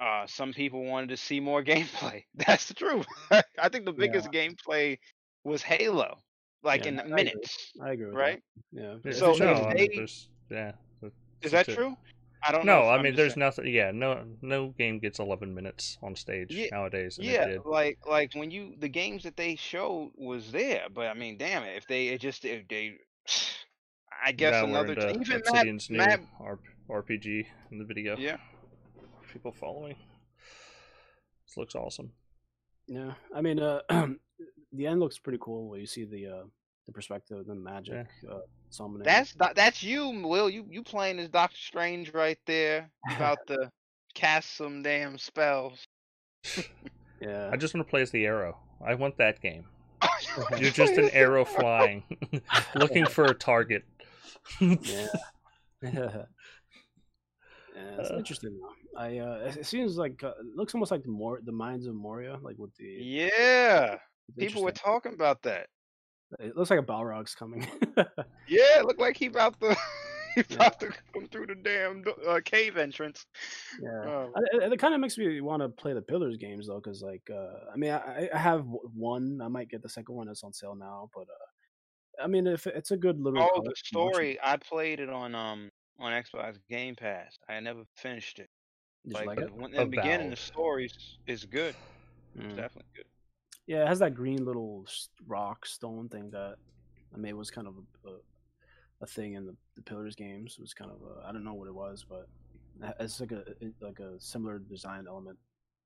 uh, 0.00 0.26
some 0.26 0.52
people 0.52 0.84
wanted 0.84 1.08
to 1.10 1.16
see 1.16 1.40
more 1.40 1.62
gameplay. 1.72 2.24
That's 2.34 2.66
the 2.68 2.74
truth. 2.74 3.06
I 3.30 3.68
think 3.68 3.84
the 3.86 3.92
biggest 3.92 4.30
gameplay 4.30 4.98
was 5.44 5.62
Halo, 5.62 6.18
like 6.62 6.82
Yeah, 6.82 6.88
in 6.88 6.98
I 6.98 7.02
agree. 7.02 7.14
minutes, 7.14 7.72
I 7.82 7.92
agree 7.92 8.06
with 8.06 8.14
right? 8.14 8.42
that. 8.72 8.82
Yeah. 8.82 8.94
Yeah, 9.04 9.12
So 9.12 9.34
no, 9.34 9.70
if 9.74 9.76
they- 9.76 10.06
yeah. 10.54 10.72
that- 11.02 11.12
Is 11.42 11.52
that's 11.52 11.68
that 11.68 11.74
true? 11.74 11.96
I 12.48 12.52
don't 12.52 12.66
know. 12.66 12.72
No, 12.72 12.88
I 12.88 12.98
I'm 12.98 13.02
mean, 13.02 13.14
there's 13.16 13.32
saying. 13.32 13.38
nothing. 13.38 13.66
Yeah, 13.68 13.90
no, 13.92 14.24
no 14.42 14.68
game 14.78 14.98
gets 14.98 15.18
11 15.18 15.54
minutes 15.54 15.98
on 16.02 16.14
stage 16.16 16.50
Yeah, 16.50 16.70
nowadays. 16.70 17.18
And 17.18 17.28
it 17.28 17.32
Yeah, 17.32 17.44
did. 17.44 17.62
like 17.64 17.98
like 18.06 18.34
when 18.34 18.50
you 18.50 18.74
the 18.78 18.88
games 18.88 19.22
that 19.24 19.36
they 19.36 19.56
showed 19.56 20.12
was 20.16 20.52
there, 20.52 20.86
but 20.92 21.06
I 21.06 21.14
mean, 21.14 21.38
damn 21.38 21.62
it, 21.64 21.76
if 21.76 21.86
they 21.86 22.08
it 22.08 22.20
just 22.20 22.44
if 22.44 22.68
they, 22.68 22.98
I 24.24 24.32
guess 24.32 24.62
Now 24.62 24.66
we're 24.66 24.84
another 24.84 24.92
into 24.92 25.14
even 25.20 25.42
Matt, 25.52 25.66
new 25.90 25.98
Matt, 25.98 26.20
R- 26.40 26.58
RPG 26.90 27.46
in 27.70 27.78
the 27.78 27.84
video. 27.84 28.16
yeah, 28.16 28.36
People 29.32 29.52
following. 29.52 29.96
This 31.46 31.56
looks 31.56 31.74
awesome. 31.74 32.12
Yeah, 32.86 33.14
I 33.34 33.40
mean, 33.40 33.58
uh, 33.60 33.80
the 34.72 34.86
end 34.86 35.00
looks 35.00 35.18
pretty 35.18 35.38
cool. 35.40 35.68
Where 35.68 35.80
you 35.80 35.86
see 35.86 36.04
the 36.04 36.26
uh, 36.26 36.44
the 36.86 36.92
perspective, 36.92 37.38
and 37.38 37.46
the 37.48 37.54
magic, 37.54 38.06
uh, 38.30 38.40
summoning. 38.70 39.04
that's 39.04 39.32
Do- 39.34 39.46
that's 39.54 39.82
you, 39.82 40.08
Will. 40.26 40.48
You 40.50 40.66
you 40.70 40.82
playing 40.82 41.18
as 41.18 41.28
Doctor 41.28 41.56
Strange 41.56 42.12
right 42.12 42.38
there, 42.46 42.90
about 43.14 43.38
to 43.48 43.70
cast 44.14 44.56
some 44.56 44.82
damn 44.82 45.18
spells. 45.18 45.86
yeah. 47.20 47.50
I 47.52 47.56
just 47.56 47.74
want 47.74 47.86
to 47.86 47.90
play 47.90 48.02
as 48.02 48.10
the 48.10 48.24
arrow. 48.26 48.56
I 48.84 48.94
want 48.94 49.16
that 49.18 49.40
game. 49.40 49.64
You're 50.58 50.70
just 50.70 50.94
an 50.94 51.10
arrow 51.12 51.44
flying, 51.44 52.02
looking 52.74 53.06
for 53.06 53.24
a 53.24 53.34
target. 53.34 53.84
yeah. 54.60 55.06
yeah, 55.82 56.22
it's 57.98 58.10
Uh. 58.10 58.16
interesting. 58.18 58.58
Though. 58.60 59.00
I 59.00 59.18
uh, 59.18 59.34
it- 59.48 59.56
it 59.58 59.66
seems 59.66 59.96
like 59.96 60.22
uh, 60.24 60.28
it 60.40 60.46
looks 60.54 60.74
almost 60.74 60.90
like 60.90 61.02
the 61.02 61.10
more 61.10 61.40
the 61.44 61.52
Mines 61.52 61.86
of 61.86 61.94
Moria, 61.94 62.38
like 62.42 62.56
with 62.58 62.74
the 62.76 62.84
Yeah, 62.86 63.96
people 64.38 64.62
were 64.62 64.72
talking 64.72 65.12
about 65.14 65.42
that. 65.42 65.68
It 66.40 66.56
looks 66.56 66.70
like 66.70 66.80
a 66.80 66.82
Balrog's 66.82 67.34
coming. 67.34 67.66
Yeah, 68.48 68.78
it 68.80 68.84
looked 68.86 69.00
like 69.00 69.16
he 69.16 69.26
about 69.26 69.58
to 69.60 69.74
he 70.36 70.42
Yeah. 70.50 70.68
to 70.68 70.92
come 71.12 71.26
through 71.28 71.46
the 71.46 71.54
damn 71.56 72.04
uh, 72.28 72.40
cave 72.44 72.76
entrance. 72.76 73.26
yeah, 73.82 73.88
Oh. 74.06 74.32
I- 74.36 74.64
it, 74.66 74.72
it 74.72 74.78
kind 74.78 74.94
of 74.94 75.00
makes 75.00 75.16
me 75.18 75.40
want 75.40 75.62
to 75.62 75.68
play 75.68 75.92
the 75.94 76.02
Pillars 76.02 76.36
games 76.36 76.66
though, 76.68 76.76
because 76.80 77.02
like 77.02 77.22
uh, 77.32 77.70
I 77.72 77.76
mean, 77.76 77.90
I, 77.92 78.28
I 78.32 78.38
have 78.38 78.64
one. 78.66 79.40
I 79.42 79.48
might 79.48 79.68
get 79.68 79.82
the 79.82 79.88
second 79.88 80.14
one. 80.14 80.26
that's 80.28 80.44
on 80.44 80.52
sale 80.52 80.74
now, 80.76 81.10
but 81.14 81.22
uh, 81.22 82.22
I 82.22 82.26
mean, 82.28 82.46
if 82.46 82.66
it's 82.66 82.90
a 82.92 82.96
good 82.96 83.20
little 83.20 83.40
Oh, 83.42 83.48
color 83.48 83.64
the 83.64 83.74
promotion, 83.90 84.12
story! 84.12 84.38
I 84.42 84.56
played 84.56 85.00
it 85.00 85.10
on 85.10 85.34
um 85.34 85.70
on 85.98 86.12
Xbox 86.12 86.56
Game 86.70 86.94
Pass. 86.94 87.36
I 87.48 87.58
never 87.60 87.82
finished 87.96 88.38
it. 88.38 88.48
did 89.04 89.12
you 89.12 89.26
Like, 89.26 89.26
like 89.26 89.38
it? 89.40 89.54
when, 89.54 89.72
in 89.74 89.80
the 89.90 89.96
beginning, 89.96 90.30
the 90.30 90.36
story 90.36 90.86
is, 90.86 91.18
is 91.26 91.44
good. 91.46 91.74
It's 92.36 92.44
Mm. 92.44 92.56
definitely 92.56 92.90
good. 92.94 93.06
Yeah, 93.66 93.82
it 93.82 93.88
has 93.88 93.98
that 93.98 94.14
green 94.14 94.44
little 94.44 94.86
rock 95.26 95.66
stone 95.66 96.08
thing 96.08 96.30
that 96.30 96.56
I 97.14 97.18
mean 97.18 97.36
was 97.36 97.50
kind 97.50 97.66
of 97.66 97.74
a, 97.74 98.08
a, 98.08 98.12
a 99.02 99.06
thing 99.06 99.34
in 99.34 99.46
the, 99.46 99.54
the 99.74 99.82
Pillars 99.82 100.14
games. 100.14 100.54
It 100.58 100.62
was 100.62 100.74
kind 100.74 100.90
of 100.90 100.98
a, 101.02 101.26
I 101.28 101.32
don't 101.32 101.44
know 101.44 101.54
what 101.54 101.68
it 101.68 101.74
was, 101.74 102.04
but 102.08 102.28
it's 103.00 103.20
like 103.20 103.32
a 103.32 103.42
like 103.80 103.98
a 104.00 104.20
similar 104.20 104.58
design 104.58 105.06
element, 105.08 105.38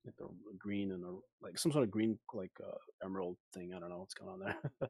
like 0.05 0.15
the 0.17 0.27
green 0.57 0.91
and 0.91 1.03
the 1.03 1.19
like 1.41 1.57
some 1.57 1.71
sort 1.71 1.83
of 1.83 1.91
green 1.91 2.17
like 2.33 2.51
uh, 2.63 2.77
emerald 3.05 3.37
thing. 3.53 3.73
I 3.75 3.79
don't 3.79 3.89
know 3.89 3.99
what's 3.99 4.13
going 4.13 4.31
on 4.31 4.39
there. 4.39 4.89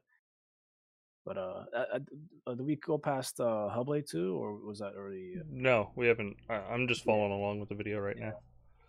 but 1.24 1.38
uh, 1.38 1.64
uh, 1.74 2.54
did 2.54 2.66
we 2.66 2.76
go 2.76 2.98
past 2.98 3.40
uh, 3.40 3.70
Hellblade 3.74 4.06
two, 4.08 4.36
or 4.36 4.56
was 4.56 4.80
that 4.80 4.94
already? 4.96 5.36
Uh, 5.38 5.44
No, 5.50 5.90
we 5.96 6.08
haven't. 6.08 6.36
I, 6.50 6.56
I'm 6.56 6.88
just 6.88 7.04
following 7.04 7.32
along 7.32 7.60
with 7.60 7.68
the 7.68 7.74
video 7.74 8.00
right 8.00 8.18
now. 8.18 8.32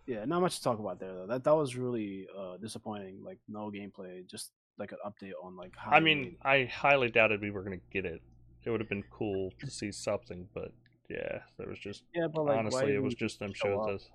Yeah, 0.06 0.24
not 0.24 0.40
much 0.40 0.58
to 0.58 0.62
talk 0.62 0.78
about 0.78 0.98
there 1.00 1.14
though. 1.14 1.26
That 1.26 1.44
that 1.44 1.54
was 1.54 1.76
really 1.76 2.26
uh, 2.38 2.56
disappointing. 2.58 3.22
Like 3.24 3.38
no 3.48 3.70
gameplay, 3.70 4.26
just 4.28 4.52
like 4.78 4.92
an 4.92 4.98
update 5.06 5.32
on 5.42 5.56
like 5.56 5.72
how. 5.76 5.92
I 5.92 6.00
mean, 6.00 6.22
made- 6.22 6.36
I 6.42 6.64
highly 6.66 7.10
doubted 7.10 7.40
we 7.40 7.50
were 7.50 7.62
gonna 7.62 7.76
get 7.92 8.04
it. 8.04 8.20
It 8.64 8.70
would 8.70 8.80
have 8.80 8.88
been 8.88 9.04
cool 9.10 9.50
to 9.60 9.70
see 9.70 9.92
something, 9.92 10.48
but 10.54 10.72
yeah, 11.10 11.40
there 11.58 11.68
was 11.68 11.78
just 11.78 12.04
yeah, 12.14 12.26
but 12.32 12.44
like 12.46 12.58
honestly, 12.58 12.94
it 12.94 13.02
was 13.02 13.14
just 13.14 13.38
them 13.38 13.52
show 13.52 13.68
showed 13.68 13.80
up? 13.80 13.88
this. 13.98 14.08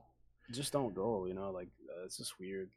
just 0.51 0.73
don't 0.73 0.93
go. 0.95 1.25
You 1.25 1.33
know, 1.35 1.51
like 1.51 1.67
uh, 1.89 2.05
it's 2.05 2.17
just 2.17 2.39
weird. 2.39 2.69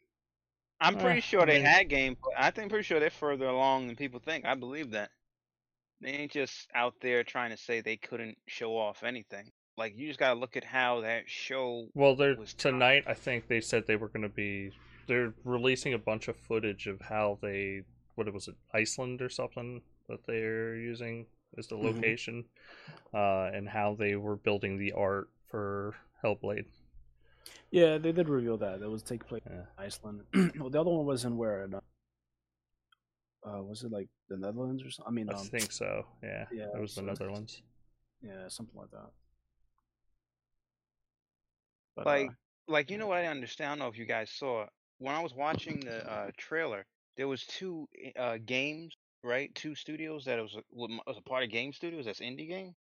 I'm 0.81 0.97
pretty 0.99 1.19
Uh, 1.19 1.23
sure 1.23 1.43
I 1.43 1.47
they 1.47 1.57
mean- 1.59 1.65
had 1.67 1.89
gameplay. 1.89 2.35
I 2.37 2.51
think 2.51 2.69
pretty 2.71 2.83
sure 2.85 2.99
they're 3.01 3.09
further 3.11 3.47
along 3.47 3.87
than 3.87 3.97
people 3.97 4.21
think. 4.21 4.45
I 4.45 4.55
believe 4.55 4.91
that. 4.91 5.11
They 6.01 6.09
ain't 6.09 6.33
just 6.33 6.67
out 6.75 6.95
there 7.01 7.23
trying 7.23 7.51
to 7.51 7.57
say 7.57 7.81
they 7.81 7.97
couldn't 7.97 8.37
show 8.49 8.77
off 8.77 9.05
anything. 9.05 9.53
Like 9.77 9.97
you 9.97 10.07
just 10.07 10.19
gotta 10.19 10.39
look 10.39 10.57
at 10.57 10.65
how 10.65 11.01
that 11.01 11.25
show. 11.29 11.89
Well, 11.95 12.15
they're 12.15 12.37
was 12.37 12.55
timed. 12.55 12.75
tonight. 12.75 13.05
I 13.07 13.15
think 13.15 13.49
they 13.49 13.61
said 13.61 13.87
they 13.87 13.97
were 13.97 14.09
gonna 14.09 14.29
be. 14.29 14.73
They're 15.07 15.35
releasing 15.45 15.95
a 15.95 15.99
bunch 15.99 16.29
of 16.29 16.37
footage 16.37 16.87
of 16.87 17.01
how 17.01 17.39
they. 17.43 17.83
What 18.15 18.33
was 18.33 18.49
it? 18.49 18.55
Iceland 18.75 19.23
or 19.23 19.29
something 19.31 19.81
that 20.09 20.27
they're 20.27 20.77
using 20.77 21.27
as 21.57 21.67
the 21.69 21.77
Mhm. 21.77 21.85
location, 21.95 22.45
uh, 23.15 23.51
and 23.55 23.69
how 23.69 23.95
they 23.95 24.17
were 24.17 24.37
building 24.37 24.77
the 24.79 24.93
art 24.93 25.31
for 25.49 25.95
Hellblade. 26.23 26.67
Yeah, 27.71 27.97
they 27.99 28.13
did 28.13 28.29
reveal 28.29 28.59
that. 28.59 28.81
That 28.81 28.91
was 28.91 29.03
take 29.03 29.27
place 29.27 29.43
Yeah. 29.47 29.61
in 29.61 29.67
Iceland. 29.79 30.25
well, 30.61 30.69
the 30.71 30.81
other 30.81 30.91
one 30.91 31.07
was 31.07 31.25
in 31.25 31.37
where? 31.39 31.65
In, 31.65 31.75
uh, 31.75 31.81
uh, 33.47 33.63
was 33.63 33.83
it 33.83 33.91
like 33.91 34.09
the 34.29 34.37
Netherlands 34.37 34.85
or 34.85 34.91
something? 34.91 35.11
I 35.11 35.15
mean, 35.15 35.31
I 35.31 35.35
um, 35.35 35.47
think 35.47 35.73
so. 35.73 36.07
Yeah, 36.23 36.47
yeah, 36.53 36.69
it 36.75 36.81
was 36.81 36.95
the 36.95 37.03
Netherlands. 37.03 37.63
yeah, 38.23 38.49
something 38.49 38.77
like 38.79 38.91
that. 38.91 39.11
But, 41.97 42.07
Like, 42.07 42.29
uh, 42.29 42.33
like 42.69 42.91
you 42.91 42.99
know 42.99 43.07
what 43.07 43.19
I 43.19 43.27
understand. 43.27 43.69
I 43.69 43.73
don't 43.73 43.79
know 43.81 43.89
if 43.89 43.99
you 43.99 44.07
guys 44.07 44.31
saw 44.31 44.67
when 44.99 45.15
I 45.15 45.21
was 45.21 45.35
watching 45.35 45.81
the 45.81 46.11
uh, 46.11 46.31
trailer. 46.37 46.85
There 47.17 47.29
was 47.29 47.45
two 47.45 47.87
uh, 48.19 48.39
games, 48.47 48.95
right? 49.23 49.55
Two 49.55 49.75
studios 49.75 50.25
that 50.25 50.41
was 50.41 50.55
a, 50.57 50.63
was 50.73 51.17
a 51.19 51.23
part 51.29 51.45
of 51.45 51.51
Game 51.51 51.73
Studios. 51.73 52.07
That's 52.07 52.21
indie 52.21 52.49
game. 52.49 52.75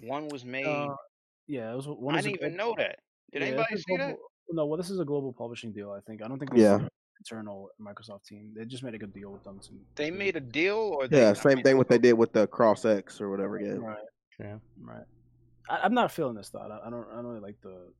One 0.00 0.28
was 0.28 0.44
made. 0.44 0.66
uh, 0.66 0.94
yeah, 1.46 1.72
it 1.72 1.76
was 1.76 1.86
one. 1.88 2.14
I 2.14 2.20
didn't 2.20 2.36
even 2.36 2.56
global- 2.56 2.74
know 2.76 2.82
that. 2.82 2.98
Did 3.32 3.40
yeah, 3.42 3.48
anybody 3.48 3.68
it's 3.72 3.80
a 3.80 3.84
see 3.84 3.96
that? 3.96 4.16
No, 4.50 4.66
well, 4.66 4.76
this 4.76 4.90
is 4.90 5.00
a 5.00 5.04
global 5.04 5.32
publishing 5.32 5.72
deal. 5.72 5.90
I 5.90 6.00
think. 6.00 6.22
I 6.22 6.28
don't 6.28 6.38
think. 6.38 6.50
Yeah. 6.54 6.80
internal 7.18 7.70
Microsoft 7.80 8.24
team. 8.26 8.52
They 8.54 8.64
just 8.66 8.82
made 8.82 8.94
a 8.94 8.98
good 8.98 9.14
deal 9.14 9.30
with 9.30 9.44
them. 9.44 9.60
To, 9.60 9.68
They 9.94 10.10
to- 10.10 10.16
made 10.16 10.36
a 10.36 10.40
deal, 10.40 10.76
or 10.76 11.08
they, 11.08 11.20
Yeah, 11.22 11.30
I 11.30 11.32
same 11.34 11.54
mean, 11.56 11.64
thing 11.64 11.78
what 11.78 11.88
they 11.88 11.98
did 11.98 12.14
with 12.14 12.32
the 12.32 12.46
Cross 12.48 12.84
X 12.84 13.20
or 13.20 13.30
whatever 13.30 13.58
game. 13.58 13.78
Right. 13.78 13.96
Yeah. 14.40 14.56
Right. 14.82 15.04
I, 15.70 15.78
I'm 15.84 15.94
not 15.94 16.10
feeling 16.12 16.34
this 16.34 16.50
thought. 16.50 16.70
I, 16.70 16.86
I 16.86 16.90
don't. 16.90 17.06
I 17.10 17.14
don't 17.16 17.26
really 17.26 17.40
like 17.40 17.56
the. 17.62 17.92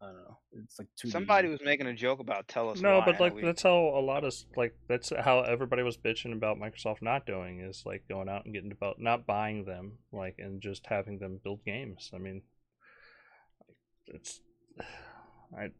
I 0.00 0.06
don't 0.06 0.16
know. 0.16 0.38
It's 0.62 0.78
like 0.78 0.88
two. 0.96 1.08
Somebody 1.08 1.48
was 1.48 1.60
making 1.64 1.86
a 1.86 1.94
joke 1.94 2.20
about 2.20 2.48
tell 2.48 2.68
us 2.68 2.80
No, 2.80 2.98
why. 2.98 3.06
but 3.06 3.20
like 3.20 3.34
we- 3.34 3.42
that's 3.42 3.62
how 3.62 3.76
a 3.76 4.00
lot 4.00 4.24
of 4.24 4.34
like 4.56 4.76
that's 4.88 5.10
how 5.18 5.40
everybody 5.40 5.82
was 5.82 5.96
bitching 5.96 6.32
about 6.34 6.58
Microsoft 6.58 7.00
not 7.00 7.24
doing 7.26 7.60
is 7.60 7.82
like 7.86 8.04
going 8.08 8.28
out 8.28 8.44
and 8.44 8.52
getting 8.52 8.68
develop 8.68 8.98
not 8.98 9.26
buying 9.26 9.64
them 9.64 9.98
like 10.12 10.34
and 10.38 10.60
just 10.60 10.86
having 10.86 11.18
them 11.18 11.40
build 11.42 11.64
games. 11.64 12.10
I 12.14 12.18
mean, 12.18 12.42
it's 14.08 14.40
I 15.56 15.70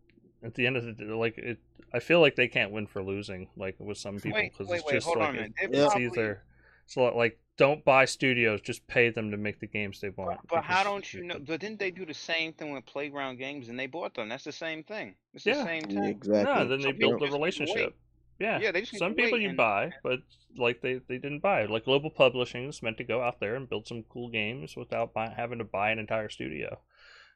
at 0.42 0.54
the 0.54 0.66
end 0.66 0.76
of 0.76 0.84
the 0.84 0.92
day, 0.92 1.04
like 1.06 1.38
it. 1.38 1.58
I 1.92 1.98
feel 2.00 2.20
like 2.20 2.36
they 2.36 2.48
can't 2.48 2.72
win 2.72 2.86
for 2.86 3.02
losing 3.02 3.48
like 3.56 3.76
with 3.78 3.98
some 3.98 4.18
people 4.18 4.40
because 4.42 4.70
it's 4.70 4.84
wait, 4.84 4.92
just 4.94 5.06
hold 5.06 5.18
like 5.18 5.28
on 5.28 5.34
it- 5.36 5.38
minute. 5.38 5.52
They're 5.72 5.84
it's 5.84 5.92
probably- 5.94 6.04
either 6.06 6.42
so 6.86 7.04
like 7.16 7.38
don't 7.58 7.84
buy 7.84 8.04
studios, 8.04 8.60
just 8.60 8.86
pay 8.86 9.08
them 9.10 9.30
to 9.30 9.36
make 9.38 9.60
the 9.60 9.66
games 9.66 10.00
they 10.00 10.10
want. 10.10 10.40
But 10.48 10.62
how 10.64 10.84
don't 10.84 11.12
you 11.14 11.24
know? 11.24 11.38
But 11.38 11.60
didn't 11.60 11.78
they 11.78 11.90
do 11.90 12.04
the 12.04 12.12
same 12.14 12.52
thing 12.52 12.72
with 12.72 12.84
Playground 12.84 13.38
Games 13.38 13.68
and 13.70 13.78
they 13.78 13.86
bought 13.86 14.14
them? 14.14 14.28
That's 14.28 14.44
the 14.44 14.52
same 14.52 14.82
thing. 14.84 15.14
It's 15.32 15.44
the 15.44 15.50
Yeah. 15.50 15.64
same 15.64 15.82
thing. 15.84 16.04
exactly. 16.04 16.44
No, 16.54 16.68
then 16.68 16.80
they 16.82 16.92
build 16.92 17.18
people 17.18 17.18
the 17.18 17.26
just 17.26 17.58
need 17.60 17.66
to 17.66 17.72
wait. 17.72 17.76
relationship. 17.78 17.96
Yeah, 18.38 18.58
Yeah, 18.60 18.72
they 18.72 18.82
just 18.82 18.98
some 18.98 19.14
people 19.14 19.40
you 19.40 19.48
and- 19.48 19.56
buy, 19.56 19.92
but 20.02 20.18
like 20.58 20.82
they, 20.82 21.00
they 21.08 21.16
didn't 21.16 21.38
buy. 21.40 21.64
Like 21.64 21.86
Global 21.86 22.10
Publishing 22.10 22.68
is 22.68 22.82
meant 22.82 22.98
to 22.98 23.04
go 23.04 23.22
out 23.22 23.40
there 23.40 23.54
and 23.54 23.66
build 23.66 23.86
some 23.86 24.02
cool 24.10 24.28
games 24.28 24.76
without 24.76 25.14
buy, 25.14 25.32
having 25.34 25.56
to 25.58 25.64
buy 25.64 25.90
an 25.90 25.98
entire 25.98 26.28
studio 26.28 26.78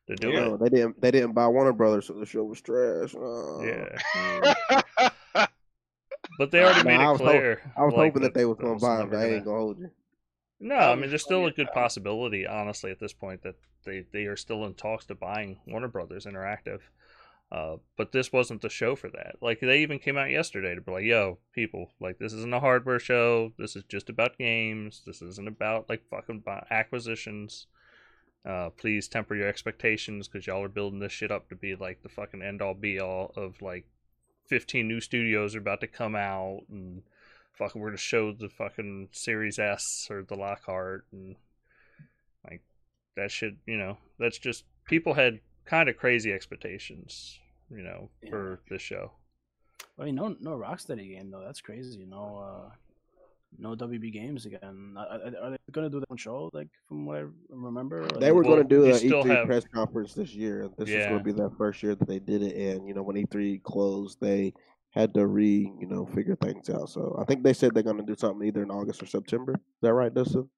to 0.08 0.16
do 0.16 0.30
No, 0.34 0.54
it. 0.56 0.60
they 0.60 0.68
didn't. 0.68 1.00
They 1.00 1.10
didn't 1.10 1.32
buy 1.32 1.48
Warner 1.48 1.72
Brothers, 1.72 2.08
so 2.08 2.12
the 2.12 2.26
show 2.26 2.44
was 2.44 2.60
trash. 2.60 3.14
Uh, 3.14 3.62
Yeah, 3.62 5.10
but 6.40 6.50
they 6.50 6.62
already 6.64 6.84
Nah, 6.84 6.88
made 6.88 7.00
I 7.00 7.12
it 7.12 7.16
clear. 7.18 7.72
I 7.76 7.84
was 7.84 7.92
like, 7.92 8.12
hoping 8.12 8.22
that 8.22 8.32
they 8.32 8.46
was 8.46 8.56
gonna 8.58 8.78
buy 8.78 8.96
them. 8.96 9.10
never 9.10 9.10
but 9.10 9.18
I 9.18 9.34
ain't 9.34 9.44
gonna 9.44 9.58
hold 9.58 9.78
you. 9.78 9.90
No, 10.58 10.74
I 10.74 10.94
mean, 10.94 11.10
there's 11.10 11.22
still 11.22 11.44
a 11.44 11.50
good 11.50 11.70
possibility, 11.70 12.46
honestly, 12.46 12.90
at 12.90 12.98
this 12.98 13.12
point 13.12 13.42
that 13.42 13.56
they 13.84 14.06
they 14.10 14.24
are 14.24 14.36
still 14.36 14.64
in 14.64 14.72
talks 14.72 15.04
to 15.06 15.14
buying 15.14 15.58
Warner 15.66 15.88
Brothers 15.88 16.24
Interactive. 16.24 16.80
Uh, 17.52 17.76
but 17.98 18.12
this 18.12 18.32
wasn't 18.32 18.62
the 18.62 18.70
show 18.70 18.96
for 18.96 19.10
that. 19.10 19.36
Like 19.42 19.60
they 19.60 19.82
even 19.82 19.98
came 19.98 20.16
out 20.16 20.30
yesterday 20.30 20.74
to 20.74 20.80
be 20.80 20.90
like, 20.92 21.04
"Yo, 21.04 21.36
people, 21.52 21.90
like 22.00 22.18
this 22.18 22.32
isn't 22.32 22.54
a 22.54 22.60
hardware 22.60 22.98
show. 22.98 23.52
This 23.58 23.76
is 23.76 23.84
just 23.84 24.08
about 24.08 24.38
games. 24.38 25.02
This 25.04 25.20
isn't 25.20 25.48
about 25.48 25.90
like 25.90 26.08
fucking 26.08 26.42
acquisitions. 26.70 27.66
Uh, 28.46 28.70
please 28.70 29.08
temper 29.08 29.34
your 29.34 29.48
expectations 29.48 30.26
because 30.26 30.46
y'all 30.46 30.62
are 30.62 30.68
building 30.68 31.00
this 31.00 31.12
shit 31.12 31.30
up 31.30 31.50
to 31.50 31.54
be 31.54 31.74
like 31.74 32.02
the 32.02 32.08
fucking 32.08 32.40
end 32.40 32.62
all 32.62 32.72
be 32.72 32.98
all 32.98 33.32
of 33.36 33.60
like 33.60 33.84
15 34.50 34.86
new 34.86 35.00
studios 35.00 35.54
are 35.54 35.60
about 35.60 35.80
to 35.80 35.86
come 35.86 36.16
out 36.16 36.62
and 36.68 37.02
fucking 37.54 37.80
we're 37.80 37.88
gonna 37.88 37.98
show 37.98 38.32
the 38.32 38.48
fucking 38.48 39.08
Series 39.12 39.60
S 39.60 40.08
or 40.10 40.22
the 40.22 40.34
Lockhart 40.34 41.06
and 41.12 41.36
like 42.44 42.60
that 43.16 43.30
shit. 43.30 43.54
You 43.64 43.78
know, 43.78 43.96
that's 44.18 44.38
just 44.38 44.64
people 44.86 45.14
had 45.14 45.40
kind 45.64 45.88
of 45.88 45.96
crazy 45.96 46.32
expectations. 46.32 47.38
You 47.70 47.84
know, 47.84 48.10
for 48.28 48.58
this 48.68 48.82
show. 48.82 49.12
I 49.96 50.06
mean, 50.06 50.16
no, 50.16 50.34
no 50.40 50.58
Rocksteady 50.58 51.14
game 51.14 51.30
though. 51.30 51.44
That's 51.44 51.60
crazy. 51.60 52.04
No, 52.04 52.38
uh, 52.38 52.74
no 53.58 53.74
WB 53.74 54.12
games 54.12 54.46
again. 54.46 54.94
Are, 54.96 55.06
are- 55.06 55.44
are 55.44 55.50
they 55.50 55.56
gonna 55.72 55.90
do 55.90 55.98
their 56.00 56.06
own 56.10 56.16
show? 56.16 56.50
Like 56.52 56.68
from 56.88 57.06
what 57.06 57.18
I 57.18 57.24
remember, 57.48 58.02
Or 58.02 58.20
They 58.20 58.32
were 58.32 58.42
Well, 58.42 58.56
going 58.56 58.68
to 58.68 58.68
do 58.68 58.84
you 58.86 58.92
an 58.92 58.98
still 58.98 59.24
E3 59.24 59.36
have- 59.36 59.46
press 59.46 59.64
conference 59.72 60.14
this 60.14 60.34
year. 60.34 60.68
This 60.78 60.88
is 60.88 61.06
going 61.06 61.18
to 61.18 61.24
be 61.24 61.32
their 61.32 61.50
first 61.50 61.82
year 61.82 61.94
that 61.94 62.08
they 62.08 62.18
did 62.18 62.42
it, 62.42 62.56
and 62.56 62.86
you 62.86 62.94
know 62.94 63.02
when 63.02 63.16
E3 63.16 63.62
closed, 63.62 64.20
they 64.20 64.52
had 64.90 65.14
to 65.14 65.26
re 65.26 65.72
you 65.80 65.86
know 65.86 66.06
figure 66.06 66.36
things 66.36 66.70
out. 66.70 66.88
So 66.88 67.16
I 67.20 67.24
think 67.24 67.42
they 67.42 67.52
said 67.52 67.74
they're 67.74 67.82
going 67.82 67.96
to 67.98 68.02
do 68.02 68.16
something 68.16 68.46
either 68.46 68.62
in 68.62 68.70
August 68.70 69.02
or 69.02 69.06
September. 69.06 69.52
Is 69.54 69.60
that 69.82 69.92
right, 69.94 70.12
Dustin? 70.12 70.48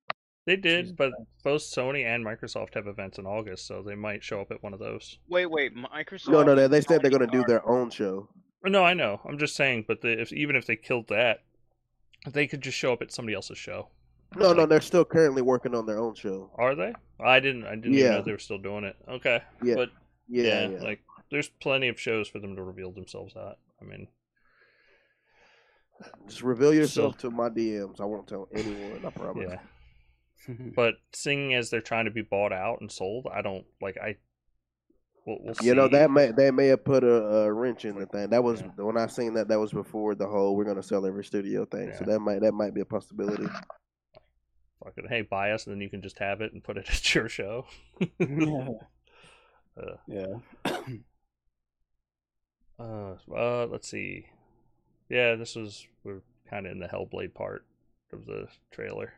They 0.45 0.57
did, 0.57 0.97
but 0.97 1.12
both 1.45 1.62
Sony 1.62 2.05
and 2.05 2.24
Microsoft 2.26 2.74
have 2.74 2.88
events 2.88 3.18
in 3.18 3.26
August, 3.26 3.64
so 3.64 3.80
they 3.80 3.95
might 3.95 4.24
show 4.24 4.40
up 4.40 4.51
at 4.51 4.61
one 4.61 4.74
of 4.74 4.80
those. 4.80 5.18
wait, 5.28 5.47
wait. 5.47 5.72
Microsoft. 5.76 6.30
No, 6.30 6.43
no, 6.43 6.57
they, 6.57 6.66
they 6.66 6.80
said 6.80 7.01
they're 7.01 7.12
going 7.12 7.20
to 7.20 7.28
do 7.28 7.45
their 7.47 7.64
own 7.68 7.90
show. 7.90 8.28
No, 8.64 8.84
I 8.84 8.93
know. 8.95 9.20
I'm 9.24 9.38
just 9.38 9.55
saying, 9.55 9.84
but 9.86 10.01
the, 10.01 10.20
if 10.20 10.32
even 10.32 10.57
if 10.57 10.66
they 10.66 10.74
killed 10.74 11.07
that, 11.11 11.40
they 12.31 12.47
could 12.47 12.61
just 12.62 12.77
show 12.79 12.93
up 12.93 13.03
at 13.03 13.12
somebody 13.12 13.35
else's 13.35 13.59
show. 13.59 13.89
No, 14.37 14.53
no, 14.53 14.64
they're 14.66 14.81
still 14.81 15.05
currently 15.05 15.43
working 15.43 15.75
on 15.75 15.85
their 15.87 15.99
own 15.99 16.14
show. 16.14 16.51
Are 16.55 16.75
they? 16.75 16.95
I 17.20 17.39
didn't. 17.41 17.64
I 17.66 17.75
didn't 17.75 17.95
even 17.95 17.99
Yeah. 17.99 18.11
know 18.12 18.23
they 18.23 18.33
were 18.33 18.39
still 18.39 18.59
doing 18.59 18.85
it. 18.85 18.97
Okay, 19.09 19.43
Yeah, 19.62 19.75
but 19.75 19.91
yeah, 20.29 20.43
yeah, 20.45 20.68
yeah. 20.68 20.83
like 20.83 21.01
there's 21.31 21.49
plenty 21.49 21.89
of 21.89 22.01
shows 22.01 22.29
for 22.29 22.39
them 22.39 22.57
to 22.57 22.62
reveal 22.62 22.93
themselves 22.93 23.35
at. 23.37 23.59
I 23.81 23.85
mean, 23.85 24.09
Just 26.27 26.43
reveal 26.43 26.75
yourself 26.75 27.20
So- 27.20 27.29
to 27.31 27.35
my 27.37 27.49
DMs. 27.49 28.01
I 28.01 28.05
won't 28.05 28.27
tell 28.27 28.49
anyone. 28.55 29.05
I 29.05 29.11
promise. 29.11 29.51
yeah. 29.51 29.59
But 30.75 30.95
seeing 31.12 31.55
as 31.55 31.70
they're 31.70 31.81
trying 31.81 32.07
to 32.07 32.11
be 32.11 32.23
bought 32.23 32.53
out 32.53 32.81
and 32.81 32.91
sold, 32.91 33.29
I 33.33 33.43
don't 33.43 33.64
like. 33.81 33.97
I 33.99 34.16
we'll, 35.27 35.39
we'll 35.41 35.55
You 35.62 35.75
know 35.75 35.89
that 35.89 36.11
may 36.11 36.33
they 36.33 36.51
may 36.51 36.66
have 36.68 36.85
put 36.85 37.05
a, 37.05 37.14
a 37.45 37.53
wrench 37.53 37.85
in 37.85 37.99
the 37.99 38.07
thing. 38.07 38.31
That 38.31 38.43
was 38.45 38.61
Yeah. 38.61 38.85
when 38.85 38.97
I 38.97 39.07
seen 39.07 39.35
that. 39.35 39.49
That 39.49 39.59
was 39.61 39.73
before 39.73 40.14
the 40.14 40.27
whole 40.27 40.57
we're 40.57 40.64
gonna 40.64 40.83
sell 40.83 41.07
every 41.07 41.25
studio 41.25 41.64
thing. 41.64 41.93
So 41.99 42.05
that 42.05 42.20
might 42.20 42.41
that 42.41 42.53
might 42.53 42.75
be 42.75 42.81
a 42.81 42.85
possibility. 42.87 43.47
Fucking 44.85 45.07
hey, 45.09 45.23
buy 45.23 45.53
us, 45.53 45.66
and 45.66 45.75
then 45.75 45.81
you 45.81 45.89
can 45.89 46.03
just 46.03 46.18
have 46.18 46.41
it 46.41 46.53
and 46.53 46.62
put 46.62 46.77
it 46.77 46.89
at 46.91 47.14
your 47.14 47.29
show. 47.29 47.66
yeah. 48.18 48.68
Uh, 49.75 49.97
yeah. 50.07 50.27
Uh, 52.79 53.14
uh, 53.35 53.66
let's 53.70 53.89
see. 53.89 54.27
Yeah, 55.09 55.35
this 55.37 55.55
was 55.57 55.87
we're 56.05 56.23
kind 56.49 56.66
of 56.66 56.73
in 56.73 56.79
the 56.79 56.89
Hellblade 56.89 57.35
part 57.35 57.64
of 58.12 58.27
the 58.27 58.49
trailer. 58.70 59.12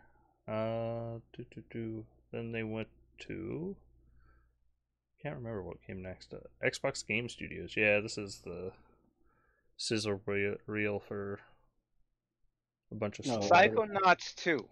Uh, 0.47 1.19
do, 1.37 1.45
do, 1.55 1.63
do. 1.71 2.05
Then 2.33 2.53
they 2.53 2.63
went 2.63 2.89
to. 3.21 3.77
Can't 5.25 5.35
remember 5.35 5.65
what 5.65 5.83
came 5.83 6.03
next. 6.03 6.33
Uh, 6.33 6.39
Xbox 6.65 7.05
Game 7.05 7.29
Studios. 7.29 7.77
Yeah, 7.77 7.99
this 7.99 8.17
is 8.17 8.43
the 8.45 8.73
sizzle 9.77 10.21
reel, 10.27 10.57
reel 10.67 10.99
for 10.99 11.39
a 12.91 12.95
bunch 12.95 13.19
of 13.19 13.27
No, 13.27 13.41
stuff. 13.41 13.51
Psychonauts 13.51 14.35
2. 14.37 14.69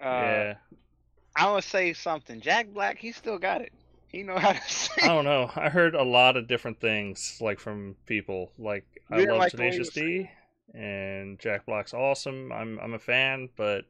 Uh, 0.00 0.44
yeah, 0.44 0.54
I 1.36 1.50
want 1.50 1.62
to 1.64 1.68
say 1.70 1.92
something. 1.94 2.40
Jack 2.40 2.68
Black, 2.68 2.98
he 2.98 3.12
still 3.12 3.38
got 3.38 3.62
it. 3.62 3.72
He 4.08 4.22
know 4.22 4.38
how 4.38 4.52
to 4.52 4.60
I 5.00 5.08
don't 5.08 5.24
know. 5.24 5.50
I 5.54 5.68
heard 5.70 5.94
a 5.94 6.02
lot 6.02 6.36
of 6.36 6.48
different 6.48 6.80
things, 6.80 7.38
like 7.40 7.60
from 7.60 7.96
people. 8.06 8.52
Like 8.58 8.84
I 9.10 9.20
You 9.20 9.26
didn't 9.26 9.38
love 9.38 9.38
like 9.38 9.56
the 9.56 9.64
way 9.64 9.78
he 9.80 9.86
Tenacious? 9.86 9.90
D, 9.90 10.30
and 10.74 11.38
Jack 11.38 11.66
Black's 11.66 11.94
awesome. 11.94 12.52
I'm 12.52 12.78
I'm 12.78 12.94
a 12.94 12.98
fan, 12.98 13.48
but 13.56 13.84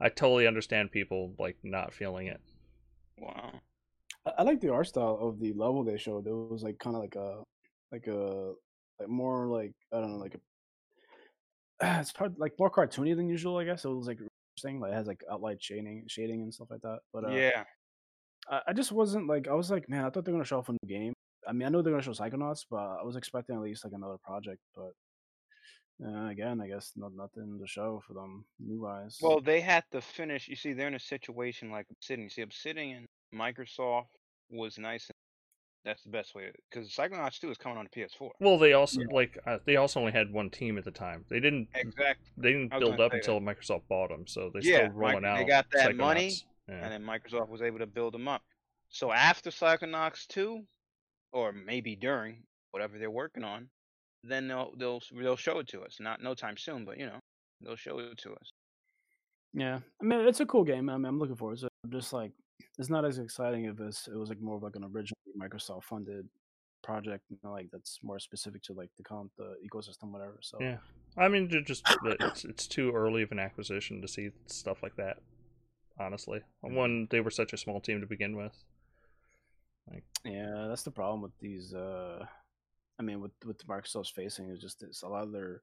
I 0.00 0.10
totally 0.10 0.46
understand 0.46 0.92
people 0.92 1.34
like 1.38 1.58
not 1.64 1.94
feeling 1.94 2.28
it. 2.28 2.40
Wow. 3.18 3.60
I, 4.26 4.30
I 4.38 4.42
like 4.42 4.60
the 4.60 4.72
art 4.72 4.86
style 4.86 5.18
of 5.20 5.40
the 5.40 5.52
level 5.52 5.84
they 5.84 5.98
showed. 5.98 6.26
It 6.26 6.32
was 6.32 6.62
like 6.62 6.78
kind 6.78 6.96
of 6.96 7.02
like 7.02 7.16
a, 7.16 7.42
like 7.92 8.06
a, 8.06 8.52
like 8.98 9.08
more 9.08 9.46
like 9.46 9.72
I 9.92 10.00
don't 10.00 10.12
know, 10.12 10.18
like 10.18 10.34
a. 10.34 10.40
It's 12.00 12.12
hard, 12.14 12.34
like 12.38 12.52
more 12.58 12.70
cartoony 12.70 13.16
than 13.16 13.28
usual, 13.28 13.56
I 13.56 13.64
guess. 13.64 13.84
It 13.84 13.88
was 13.88 14.06
like 14.06 14.18
interesting. 14.18 14.80
Like 14.80 14.92
it 14.92 14.96
has 14.96 15.06
like 15.06 15.22
outline 15.30 15.58
shading, 15.60 16.04
shading 16.08 16.42
and 16.42 16.52
stuff 16.52 16.68
like 16.70 16.82
that. 16.82 16.98
But 17.12 17.24
uh, 17.24 17.30
yeah. 17.30 17.64
I, 18.50 18.60
I 18.68 18.72
just 18.72 18.92
wasn't 18.92 19.28
like 19.28 19.48
I 19.48 19.54
was 19.54 19.70
like, 19.70 19.88
man, 19.88 20.04
I 20.04 20.10
thought 20.10 20.24
they're 20.24 20.34
gonna 20.34 20.44
show 20.44 20.58
off 20.58 20.68
a 20.68 20.72
new 20.72 20.88
game. 20.88 21.12
I 21.48 21.52
mean, 21.52 21.66
I 21.66 21.70
know 21.70 21.82
they're 21.82 21.92
gonna 21.92 22.02
show 22.02 22.12
Psychonauts, 22.12 22.66
but 22.70 22.76
I 22.76 23.02
was 23.02 23.16
expecting 23.16 23.56
at 23.56 23.62
least 23.62 23.84
like 23.84 23.94
another 23.94 24.18
project. 24.22 24.60
But 24.74 24.92
uh, 26.04 26.28
again, 26.28 26.60
I 26.60 26.68
guess 26.68 26.92
not 26.96 27.12
nothing 27.14 27.58
to 27.60 27.66
show 27.66 28.02
for 28.06 28.14
them 28.14 28.44
new 28.58 28.82
wise. 28.82 29.18
Well, 29.20 29.40
they 29.40 29.60
had 29.60 29.84
to 29.92 30.00
finish. 30.00 30.48
You 30.48 30.56
see, 30.56 30.72
they're 30.72 30.88
in 30.88 30.94
a 30.94 31.00
situation 31.00 31.70
like 31.70 31.86
Obsidian. 31.90 32.24
You 32.24 32.30
see, 32.30 32.42
Obsidian, 32.42 33.06
Microsoft 33.34 34.06
was 34.50 34.78
nice. 34.78 35.06
And 35.08 35.14
that's 35.84 36.02
the 36.02 36.10
best 36.10 36.34
way. 36.34 36.50
Because 36.70 36.90
Psychonauts 36.90 37.38
2 37.40 37.50
is 37.50 37.56
coming 37.58 37.78
on 37.78 37.88
the 37.92 38.00
PS4. 38.00 38.30
Well, 38.40 38.58
they 38.58 38.72
also 38.74 39.00
like 39.12 39.38
uh, 39.46 39.58
they 39.64 39.76
also 39.76 40.00
only 40.00 40.12
had 40.12 40.32
one 40.32 40.50
team 40.50 40.76
at 40.78 40.84
the 40.84 40.90
time. 40.90 41.24
They 41.30 41.40
didn't 41.40 41.68
Exactly. 41.74 42.26
they 42.36 42.52
didn't 42.52 42.70
build 42.78 43.00
up 43.00 43.12
say 43.12 43.18
until 43.18 43.40
Microsoft 43.40 43.82
bought 43.88 44.10
them, 44.10 44.26
so 44.26 44.50
they're 44.52 44.62
Yeah, 44.62 44.86
still 44.88 44.90
rolling 44.98 45.22
Mic- 45.22 45.24
out. 45.24 45.36
they 45.38 45.44
got 45.44 45.66
that 45.72 45.96
money, 45.96 46.32
Yeah. 46.68 46.74
And 46.84 46.92
then 46.92 47.02
Microsoft 47.02 47.48
was 47.48 47.62
able 47.62 47.78
to 47.78 47.86
build 47.86 48.14
them 48.14 48.28
up. 48.28 48.42
So 48.90 49.10
after 49.12 49.50
Psychonauts 49.50 50.26
2, 50.28 50.62
or 51.32 51.52
maybe 51.52 51.96
during 51.96 52.42
whatever 52.72 52.98
they're 52.98 53.10
working 53.10 53.44
on, 53.44 53.68
then 54.24 54.48
they'll 54.48 54.72
they'll 54.76 55.00
they'll 55.16 55.36
show 55.36 55.60
it 55.60 55.68
to 55.68 55.80
us. 55.82 55.96
Not 56.00 56.20
no 56.22 56.34
time 56.34 56.56
soon, 56.58 56.84
but 56.84 56.98
you 56.98 57.06
know 57.06 57.20
they'll 57.62 57.76
show 57.76 57.98
it 58.00 58.18
to 58.18 58.32
us. 58.32 58.52
yeah, 59.54 59.78
I 60.00 60.04
mean, 60.04 60.20
it's 60.26 60.40
a 60.40 60.46
cool 60.46 60.64
game. 60.64 60.88
I 60.90 60.96
mean, 60.96 61.06
I'm 61.06 61.18
looking 61.18 61.36
forward 61.36 61.58
to 61.60 61.66
it. 61.66 61.72
I'm 61.84 61.90
just 61.92 62.12
like, 62.12 62.32
it's 62.78 62.90
not 62.90 63.04
as 63.04 63.18
exciting 63.18 63.64
if 63.64 63.80
it's, 63.80 64.08
it 64.08 64.16
was 64.16 64.28
like 64.28 64.40
more 64.40 64.56
of 64.56 64.62
like 64.62 64.76
an 64.76 64.84
original 64.84 65.16
Microsoft 65.38 65.84
funded 65.84 66.28
project, 66.82 67.24
you 67.30 67.38
know, 67.44 67.52
like 67.52 67.68
that's 67.70 67.98
more 68.02 68.18
specific 68.18 68.62
to 68.62 68.72
like 68.72 68.90
the 68.96 69.02
con 69.02 69.30
the 69.36 69.54
ecosystem, 69.66 70.10
whatever. 70.10 70.38
So 70.40 70.58
Yeah. 70.60 70.78
I 71.16 71.28
mean, 71.28 71.50
just 71.64 71.84
it's 72.20 72.44
it's 72.44 72.66
too 72.66 72.92
early 72.92 73.22
of 73.22 73.32
an 73.32 73.38
acquisition 73.38 74.00
to 74.00 74.08
see 74.08 74.30
stuff 74.46 74.82
like 74.82 74.96
that. 74.96 75.18
Honestly, 75.98 76.40
one 76.60 77.08
they 77.10 77.20
were 77.20 77.30
such 77.30 77.52
a 77.52 77.58
small 77.58 77.80
team 77.80 78.00
to 78.00 78.06
begin 78.06 78.36
with. 78.36 78.56
Like, 79.90 80.04
Yeah, 80.24 80.66
that's 80.68 80.82
the 80.82 80.90
problem 80.90 81.20
with 81.20 81.36
these. 81.40 81.74
uh 81.74 82.24
I 82.98 83.02
mean, 83.02 83.20
with 83.20 83.32
with 83.44 83.66
Microsoft's 83.66 84.10
facing 84.10 84.48
is 84.50 84.60
just 84.60 84.82
it's 84.82 85.02
a 85.02 85.08
lot 85.08 85.24
of 85.24 85.32
their 85.32 85.62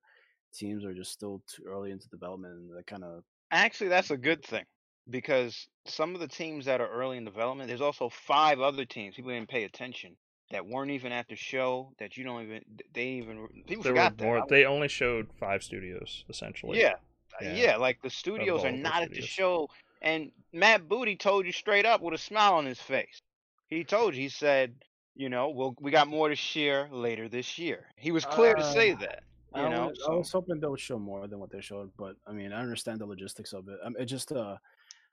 teams 0.53 0.83
are 0.85 0.93
just 0.93 1.11
still 1.11 1.41
too 1.47 1.63
early 1.67 1.91
into 1.91 2.07
development, 2.09 2.53
and 2.53 2.77
they 2.77 2.83
kind 2.83 3.03
of 3.03 3.23
Actually, 3.51 3.89
that's 3.89 4.11
a 4.11 4.17
good 4.17 4.43
thing 4.43 4.65
because 5.09 5.67
some 5.85 6.13
of 6.13 6.19
the 6.21 6.27
teams 6.27 6.65
that 6.65 6.81
are 6.81 6.89
early 6.89 7.17
in 7.17 7.25
development, 7.25 7.67
there's 7.67 7.81
also 7.81 8.09
five 8.09 8.59
other 8.59 8.85
teams 8.85 9.15
people 9.15 9.31
didn't 9.31 9.49
pay 9.49 9.63
attention 9.63 10.15
that 10.51 10.65
weren't 10.65 10.91
even 10.91 11.11
at 11.11 11.27
the 11.27 11.35
show 11.35 11.91
that 11.99 12.15
you 12.17 12.23
don't 12.23 12.43
even 12.43 12.61
they 12.93 13.05
even 13.05 13.47
people 13.67 13.83
There 13.83 13.93
were 13.93 13.99
forgot 13.99 14.17
that. 14.17 14.23
more. 14.25 14.39
I- 14.39 14.43
They 14.49 14.65
only 14.65 14.87
showed 14.87 15.27
five 15.39 15.63
studios 15.63 16.23
essentially. 16.29 16.79
Yeah, 16.79 16.93
uh, 16.93 17.43
Yeah. 17.43 17.55
yeah, 17.55 17.75
like 17.77 18.01
the 18.01 18.09
studios 18.09 18.63
are 18.63 18.71
not 18.71 19.01
at 19.03 19.11
the 19.11 19.21
show. 19.21 19.69
And 20.01 20.31
Matt 20.53 20.87
Booty 20.87 21.15
told 21.15 21.45
you 21.45 21.51
straight 21.51 21.85
up 21.85 22.01
with 22.01 22.13
a 22.13 22.17
smile 22.17 22.53
on 22.53 22.65
his 22.65 22.79
face. 22.79 23.21
He 23.67 23.83
told 23.83 24.15
you, 24.15 24.21
he 24.21 24.29
said, 24.29 24.75
you 25.15 25.27
know, 25.29 25.49
we'll, 25.49 25.75
we 25.81 25.91
got 25.91 26.07
more 26.07 26.29
to 26.29 26.35
share 26.35 26.87
later 26.91 27.27
this 27.27 27.57
year. 27.57 27.85
He 27.97 28.11
was 28.11 28.23
clear 28.23 28.53
to 28.53 28.63
say 28.63 28.91
Uh, 28.91 28.97
that. 28.99 29.23
I, 29.53 29.63
You 29.63 29.69
know, 29.69 29.87
was, 29.87 30.07
I 30.07 30.13
was 30.13 30.31
hoping 30.31 30.59
they 30.59 30.67
would 30.67 30.79
show 30.79 30.99
more 30.99 31.27
than 31.27 31.39
what 31.39 31.49
they 31.49 31.61
showed, 31.61 31.91
but 31.97 32.15
I 32.27 32.31
mean, 32.31 32.53
I 32.53 32.61
understand 32.61 32.99
the 32.99 33.05
logistics 33.07 33.53
of 33.53 33.67
it. 33.69 33.79
Um, 33.83 33.95
it 33.97 34.05
just 34.05 34.31
uh, 34.31 34.57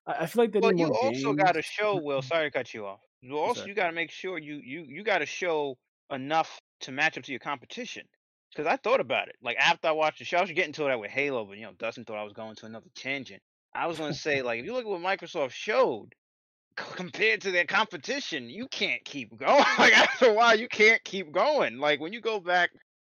I, 0.07 0.27
feel 0.27 0.45
like 0.45 0.53
they 0.53 0.61
Well, 0.61 0.73
need 0.73 0.81
you 0.83 0.89
more 0.89 1.05
also 1.05 1.33
got 1.33 1.53
to 1.53 1.63
show. 1.63 1.97
Will, 1.97 2.19
mm-hmm. 2.19 2.27
sorry 2.27 2.51
to 2.51 2.59
cut 2.59 2.75
you 2.75 2.87
off. 2.87 3.01
You 3.21 3.39
also 3.39 3.61
Sorry. 3.61 3.71
you 3.71 3.75
got 3.75 3.87
to 3.87 3.93
make 3.93 4.11
sure 4.11 4.39
you 4.39 4.61
you 4.63 4.85
you 4.87 5.03
got 5.03 5.19
to 5.19 5.27
show 5.27 5.79
enough 6.11 6.61
to 6.81 6.93
match 6.93 7.17
up 7.17 7.25
to 7.25 7.33
your 7.33 7.41
competition. 7.41 8.07
because 8.53 8.67
I 8.67 8.77
thought 8.77 9.01
about 9.01 9.29
it. 9.29 9.37
Like 9.43 9.57
after 9.57 9.89
I 9.89 9.93
watched 9.93 10.19
the 10.19 10.25
show, 10.25 10.39
I 10.39 10.43
was 10.43 10.51
getting 10.53 10.75
to 10.75 10.85
that 10.85 11.01
with 11.01 11.11
Halo, 11.11 11.45
but 11.47 11.57
you 11.57 11.65
know, 11.65 11.73
Dustin 11.79 12.05
thought 12.05 12.19
I 12.19 12.25
was 12.25 12.35
going 12.35 12.55
to 12.57 12.67
another 12.67 12.91
tangent. 12.95 13.43
I 13.75 13.87
was 13.87 13.99
gonna 13.99 14.15
say 14.15 14.43
like 14.43 14.61
if 14.61 14.67
you 14.67 14.75
look 14.75 14.85
at 14.85 14.91
what 14.91 15.01
Microsoft 15.01 15.53
showed 15.53 16.15
compared 16.77 17.41
to 17.43 17.51
their 17.51 17.65
competition, 17.65 18.51
you 18.51 18.69
can't 18.69 19.05
keep 19.05 19.37
going. 19.37 19.65
like 19.79 19.97
after 19.97 20.27
a 20.27 20.35
while, 20.35 20.59
you 20.59 20.69
can't 20.69 21.03
keep 21.05 21.33
going. 21.33 21.79
Like 21.79 22.01
when 22.01 22.13
you 22.13 22.21
go 22.21 22.41
back 22.41 22.71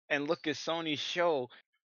and 0.09 0.26
look 0.26 0.47
at 0.49 0.57
Sony's 0.57 0.99
show, 0.99 1.49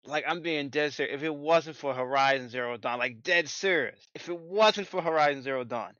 like 0.07 0.25
I'm 0.27 0.41
being 0.41 0.69
dead 0.69 0.93
serious. 0.93 1.15
If 1.15 1.23
it 1.23 1.35
wasn't 1.35 1.77
for 1.77 1.93
Horizon 1.95 2.49
Zero 2.49 2.77
Dawn, 2.77 2.99
like 2.99 3.23
dead 3.23 3.49
serious, 3.49 3.99
if 4.15 4.29
it 4.29 4.39
wasn't 4.39 4.87
for 4.87 5.03
Horizon 5.03 5.43
Zero 5.43 5.65
Dawn, 5.65 5.93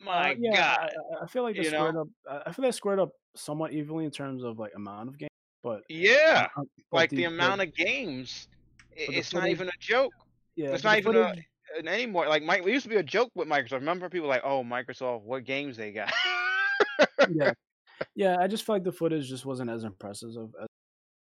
my 0.00 0.32
Uh, 0.32 0.34
yeah, 0.38 0.76
God, 0.76 0.90
I, 1.20 1.24
I- 1.24 1.26
feel 1.28 1.42
like 1.42 1.56
they 1.56 1.64
squared 1.64 1.94
know? 1.94 2.08
up. 2.28 2.42
I- 2.46 2.52
feel 2.52 2.64
they 2.64 2.70
squared 2.72 2.98
up 2.98 3.10
somewhat 3.34 3.72
evenly 3.72 4.04
in 4.04 4.10
terms 4.10 4.42
of 4.44 4.58
like 4.58 4.72
amount 4.74 5.08
of 5.08 5.18
games, 5.18 5.30
but 5.62 5.82
yeah, 5.88 6.48
uh, 6.56 6.62
but 6.90 6.96
like 6.96 7.10
the, 7.10 7.16
the 7.16 7.24
amount 7.24 7.60
of 7.62 7.74
games, 7.74 8.48
the 8.96 9.14
it's 9.16 9.32
not 9.32 9.48
even 9.48 9.68
a 9.68 9.72
joke. 9.80 10.12
yeah, 10.56 10.70
it's 10.74 10.84
not 10.84 10.92
the 10.92 10.98
even 10.98 11.16
a, 11.16 11.28
footage- 11.28 11.44
an 11.78 11.88
anymore. 11.88 12.28
Like 12.28 12.42
Mike, 12.42 12.62
it 12.66 12.70
used 12.70 12.82
to 12.84 12.90
be 12.90 12.96
a 12.96 13.02
joke 13.02 13.30
with 13.34 13.48
Microsoft. 13.48 13.72
Remember, 13.80 14.08
people 14.10 14.28
like, 14.28 14.42
"Oh, 14.44 14.62
Microsoft, 14.62 15.22
what 15.22 15.44
games 15.44 15.76
they 15.78 15.92
got?" 15.92 16.12
yeah, 17.30 17.52
yeah. 18.14 18.36
I 18.38 18.46
just 18.48 18.66
feel 18.66 18.74
like 18.74 18.84
the 18.84 18.92
footage 18.92 19.28
just 19.28 19.46
wasn't 19.46 19.70
as 19.70 19.84
impressive. 19.84 20.30
Of, 20.36 20.50
as, 20.60 20.66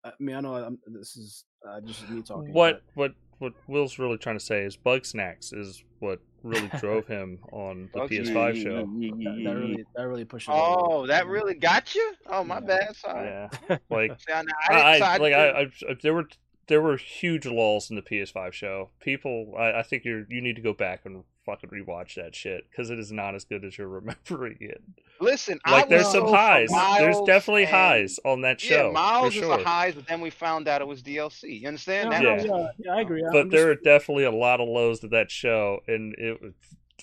I 0.05 0.11
mean, 0.19 0.35
I 0.35 0.41
know 0.41 0.55
I'm, 0.55 0.79
this 0.87 1.17
is 1.17 1.45
uh, 1.67 1.81
just 1.81 2.07
me 2.09 2.21
talking. 2.21 2.53
What 2.53 2.83
what 2.93 3.13
what 3.39 3.53
Will's 3.67 3.99
really 3.99 4.17
trying 4.17 4.37
to 4.37 4.43
say 4.43 4.63
is 4.63 4.77
Bugsnax 4.77 5.53
is 5.53 5.83
what 5.99 6.19
really 6.43 6.69
drove 6.79 7.07
him 7.07 7.39
on 7.51 7.89
the 7.93 7.99
Bug 7.99 8.09
PS5 8.09 8.63
show. 8.63 8.85
but 8.85 9.23
that, 9.23 9.43
that 9.43 9.55
really 9.57 9.85
that 9.95 10.07
really 10.07 10.25
pushed. 10.25 10.47
it 10.47 10.53
oh, 10.53 10.99
over. 10.99 11.07
that 11.07 11.27
really 11.27 11.55
got 11.55 11.95
you? 11.95 12.13
Oh, 12.27 12.43
my 12.43 12.55
Yeah. 12.55 12.59
bad. 12.61 12.95
Sorry. 12.95 13.27
Yeah, 13.27 13.77
like 13.89 14.11
See, 14.21 14.33
I, 14.33 14.43
I, 14.69 14.73
I, 14.73 14.97
I, 14.97 15.15
I 15.15 15.17
like 15.17 15.33
I, 15.33 15.61
I, 15.61 15.95
there 16.01 16.13
were 16.13 16.29
there 16.67 16.81
were 16.81 16.97
huge 16.97 17.45
lulls 17.45 17.89
in 17.89 17.95
the 17.95 18.01
PS5 18.01 18.53
show. 18.53 18.89
People, 18.99 19.53
I, 19.57 19.79
I 19.79 19.83
think 19.83 20.05
you're 20.05 20.25
you 20.29 20.41
need 20.41 20.55
to 20.55 20.61
go 20.61 20.73
back 20.73 21.01
and 21.05 21.23
fucking 21.45 21.69
rewatch 21.69 22.15
that 22.15 22.35
shit 22.35 22.65
because 22.69 22.89
it 22.89 22.99
is 22.99 23.11
not 23.11 23.35
as 23.35 23.45
good 23.45 23.63
as 23.65 23.77
you're 23.77 23.87
remembering 24.01 24.57
it. 24.59 24.81
listen. 25.21 25.59
I 25.65 25.71
Like 25.71 25.89
there's 25.89 26.11
some 26.11 26.27
highs. 26.27 26.69
There's 26.97 27.19
definitely 27.25 27.63
and- 27.63 27.71
highs 27.71 28.19
on 28.25 28.41
that 28.41 28.59
show. 28.59 28.87
Yeah, 28.87 28.91
Miles 28.91 29.33
for 29.33 29.39
is 29.41 29.45
sure. 29.45 29.57
the 29.57 29.63
highs, 29.63 29.95
but 29.95 30.07
then 30.07 30.21
we 30.21 30.29
found 30.29 30.67
out 30.67 30.81
it 30.81 30.87
was 30.87 31.01
DLC. 31.03 31.61
You 31.61 31.67
understand? 31.67 32.09
No, 32.09 32.15
that? 32.19 32.23
no, 32.23 32.35
Yeah. 32.35 32.43
yeah, 32.57 32.67
yeah, 32.79 32.93
I 32.95 33.01
agree. 33.01 33.23
but 33.31 33.41
I'm 33.41 33.49
there 33.49 33.69
are 33.69 33.75
definitely 33.75 34.23
a 34.25 34.31
lot 34.31 34.59
of 34.59 34.67
lows 34.67 34.99
to 35.01 35.07
that 35.09 35.29
show, 35.31 35.79
and 35.87 36.13
it 36.17 36.41
was 36.41 36.53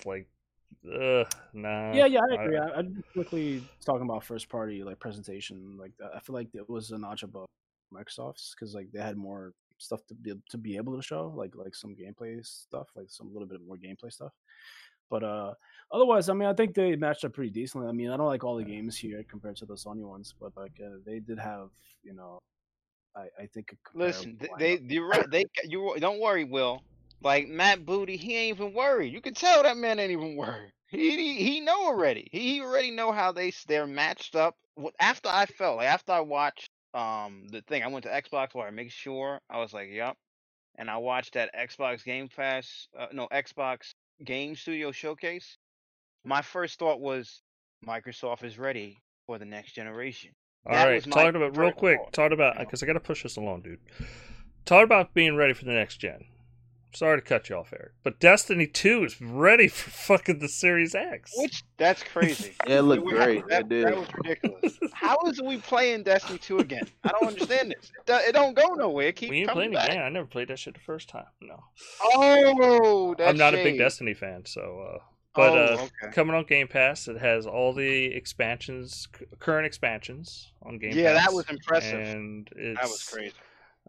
like, 0.05 0.27
ugh, 0.85 1.27
nah. 1.53 1.93
yeah, 1.93 2.05
yeah, 2.05 2.19
I 2.29 2.43
agree. 2.43 2.57
I, 2.57 2.79
I 2.79 2.81
just 2.83 3.11
quickly 3.13 3.63
talking 3.85 4.03
about 4.03 4.23
first 4.23 4.49
party 4.49 4.83
like 4.83 4.99
presentation. 4.99 5.77
Like 5.79 5.93
I 6.13 6.19
feel 6.19 6.33
like 6.35 6.49
it 6.53 6.69
was 6.69 6.91
a 6.91 6.97
notch 6.97 7.23
above 7.23 7.45
Microsoft's 7.93 8.53
because 8.55 8.73
like 8.75 8.91
they 8.91 8.99
had 9.01 9.17
more 9.17 9.53
stuff 9.77 10.05
to 10.07 10.15
be 10.15 10.33
to 10.49 10.57
be 10.57 10.75
able 10.77 10.95
to 10.95 11.01
show, 11.01 11.33
like 11.35 11.55
like 11.55 11.75
some 11.75 11.95
gameplay 11.95 12.45
stuff, 12.45 12.87
like 12.95 13.07
some 13.09 13.31
little 13.33 13.47
bit 13.47 13.61
more 13.65 13.77
gameplay 13.77 14.11
stuff. 14.11 14.33
But 15.09 15.23
uh 15.23 15.53
otherwise, 15.91 16.29
I 16.29 16.33
mean, 16.33 16.49
I 16.49 16.53
think 16.53 16.73
they 16.75 16.95
matched 16.95 17.25
up 17.25 17.33
pretty 17.33 17.51
decently. 17.51 17.87
I 17.87 17.91
mean, 17.91 18.09
I 18.09 18.17
don't 18.17 18.27
like 18.27 18.43
all 18.43 18.57
the 18.57 18.63
games 18.63 18.97
here 18.97 19.23
compared 19.29 19.57
to 19.57 19.65
the 19.65 19.75
Sony 19.75 20.05
ones, 20.07 20.33
but 20.39 20.55
like 20.57 20.73
uh, 20.83 20.97
they 21.05 21.19
did 21.19 21.39
have, 21.39 21.69
you 22.03 22.13
know, 22.13 22.39
I 23.15 23.27
I 23.43 23.47
think. 23.53 23.73
a 23.73 23.77
Listen, 23.93 24.37
comparable 24.37 24.39
th- 24.39 24.51
lineup. 24.51 24.79
they 24.87 24.93
you're 24.95 25.07
right. 25.07 25.29
They 25.29 25.45
you 25.65 25.95
don't 25.99 26.19
worry, 26.19 26.43
Will. 26.45 26.81
Like 27.21 27.47
Matt 27.47 27.85
Booty, 27.85 28.17
he 28.17 28.35
ain't 28.35 28.57
even 28.57 28.73
worried. 28.73 29.13
You 29.13 29.21
can 29.21 29.33
tell 29.33 29.63
that 29.63 29.77
man 29.77 29.99
ain't 29.99 30.11
even 30.11 30.35
worried. 30.37 30.71
He 30.87 31.11
he, 31.15 31.43
he 31.43 31.59
know 31.61 31.85
already. 31.85 32.29
He 32.31 32.61
already 32.61 32.91
know 32.91 33.11
how 33.11 33.31
they 33.31 33.51
they're 33.67 33.87
matched 33.87 34.35
up. 34.35 34.55
After 34.99 35.29
I 35.29 35.45
felt 35.45 35.77
like 35.77 35.87
after 35.87 36.11
I 36.13 36.21
watched 36.21 36.69
um 36.93 37.47
the 37.49 37.61
thing, 37.61 37.83
I 37.83 37.87
went 37.87 38.03
to 38.05 38.11
Xbox 38.11 38.53
where 38.53 38.67
I 38.67 38.71
make 38.71 38.91
sure 38.91 39.41
I 39.49 39.59
was 39.59 39.73
like, 39.73 39.89
"Yep," 39.91 40.17
And 40.77 40.89
I 40.89 40.97
watched 40.97 41.33
that 41.35 41.53
Xbox 41.55 42.03
Game 42.03 42.29
Pass, 42.29 42.87
uh, 42.97 43.07
no 43.11 43.27
Xbox 43.29 43.93
Game 44.23 44.55
Studio 44.55 44.91
showcase. 44.91 45.57
My 46.25 46.41
first 46.41 46.79
thought 46.79 46.99
was 46.99 47.41
Microsoft 47.85 48.43
is 48.43 48.57
ready 48.59 49.01
for 49.25 49.37
the 49.37 49.45
next 49.45 49.73
generation. 49.73 50.31
All 50.65 50.73
That 50.73 50.85
right, 50.85 51.03
talking 51.03 51.35
about 51.35 51.57
real 51.57 51.71
quick. 51.71 51.99
thought, 51.99 52.13
Talking 52.13 52.33
about 52.33 52.55
you 52.55 52.59
know? 52.61 52.65
because 52.65 52.83
I 52.83 52.85
got 52.87 52.93
to 52.93 52.99
push 52.99 53.23
this 53.23 53.37
along, 53.37 53.61
dude. 53.63 53.79
Talking 54.65 54.85
about 54.85 55.13
being 55.13 55.35
ready 55.35 55.53
for 55.53 55.65
the 55.65 55.73
next 55.73 55.97
gen. 55.97 56.25
Sorry 56.95 57.17
to 57.19 57.21
cut 57.27 57.49
you 57.49 57.55
off, 57.55 57.73
Eric, 57.73 57.93
but 58.03 58.19
Destiny 58.19 58.67
Two 58.67 59.03
is 59.03 59.19
ready 59.19 59.67
for 59.67 59.89
fucking 59.89 60.37
the 60.39 60.47
Series 60.47 60.93
X. 60.93 61.31
Which 61.35 61.63
that's 61.77 62.03
crazy. 62.03 62.53
Yeah, 62.67 62.77
it 62.79 62.81
looked 62.83 63.03
We- 63.05 63.13
great. 63.13 63.47
That, 63.47 63.61
It 63.61 63.69
did. 63.69 63.87
that 63.87 63.97
was 63.97 64.07
ridiculous. 64.13 64.77
How 64.93 65.17
is 65.25 65.41
we 65.41 65.57
playing 65.57 66.03
Destiny 66.03 66.37
2 66.37 66.59
again? 66.59 66.83
I 67.03 67.09
don't 67.09 67.27
understand 67.29 67.71
this. 67.71 67.89
It, 67.97 68.05
do- 68.05 68.13
it 68.29 68.31
don't 68.33 68.53
go 68.55 68.75
nowhere. 68.75 69.07
It 69.07 69.15
keeps 69.15 69.31
we 69.31 69.39
ain't 69.39 69.49
coming 69.49 69.71
playing 69.71 69.73
back. 69.73 69.89
again. 69.89 70.03
I 70.03 70.09
never 70.09 70.27
played 70.27 70.49
that 70.49 70.59
shit 70.59 70.75
the 70.75 70.79
first 70.81 71.09
time. 71.09 71.25
No, 71.41 71.63
Oh, 72.03 73.15
that's 73.17 73.29
I'm 73.31 73.37
not 73.37 73.53
a 73.55 73.63
big. 73.63 73.77
Destiny 73.77 74.13
fan, 74.13 74.45
so. 74.45 74.95
uh 74.95 74.99
But 75.35 75.49
oh, 75.51 75.55
uh 75.55 75.87
okay. 76.03 76.13
coming 76.13 76.35
on 76.35 76.45
Game 76.45 76.67
Pass, 76.67 77.07
it 77.07 77.17
has 77.17 77.47
all 77.47 77.73
the 77.73 78.05
expansions, 78.05 79.07
c- 79.17 79.25
current 79.39 79.65
expansions 79.65 80.51
on 80.61 80.77
Game 80.77 80.91
Yeah, 80.95 81.13
Pass. 81.13 81.17
Yeah, 81.17 81.25
that 81.25 81.33
was 81.33 81.49
impressive. 81.49 81.99
And 81.99 82.47
it's, 82.55 82.79
That 82.79 82.87
was 82.89 83.03
crazy. 83.03 83.33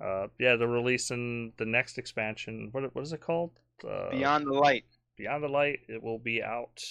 Uh, 0.01 0.27
yeah, 0.39 0.57
they're 0.57 0.67
releasing 0.69 1.53
the 1.57 1.65
next 1.67 1.99
expansion. 1.99 2.69
What 2.73 2.95
what 2.95 3.03
is 3.03 3.13
it 3.13 3.21
called? 3.21 3.53
Uh, 3.89 4.11
Beyond 4.11 4.47
the 4.47 4.53
light. 4.53 4.85
Beyond 5.17 5.45
the 5.45 5.49
Light. 5.49 5.81
It 5.89 6.03
will 6.03 6.19
be 6.19 6.43
out. 6.43 6.83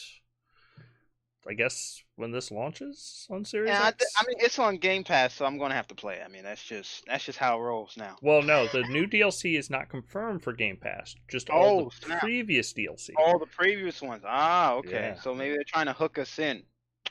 I 1.46 1.54
guess 1.56 2.02
when 2.16 2.32
this 2.32 2.52
launches 2.52 3.28
on 3.30 3.44
Series 3.44 3.70
And 3.72 3.84
I, 3.84 3.88
X. 3.90 3.98
th- 3.98 4.10
I 4.18 4.26
mean, 4.28 4.38
it's 4.40 4.58
on 4.60 4.78
Game 4.78 5.04
Pass, 5.04 5.34
so 5.34 5.44
I'm 5.46 5.58
gonna 5.58 5.74
have 5.74 5.88
to 5.90 5.96
play. 5.96 6.16
it. 6.16 6.22
I 6.26 6.30
mean, 6.30 6.44
that's 6.44 6.64
just 6.64 7.04
that's 7.06 7.26
just 7.26 7.38
how 7.38 7.60
it 7.60 7.62
rolls 7.62 7.96
now. 7.98 8.16
well, 8.22 8.42
no, 8.42 8.68
the 8.68 8.84
new 8.84 9.06
DLC 9.08 9.60
is 9.60 9.70
not 9.70 9.90
confirmed 9.90 10.42
for 10.42 10.54
Game 10.54 10.78
Pass. 10.78 11.16
Just 11.30 11.50
all 11.50 11.82
Oh, 11.82 11.90
the 12.00 12.06
snap. 12.06 12.20
previous 12.22 12.72
DLC. 12.74 13.10
All 13.18 13.38
the 13.40 13.46
previous 13.48 14.02
ones. 14.02 14.24
Ah, 14.26 14.76
okay. 14.76 15.14
Yeah. 15.16 15.22
So 15.22 15.36
maybe 15.36 15.56
they're 15.56 15.66
trying 15.68 15.88
to 15.88 15.94
hook 15.94 16.18
us 16.18 16.40
in. 16.40 16.64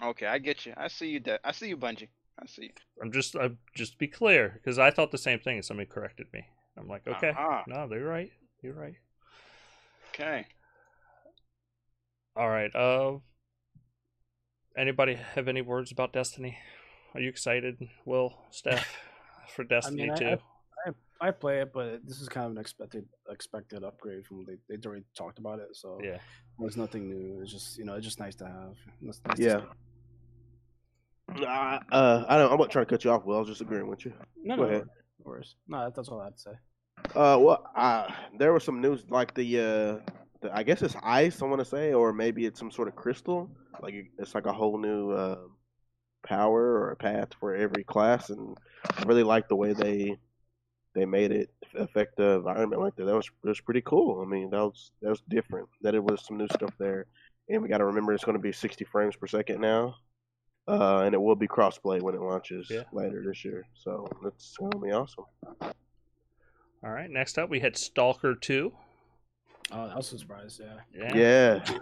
Okay, 0.03 0.24
I 0.26 0.38
get 0.38 0.64
you. 0.64 0.72
I 0.78 0.88
see 0.88 1.09
you. 1.09 1.20
De- 1.20 1.47
I 1.47 1.53
see 1.53 1.68
you, 1.68 1.76
Bungie. 1.76 2.09
I 2.43 2.47
see. 2.47 2.62
You. 2.64 2.70
I'm 3.03 3.12
just, 3.12 3.36
I'm 3.36 3.59
just 3.74 3.93
to 3.93 3.99
be 3.99 4.09
clear, 4.09 4.51
because 4.55 4.78
I 4.78 4.90
thought 4.90 5.11
the 5.11 5.18
same 5.18 5.38
thing, 5.38 5.57
and 5.57 5.64
somebody 5.64 5.88
corrected 5.88 6.26
me. 6.32 6.45
I'm 6.76 6.88
like, 6.88 7.07
okay, 7.07 7.30
Uh-huh. 7.30 7.62
no, 7.66 7.86
they're 7.88 8.05
right. 8.05 8.30
You're 8.62 8.74
right. 8.74 8.95
Okay. 10.14 10.47
All 12.36 12.49
right. 12.49 12.74
Uh, 12.74 13.18
anybody 14.76 15.14
have 15.34 15.49
any 15.49 15.62
words 15.62 15.93
about 15.93 16.12
Destiny? 16.12 16.59
Are 17.14 17.20
you 17.20 17.28
excited, 17.28 17.76
Will, 18.05 18.34
Steph, 18.51 18.86
for 19.55 19.64
Destiny 19.64 20.11
I- 20.11 20.14
Two? 20.14 20.36
I 21.20 21.30
play 21.30 21.61
it, 21.61 21.72
but 21.72 22.05
this 22.05 22.20
is 22.20 22.28
kind 22.28 22.47
of 22.47 22.53
an 22.53 22.59
expected 22.59 23.07
expected 23.30 23.84
upgrade 23.84 24.26
from 24.26 24.45
they 24.45 24.57
they 24.68 24.84
already 24.88 25.05
talked 25.16 25.38
about 25.38 25.61
it, 25.61 25.68
so 25.76 26.01
Yeah. 26.03 26.18
there's 26.59 26.76
nothing 26.76 27.09
new. 27.09 27.40
It's 27.40 27.53
just 27.53 27.78
you 27.78 27.84
know 27.84 27.95
it's 27.95 28.05
just 28.05 28.18
nice 28.18 28.34
to 28.36 28.45
have. 28.47 28.74
It's 29.03 29.20
nice 29.24 29.38
Yeah. 29.38 29.61
see. 29.61 29.66
Uh, 31.29 31.79
uh, 31.91 32.25
I 32.29 32.37
don't. 32.37 32.53
I'm 32.53 32.59
not 32.59 32.70
trying 32.70 32.85
to 32.87 32.91
cut 32.91 33.05
you 33.05 33.11
off. 33.11 33.25
Well, 33.25 33.37
I 33.37 33.41
was 33.41 33.49
just 33.49 33.61
agreeing 33.61 33.89
with 33.89 34.05
you. 34.05 34.12
No, 34.43 34.57
Go 34.57 34.62
no, 34.62 34.68
ahead. 34.68 34.83
of 34.83 35.25
course. 35.25 35.55
No, 35.68 35.91
that's 35.95 36.09
all 36.09 36.20
I 36.20 36.25
had 36.25 36.37
to 36.37 36.43
say. 36.43 36.51
Uh, 37.14 37.39
well, 37.41 37.70
uh, 37.75 38.09
there 38.39 38.53
was 38.53 38.64
some 38.64 38.81
news 38.81 39.05
like 39.09 39.35
the, 39.35 39.59
uh, 39.59 40.12
the 40.41 40.55
I 40.55 40.62
guess 40.62 40.83
it's 40.83 40.97
ice. 41.03 41.41
I 41.43 41.47
want 41.47 41.61
to 41.61 41.64
say, 41.64 41.93
or 41.93 42.12
maybe 42.12 42.47
it's 42.47 42.59
some 42.59 42.70
sort 42.70 42.89
of 42.89 42.97
crystal. 42.97 43.51
Like 43.81 43.95
it's 44.18 44.35
like 44.35 44.47
a 44.47 44.53
whole 44.53 44.79
new 44.79 45.11
uh, 45.12 45.39
power 46.27 46.62
or 46.62 46.91
a 46.91 46.97
path 46.97 47.31
for 47.41 47.55
every 47.55 47.85
class, 47.85 48.31
and 48.31 48.57
I 48.97 49.03
really 49.05 49.23
like 49.23 49.49
the 49.49 49.57
way 49.57 49.73
they 49.73 50.16
they 50.95 51.07
made 51.07 51.33
it 51.33 51.49
affect 51.75 52.16
the 52.16 52.33
environment 52.33 52.83
like 52.83 52.95
that. 52.97 53.07
That 53.07 53.16
was 53.16 53.31
that 53.43 53.49
was 53.49 53.61
pretty 53.61 53.83
cool. 53.83 54.20
I 54.20 54.29
mean, 54.29 54.51
that 54.51 54.59
was 54.59 54.91
that 55.01 55.11
was 55.11 55.23
different. 55.29 55.68
That 55.81 55.95
it 55.95 56.05
was 56.05 56.25
some 56.25 56.37
new 56.37 56.49
stuff 56.49 56.75
there, 56.79 57.07
and 57.49 57.62
we 57.62 57.68
got 57.68 57.79
to 57.79 57.87
remember 57.87 58.12
it's 58.12 58.25
going 58.25 58.37
to 58.37 58.43
be 58.43 58.53
60 58.53 58.85
frames 58.85 59.16
per 59.16 59.27
second 59.27 59.61
now. 59.61 59.97
Uh, 60.69 61.01
and 61.01 61.15
it 61.15 61.21
will 61.21 61.35
be 61.35 61.49
crossplay 61.49 62.01
when 62.01 62.15
it 62.15 62.21
launches 62.21 62.71
Yeah. 62.71 62.85
later 62.93 63.23
this 63.27 63.45
year. 63.45 63.67
So 63.75 64.07
that's 64.23 64.57
gonna 64.57 64.79
be 64.79 64.93
awesome. 64.93 65.25
All 65.61 66.91
right. 66.91 67.11
Next 67.11 67.39
up, 67.39 67.51
we 67.51 67.61
had 67.61 67.77
Stalker 67.77 68.35
Two. 68.35 68.73
Oh, 69.73 69.87
I 69.87 69.97
was 69.97 70.09
surprised. 70.09 70.61
Yeah. 70.61 70.81
Yeah. 70.95 71.15
Yeah. 71.17 71.79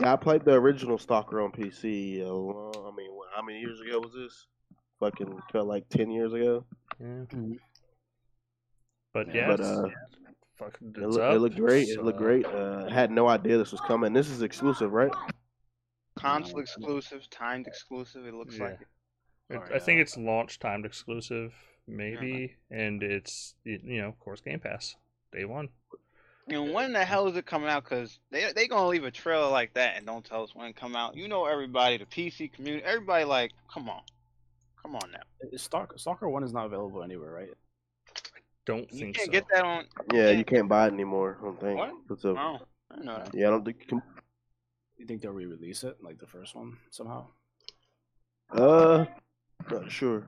Yeah, 0.00 0.12
I 0.12 0.16
played 0.16 0.44
the 0.44 0.52
original 0.52 0.98
Stalker 0.98 1.40
on 1.40 1.52
PC. 1.52 2.20
A 2.22 2.30
long, 2.32 2.72
I 2.92 2.94
mean, 2.96 3.10
how 3.34 3.42
many 3.42 3.60
years 3.60 3.80
ago 3.80 3.98
was 4.00 4.12
this? 4.12 4.46
Fucking 4.98 5.40
felt 5.50 5.66
like 5.66 5.88
ten 5.88 6.10
years 6.10 6.32
ago. 6.34 6.64
Yeah. 6.98 7.06
Mhm. 7.06 7.58
But 9.14 9.34
yeah, 9.34 9.46
But 9.48 9.60
uh, 9.60 9.88
fucking 10.56 10.94
it, 10.96 11.00
look, 11.08 11.20
it 11.34 11.38
looked 11.38 11.56
great. 11.56 11.88
It 11.88 12.04
looked 12.04 12.18
great. 12.18 12.44
Uh, 12.46 12.88
had 12.90 13.10
no 13.10 13.26
idea 13.28 13.56
this 13.56 13.72
was 13.72 13.80
coming. 13.80 14.12
This 14.12 14.28
is 14.28 14.42
exclusive, 14.42 14.92
right? 14.92 15.12
Console 16.16 16.60
exclusive, 16.60 17.28
timed 17.30 17.66
exclusive. 17.66 18.26
It 18.26 18.34
looks 18.34 18.56
Yeah. 18.58 18.64
like. 18.64 18.80
It. 18.80 19.54
It- 19.56 19.72
I 19.74 19.78
think 19.78 19.96
yeah. 19.96 20.02
it's 20.02 20.16
launch 20.16 20.58
timed 20.58 20.84
exclusive, 20.86 21.54
maybe, 21.86 22.56
and 22.70 23.02
it's 23.02 23.54
y- 23.66 23.80
you 23.82 24.00
know, 24.02 24.08
of 24.08 24.18
course, 24.20 24.40
Game 24.40 24.60
Pass 24.60 24.96
day 25.32 25.44
one. 25.44 25.68
And 26.48 26.72
when 26.72 26.92
the 26.92 27.04
hell 27.04 27.28
is 27.28 27.36
it 27.36 27.46
coming 27.46 27.68
out? 27.68 27.84
Because 27.84 28.18
they 28.30 28.52
they 28.52 28.66
gonna 28.68 28.88
leave 28.88 29.04
a 29.04 29.10
trailer 29.10 29.48
like 29.50 29.74
that 29.74 29.96
and 29.96 30.06
don't 30.06 30.24
tell 30.24 30.42
us 30.42 30.54
when 30.54 30.66
it 30.66 30.76
come 30.76 30.96
out. 30.96 31.16
You 31.16 31.28
know 31.28 31.46
everybody, 31.46 31.96
the 31.96 32.06
PC 32.06 32.48
community, 32.52 32.84
everybody 32.84 33.24
like, 33.24 33.52
come 33.72 33.88
on, 33.88 34.02
Come 34.82 34.96
on 34.96 35.10
now. 35.12 35.20
Is 35.52 35.62
Stalker 35.62 35.98
Stalker 35.98 36.28
One 36.28 36.42
is 36.42 36.52
not 36.52 36.66
available 36.66 37.02
anywhere, 37.02 37.30
right? 37.30 37.50
Don't 38.66 38.90
You 38.92 38.98
think 39.00 39.16
can't 39.16 39.26
so. 39.26 39.32
get 39.32 39.44
that 39.52 39.64
on. 39.64 39.86
Yeah, 40.12 40.24
Yeah. 40.26 40.30
you 40.30 40.44
can't 40.44 40.68
buy 40.68 40.86
it 40.86 40.92
anymore. 40.92 41.38
I 41.40 41.44
don't 41.44 41.60
think. 41.60 41.78
What? 41.78 41.94
It's 42.10 42.24
a- 42.24 42.28
Oh, 42.30 42.58
I 42.90 42.94
didn't 42.94 43.06
know 43.06 43.16
that. 43.18 43.34
yeah, 43.34 43.46
I 43.48 43.50
don't 43.50 43.64
think 43.64 43.78
you 43.80 43.86
can. 43.86 44.02
You 45.00 45.06
think 45.06 45.22
they'll 45.22 45.32
re-release 45.32 45.82
it 45.82 45.96
like 46.02 46.18
the 46.18 46.26
first 46.26 46.54
one 46.54 46.76
somehow? 46.90 47.28
Uh, 48.52 49.06
not 49.70 49.90
sure. 49.90 50.26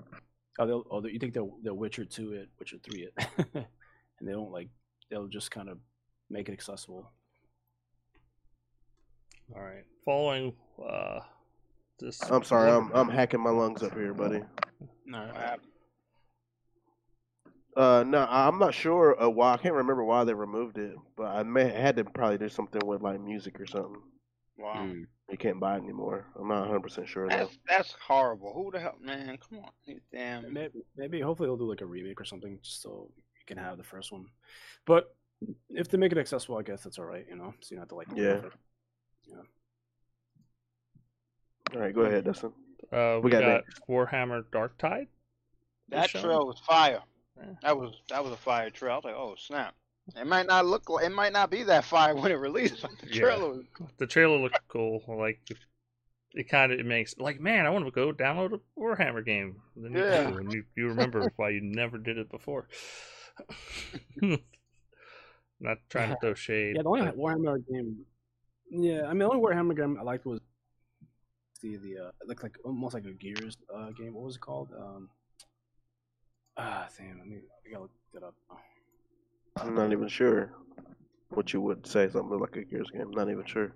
Oh, 0.58 0.66
they'll. 0.66 0.84
Oh, 0.90 1.06
you 1.06 1.18
think 1.18 1.34
they'll 1.34 1.58
they'll 1.62 1.74
Witcher 1.74 2.06
two 2.06 2.32
it, 2.32 2.48
Witcher 2.58 2.78
three 2.82 3.02
it, 3.02 3.26
and 3.54 4.28
they 4.28 4.32
don't 4.32 4.50
like 4.50 4.68
they'll 5.10 5.26
just 5.26 5.50
kind 5.50 5.68
of 5.68 5.76
make 6.30 6.48
it 6.48 6.52
accessible. 6.52 7.12
All 9.54 9.60
right. 9.60 9.84
Following 10.06 10.54
uh, 10.82 11.20
this. 11.98 12.22
I'm 12.30 12.42
sorry. 12.42 12.70
I'm 12.70 12.90
I'm 12.94 13.10
hacking 13.10 13.40
my 13.40 13.50
lungs 13.50 13.82
up 13.82 13.92
here, 13.92 14.14
buddy. 14.14 14.40
No, 15.04 15.26
What 15.26 15.36
happened? 15.36 15.68
Uh, 17.76 18.04
no, 18.06 18.26
I'm 18.26 18.58
not 18.58 18.72
sure 18.72 19.22
uh, 19.22 19.28
why. 19.28 19.52
I 19.52 19.56
can't 19.58 19.74
remember 19.74 20.04
why 20.04 20.24
they 20.24 20.32
removed 20.32 20.78
it, 20.78 20.94
but 21.14 21.24
I 21.24 21.42
may 21.42 21.68
had 21.68 21.96
to 21.96 22.04
probably 22.04 22.38
do 22.38 22.48
something 22.48 22.80
with 22.86 23.02
like 23.02 23.20
music 23.20 23.60
or 23.60 23.66
something. 23.66 24.00
Wow. 24.58 24.74
Mm. 24.76 25.06
You 25.30 25.38
can't 25.38 25.60
buy 25.60 25.76
it 25.76 25.82
anymore. 25.82 26.26
I'm 26.38 26.48
not 26.48 26.60
100 26.60 26.80
percent 26.80 27.08
sure 27.08 27.28
though. 27.28 27.36
That's 27.36 27.58
that's 27.68 27.94
horrible. 28.06 28.52
Who 28.54 28.70
the 28.70 28.80
hell, 28.80 28.96
man? 29.00 29.38
Come 29.48 29.60
on, 29.60 30.00
damn. 30.12 30.52
maybe, 30.52 30.82
maybe 30.96 31.20
hopefully 31.20 31.48
they'll 31.48 31.56
do 31.56 31.68
like 31.68 31.80
a 31.80 31.86
remake 31.86 32.20
or 32.20 32.24
something, 32.24 32.58
just 32.62 32.82
so 32.82 33.10
you 33.16 33.44
can 33.46 33.56
have 33.56 33.78
the 33.78 33.84
first 33.84 34.12
one. 34.12 34.26
But 34.86 35.14
if 35.70 35.88
they 35.88 35.98
make 35.98 36.12
it 36.12 36.18
accessible, 36.18 36.58
I 36.58 36.62
guess 36.62 36.82
that's 36.82 36.98
all 36.98 37.06
right. 37.06 37.24
You 37.28 37.36
know, 37.36 37.54
so 37.60 37.74
you 37.74 37.76
don't 37.76 37.82
have 37.82 37.88
to 37.88 37.94
like. 37.94 38.08
Yeah. 38.14 38.40
Yeah. 39.26 39.42
All 41.74 41.80
right, 41.80 41.94
go 41.94 42.02
ahead, 42.02 42.24
Dustin. 42.24 42.52
Uh, 42.92 43.14
we, 43.16 43.22
We 43.22 43.30
got 43.30 43.42
got, 43.42 43.62
Warhammer 43.88 44.44
Darktide. 44.52 45.06
That 45.88 46.10
trail 46.10 46.46
was 46.46 46.58
fire. 46.66 47.00
Yeah. 47.38 47.52
That 47.62 47.78
was 47.78 47.94
that 48.10 48.22
was 48.22 48.32
a 48.32 48.36
fire 48.36 48.70
trail. 48.70 48.92
I 48.92 48.96
was 48.96 49.04
like, 49.04 49.14
oh 49.14 49.34
snap. 49.38 49.74
It 50.16 50.26
might 50.26 50.46
not 50.46 50.66
look 50.66 50.88
like 50.90 51.04
it 51.06 51.12
might 51.12 51.32
not 51.32 51.50
be 51.50 51.62
that 51.64 51.84
fire 51.84 52.14
when 52.14 52.32
it 52.32 52.36
released, 52.36 52.82
but 52.82 52.90
the 52.98 53.06
Yeah. 53.08 53.20
trailer 53.22 53.48
was 53.50 53.64
The 53.98 54.06
trailer 54.06 54.36
looked 54.38 54.60
cool. 54.68 55.02
Like 55.08 55.40
it 56.34 56.48
kind 56.48 56.72
of 56.72 56.80
it 56.80 56.86
makes 56.86 57.16
like 57.18 57.40
man, 57.40 57.66
I 57.66 57.70
want 57.70 57.84
to 57.84 57.90
go 57.90 58.12
download 58.12 58.52
a 58.54 58.60
Warhammer 58.80 59.24
game. 59.24 59.62
Then 59.76 59.92
you 59.92 60.00
Yeah. 60.00 60.30
do, 60.30 60.38
and 60.38 60.52
you, 60.52 60.64
you 60.76 60.88
remember 60.88 61.30
why 61.36 61.50
you 61.50 61.60
never 61.62 61.98
did 61.98 62.18
it 62.18 62.30
before. 62.30 62.68
Not 65.60 65.78
trying 65.88 66.10
to 66.10 66.16
throw 66.20 66.34
shade. 66.34 66.74
Yeah, 66.76 66.82
the 66.82 66.88
only 66.88 67.02
but- 67.06 67.16
Warhammer 67.16 67.64
game. 67.68 68.04
Yeah, 68.70 69.02
I 69.04 69.08
mean, 69.10 69.18
the 69.20 69.28
only 69.28 69.40
Warhammer 69.40 69.76
game 69.76 69.98
I 70.00 70.02
liked 70.02 70.24
was 70.26 70.40
the 71.60 71.76
the 71.76 71.98
uh, 71.98 72.08
it 72.20 72.26
looked 72.26 72.42
like 72.42 72.56
almost 72.64 72.94
like 72.94 73.04
a 73.04 73.12
Gears 73.12 73.56
uh, 73.72 73.90
game. 73.90 74.14
What 74.14 74.24
was 74.24 74.36
it 74.36 74.40
called? 74.40 74.70
Um, 74.76 75.10
ah, 76.56 76.88
damn, 76.98 77.18
let 77.18 77.26
me 77.28 77.36
I 77.66 77.70
gotta 77.70 77.82
look 77.82 77.90
that 78.14 78.22
up. 78.24 78.34
I'm 79.56 79.74
not 79.74 79.92
even 79.92 80.08
sure 80.08 80.52
what 81.30 81.52
you 81.52 81.60
would 81.60 81.86
say. 81.86 82.08
Something 82.08 82.38
like 82.38 82.56
a 82.56 82.64
Gears 82.64 82.90
game. 82.90 83.10
Not 83.10 83.30
even 83.30 83.44
sure. 83.44 83.74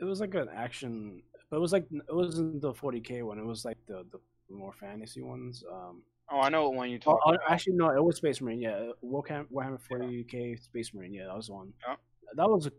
It 0.00 0.04
was 0.04 0.20
like 0.20 0.34
an 0.34 0.48
action, 0.54 1.22
but 1.50 1.58
it 1.58 1.60
was 1.60 1.72
like 1.72 1.86
it 1.92 2.14
wasn't 2.14 2.60
the 2.60 2.72
40k 2.72 3.22
one. 3.22 3.38
It 3.38 3.46
was 3.46 3.64
like 3.64 3.78
the 3.86 4.04
the 4.12 4.18
more 4.54 4.72
fantasy 4.72 5.22
ones. 5.22 5.62
Um, 5.72 6.02
Oh, 6.30 6.40
I 6.40 6.48
know 6.48 6.62
what 6.68 6.74
one 6.74 6.90
you 6.90 6.98
talk 6.98 7.20
oh, 7.26 7.32
about. 7.32 7.42
actually, 7.50 7.74
no, 7.74 7.90
it 7.90 8.02
was 8.02 8.16
Space 8.16 8.40
Marine. 8.40 8.60
Yeah, 8.60 8.92
Warhammer, 9.04 9.46
Warhammer 9.52 9.78
40k 9.90 10.62
Space 10.62 10.94
Marine. 10.94 11.12
Yeah, 11.12 11.26
that 11.26 11.36
was 11.36 11.48
the 11.48 11.52
one. 11.52 11.74
Yeah. 11.86 11.96
That 12.36 12.48
was 12.48 12.66
a 12.66 12.72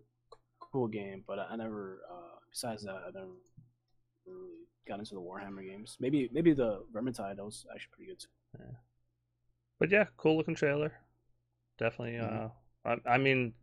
cool 0.59 0.87
game, 0.87 1.23
but 1.27 1.37
I 1.37 1.55
never. 1.55 2.01
Uh, 2.11 2.39
besides 2.49 2.83
that, 2.83 2.95
I 2.95 3.11
never 3.13 3.27
really 4.25 4.65
got 4.87 4.97
into 4.97 5.13
the 5.13 5.21
Warhammer 5.21 5.63
games. 5.63 5.97
Maybe 5.99 6.29
maybe 6.33 6.53
the 6.53 6.83
Vermintide 6.91 7.35
that 7.35 7.45
was 7.45 7.65
actually 7.71 7.89
pretty 7.91 8.11
good 8.11 8.19
too. 8.19 8.65
But 9.79 9.91
yeah, 9.91 10.05
cool 10.17 10.35
looking 10.37 10.55
trailer. 10.55 10.93
Definitely. 11.77 12.13
Mhm. 12.19 12.45
Uh, 12.45 12.49
I, 13.05 13.13
I 13.13 13.17
mean, 13.17 13.53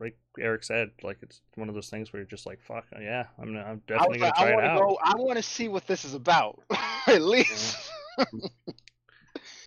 like 0.00 0.18
Eric 0.38 0.64
said, 0.64 0.90
like 1.02 1.18
it's 1.22 1.40
one 1.54 1.68
of 1.68 1.74
those 1.74 1.88
things 1.90 2.12
where 2.12 2.20
you're 2.20 2.28
just 2.28 2.46
like, 2.46 2.60
fuck, 2.60 2.86
yeah, 3.00 3.26
I'm, 3.38 3.56
I'm 3.56 3.82
definitely 3.86 4.18
gonna 4.18 4.32
I 4.36 4.40
try 4.42 4.50
it 4.50 4.54
want 4.54 4.64
to 4.64 4.70
out. 4.70 4.78
go. 4.80 4.98
I 5.02 5.14
want 5.16 5.36
to 5.36 5.42
see 5.42 5.68
what 5.68 5.86
this 5.86 6.04
is 6.04 6.14
about, 6.14 6.60
at 7.06 7.22
least. 7.22 7.76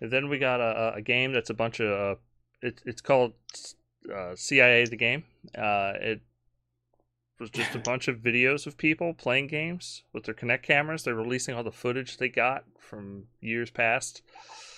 And 0.00 0.10
then 0.12 0.28
we 0.28 0.38
got 0.38 0.60
a, 0.60 0.94
a 0.96 1.00
game 1.02 1.32
that's 1.32 1.50
a 1.50 1.54
bunch 1.54 1.80
of. 1.80 1.88
Uh, 1.90 2.20
it, 2.62 2.82
it's 2.84 3.00
called 3.00 3.32
uh, 4.14 4.34
CIA 4.36 4.84
the 4.86 4.96
game. 4.96 5.24
Uh, 5.56 5.92
it 6.00 6.20
was 7.40 7.50
just 7.50 7.74
a 7.74 7.78
bunch 7.90 8.08
of 8.08 8.18
videos 8.18 8.66
of 8.66 8.76
people 8.76 9.14
playing 9.14 9.46
games 9.46 10.02
with 10.12 10.24
their 10.24 10.34
Kinect 10.34 10.62
cameras. 10.62 11.02
They're 11.04 11.14
releasing 11.14 11.54
all 11.54 11.64
the 11.64 11.72
footage 11.72 12.18
they 12.18 12.28
got 12.28 12.64
from 12.78 13.24
years 13.40 13.70
past. 13.70 14.22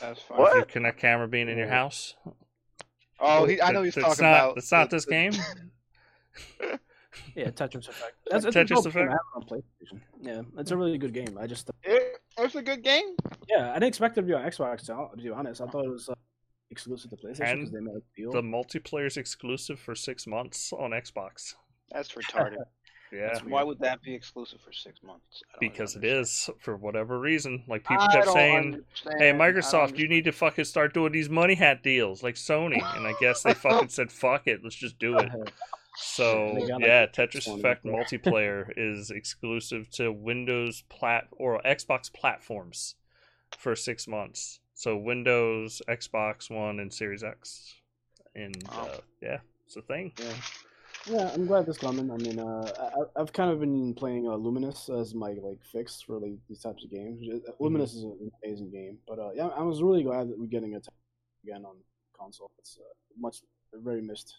That's 0.00 0.20
fine. 0.22 0.38
What? 0.38 0.54
Your 0.54 0.64
Kinect 0.64 0.98
camera 0.98 1.26
being 1.28 1.48
in 1.48 1.58
your 1.58 1.68
house. 1.68 2.14
Oh, 3.20 3.46
he, 3.46 3.60
I 3.60 3.72
know 3.72 3.82
he's 3.82 3.94
that's 3.94 4.06
talking 4.06 4.24
not, 4.24 4.30
about. 4.36 4.54
That's 4.56 4.72
not 4.72 4.90
the- 4.90 4.96
this 4.96 5.04
the- 5.06 5.10
game. 5.10 5.32
Yeah, 7.34 7.50
Tetris 7.50 7.88
Effect. 7.88 8.14
That's, 8.30 8.44
it's 8.44 8.56
a 8.56 8.60
Tetris 8.60 8.68
dope 8.68 8.84
game. 8.84 8.90
Effect? 8.90 9.08
I 9.08 9.12
have 9.12 9.20
on 9.36 9.42
PlayStation. 9.42 10.00
Yeah, 10.20 10.42
it's 10.58 10.70
a 10.70 10.76
really 10.76 10.98
good 10.98 11.12
game. 11.12 11.36
I 11.40 11.46
just 11.46 11.70
It, 11.82 12.20
it's 12.38 12.54
a 12.54 12.62
good 12.62 12.82
game. 12.82 13.16
yeah, 13.48 13.70
I 13.70 13.74
didn't 13.74 13.88
expect 13.88 14.18
it 14.18 14.22
to 14.22 14.26
be 14.26 14.34
on 14.34 14.42
Xbox. 14.44 14.86
To 14.86 15.16
be 15.22 15.30
honest, 15.30 15.60
I 15.60 15.66
thought 15.66 15.84
it 15.84 15.90
was 15.90 16.08
uh, 16.08 16.14
exclusive 16.70 17.10
to 17.10 17.16
PlayStation 17.16 17.50
And 17.50 17.60
because 17.60 17.72
they 17.72 17.80
made 17.80 17.96
a 17.96 18.02
deal. 18.16 18.32
The 18.32 18.42
multiplayer's 18.42 19.16
exclusive 19.16 19.78
for 19.80 19.94
six 19.94 20.26
months 20.26 20.72
on 20.72 20.90
Xbox. 20.90 21.54
That's 21.92 22.12
retarded. 22.14 22.56
Yeah, 23.12 23.28
That's 23.32 23.44
Why 23.44 23.62
would 23.62 23.78
that 23.80 24.02
be 24.02 24.14
exclusive 24.14 24.60
for 24.60 24.72
six 24.72 25.02
months? 25.02 25.42
Because 25.60 25.94
it 25.96 26.04
understand. 26.04 26.20
is 26.22 26.50
for 26.60 26.76
whatever 26.76 27.18
reason. 27.18 27.64
Like 27.66 27.82
people 27.84 28.02
I 28.08 28.12
kept 28.12 28.28
saying, 28.28 28.74
understand. 28.74 29.16
"Hey, 29.18 29.32
Microsoft, 29.32 29.98
you 29.98 30.08
need 30.08 30.24
to 30.24 30.32
fucking 30.32 30.64
start 30.66 30.92
doing 30.92 31.12
these 31.12 31.30
money 31.30 31.54
hat 31.54 31.82
deals 31.82 32.22
like 32.22 32.34
Sony." 32.34 32.82
And 32.96 33.06
I 33.06 33.14
guess 33.20 33.42
they 33.42 33.54
fucking 33.54 33.88
said, 33.88 34.12
"Fuck 34.12 34.46
it, 34.46 34.60
let's 34.62 34.76
just 34.76 34.98
do 34.98 35.16
it." 35.18 35.30
So 35.96 36.52
They 36.60 36.66
got, 36.68 36.80
like, 36.80 36.88
yeah, 36.88 37.06
Tetris 37.06 37.46
Effect 37.52 37.84
multiplayer 37.84 38.70
is 38.76 39.10
exclusive 39.10 39.88
to 39.92 40.12
Windows 40.12 40.84
plat 40.90 41.28
or 41.32 41.62
Xbox 41.62 42.12
platforms 42.12 42.94
for 43.58 43.74
six 43.74 44.06
months. 44.06 44.60
So 44.74 44.96
Windows, 44.96 45.80
Xbox 45.88 46.50
One, 46.50 46.78
and 46.78 46.92
Series 46.92 47.24
X. 47.24 47.74
And 48.36 48.54
Wow. 48.70 48.90
uh, 48.92 48.98
yeah, 49.22 49.38
it's 49.66 49.76
a 49.76 49.82
thing. 49.82 50.12
Yeah. 50.20 50.32
Yeah, 51.06 51.30
I'm 51.32 51.46
glad 51.46 51.66
this 51.66 51.78
coming. 51.78 52.10
I 52.10 52.16
mean, 52.16 52.38
uh, 52.38 52.70
I, 53.16 53.20
I've 53.20 53.32
kind 53.32 53.50
of 53.50 53.60
been 53.60 53.94
playing 53.94 54.26
uh, 54.26 54.32
Lumines 54.32 54.90
as 55.00 55.14
my 55.14 55.30
like 55.42 55.58
fix 55.72 56.02
for 56.02 56.18
like 56.18 56.34
these 56.48 56.60
types 56.60 56.84
of 56.84 56.90
games. 56.90 57.26
Uh, 57.32 57.52
Lumines 57.60 57.94
is 57.94 58.02
an 58.02 58.30
amazing 58.44 58.70
game, 58.70 58.98
but 59.06 59.18
uh, 59.18 59.30
yeah, 59.34 59.46
I 59.46 59.62
was 59.62 59.82
really 59.82 60.02
glad 60.02 60.28
that 60.28 60.38
we're 60.38 60.46
getting 60.46 60.74
it 60.74 60.86
again 61.44 61.64
on 61.64 61.76
console. 62.18 62.50
It's 62.58 62.78
uh, 62.78 62.92
much 63.18 63.38
very 63.72 64.02
missed. 64.02 64.34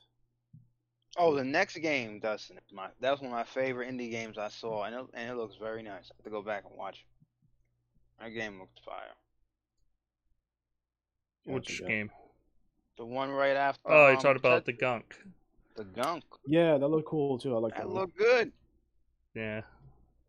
Oh, 1.17 1.33
the 1.33 1.43
next 1.43 1.77
game, 1.77 2.19
Dustin. 2.19 2.57
is 2.57 2.73
My 2.73 2.89
that 2.99 3.11
was 3.11 3.21
one 3.21 3.31
of 3.31 3.37
my 3.37 3.43
favorite 3.43 3.89
indie 3.89 4.11
games 4.11 4.37
I 4.37 4.49
saw, 4.49 4.83
and 4.83 4.95
it, 4.95 5.05
and 5.13 5.31
it 5.31 5.35
looks 5.35 5.55
very 5.55 5.81
nice. 5.81 6.11
I 6.11 6.15
have 6.17 6.23
to 6.25 6.29
go 6.29 6.43
back 6.43 6.65
and 6.69 6.77
watch. 6.77 6.99
it. 6.99 8.23
That 8.23 8.29
game 8.29 8.59
looks 8.59 8.79
fire. 8.85 9.15
Which 11.45 11.81
game? 11.87 12.11
The 12.97 13.05
one 13.05 13.31
right 13.31 13.55
after. 13.55 13.81
Oh, 13.85 14.09
you 14.09 14.17
um, 14.17 14.21
talked 14.21 14.37
about 14.37 14.65
the 14.65 14.73
gunk. 14.73 15.15
The 15.79 15.85
gunk. 15.85 16.23
Yeah, 16.45 16.77
that 16.77 16.87
looked 16.87 17.07
cool 17.07 17.39
too. 17.39 17.55
I 17.55 17.59
like 17.59 17.73
that. 17.75 17.83
That 17.83 17.87
one. 17.89 17.95
looked 18.01 18.17
good. 18.17 18.51
Yeah. 19.33 19.61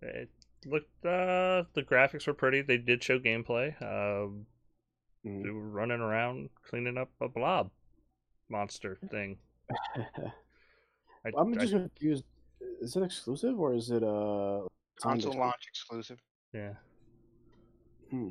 It 0.02 0.28
looked 0.66 1.04
uh 1.04 1.64
the 1.74 1.82
graphics 1.82 2.26
were 2.26 2.34
pretty. 2.34 2.62
They 2.62 2.76
did 2.78 3.02
show 3.02 3.18
gameplay. 3.18 3.68
Um 3.82 4.46
Mhm. 5.26 5.42
they 5.42 5.50
were 5.50 5.68
running 5.68 6.00
around 6.00 6.48
cleaning 6.66 6.96
up 6.96 7.10
a 7.20 7.28
blob 7.28 7.70
monster 8.48 8.96
thing. 9.10 9.36
I, 9.96 11.30
I'm 11.36 11.52
I- 11.54 11.58
just 11.58 11.72
confused. 11.72 12.24
Is 12.80 12.96
it 12.96 13.02
exclusive 13.02 13.58
or 13.58 13.74
is 13.74 13.90
it 13.90 14.02
uh 14.02 14.60
Console 15.00 15.32
exclusive? 15.32 15.40
launch 15.40 15.66
exclusive. 15.68 16.18
yeah. 16.54 16.72
Hmm. 18.10 18.30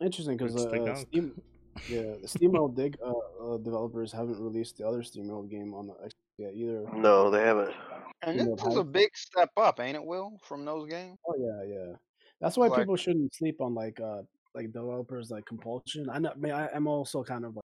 Interesting 0.00 0.36
because 0.36 0.54
It's 0.54 0.64
the 0.72 0.82
uh. 0.84 0.94
Steam, 0.96 1.40
yeah, 1.88 2.14
the 2.20 2.26
SteamWorld 2.26 2.76
Dig 2.76 2.96
uh, 3.04 3.12
uh, 3.54 3.58
developers 3.58 4.12
haven't 4.12 4.40
released 4.40 4.78
the 4.78 4.86
other 4.86 5.02
SteamWorld 5.02 5.50
game 5.50 5.74
on 5.74 5.86
the 5.88 5.94
X 6.04 6.14
yet 6.38 6.52
either. 6.54 6.84
No, 6.94 7.30
they 7.30 7.40
haven't. 7.40 7.74
And 8.22 8.38
this 8.40 8.46
know, 8.46 8.70
is 8.70 8.76
a 8.76 8.84
big 8.84 9.10
step 9.16 9.50
up, 9.56 9.78
ain't 9.80 9.96
it, 9.96 10.04
Will, 10.04 10.38
from 10.44 10.64
those 10.64 10.88
games? 10.88 11.18
Oh 11.28 11.34
yeah, 11.38 11.62
yeah. 11.74 11.92
That's 12.40 12.56
why 12.56 12.66
Like- 12.68 12.80
people 12.80 12.96
shouldn't 12.96 13.34
sleep 13.34 13.60
on 13.60 13.74
like 13.74 14.00
uh 14.00 14.22
like 14.54 14.72
developers 14.72 15.30
like 15.30 15.44
compulsion. 15.46 16.08
I 16.10 16.18
know, 16.18 16.30
I 16.30 16.38
mean, 16.38 16.52
I, 16.52 16.68
I'm 16.74 16.86
also 16.88 17.22
kind 17.22 17.44
of 17.44 17.54
like 17.54 17.62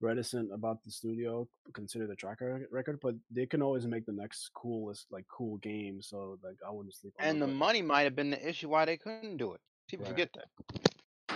reticent 0.00 0.52
about 0.52 0.82
the 0.84 0.90
studio 0.90 1.48
consider 1.72 2.06
the 2.06 2.14
track 2.14 2.38
record, 2.70 2.98
but 3.00 3.14
they 3.30 3.46
can 3.46 3.62
always 3.62 3.86
make 3.86 4.04
the 4.06 4.12
next 4.12 4.50
coolest 4.54 5.06
like 5.10 5.24
cool 5.28 5.56
game. 5.58 6.02
So 6.02 6.38
like 6.44 6.56
I 6.66 6.70
wouldn't 6.70 6.94
sleep 6.94 7.14
on 7.18 7.26
And 7.26 7.40
the 7.42 7.48
it. 7.48 7.54
money 7.54 7.82
might 7.82 8.02
have 8.02 8.14
been 8.14 8.30
the 8.30 8.48
issue 8.48 8.68
why 8.68 8.84
they 8.84 8.96
couldn't 8.96 9.38
do 9.38 9.54
it. 9.54 9.60
People 9.88 10.04
Right. 10.04 10.12
forget 10.12 10.30
that. 10.34 10.90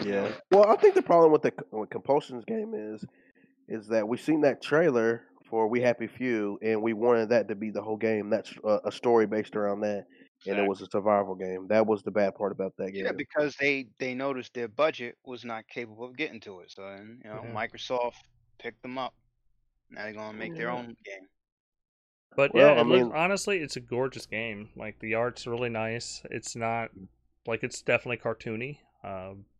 Yeah. 0.05 0.32
Well, 0.51 0.66
I 0.69 0.77
think 0.77 0.94
the 0.94 1.02
problem 1.02 1.32
with 1.32 1.43
the 1.43 1.52
with 1.73 1.90
Compulsion's 1.90 2.44
game 2.44 2.73
is 2.74 3.05
is 3.69 3.86
that 3.89 4.06
we've 4.06 4.20
seen 4.20 4.40
that 4.43 4.62
trailer 4.62 5.23
for 5.48 5.66
We 5.69 5.81
Happy 5.81 6.06
Few, 6.06 6.59
and 6.62 6.82
we 6.82 6.93
wanted 6.93 7.31
that 7.31 7.48
to 7.48 7.55
be 7.55 7.70
the 7.70 7.82
whole 7.82 7.97
game. 7.97 8.31
That's 8.31 8.52
a, 8.65 8.81
a 8.86 8.93
story 8.93 9.27
based 9.27 9.56
around 9.56 9.81
that. 9.81 10.05
and 10.47 10.59
it 10.59 10.69
was 10.69 10.81
a 10.82 10.86
survival 10.86 11.35
game. 11.35 11.66
That 11.69 11.86
was 11.86 12.02
the 12.02 12.10
bad 12.10 12.35
part 12.36 12.52
about 12.52 12.74
that 12.78 12.93
game. 12.93 13.05
Yeah, 13.06 13.12
because 13.12 13.56
they 13.56 13.89
they 13.98 14.15
noticed 14.15 14.55
their 14.55 14.69
budget 14.69 15.16
was 15.24 15.44
not 15.44 15.66
capable 15.69 16.05
of 16.05 16.16
getting 16.16 16.40
to 16.40 16.60
it. 16.60 16.70
So 16.70 16.82
then, 16.82 17.20
you 17.24 17.31
know, 17.31 17.43
Yeah. 17.44 17.52
Microsoft 17.52 18.15
picked 18.59 18.82
them 18.82 18.98
up. 18.98 19.15
Now 19.90 20.05
they're 20.05 20.12
gonna 20.12 20.36
make 20.39 20.55
their 20.55 20.70
own 20.70 20.86
game. 21.05 21.27
But 22.36 22.55
Well, 22.55 22.69
yeah, 22.69 22.74
I 22.74 22.81
it 22.82 22.86
looks, 22.86 23.02
mean- 23.05 23.12
honestly, 23.12 23.59
it's 23.59 23.77
a 23.77 23.81
gorgeous 23.81 24.27
game. 24.27 24.69
Like 24.77 24.98
the 25.01 25.15
art's 25.15 25.47
really 25.47 25.70
nice. 25.70 26.23
It's 26.31 26.55
not 26.55 26.90
like 27.47 27.65
it's 27.65 27.82
definitely 27.82 28.19
cartoony. 28.19 28.78
Um, 29.02 29.44
but 29.48 29.57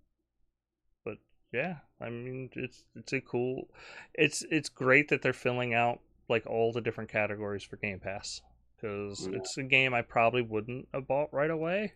yeah, 1.53 1.77
I 2.01 2.11
mean, 2.11 2.51
it's 2.55 2.85
it's 2.95 3.13
a 3.13 3.21
cool. 3.21 3.69
It's 4.15 4.45
it's 4.51 4.69
great 4.69 5.09
that 5.09 5.23
they're 5.23 5.33
filling 5.33 5.75
out 5.75 6.01
like 6.29 6.47
all 6.47 6.73
the 6.73 6.81
different 6.81 7.11
categories 7.11 7.63
for 7.63 7.77
Game 7.77 8.01
Pass 8.01 8.43
because 8.77 9.27
Yeah. 9.27 9.39
it's 9.39 9.57
a 9.57 9.63
game 9.63 9.95
I 9.95 10.03
probably 10.03 10.43
wouldn't 10.43 10.89
have 10.93 11.07
bought 11.07 11.33
right 11.33 11.51
away. 11.51 11.95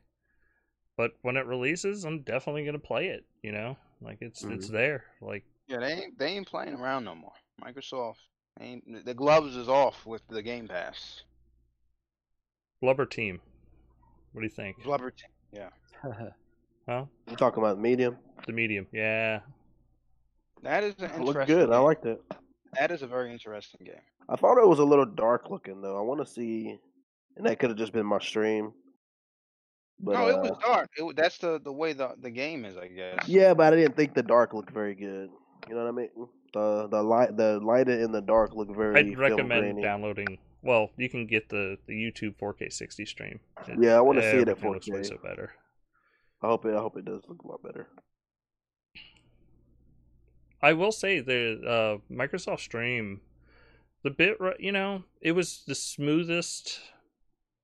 But 0.96 1.12
when 1.22 1.36
it 1.36 1.46
releases, 1.46 2.04
I'm 2.04 2.22
definitely 2.22 2.64
gonna 2.64 2.78
play 2.78 3.08
it. 3.08 3.24
You 3.42 3.52
know, 3.52 3.76
like 4.00 4.18
it's 4.20 4.42
it's 4.42 4.66
mm-hmm. 4.66 4.74
there. 4.74 5.04
Like 5.20 5.44
Yeah, 5.66 5.80
they 5.80 5.92
ain't 5.92 6.18
they 6.18 6.26
ain't 6.28 6.48
playing 6.48 6.74
around 6.74 7.04
no 7.04 7.14
more. 7.14 7.32
Microsoft 7.62 8.16
ain't 8.60 9.04
the 9.04 9.14
gloves 9.14 9.56
is 9.56 9.68
off 9.68 10.06
with 10.06 10.26
the 10.28 10.42
Game 10.42 10.68
Pass. 10.68 11.22
Bloober 12.82 13.08
Team. 13.08 13.40
What 14.32 14.40
do 14.40 14.46
you 14.46 14.50
think? 14.50 14.82
Bloober 14.82 15.14
team. 15.14 15.30
Yeah. 15.52 15.70
Huh? 16.88 17.04
You 17.30 17.36
talking 17.36 17.62
about 17.62 17.78
medium? 17.78 18.16
The 18.46 18.52
medium. 18.52 18.86
Yeah. 18.92 19.40
That 20.62 20.84
is 20.84 20.94
an 20.98 21.04
It 21.04 21.04
interesting. 21.04 21.24
looked 21.24 21.46
good. 21.46 21.70
I 21.70 21.76
game. 21.76 21.82
liked 21.84 22.06
it. 22.06 22.22
That 22.78 22.90
is 22.90 23.02
a 23.02 23.06
very 23.06 23.32
interesting 23.32 23.84
game. 23.86 24.00
I 24.28 24.36
thought 24.36 24.58
it 24.62 24.68
was 24.68 24.78
a 24.78 24.84
little 24.84 25.04
dark 25.04 25.50
looking 25.50 25.80
though. 25.82 25.98
I 25.98 26.02
want 26.02 26.20
to 26.20 26.26
see, 26.26 26.78
and 27.36 27.46
that 27.46 27.58
could 27.58 27.70
have 27.70 27.78
just 27.78 27.92
been 27.92 28.06
my 28.06 28.18
stream. 28.18 28.72
But 30.00 30.12
no, 30.14 30.28
it 30.28 30.34
uh, 30.34 30.40
was 30.40 30.58
dark. 30.64 30.88
It, 30.96 31.16
that's 31.16 31.38
the 31.38 31.60
the 31.62 31.72
way 31.72 31.92
the 31.92 32.12
the 32.20 32.30
game 32.30 32.64
is, 32.64 32.76
I 32.76 32.88
guess. 32.88 33.28
yeah, 33.28 33.54
but 33.54 33.72
I 33.72 33.76
didn't 33.76 33.96
think 33.96 34.14
the 34.14 34.22
dark 34.22 34.54
looked 34.54 34.70
very 34.72 34.94
good. 34.94 35.30
You 35.68 35.74
know 35.74 35.82
what 35.84 35.88
I 35.88 35.92
mean? 35.92 36.08
The 36.54 36.88
the 36.88 37.02
light 37.02 37.36
the 37.36 37.60
light 37.60 37.88
in 37.88 38.10
the 38.12 38.20
dark 38.22 38.54
looked 38.54 38.74
very. 38.74 38.98
I'd 38.98 39.18
recommend 39.18 39.62
grainy. 39.62 39.82
downloading. 39.82 40.38
Well, 40.62 40.90
you 40.96 41.08
can 41.08 41.26
get 41.26 41.48
the 41.48 41.76
the 41.86 41.92
YouTube 41.92 42.36
4K 42.40 42.72
60 42.72 43.04
stream. 43.06 43.40
It- 43.68 43.78
Yeah, 43.80 43.96
I 43.96 44.00
wanna 44.00 44.22
see 44.22 44.28
it 44.38 44.42
at 44.42 44.48
everything 44.48 44.72
looks 44.72 44.88
way 44.88 45.00
4K. 45.00 45.06
so 45.06 45.16
better. 45.22 45.52
I 46.42 46.46
hope 46.48 46.64
it. 46.64 46.74
I 46.74 46.80
hope 46.80 46.96
it 46.96 47.04
does 47.04 47.22
look 47.28 47.42
a 47.42 47.46
lot 47.46 47.62
better. 47.62 47.88
I 50.60 50.72
will 50.72 50.92
say 50.92 51.20
the 51.20 51.60
uh, 52.10 52.12
Microsoft 52.12 52.60
Stream, 52.60 53.20
the 54.02 54.10
bit 54.10 54.38
you 54.58 54.72
know, 54.72 55.04
it 55.20 55.32
was 55.32 55.62
the 55.66 55.74
smoothest, 55.74 56.80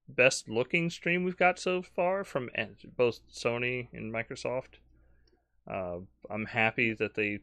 best 0.09 0.49
looking 0.49 0.91
stream 0.91 1.25
we've 1.25 1.37
got 1.37 1.59
so 1.59 1.83
far 1.83 2.25
from 2.25 2.51
both 2.97 3.21
Sony 3.33 3.89
and 3.93 4.13
Microsoft. 4.13 4.81
Uh, 5.69 5.99
I'm 6.31 6.47
happy 6.47 6.93
that 6.95 7.15
they 7.15 7.41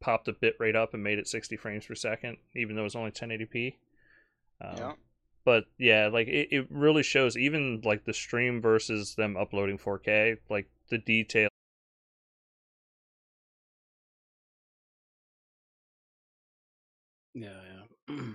popped 0.00 0.26
the 0.26 0.32
bit 0.32 0.56
rate 0.58 0.76
up 0.76 0.94
and 0.94 1.02
made 1.02 1.18
it 1.18 1.28
60 1.28 1.56
frames 1.56 1.86
per 1.86 1.94
second, 1.94 2.38
even 2.56 2.76
though 2.76 2.84
it's 2.84 2.96
only 2.96 3.10
1080p. 3.10 3.74
Um, 4.60 4.76
Yeah. 4.76 4.92
But 5.48 5.64
yeah 5.78 6.08
like 6.12 6.28
it, 6.28 6.48
it 6.50 6.66
really 6.70 7.02
shows 7.02 7.34
even 7.36 7.80
like 7.82 8.04
the 8.04 8.12
stream 8.12 8.60
versus 8.60 9.14
them 9.14 9.34
uploading 9.34 9.78
4k 9.78 10.36
like 10.50 10.68
the 10.90 10.98
detail 10.98 11.48
Yeah, 17.34 17.60
yeah. 18.08 18.16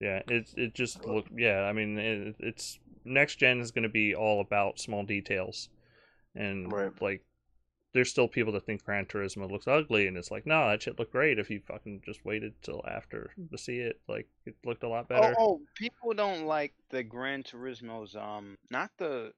yeah 0.00 0.22
it, 0.28 0.52
it 0.56 0.74
just 0.74 1.04
look 1.06 1.26
yeah 1.36 1.62
i 1.62 1.72
mean 1.72 1.98
it, 1.98 2.36
it's 2.40 2.78
next 3.04 3.36
gen 3.36 3.60
is 3.60 3.70
going 3.70 3.82
to 3.82 3.88
be 3.88 4.14
all 4.14 4.40
about 4.40 4.78
small 4.78 5.04
details 5.04 5.68
and 6.34 6.72
Right. 6.72 6.92
like 7.02 7.22
there's 7.98 8.10
still 8.10 8.28
people 8.28 8.52
that 8.52 8.64
think 8.64 8.84
gran 8.84 9.04
turismo 9.04 9.50
looks 9.50 9.66
ugly 9.66 10.06
and 10.06 10.16
it's 10.16 10.30
like 10.30 10.46
no 10.46 10.68
that 10.68 10.80
shit 10.80 10.98
looked 10.98 11.10
great 11.12 11.38
if 11.38 11.50
you 11.50 11.60
fucking 11.66 12.00
just 12.04 12.24
waited 12.24 12.52
till 12.62 12.84
after 12.88 13.32
to 13.50 13.58
see 13.58 13.78
it 13.78 14.00
like 14.08 14.28
it 14.46 14.54
looked 14.64 14.84
a 14.84 14.88
lot 14.88 15.08
better 15.08 15.34
Oh, 15.38 15.44
oh, 15.58 15.60
people 15.74 16.12
don't 16.14 16.46
like 16.46 16.72
the 16.90 17.02
Gran 17.02 17.42
Turismo's 17.42 18.14
um 18.14 18.56
not 18.70 18.90
the 18.98 19.32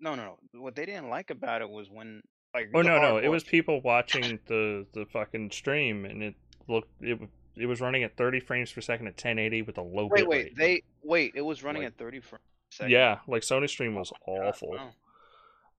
no 0.00 0.14
no 0.14 0.36
no. 0.54 0.60
What 0.60 0.74
they 0.76 0.86
didn't 0.86 1.08
like 1.10 1.30
about 1.30 1.60
it 1.62 1.68
was 1.68 1.88
when 1.90 2.22
like 2.54 2.70
Oh 2.74 2.82
no, 2.82 2.96
no! 3.00 3.10
hard 3.12 3.24
It 3.24 3.28
was 3.28 3.44
people 3.44 3.80
watching 3.84 4.38
the 4.46 4.86
the 4.94 5.04
fucking 5.06 5.50
stream, 5.50 6.04
and 6.06 6.22
it 6.22 6.34
looked 6.68 6.90
it 7.02 7.18
it 7.56 7.66
was 7.66 7.80
running 7.80 8.02
at 8.02 8.16
30 8.16 8.40
frames 8.40 8.70
per 8.72 8.80
second 8.82 9.06
at 9.06 9.12
1080 9.14 9.62
with 9.62 9.78
a 9.78 9.82
low 9.82 10.06
Wait, 10.06 10.20
bit 10.20 10.28
wait, 10.28 10.44
rate. 10.44 10.56
they 10.56 10.82
wait. 11.02 11.32
It 11.34 11.40
was 11.42 11.62
running 11.62 11.82
Like- 11.82 11.92
at 11.92 11.98
thirty 11.98 12.20
frames. 12.20 12.42
yeah, 12.86 13.18
like 13.26 13.42
Sony 13.42 13.68
stream 13.68 13.94
was 13.94 14.12
Oh 14.26 14.34
my 14.36 14.38
God, 14.42 14.48
awful. 14.48 14.78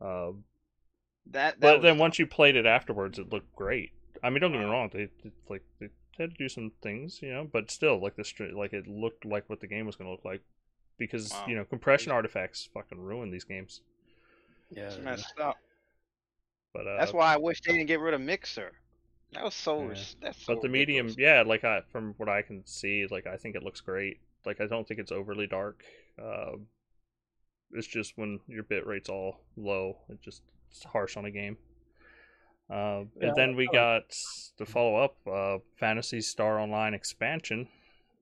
no. 0.02 0.08
Um, 0.30 0.44
That, 1.32 1.60
that 1.60 1.60
but 1.60 1.82
then 1.82 1.94
dumb. 1.94 1.98
once 2.00 2.20
you 2.20 2.26
played 2.28 2.56
it 2.56 2.66
afterwards, 2.66 3.20
it 3.20 3.32
looked 3.32 3.54
great. 3.56 3.92
I 4.24 4.30
mean, 4.30 4.42
don't 4.42 4.52
get 4.52 4.60
me 4.60 4.66
wrong; 4.66 4.90
they, 4.94 5.10
they 5.24 5.32
like 5.50 5.64
they 5.80 5.90
had 6.18 6.32
to 6.32 6.38
do 6.38 6.50
some 6.50 6.72
things, 6.82 7.22
you 7.22 7.30
know, 7.32 7.48
but 7.52 7.70
still, 7.70 8.02
like 8.02 8.16
the 8.16 8.24
str- 8.24 8.46
like 8.56 8.74
it 8.74 8.88
looked 8.88 9.26
like 9.26 9.50
what 9.50 9.60
the 9.60 9.68
game 9.68 9.86
was 9.86 9.96
going 9.96 10.08
to 10.08 10.12
look 10.12 10.26
like 10.26 10.42
because 10.98 11.32
Wow. 11.32 11.46
you 11.48 11.56
know 11.56 11.66
compression 11.66 12.12
artifacts 12.12 12.68
fucking 12.74 13.00
ruin 13.00 13.30
these 13.32 13.44
games. 13.44 13.82
Yeah. 14.70 14.84
it's 14.88 14.98
messed 14.98 15.40
up. 15.40 15.58
But 16.74 16.88
uh, 16.88 16.98
That's 16.98 17.14
why 17.14 17.34
I 17.34 17.38
wish 17.38 17.62
they 17.62 17.74
didn't 17.74 17.88
get 17.88 18.00
rid 18.00 18.14
of 18.14 18.22
Mixer. 18.22 18.72
That 19.34 19.44
was 19.44 19.54
so. 19.54 19.90
Yeah. 19.92 19.96
That's 20.22 20.44
so 20.46 20.54
But 20.56 20.62
the 20.62 20.70
medium, 20.70 21.08
ridiculous. 21.08 21.18
yeah, 21.38 21.44
like 21.48 21.64
I 21.64 21.82
from 21.92 22.14
what 22.18 22.30
I 22.30 22.42
can 22.42 22.66
see, 22.66 23.06
like 23.10 23.28
I 23.28 23.38
think 23.38 23.56
it 23.56 23.64
looks 23.64 23.82
great. 23.82 24.20
Like 24.46 24.62
I 24.62 24.68
don't 24.68 24.88
think 24.88 25.00
it's 25.00 25.12
overly 25.12 25.48
dark. 25.48 25.84
Uh, 26.22 26.54
it's 27.74 27.88
just 27.88 28.18
when 28.18 28.40
your 28.48 28.64
bit 28.64 28.88
rate's 28.88 29.10
all 29.10 29.42
low, 29.58 29.98
it 30.10 30.22
just 30.22 30.42
it's 30.56 30.57
harsh 30.92 31.18
on 31.18 31.26
a 31.26 31.32
game. 31.32 31.58
Uh, 32.70 33.06
Yeah, 33.20 33.28
and 33.30 33.36
then 33.36 33.56
we 33.56 33.66
like- 33.68 33.74
got 33.74 34.16
the 34.58 34.66
follow 34.66 34.96
up, 34.98 35.16
uh, 35.28 35.60
Phantasy 35.80 36.22
Star 36.22 36.60
Online 36.60 36.94
expansion. 36.94 37.70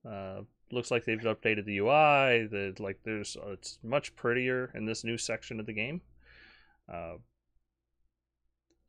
Uh, 0.04 0.42
looks 0.70 0.90
like 0.90 1.04
they've 1.04 1.18
updated 1.20 1.64
the 1.64 1.78
UI. 1.78 2.46
The 2.46 2.74
like 2.78 3.00
there's 3.02 3.36
uh, 3.36 3.50
it's 3.50 3.78
much 3.82 4.14
prettier 4.14 4.70
in 4.74 4.84
this 4.86 5.02
new 5.04 5.18
section 5.18 5.58
of 5.60 5.66
the 5.66 5.72
game. 5.72 6.00
Uh, 6.88 7.16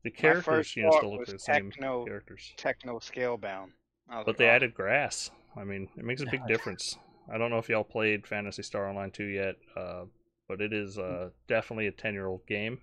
the 0.03 0.11
characters, 0.11 0.75
you 0.75 0.84
know, 0.84 0.91
still 0.91 1.17
look 1.17 1.25
the 1.25 1.39
same 1.39 1.71
techno- 1.71 2.05
characters. 2.05 2.53
techno 2.57 2.99
scale 2.99 3.38
bound. 3.38 3.71
But 4.07 4.27
like, 4.27 4.38
they 4.38 4.47
oh, 4.47 4.51
added 4.51 4.73
grass. 4.73 5.31
I 5.57 5.63
mean, 5.63 5.89
it 5.97 6.05
makes 6.05 6.21
a 6.21 6.27
big 6.27 6.45
difference. 6.47 6.97
I 7.29 7.38
don't 7.38 7.49
know 7.49 7.57
if 7.57 7.67
y'all 7.67 7.84
played 7.84 8.25
Phantasy 8.25 8.63
Star 8.63 8.88
Online 8.88 9.11
2 9.11 9.23
yet, 9.25 9.55
uh, 9.75 10.05
but 10.47 10.61
it 10.61 10.71
is 10.71 10.97
uh, 10.97 11.31
definitely 11.47 11.88
a 11.88 11.91
10 11.91 12.13
year 12.13 12.27
old 12.27 12.45
game, 12.47 12.79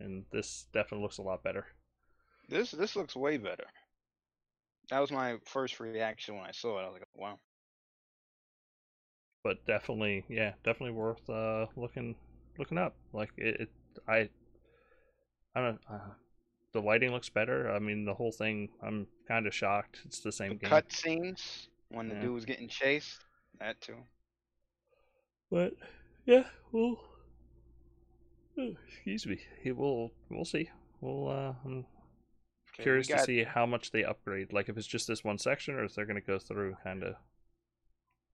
and 0.00 0.24
this 0.32 0.66
definitely 0.72 1.02
looks 1.02 1.18
a 1.18 1.22
lot 1.22 1.42
better. 1.42 1.66
This 2.48 2.72
this 2.72 2.96
looks 2.96 3.14
way 3.14 3.36
better. 3.38 3.66
That 4.90 5.00
was 5.00 5.10
my 5.10 5.38
first 5.44 5.80
reaction 5.80 6.36
when 6.36 6.44
I 6.44 6.50
saw 6.52 6.78
it. 6.78 6.82
I 6.82 6.88
was 6.88 6.94
like, 6.94 7.08
wow. 7.14 7.40
But 9.42 9.64
definitely, 9.66 10.24
yeah, 10.28 10.54
definitely 10.64 10.92
worth 10.92 11.28
uh, 11.28 11.66
looking 11.76 12.14
looking 12.58 12.78
up. 12.78 12.94
Like 13.12 13.30
it, 13.36 13.62
it 13.62 13.70
I, 14.06 14.28
I 15.54 15.60
don't. 15.60 15.80
Uh, 15.90 16.12
the 16.72 16.82
lighting 16.82 17.12
looks 17.12 17.28
better. 17.28 17.70
I 17.70 17.78
mean, 17.78 18.04
the 18.04 18.14
whole 18.14 18.32
thing. 18.32 18.70
I'm 18.82 19.06
kind 19.26 19.46
of 19.46 19.54
shocked. 19.54 20.00
It's 20.04 20.20
the 20.20 20.32
same 20.32 20.50
The 20.50 20.56
game. 20.56 20.70
cut 20.70 20.92
scenes 20.92 21.68
when 21.88 22.08
the 22.08 22.14
dude 22.14 22.34
was 22.34 22.44
getting 22.44 22.68
chased. 22.68 23.24
That 23.60 23.80
too. 23.80 24.04
But 25.50 25.74
yeah, 26.24 26.44
we'll. 26.72 26.98
Oh, 28.58 28.74
Excuse 28.88 29.26
me. 29.26 29.38
It 29.64 29.76
will. 29.76 30.12
We'll 30.30 30.44
see. 30.44 30.70
We'll. 31.00 31.28
Uh, 31.28 31.52
I'm 31.64 31.86
Okay, 32.74 32.80
we 32.80 32.82
curious 32.84 33.06
to 33.08 33.18
see 33.24 33.42
how 33.44 33.66
much 33.66 33.90
they 33.90 34.04
upgrade. 34.04 34.52
Like 34.52 34.68
if 34.68 34.76
it's 34.76 34.86
just 34.86 35.08
this 35.08 35.24
one 35.24 35.38
section, 35.38 35.74
or 35.74 35.84
if 35.84 35.94
they're 35.94 36.06
going 36.06 36.20
to 36.20 36.26
go 36.26 36.38
through 36.38 36.76
kind 36.84 37.02
of 37.02 37.14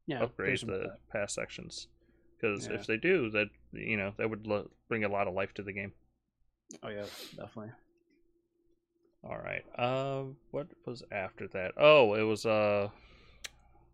Yeah. 0.06 0.22
upgrade 0.22 0.60
the 0.60 0.96
past 1.10 1.34
sections. 1.34 1.88
Because 2.36 2.66
Yeah. 2.66 2.74
if 2.74 2.86
they 2.86 2.96
do, 2.96 3.30
that 3.30 3.48
you 3.72 3.96
know 3.96 4.12
that 4.18 4.28
would 4.28 4.46
lo- 4.46 4.70
bring 4.88 5.04
a 5.04 5.08
lot 5.08 5.28
of 5.28 5.34
life 5.34 5.54
to 5.54 5.62
the 5.62 5.72
game. 5.72 5.92
Oh 6.82 6.88
yeah, 6.88 7.06
definitely. 7.36 7.72
All 9.22 9.38
right. 9.38 9.64
Um, 9.78 10.36
what 10.50 10.66
was 10.84 11.02
after 11.10 11.48
that? 11.48 11.72
Oh, 11.78 12.12
it 12.14 12.22
was 12.22 12.44
uh, 12.44 12.88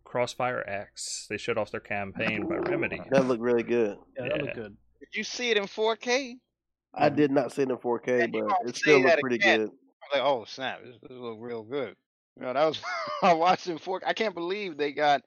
Crossfire 0.03 0.63
X. 0.67 1.27
They 1.29 1.37
shut 1.37 1.57
off 1.57 1.71
their 1.71 1.79
campaign 1.79 2.47
by 2.47 2.55
Remedy. 2.57 3.01
That 3.11 3.25
looked 3.27 3.41
really 3.41 3.63
good. 3.63 3.97
Yeah, 4.17 4.23
that 4.27 4.35
Yeah. 4.37 4.41
looked 4.41 4.55
good. 4.55 4.77
Did 5.01 5.09
you 5.17 5.23
see 5.25 5.49
it 5.51 5.57
in 5.57 5.63
4K? 5.65 6.35
I 6.93 7.09
did 7.09 7.31
not 7.31 7.51
see 7.51 7.63
it 7.63 7.69
in 7.69 7.77
4K, 7.77 8.23
And 8.23 8.31
but 8.33 8.43
it 8.65 8.75
still 8.77 9.01
that 9.03 9.07
looked 9.09 9.21
pretty 9.21 9.35
again. 9.35 9.59
good. 9.59 9.69
I 9.69 9.71
was 9.71 10.13
like, 10.13 10.23
oh 10.23 10.45
snap, 10.45 10.83
this, 10.83 10.95
this 11.01 11.11
look 11.11 11.37
real 11.41 11.63
good. 11.63 11.95
You 12.37 12.43
know, 12.45 12.53
that 12.53 12.65
was 12.65 12.81
I 13.23 13.33
watched 13.33 13.67
it 13.67 13.71
in 13.73 13.79
4K. 13.79 14.01
I 14.05 14.13
can't 14.13 14.33
believe 14.35 14.77
they 14.77 14.91
got 14.93 15.21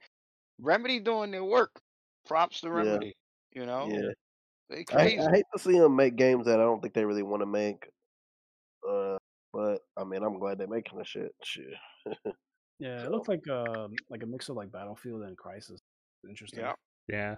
Remedy 0.60 1.00
doing 1.00 1.30
their 1.30 1.44
work. 1.44 1.70
Props 2.26 2.60
to 2.62 2.68
Yeah. 2.68 2.72
Remedy. 2.74 3.14
You 3.52 3.66
know, 3.66 3.88
Yeah, 3.90 4.10
they 4.70 4.80
I, 4.80 4.84
crazy. 4.84 5.18
I 5.20 5.30
hate 5.30 5.44
to 5.54 5.62
see 5.62 5.78
them 5.78 5.94
make 5.96 6.16
games 6.16 6.46
that 6.46 6.58
I 6.60 6.62
don't 6.64 6.80
think 6.80 6.94
they 6.94 7.04
really 7.04 7.22
want 7.22 7.42
to 7.42 7.46
make. 7.46 7.88
Uh, 8.88 9.16
but 9.52 9.78
I 9.96 10.04
mean, 10.04 10.22
I'm 10.22 10.38
glad 10.38 10.58
they're 10.58 10.66
making 10.66 10.98
the 10.98 11.04
shit. 11.04 11.32
Shit. 11.42 11.66
Yeah, 12.80 12.98
So- 13.02 13.04
it 13.06 13.10
looks 13.12 13.28
like 13.28 13.46
um 13.48 13.94
like 14.10 14.24
a 14.24 14.26
mix 14.26 14.48
of 14.48 14.56
like 14.56 14.72
Battlefield 14.72 15.22
and 15.22 15.36
Crysis. 15.38 15.78
Interesting. 16.28 16.60
Yeah. 16.60 16.72
Yeah. 17.08 17.36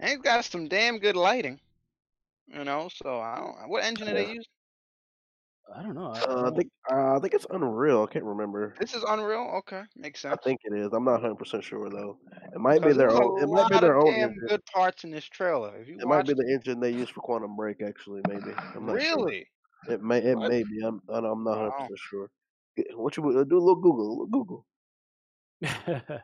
And 0.00 0.10
it's 0.12 0.22
got 0.22 0.44
some 0.44 0.68
damn 0.68 0.98
good 0.98 1.16
lighting. 1.16 1.60
You 2.46 2.64
know, 2.64 2.88
so 2.94 3.20
I 3.20 3.36
don't. 3.38 3.68
What 3.68 3.84
engine 3.84 4.08
are 4.08 4.14
they 4.14 4.22
Yeah. 4.22 4.28
using? 4.28 4.44
I 5.76 5.82
don't 5.82 5.94
know. 5.94 6.06
I, 6.12 6.18
I 6.20 6.22
Uh, 6.22 6.50
I 6.50 6.56
think 6.56 6.70
uh, 6.90 7.16
I 7.16 7.18
think 7.20 7.34
it's 7.34 7.46
Unreal. 7.50 8.02
I 8.08 8.12
can't 8.12 8.24
remember. 8.24 8.74
This 8.80 8.94
is 8.94 9.04
Unreal. 9.06 9.52
Okay, 9.58 9.82
makes 9.96 10.20
sense. 10.20 10.34
I 10.40 10.42
think 10.42 10.60
it 10.64 10.72
is. 10.72 10.88
I'm 10.94 11.04
not 11.04 11.20
100 11.20 11.34
percent 11.36 11.62
sure 11.62 11.90
though. 11.90 12.18
It 12.54 12.58
might 12.58 12.80
be 12.82 12.94
their 12.94 13.10
own. 13.10 13.42
It 13.42 13.48
might 13.48 13.68
be 13.68 13.78
their 13.78 13.98
own 13.98 14.06
damn 14.06 14.30
engine. 14.30 14.46
good 14.48 14.64
parts 14.64 15.04
in 15.04 15.10
this 15.10 15.26
trailer. 15.26 15.76
If 15.76 15.88
you 15.88 15.96
It 16.00 16.06
might 16.06 16.18
watch 16.18 16.26
be 16.28 16.34
the 16.34 16.50
engine 16.54 16.80
they 16.80 16.90
use 16.92 17.10
for 17.10 17.20
Quantum 17.20 17.54
Break. 17.54 17.82
Actually, 17.82 18.22
maybe. 18.28 18.50
I'm 18.74 18.86
not 18.86 19.02
sure. 19.02 19.16
really, 19.26 19.46
It 19.90 20.02
may. 20.02 20.22
It 20.22 20.38
What? 20.38 20.48
may 20.50 20.62
be. 20.62 20.80
I'm. 20.82 21.02
I 21.10 21.20
don't- 21.20 21.32
I'm 21.32 21.44
not 21.44 21.58
100 21.58 21.70
percent 21.72 21.98
sure. 21.98 22.30
What 22.94 23.16
you 23.18 23.28
uh, 23.38 23.44
do? 23.44 23.58
A 23.58 23.60
little 23.60 23.76
Google. 23.76 24.06
A 24.06 24.10
little 24.10 24.26
Google. 24.26 24.66
it 25.60 26.22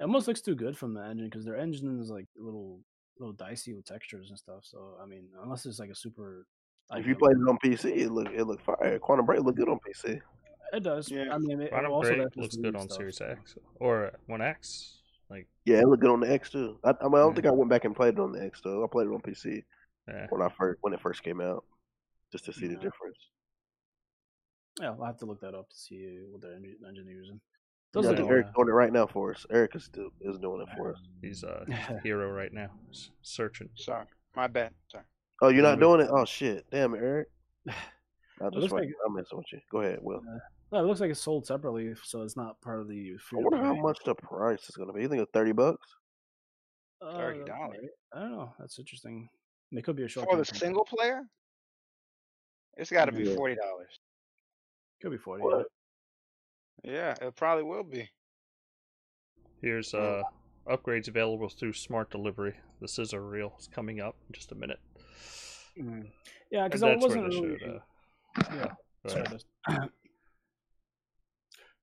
almost 0.00 0.26
looks 0.26 0.40
too 0.40 0.56
good 0.56 0.76
from 0.76 0.94
the 0.94 1.02
engine 1.04 1.26
because 1.28 1.44
their 1.44 1.56
engine 1.56 2.00
is 2.00 2.10
like 2.10 2.26
a 2.40 2.42
little 2.42 2.80
little 3.20 3.32
dicey 3.34 3.74
with 3.74 3.84
textures 3.84 4.30
and 4.30 4.38
stuff. 4.38 4.64
So 4.64 4.96
I 5.00 5.06
mean, 5.06 5.26
unless 5.42 5.66
it's 5.66 5.78
like 5.78 5.90
a 5.90 5.94
super. 5.94 6.46
If 6.90 6.96
like, 6.96 7.06
you 7.06 7.14
played 7.14 7.36
it 7.36 7.48
on 7.48 7.58
PC, 7.64 7.96
it 7.98 8.10
look 8.10 8.28
it 8.34 8.44
look 8.44 8.60
fire. 8.62 8.98
Quantum 8.98 9.26
Break 9.26 9.40
look 9.42 9.54
good 9.56 9.68
on 9.68 9.78
PC. 9.86 10.20
it 10.72 10.82
does. 10.82 11.10
Yeah. 11.10 11.26
I 11.32 11.38
mean, 11.38 11.60
it, 11.60 11.70
Quantum 11.70 11.92
also 11.92 12.14
Break 12.16 12.36
looks 12.36 12.56
good 12.56 12.74
on 12.74 12.88
stuff, 12.88 12.96
Series 12.96 13.16
so- 13.18 13.26
X 13.26 13.56
or 13.76 14.10
One 14.26 14.42
X. 14.42 14.96
Like, 15.28 15.46
Yeah, 15.64 15.78
it 15.78 15.86
looked 15.86 16.02
good 16.02 16.10
on 16.10 16.18
the 16.18 16.28
X 16.28 16.50
too. 16.50 16.76
I, 16.82 16.88
I, 16.90 17.04
mean, 17.04 17.14
I 17.14 17.18
don't 17.18 17.28
Yeah. 17.28 17.34
think 17.34 17.46
I 17.46 17.50
went 17.52 17.70
back 17.70 17.84
and 17.84 17.94
played 17.94 18.14
it 18.14 18.20
on 18.20 18.32
the 18.32 18.42
X 18.42 18.62
though. 18.64 18.82
I 18.82 18.88
played 18.90 19.06
it 19.06 19.10
on 19.12 19.20
PC 19.20 19.62
eh. 20.08 20.26
when 20.30 20.42
I 20.42 20.48
first 20.58 20.78
when 20.80 20.92
it 20.92 21.00
first 21.00 21.22
came 21.22 21.40
out, 21.40 21.64
just 22.32 22.46
to 22.46 22.52
see 22.52 22.66
the 22.66 22.74
difference. 22.74 23.18
Yeah, 24.80 24.90
I'll 24.90 25.04
have 25.04 25.18
to 25.18 25.26
look 25.26 25.40
that 25.42 25.54
up 25.54 25.68
to 25.70 25.76
see 25.76 26.18
what 26.30 26.40
the 26.40 26.54
engine, 26.54 26.76
engine 26.88 27.40
they're 27.92 28.02
using. 28.02 28.10
Yeah, 28.10 28.16
Does 28.16 28.20
look 28.20 28.30
Eric's 28.30 28.48
uh, 28.48 28.52
doing 28.56 28.68
it 28.68 28.72
right 28.72 28.92
now 28.92 29.06
for 29.06 29.32
us. 29.32 29.46
Eric 29.50 29.76
is 29.76 29.84
still 29.84 30.08
is 30.20 30.38
doing 30.38 30.62
it 30.62 30.68
for 30.76 30.92
us. 30.92 31.00
he's 31.22 31.42
a 31.42 31.64
hero 32.02 32.30
right 32.30 32.52
now, 32.52 32.70
s- 32.90 33.10
searching. 33.22 33.68
sorry, 33.76 34.06
my 34.36 34.46
bad. 34.46 34.72
Sorry. 34.90 35.04
Oh, 35.42 35.48
you're 35.48 35.62
not 35.62 35.80
doing 35.80 36.00
it? 36.00 36.08
Oh 36.10 36.24
shit! 36.24 36.66
Damn 36.70 36.94
it, 36.94 36.98
Eric. 36.98 37.28
I 37.68 38.44
looks 38.44 38.56
just 38.56 38.72
like- 38.72 38.84
like, 38.84 38.90
I'm 39.06 39.14
messing 39.14 39.38
with 39.38 39.46
you. 39.52 39.60
Go 39.70 39.80
ahead, 39.80 39.98
Will. 40.02 40.22
No, 40.72 40.78
it 40.78 40.86
looks 40.86 41.00
like 41.00 41.10
it's 41.10 41.20
sold 41.20 41.46
separately, 41.46 41.92
so 42.04 42.22
it's 42.22 42.36
not 42.36 42.60
part 42.60 42.80
of 42.80 42.86
the. 42.88 43.16
I 43.32 43.36
wonder 43.36 43.56
to 43.58 43.64
how 43.64 43.74
much 43.74 43.98
the 44.04 44.14
price 44.14 44.68
is 44.68 44.76
gonna 44.76 44.92
be. 44.92 45.02
You 45.02 45.08
think 45.08 45.22
it's 45.22 45.32
thirty 45.32 45.52
bucks? 45.52 45.86
Uh, 47.02 47.14
$30. 47.14 47.48
I 48.14 48.20
don't 48.20 48.30
know. 48.32 48.52
That's 48.58 48.78
interesting. 48.78 49.26
It 49.72 49.82
could 49.84 49.96
be 49.96 50.04
a 50.04 50.08
short. 50.08 50.28
For 50.30 50.36
the 50.36 50.44
single 50.44 50.84
player, 50.84 51.22
it's 52.76 52.90
got 52.90 53.06
to 53.06 53.12
be 53.12 53.34
forty 53.34 53.54
dollars. 53.56 53.98
Could 55.00 55.10
be 55.12 55.16
forty. 55.16 55.42
What? 55.42 55.66
Yeah, 56.84 57.14
it 57.20 57.36
probably 57.36 57.64
will 57.64 57.84
be. 57.84 58.08
Here's 59.62 59.92
uh 59.94 60.22
upgrades 60.68 61.08
available 61.08 61.48
through 61.48 61.74
smart 61.74 62.10
delivery. 62.10 62.54
The 62.80 62.88
sizzle 62.88 63.18
reel 63.18 63.54
is 63.58 63.68
coming 63.68 64.00
up 64.00 64.16
in 64.28 64.34
just 64.34 64.52
a 64.52 64.54
minute. 64.54 64.80
Yeah, 65.76 65.82
mm 65.84 66.06
yeah, 66.50 66.64
because 66.64 66.82
I 66.82 66.96
wasn't 66.96 67.24
really. 67.28 67.58
showed. 67.58 67.68
Uh, 67.70 68.54
yeah, 68.54 68.66
go 69.04 69.08
sorry, 69.08 69.22
ahead. 69.22 69.30
just- 69.32 69.46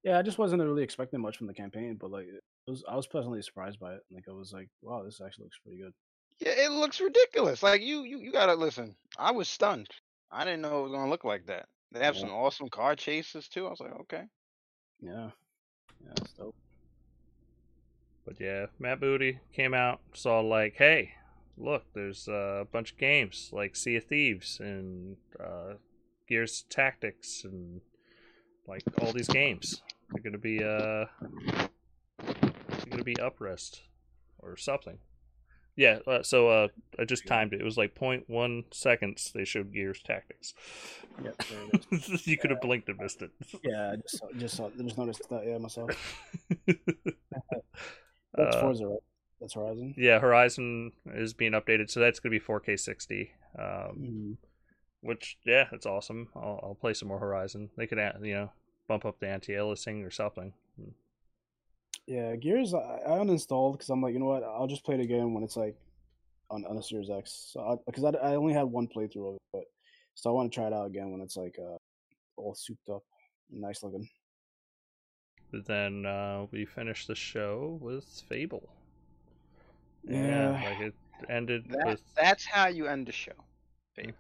yeah, 0.04 0.20
I 0.20 0.22
just 0.22 0.38
wasn't 0.38 0.62
really 0.62 0.84
expecting 0.84 1.22
much 1.22 1.38
from 1.38 1.48
the 1.48 1.54
campaign, 1.54 1.98
but 2.00 2.12
like, 2.12 2.26
it 2.26 2.42
was, 2.70 2.84
I 2.90 2.96
was 2.96 3.08
pleasantly 3.08 3.42
surprised 3.42 3.80
by 3.80 3.94
it. 3.94 4.02
Like, 4.12 4.26
I 4.28 4.34
was 4.34 4.52
like, 4.52 4.68
wow, 4.82 5.04
this 5.04 5.22
actually 5.26 5.46
looks 5.46 5.60
pretty 5.64 5.80
good. 5.82 5.94
Yeah, 6.40 6.66
it 6.66 6.72
looks 6.72 7.00
ridiculous. 7.00 7.64
Like 7.64 7.82
you, 7.82 8.04
you, 8.04 8.20
you 8.20 8.32
gotta 8.32 8.56
listen. 8.56 8.96
I 9.18 9.32
was 9.32 9.48
stunned. 9.48 9.90
I 10.32 10.44
didn't 10.44 10.62
know 10.62 10.80
it 10.80 10.84
was 10.84 10.92
gonna 10.92 11.10
look 11.10 11.24
like 11.24 11.46
that. 11.48 11.68
They 11.92 12.04
have 12.04 12.16
Yeah. 12.16 12.22
some 12.22 12.32
awesome 12.32 12.70
car 12.70 12.96
chases 12.96 13.48
too. 13.48 13.66
I 13.68 13.70
was 13.70 13.80
like, 13.80 13.94
okay. 14.02 14.24
Yeah, 15.02 15.30
yeah, 16.04 16.14
it's 16.18 16.34
dope. 16.34 16.56
But 18.26 18.40
yeah, 18.40 18.66
Matt 18.80 19.00
Booty 19.00 19.40
came 19.54 19.74
out, 19.74 20.02
saw 20.14 20.42
like, 20.42 20.76
hey, 20.78 21.14
look, 21.58 21.86
there's 21.94 22.28
a 22.28 22.68
bunch 22.72 22.92
of 22.92 22.98
games 22.98 23.50
like 23.54 23.76
Sea 23.76 23.98
of 23.98 24.06
Thieves 24.06 24.60
and 24.60 25.18
uh, 25.40 25.74
Gears 26.28 26.66
Tactics 26.70 27.44
and 27.44 27.82
like 28.68 28.84
all 29.02 29.14
these 29.14 29.30
games. 29.30 29.82
They're 30.12 30.24
gonna 30.24 30.38
be 30.38 30.64
uh, 30.64 31.06
they're 32.18 32.90
gonna 32.90 33.04
be 33.04 33.16
uprest 33.16 33.82
or 34.40 34.58
something. 34.58 34.98
Yeah, 35.78 36.00
uh, 36.08 36.24
so 36.24 36.50
uh, 36.50 36.68
I 37.00 37.06
just 37.06 37.28
timed 37.28 37.54
it. 37.54 37.62
It 37.62 37.64
was 37.64 37.78
like 37.78 37.94
0.1 37.96 38.64
seconds. 38.72 39.32
They 39.34 39.46
showed 39.46 39.72
Gears 39.72 40.02
Tactics. 40.04 40.56
Yeah, 41.24 41.32
there 41.50 41.60
it 41.72 41.86
is. 41.92 42.28
you 42.28 42.36
could 42.38 42.50
have 42.50 42.62
blinked 42.62 42.90
and 42.90 43.00
missed 43.00 43.22
it. 43.22 43.30
yeah, 43.64 43.92
I 43.92 43.96
just 43.98 44.18
saw, 44.18 44.28
just 44.38 44.58
saw, 44.58 44.70
just 44.82 44.98
noticed 44.98 45.30
that. 45.30 45.46
Yeah, 45.46 45.60
myself. 45.60 45.92
That's 46.68 48.56
Uh, 48.56 48.62
Forza, 48.62 48.88
right? 48.88 49.00
That's 49.40 49.54
Horizon. 49.54 49.94
Yeah, 49.98 50.20
Horizon 50.20 50.92
is 51.14 51.34
being 51.34 51.52
updated, 51.52 51.92
so 51.92 52.00
that's 52.00 52.20
gonna 52.20 52.32
be 52.32 52.40
4K 52.40 52.76
60. 52.76 53.32
Um, 53.58 53.66
Mhm. 53.66 54.38
which 55.02 55.38
yeah, 55.46 55.68
it's 55.72 55.86
awesome. 55.86 56.30
I'll, 56.36 56.60
I'll 56.64 56.76
play 56.76 56.94
some 56.96 57.08
more 57.08 57.20
Horizon. 57.20 57.70
They 57.78 57.86
could 57.88 58.00
you 58.22 58.34
know 58.34 58.52
bump 58.88 59.06
up 59.06 59.20
the 59.20 59.28
anti-aliasing 59.28 60.06
or 60.06 60.10
something. 60.12 60.54
Yeah, 62.08 62.38
Gears 62.38 62.74
I, 62.74 63.00
I 63.06 63.10
uninstalled 63.20 63.74
because 63.74 63.90
I'm 63.90 64.02
like, 64.02 64.14
you 64.14 64.20
know 64.20 64.26
what? 64.26 64.44
I'll 64.44 64.68
just 64.68 64.86
play 64.86 64.96
it 64.96 65.02
again 65.02 65.34
when 65.34 65.44
it's 65.44 65.58
like 65.58 65.76
on, 66.50 66.66
on 66.66 66.78
a 66.78 66.84
Series 66.84 67.10
X. 67.10 67.50
So 67.52 67.82
because 67.86 68.06
I, 68.06 68.10
I, 68.10 68.36
only 68.36 68.54
had 68.54 68.64
one 68.64 68.88
playthrough 68.88 69.30
of 69.30 69.36
it, 69.36 69.42
but 69.52 69.64
so 70.16 70.30
I 70.30 70.34
want 70.34 70.52
to 70.52 70.56
try 70.56 70.68
it 70.68 70.74
out 70.74 70.88
again 70.88 71.12
when 71.12 71.20
it's 71.20 71.36
like 71.36 71.60
uh, 71.60 71.78
all 72.38 72.56
souped 72.56 72.90
up, 72.90 73.04
and 73.52 73.62
nice 73.62 73.84
looking. 73.84 74.08
But 75.52 75.66
then 75.66 76.06
uh, 76.06 76.46
we 76.52 76.66
finished 76.66 77.08
the 77.08 77.16
show 77.16 77.78
with 77.82 78.06
Fable. 78.30 78.70
Yeah. 80.04 80.62
like 80.64 80.80
it 80.80 80.94
ended 81.30 81.66
That, 81.70 81.88
with 81.88 82.02
that's 82.16 82.46
how 82.46 82.68
you 82.68 82.88
end 82.88 83.08
the 83.08 83.12
show. 83.12 83.34
Babe. 83.98 84.14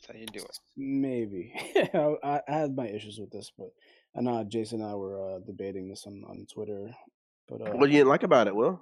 That's 0.00 0.12
how 0.12 0.18
you 0.18 0.26
do 0.26 0.40
it. 0.40 0.58
Maybe 0.76 1.52
I, 1.94 2.16
I 2.24 2.40
I 2.48 2.52
had 2.52 2.74
my 2.74 2.88
issues 2.88 3.18
with 3.18 3.30
this, 3.30 3.52
but 3.56 3.72
I 4.16 4.20
know 4.22 4.42
Jason 4.44 4.82
and 4.82 4.90
I 4.90 4.94
were 4.94 5.36
uh, 5.36 5.38
debating 5.46 5.88
this 5.88 6.06
on, 6.06 6.22
on 6.28 6.46
Twitter. 6.52 6.90
But 7.48 7.62
uh, 7.62 7.72
What 7.72 7.90
do 7.90 7.96
you 7.96 8.04
like 8.04 8.22
about 8.22 8.48
it, 8.48 8.54
Will? 8.54 8.80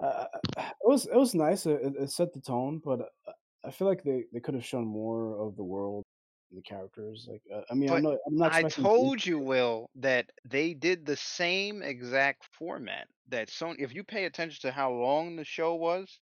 I- 0.00 0.26
it 0.58 0.74
was 0.88 1.06
it 1.06 1.16
was 1.16 1.34
nice. 1.34 1.64
It, 1.66 1.80
it- 1.98 2.10
set 2.10 2.32
the 2.32 2.40
tone, 2.40 2.80
but 2.84 3.00
uh, 3.26 3.32
I 3.64 3.70
feel 3.70 3.86
like 3.88 4.02
they, 4.02 4.24
they 4.32 4.40
could 4.40 4.54
have 4.54 4.64
shown 4.64 4.84
more 4.86 5.40
of 5.40 5.56
the 5.56 5.62
world, 5.64 6.02
and 6.50 6.58
the 6.58 6.62
characters. 6.62 7.26
Like 7.30 7.42
uh, 7.54 7.62
I 7.70 7.74
mean, 7.74 7.90
I'm 7.90 8.02
not. 8.02 8.16
I'm 8.26 8.36
not. 8.36 8.52
I 8.52 8.62
told 8.64 9.24
you, 9.24 9.38
Will, 9.38 9.86
that 9.96 10.30
they 10.44 10.74
did 10.74 11.06
the 11.06 11.16
same 11.16 11.82
exact 11.82 12.44
format 12.58 13.06
that 13.28 13.48
Sony. 13.48 13.76
If 13.78 13.94
you 13.94 14.02
pay 14.04 14.24
attention 14.24 14.58
to 14.62 14.72
how 14.72 14.92
long 14.92 15.36
the 15.36 15.44
show 15.44 15.76
was, 15.76 16.18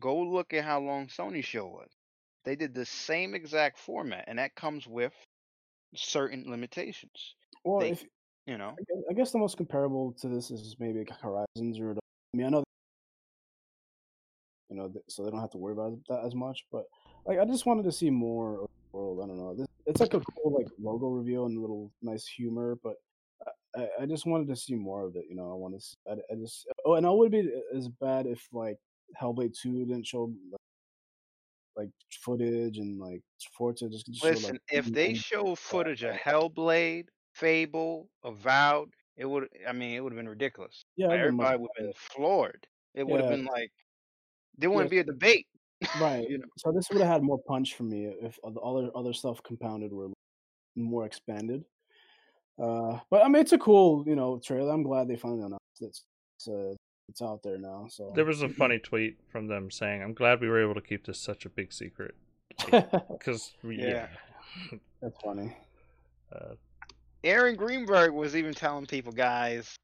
go 0.00 0.16
look 0.16 0.54
at 0.54 0.64
how 0.64 0.80
long 0.80 1.08
Sony's 1.08 1.44
show 1.44 1.66
was. 1.66 1.90
They 2.44 2.56
did 2.56 2.74
the 2.74 2.86
same 2.86 3.34
exact 3.34 3.78
format, 3.78 4.24
and 4.28 4.38
that 4.38 4.54
comes 4.54 4.86
with 4.86 5.14
certain 5.96 6.44
limitations. 6.50 7.34
Well, 7.64 7.80
they- 7.80 7.90
if, 7.90 8.04
You 8.46 8.58
know, 8.58 8.76
I 9.10 9.14
guess 9.14 9.30
the 9.32 9.38
most 9.38 9.56
comparable 9.56 10.12
to 10.20 10.28
this 10.28 10.50
is 10.50 10.76
maybe 10.78 11.02
Horizon 11.22 11.72
Zero 11.74 11.94
Dawn. 11.94 12.00
I 12.34 12.36
mean, 12.36 12.46
I 12.46 12.50
know, 12.50 12.64
you 14.70 14.76
know, 14.76 14.92
so 15.08 15.24
they 15.24 15.30
don't 15.30 15.40
have 15.40 15.50
to 15.52 15.58
worry 15.58 15.72
about 15.72 15.98
that 16.08 16.24
as 16.26 16.34
much. 16.34 16.66
But 16.70 16.84
like, 17.26 17.38
I 17.38 17.44
just 17.46 17.64
wanted 17.64 17.84
to 17.84 17.92
see 17.92 18.10
more 18.10 18.60
of 18.62 18.68
the 18.92 18.98
world. 18.98 19.20
I 19.22 19.26
don't 19.26 19.38
know. 19.38 19.54
This, 19.54 19.66
it's 19.86 20.00
like 20.00 20.14
a 20.14 20.20
cool 20.20 20.54
like 20.58 20.66
logo 20.78 21.08
reveal 21.08 21.46
and 21.46 21.56
a 21.56 21.60
little 21.60 21.90
nice 22.02 22.26
humor, 22.26 22.76
but 22.82 22.96
I- 23.76 24.06
just 24.06 24.26
wanted 24.26 24.46
to 24.48 24.56
see 24.56 24.74
more 24.74 25.04
of 25.06 25.16
it. 25.16 25.24
You 25.28 25.36
know, 25.36 25.50
I 25.50 25.54
want 25.54 25.80
to. 25.80 25.96
I, 26.10 26.12
I 26.32 26.36
just. 26.36 26.66
Oh, 26.84 26.94
and 26.94 27.06
I 27.06 27.10
would 27.10 27.32
be 27.32 27.40
uh, 27.40 27.76
as 27.76 27.88
bad 27.88 28.26
if 28.26 28.46
like 28.52 28.78
Hellblade 29.20 29.58
Two 29.58 29.84
didn't 29.86 30.06
show 30.06 30.32
like, 30.50 30.60
like 31.76 31.90
footage 32.22 32.78
and 32.78 32.98
like 32.98 33.20
Forza 33.56 33.88
just 33.88 34.06
just 34.06 34.20
showed, 34.20 34.28
like, 34.28 34.36
listen. 34.36 34.58
If 34.70 34.86
they 34.86 35.14
show 35.14 35.54
footage 35.54 36.02
of 36.02 36.14
Hellblade, 36.14 37.06
Fable, 37.34 38.08
Avowed, 38.24 38.90
it 39.16 39.26
would. 39.26 39.48
I 39.68 39.72
mean, 39.72 39.94
it 39.94 40.00
would 40.00 40.12
have 40.12 40.18
been 40.18 40.28
ridiculous. 40.28 40.84
yeah, 40.96 41.08
Like, 41.08 41.14
it'd 41.20 41.28
been 41.28 41.36
much 41.36 41.44
everybody 41.46 41.62
would 41.62 41.70
have 41.78 41.86
been 41.86 41.94
floored. 41.96 42.66
It 42.94 43.06
would 43.06 43.20
have 43.20 43.30
Yeah. 43.30 43.36
been 43.36 43.46
like 43.46 43.72
there 44.56 44.70
wouldn't 44.70 44.90
be 44.90 44.98
a 44.98 45.04
debate. 45.04 45.46
Right. 46.00 46.28
You 46.28 46.38
know. 46.38 46.46
So 46.58 46.72
this 46.72 46.88
would 46.90 47.00
have 47.00 47.10
had 47.12 47.22
more 47.22 47.42
punch 47.46 47.74
for 47.74 47.82
me 47.82 48.06
if 48.06 48.38
the 48.42 48.60
other 48.60 48.90
other 48.94 49.12
stuff 49.12 49.42
compounded 49.42 49.92
were 49.92 50.08
more 50.76 51.04
expanded. 51.04 51.64
Uh, 52.58 53.00
but 53.10 53.22
I 53.24 53.28
mean, 53.28 53.42
it's 53.42 53.52
a 53.52 53.58
cool, 53.58 54.04
you 54.06 54.14
know, 54.16 54.38
trailer. 54.38 54.72
I'm 54.72 54.82
glad 54.84 55.08
they 55.08 55.16
finally 55.16 55.42
announced 55.42 55.82
it. 55.82 55.98
It's, 56.36 56.48
uh, 56.48 56.74
it's 57.08 57.22
out 57.22 57.42
there 57.42 57.58
now. 57.58 57.86
So 57.88 58.12
there 58.14 58.24
was 58.24 58.42
a 58.42 58.48
funny 58.60 58.78
tweet 58.78 59.18
from 59.28 59.46
them 59.48 59.70
saying, 59.70 60.02
"I'm 60.02 60.14
glad 60.14 60.40
we 60.40 60.48
were 60.48 60.62
able 60.62 60.74
to 60.74 60.80
keep 60.80 61.06
this 61.06 61.18
such 61.18 61.44
a 61.44 61.48
big 61.48 61.72
secret." 61.72 62.14
Because 62.70 63.52
yeah, 63.64 63.86
Yeah. 64.70 64.78
that's 65.02 65.20
funny. 65.22 65.56
uh, 66.32 66.54
Aaron 67.24 67.56
Greenberg 67.56 68.12
was 68.12 68.36
even 68.36 68.52
telling 68.54 68.86
people, 68.86 69.10
guys, 69.12 69.74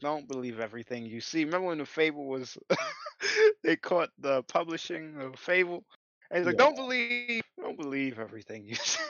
don't 0.00 0.26
believe 0.28 0.58
everything 0.60 1.06
you 1.06 1.20
see. 1.20 1.44
Remember 1.44 1.68
when 1.68 1.78
the 1.78 1.86
Fable 1.86 2.26
was 2.26 2.58
they 3.62 3.76
caught 3.76 4.10
the 4.18 4.42
publishing 4.44 5.16
of 5.20 5.38
Fable? 5.38 5.84
And 6.30 6.38
he's 6.38 6.46
like, 6.46 6.58
Yeah. 6.58 6.66
Don't 6.66 6.76
believe 6.76 7.42
don't 7.60 7.78
believe 7.78 8.18
everything 8.18 8.66
you 8.66 8.74
see. 8.74 9.00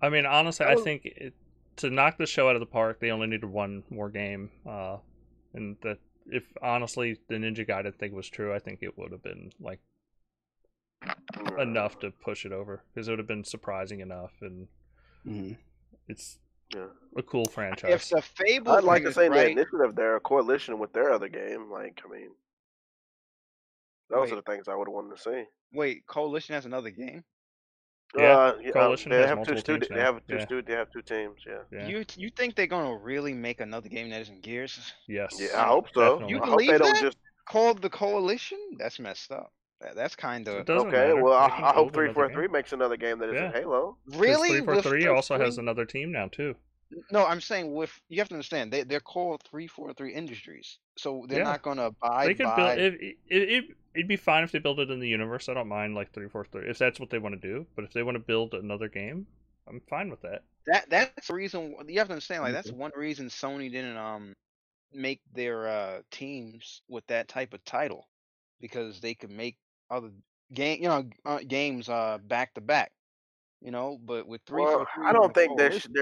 I 0.00 0.08
mean, 0.10 0.26
honestly, 0.26 0.66
That 0.66 0.78
I 0.78 0.82
think 0.82 1.04
it, 1.06 1.34
to 1.78 1.90
knock 1.90 2.18
the 2.18 2.26
show 2.26 2.48
out 2.48 2.56
of 2.56 2.60
the 2.60 2.66
park, 2.66 3.00
they 3.00 3.10
only 3.10 3.26
needed 3.26 3.44
one 3.46 3.82
more 3.90 4.10
game, 4.10 4.50
uh, 4.68 4.98
and 5.54 5.76
that 5.82 5.98
if 6.26 6.44
honestly 6.62 7.18
the 7.28 7.36
Ninja 7.36 7.66
Gaiden 7.66 7.94
thing 7.94 8.14
was 8.14 8.28
true, 8.28 8.54
I 8.54 8.58
think 8.58 8.80
it 8.82 8.96
would 8.98 9.12
have 9.12 9.22
been 9.22 9.52
like 9.60 9.80
enough 11.58 11.98
to 12.00 12.10
push 12.10 12.44
it 12.44 12.52
over 12.52 12.82
because 12.92 13.08
it 13.08 13.12
would 13.12 13.18
have 13.18 13.28
been 13.28 13.44
surprising 13.44 14.00
enough, 14.00 14.32
and 14.40 14.68
hmm 15.24 15.52
it's 16.08 16.38
Yeah. 16.74 16.88
a 17.16 17.22
cool 17.22 17.46
franchise. 17.46 17.92
If 17.92 18.08
the 18.10 18.22
Fable 18.22 18.74
I'd 18.74 18.84
like 18.84 19.02
thing 19.02 19.04
to 19.04 19.10
is 19.10 19.14
say 19.14 19.28
the 19.28 19.30
right, 19.30 19.50
initiative 19.50 19.94
there, 19.94 20.16
a 20.16 20.20
coalition 20.20 20.78
with 20.78 20.92
their 20.92 21.10
other 21.10 21.28
game. 21.28 21.70
Like, 21.70 22.00
I 22.04 22.08
mean, 22.08 22.30
those 24.10 24.32
are 24.32 24.36
the 24.36 24.42
things 24.42 24.68
I 24.68 24.74
would 24.74 24.88
have 24.88 24.94
wanted 24.94 25.16
to 25.16 25.22
see. 25.22 25.44
wait, 25.72 26.06
Coalition 26.06 26.54
has 26.54 26.66
another 26.66 26.90
game. 26.90 27.24
Yeah, 28.16 28.24
uh, 28.38 28.56
yeah, 28.62 28.70
uh, 28.70 28.72
Coalition 28.72 29.10
they 29.10 29.18
has 29.18 29.26
have 29.26 29.46
two 29.46 29.56
stu- 29.58 29.78
teams 29.78 29.88
They 29.88 30.00
have 30.00 30.26
two 30.26 30.34
yeah. 30.36 30.44
stu- 30.44 30.62
They 30.62 30.72
have 30.72 30.90
two 30.90 31.02
teams. 31.02 31.40
Yeah. 31.46 31.58
yeah. 31.70 31.86
You 31.88 32.04
you 32.16 32.30
think 32.30 32.54
they're 32.54 32.66
gonna 32.66 32.96
really 32.96 33.34
make 33.34 33.60
another 33.60 33.88
game 33.88 34.08
that 34.10 34.22
isn't 34.22 34.42
Gears? 34.42 34.92
yes. 35.08 35.36
Yeah, 35.38 35.60
I 35.62 35.66
hope 35.66 35.88
so. 35.94 36.00
Definitely. 36.20 36.34
You 36.34 36.42
I 36.42 36.46
hope 36.46 36.58
they 36.58 36.66
believe 36.66 36.78
don't 36.80 36.94
that? 36.94 37.02
just. 37.02 37.18
Called 37.46 37.80
the 37.80 37.88
Coalition? 37.90 38.58
That's 38.78 38.98
messed 38.98 39.32
up. 39.32 39.52
That, 39.80 39.94
that's 39.96 40.14
kind 40.16 40.46
of 40.48 40.68
Okay, 40.68 40.90
matter. 40.90 41.22
well, 41.22 41.32
I, 41.34 41.46
I 41.46 41.72
hope 41.72 41.94
three 41.94 42.12
four 42.12 42.12
three 42.12 42.12
three 42.12 42.12
another 42.12 42.28
game. 42.28 42.34
three 42.34 42.48
makes 42.48 42.72
another 42.72 42.96
game 42.96 43.18
that 43.20 43.32
Yeah. 43.32 43.52
Halo. 43.52 43.96
really. 44.16 44.48
Three 44.48 44.60
four 44.64 44.82
three 44.82 45.06
also 45.06 45.38
has 45.38 45.56
another 45.58 45.84
team 45.86 46.12
now 46.12 46.28
too. 46.28 46.54
No, 47.12 47.24
I'm 47.26 47.40
saying 47.40 47.72
with 47.74 47.92
you 48.08 48.18
have 48.18 48.28
to 48.28 48.34
understand 48.34 48.72
they 48.72 48.82
they're 48.82 49.00
called 49.00 49.42
three 49.50 49.66
four 49.66 49.92
three 49.94 50.12
Industries, 50.14 50.78
so 50.96 51.24
they're 51.28 51.38
Yeah. 51.38 51.44
not 51.44 51.62
gonna 51.62 51.90
buy. 52.02 52.26
they 52.26 52.34
could 52.34 52.46
by. 52.46 52.56
build 52.76 52.78
it, 52.78 53.00
it, 53.02 53.16
it. 53.28 53.64
It'd 53.98 54.08
be 54.08 54.16
fine 54.16 54.44
if 54.44 54.52
they 54.52 54.58
build 54.60 54.80
it 54.80 54.90
in 54.90 55.00
the 55.00 55.08
universe. 55.08 55.48
I 55.48 55.54
don't 55.54 55.68
mind 55.68 55.94
like 55.94 56.12
three 56.12 56.28
four 56.28 56.44
three 56.44 56.68
if 56.70 56.78
that's 56.78 57.00
what 57.00 57.10
they 57.10 57.18
want 57.18 57.34
to 57.34 57.40
do. 57.40 57.66
But 57.76 57.84
if 57.84 57.92
they 57.92 58.02
want 58.02 58.16
to 58.16 58.20
build 58.20 58.54
another 58.54 58.88
game, 58.88 59.26
I'm 59.66 59.80
fine 59.80 60.10
with 60.10 60.22
that. 60.22 60.44
That 60.66 60.90
that's 60.90 61.28
the 61.28 61.34
reason 61.34 61.74
you 61.88 61.98
have 61.98 62.08
to 62.08 62.14
understand. 62.14 62.42
Like 62.42 62.52
that's 62.52 62.72
one 62.72 62.92
reason 62.94 63.28
Sony 63.28 63.70
didn't 63.70 63.96
um 63.96 64.34
make 64.92 65.20
their 65.32 65.68
uh 65.68 66.02
teams 66.10 66.82
with 66.88 67.06
that 67.08 67.28
type 67.28 67.54
of 67.54 67.64
title 67.64 68.08
because 68.60 69.00
they 69.00 69.14
could 69.14 69.30
make 69.30 69.58
other 69.90 70.10
game 70.52 70.82
you 70.82 70.88
know 70.88 71.08
uh, 71.24 71.40
games 71.46 71.88
uh 71.88 72.18
back 72.22 72.54
to 72.54 72.60
back. 72.60 72.92
You 73.60 73.70
know, 73.72 73.98
but 74.04 74.26
with 74.28 74.42
three 74.46 74.66
Well, 74.66 74.66
four 74.66 74.86
three, 74.94 75.08
I 75.08 75.12
don't 75.12 75.34
think 75.34 75.56
their 75.56 75.70
Coalition, 75.70 75.92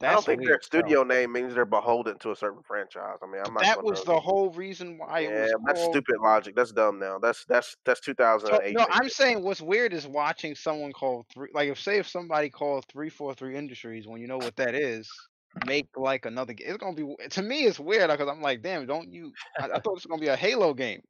their 0.00 0.10
I 0.10 0.14
don't 0.14 0.26
think 0.26 0.44
their 0.44 0.58
weird 0.58 0.60
as 0.62 0.68
hell. 0.74 0.96
studio 0.96 1.02
name 1.04 1.32
means 1.32 1.54
they're 1.54 1.64
beholden 1.64 2.18
to 2.20 2.30
a 2.32 2.36
certain 2.36 2.62
franchise. 2.62 3.18
I 3.22 3.26
mean, 3.26 3.42
I'm 3.42 3.54
not. 3.54 3.66
That 3.66 3.82
was 3.82 4.02
the 4.04 4.20
whole 4.20 4.50
reason 4.50 4.98
why 4.98 5.20
it 5.20 5.34
Yeah, 5.34 5.34
was 5.34 5.52
that's 5.66 5.82
called. 5.82 5.82
stupid 5.82 6.16
logic. 6.20 6.54
That's 6.56 6.72
dumb. 6.72 6.98
Now 6.98 7.18
that's 7.18 7.44
that's 7.46 7.76
that's 7.84 8.00
So, 8.36 8.60
2008. 8.60 8.78
no, 8.78 8.86
I'm 8.90 9.08
saying 9.08 9.42
what's 9.42 9.60
weird 9.60 9.92
is 9.92 10.06
watching 10.06 10.54
someone 10.54 10.92
call 10.92 11.26
three, 11.32 11.48
like 11.54 11.68
if 11.68 11.80
say 11.80 11.98
if 11.98 12.08
somebody 12.08 12.50
called 12.50 12.86
three 12.86 13.08
four 13.10 13.34
three 13.34 13.56
Industries 13.56 14.06
when 14.06 14.20
you 14.20 14.26
know 14.26 14.38
what 14.38 14.56
that 14.56 14.74
is, 14.74 15.28
make 15.60 15.88
like 15.96 16.26
another. 16.26 16.52
ga- 16.54 16.64
It's 16.64 16.76
gonna 16.78 16.94
be 16.94 17.16
to 17.30 17.42
me. 17.42 17.64
It's 17.64 17.78
weird 17.80 18.10
because 18.10 18.28
I'm 18.28 18.42
like, 18.42 18.62
damn, 18.62 18.86
don't 18.86 19.12
you? 19.12 19.36
I, 19.58 19.66
I 19.66 19.68
thought 19.80 19.92
it 19.92 19.94
was 19.94 20.06
gonna 20.06 20.20
be 20.20 20.28
a 20.28 20.36
Halo 20.36 20.74
game. 20.74 21.02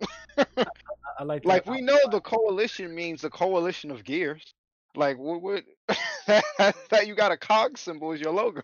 I, 0.65 0.71
I 1.19 1.25
like 1.25 1.47
that. 1.47 1.65
like 1.65 1.67
we 1.67 1.81
know 1.81 1.99
the 2.11 2.21
coalition 2.21 2.95
means 2.95 3.23
the 3.23 3.31
coalition 3.31 3.91
of 3.91 4.05
gears. 4.05 4.55
Like 4.95 5.19
what? 5.19 5.43
what 5.43 5.65
that 6.27 7.05
you 7.07 7.15
got 7.15 7.33
a 7.33 7.37
cog 7.37 7.79
symbol 7.79 8.13
as 8.13 8.21
your 8.21 8.33
logo. 8.33 8.63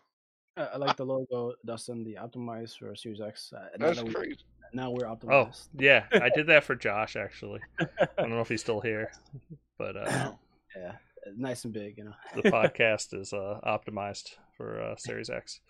I, 0.57 0.63
I 0.65 0.77
like 0.77 0.97
the 0.97 1.05
logo, 1.07 1.55
Dustin, 1.65 2.05
the 2.05 2.15
optimized 2.21 2.79
for 2.79 2.95
Series 2.95 3.21
X. 3.21 3.53
Uh, 3.57 3.61
now, 3.79 3.87
That's 3.87 3.99
that 3.99 4.07
we, 4.07 4.13
crazy. 4.15 4.39
now 4.73 4.91
we're 4.91 5.07
Oh 5.07 5.15
optimized. 5.17 5.69
yeah, 5.79 6.05
I 6.13 6.29
did 6.29 6.47
that 6.49 6.65
for 6.65 6.75
Josh 6.75 7.17
actually. 7.17 7.61
I 7.81 7.87
don't 8.19 8.31
know 8.31 8.41
if 8.41 8.49
he's 8.49 8.61
still 8.61 8.81
here, 8.81 9.11
but 9.79 9.97
uh, 9.97 10.33
Yeah, 10.77 10.93
nice 11.37 11.65
and 11.65 11.73
big, 11.73 11.97
you 11.99 12.05
know. 12.05 12.15
the 12.35 12.51
podcast 12.51 13.19
is 13.19 13.33
uh, 13.33 13.61
optimized 13.65 14.37
for 14.57 14.81
uh, 14.81 14.97
Series 14.97 15.31
X. 15.31 15.61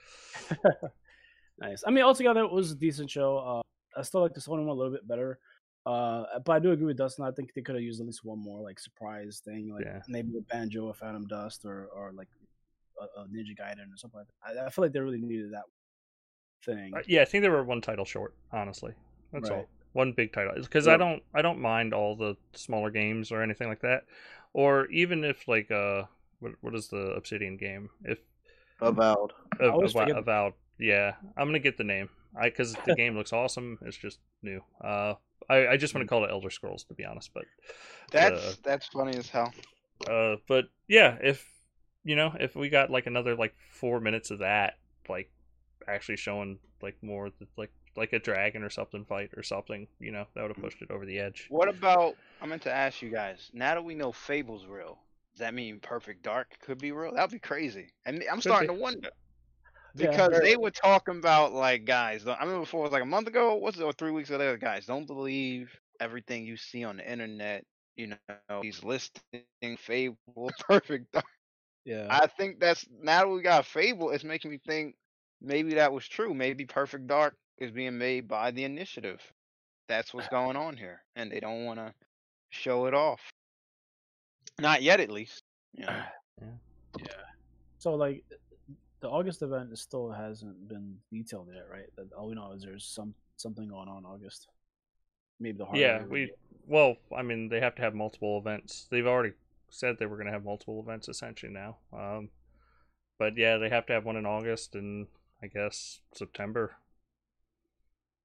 nice. 1.61 1.85
I 1.87 1.91
mean, 1.91 2.05
altogether, 2.05 2.41
it 2.43 2.51
was 2.53 2.73
a 2.73 2.77
decent 2.77 3.11
show. 3.11 3.39
Uh, 3.39 3.99
I 3.99 4.03
still 4.03 4.23
like 4.23 4.35
the 4.35 4.41
Sony 4.41 4.61
one 4.65 4.69
a 4.69 4.73
little 4.75 4.93
bit 4.93 5.07
better. 5.07 5.39
Uh, 5.85 6.25
but 6.45 6.53
I 6.53 6.59
do 6.61 6.71
agree 6.71 6.87
with 6.87 6.97
Dustin. 6.97 7.25
I 7.25 7.33
think 7.33 7.55
they 7.55 7.61
could 7.61 7.75
have 7.75 7.83
used 7.83 8.01
at 8.01 8.07
least 8.07 8.25
one 8.25 8.39
more 8.39 8.61
like 8.61 8.79
surprise 8.79 9.43
thing, 9.45 9.73
like 9.75 9.85
Yeah. 9.85 10.01
maybe 10.09 10.31
a 10.39 10.41
banjo, 10.43 10.89
a 10.89 10.95
Phantom 10.95 11.27
Dust, 11.27 11.65
or 11.65 11.87
or 11.95 12.13
like 12.13 12.29
a, 13.17 13.21
a 13.21 13.25
Ninja 13.27 13.57
Gaiden 13.59 13.93
or 13.93 13.97
something 13.97 14.21
like 14.21 14.55
that. 14.55 14.63
I, 14.63 14.67
I 14.67 14.71
feel 14.71 14.85
like 14.85 14.93
they 14.93 15.01
really 15.01 15.21
needed 15.21 15.53
that 15.53 15.65
thing. 16.65 16.93
Uh, 16.95 17.01
yeah, 17.07 17.23
I 17.23 17.25
think 17.25 17.43
they 17.43 17.49
were 17.49 17.65
one 17.65 17.81
title 17.81 18.05
short. 18.05 18.35
Honestly, 18.53 18.93
that's 19.33 19.51
all. 19.51 19.57
Right. 19.59 19.69
One 19.95 20.13
big 20.13 20.33
title 20.33 20.55
because 20.57 20.89
I 20.89 20.97
don't 20.97 21.23
I 21.35 21.43
don't 21.43 21.61
mind 21.61 21.93
all 21.93 22.17
the 22.17 22.35
smaller 22.55 22.91
games 22.91 23.31
or 23.31 23.43
anything 23.43 23.69
like 23.69 23.83
that, 23.83 24.05
or 24.55 24.87
even 24.87 25.23
if 25.23 25.47
like 25.47 25.71
uh 25.71 26.05
what 26.41 26.53
what 26.63 26.75
is 26.75 26.89
the 26.89 27.13
Obsidian 27.13 27.57
game 27.59 27.91
if 28.05 28.19
Avowed. 28.81 29.33
always 29.61 29.95
Avo- 29.95 30.17
Avowed 30.17 30.55
yeah 30.79 31.13
I'm 31.37 31.49
gonna 31.49 31.59
get 31.59 31.77
the 31.79 31.85
name 31.85 32.09
I 32.35 32.49
because 32.49 32.75
the 32.87 32.95
game 32.97 33.17
looks 33.17 33.33
awesome 33.33 33.79
it's 33.83 33.97
just 33.97 34.19
new 34.43 34.61
uh 34.83 35.15
I 35.49 35.69
I 35.69 35.77
just 35.77 35.95
want 35.95 36.05
to 36.05 36.09
call 36.09 36.25
it 36.25 36.31
Elder 36.31 36.51
Scrolls 36.51 36.85
to 36.85 36.95
be 36.95 37.05
honest 37.05 37.31
but 37.33 37.45
That's 38.11 38.41
uh, 38.41 38.55
that's 38.65 38.87
funny 38.89 39.17
as 39.17 39.29
hell. 39.29 39.53
uh 40.09 40.37
but 40.49 40.65
yeah 40.89 41.17
if 41.23 41.47
you 42.05 42.17
know 42.17 42.35
if 42.41 42.55
we 42.55 42.69
got 42.69 42.91
like 42.91 43.07
another 43.07 43.35
like 43.35 43.55
four 43.71 44.01
minutes 44.01 44.31
of 44.31 44.41
that 44.41 44.79
like 45.09 45.31
actually 45.89 46.17
showing 46.17 46.59
like 46.81 46.97
more 47.03 47.31
like 47.57 47.71
like 47.97 48.13
a 48.13 48.19
dragon 48.19 48.63
or 48.63 48.71
something 48.71 49.05
fight 49.05 49.31
or 49.37 49.43
something 49.43 49.87
you 49.99 50.11
know 50.11 50.27
that 50.35 50.43
would 50.43 50.51
have 50.55 50.63
pushed 50.63 50.81
it 50.81 50.91
over 50.91 51.05
the 51.05 51.19
edge 51.19 51.47
What 51.51 51.69
about? 51.69 52.17
I 52.41 52.47
meant 52.47 52.63
to 52.63 52.73
ask 52.73 53.03
you 53.03 53.11
guys. 53.11 53.51
Now 53.53 53.75
that 53.75 53.85
we 53.85 53.95
know 53.95 54.13
Fable's 54.13 54.67
real, 54.67 54.99
does 55.33 55.41
that 55.41 55.55
mean 55.55 55.79
Perfect 55.81 56.23
Dark 56.23 56.59
could 56.61 56.79
be 56.79 56.91
real? 56.93 57.13
That'd 57.15 57.31
be 57.31 57.39
crazy. 57.39 57.93
And 58.07 58.25
I'm 58.31 58.41
starting 58.41 58.69
be. 58.69 58.75
to 58.75 58.81
wonder 58.81 59.11
because 59.95 60.31
very- 60.31 60.51
they 60.51 60.57
were 60.57 60.71
talking 60.71 61.19
about 61.19 61.53
like 61.53 61.85
guys. 61.85 62.27
I 62.27 62.33
remember 62.41 62.61
before 62.61 62.81
it 62.81 62.85
was 62.85 62.93
like 62.93 63.03
a 63.03 63.07
month 63.07 63.29
ago. 63.29 63.55
What's 63.57 63.79
it? 63.79 63.83
Or 63.83 63.93
three 63.93 64.11
weeks 64.11 64.31
ago? 64.31 64.57
Guys, 64.57 64.87
don't 64.87 65.07
believe 65.07 65.71
everything 66.01 66.47
you 66.47 66.57
see 66.57 66.85
on 66.85 66.97
the 66.97 67.11
internet. 67.11 67.65
You 67.97 68.15
know, 68.49 68.63
he's 68.63 68.83
listing 68.83 69.77
Fable 69.79 70.51
Perfect 70.69 71.13
Dark. 71.13 71.27
Yeah, 71.85 72.07
I 72.11 72.27
think 72.27 72.61
that's 72.61 72.87
now 73.03 73.21
that 73.21 73.29
we 73.29 73.43
got 73.43 73.67
Fable. 73.67 74.11
It's 74.11 74.25
making 74.25 74.51
me 74.51 74.59
think 74.59 74.95
maybe 75.41 75.75
that 75.75 75.93
was 75.93 76.07
true. 76.07 76.33
Maybe 76.35 76.65
Perfect 76.65 77.07
Dark 77.07 77.35
is 77.59 77.71
being 77.71 77.99
made 77.99 78.29
by 78.29 78.51
the 78.51 78.65
Initiative. 78.65 79.21
That's 79.89 80.15
what's 80.15 80.29
going 80.31 80.57
on 80.57 80.77
here, 80.77 81.03
and 81.17 81.31
they 81.31 81.41
don't 81.41 81.65
want 81.65 81.79
to 81.79 81.93
show 82.51 82.87
it 82.87 82.95
off. 82.95 83.21
Not 84.61 84.83
yet, 84.83 85.01
at 85.01 85.11
least. 85.11 85.43
Yeah. 85.75 86.05
know. 86.41 86.49
yeah. 86.99 87.07
So 87.79 87.95
like, 87.95 88.25
the 89.01 89.09
August 89.09 89.41
event 89.41 89.77
still 89.79 90.11
hasn't 90.11 90.69
been 90.69 90.97
detailed 91.11 91.49
yet, 91.53 91.65
right? 91.71 91.89
That 91.97 92.13
all 92.13 92.29
we 92.29 92.35
know 92.35 92.53
is 92.53 92.63
there's 92.63 92.85
some 92.85 93.15
something 93.37 93.69
going 93.69 93.89
on 93.89 93.99
in 93.99 94.05
August. 94.05 94.49
Maybe 95.41 95.59
the 95.59 95.65
hardware 95.65 95.83
yeah 95.83 96.05
we 96.05 96.31
well 96.69 96.97
i 97.17 97.23
mean 97.23 97.49
they 97.49 97.59
have 97.59 97.75
to 97.75 97.83
have 97.83 97.95
multiple 97.95 98.39
events 98.39 98.87
they've 98.91 99.07
already 99.09 99.33
said 99.73 99.97
they 99.99 100.07
were 100.07 100.17
going 100.17 100.27
to 100.27 100.33
have 100.33 100.45
multiple 100.45 100.81
events 100.81 101.09
essentially 101.09 101.53
now 101.53 101.77
um 101.93 102.29
but 103.19 103.37
yeah 103.37 103.57
they 103.57 103.69
have 103.69 103.87
to 103.87 103.93
have 103.93 104.05
one 104.05 104.17
in 104.17 104.27
august 104.27 104.75
and 104.75 105.07
i 105.43 105.47
guess 105.47 106.01
september 106.15 106.77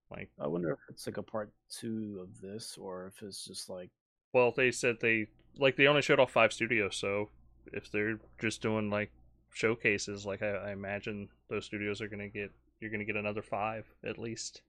like 0.09 0.29
I 0.39 0.47
wonder 0.47 0.71
if 0.71 0.79
it's 0.87 1.05
like 1.05 1.17
a 1.17 1.21
part 1.21 1.51
two 1.69 2.19
of 2.21 2.39
this, 2.39 2.77
or 2.79 3.07
if 3.07 3.21
it's 3.21 3.43
just 3.43 3.69
like 3.69 3.89
well 4.31 4.53
they 4.55 4.71
said 4.71 4.95
they 5.01 5.27
like 5.57 5.75
they 5.75 5.87
only 5.87 6.01
showed 6.01 6.19
off 6.21 6.31
five 6.31 6.53
studios 6.53 6.95
so 6.95 7.27
if 7.73 7.91
they're 7.91 8.17
just 8.39 8.61
doing 8.61 8.89
like 8.89 9.11
showcases 9.53 10.25
like 10.25 10.41
i, 10.41 10.47
I 10.47 10.71
imagine 10.71 11.27
those 11.49 11.65
studios 11.65 11.99
are 11.99 12.07
going 12.07 12.21
to 12.21 12.29
get 12.29 12.51
you're 12.79 12.89
going 12.89 13.01
to 13.01 13.05
get 13.05 13.17
another 13.17 13.41
five 13.41 13.85
at 14.05 14.17
least 14.17 14.61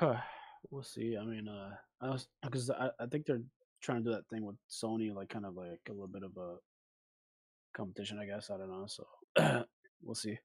Huh. 0.00 0.16
we'll 0.70 0.82
see. 0.82 1.16
I 1.16 1.24
mean, 1.24 1.48
uh, 1.48 1.70
I 2.00 2.10
was 2.10 2.26
because 2.42 2.70
I, 2.70 2.90
I 2.98 3.06
think 3.06 3.26
they're 3.26 3.42
trying 3.80 4.04
to 4.04 4.10
do 4.10 4.14
that 4.14 4.28
thing 4.28 4.44
with 4.44 4.56
Sony, 4.70 5.14
like 5.14 5.28
kind 5.28 5.46
of 5.46 5.56
like 5.56 5.80
a 5.88 5.92
little 5.92 6.08
bit 6.08 6.22
of 6.22 6.36
a 6.36 6.56
competition, 7.74 8.18
I 8.18 8.26
guess. 8.26 8.50
I 8.50 8.58
don't 8.58 8.70
know. 8.70 8.86
So 8.86 9.06
we'll 10.02 10.14
see. 10.14 10.38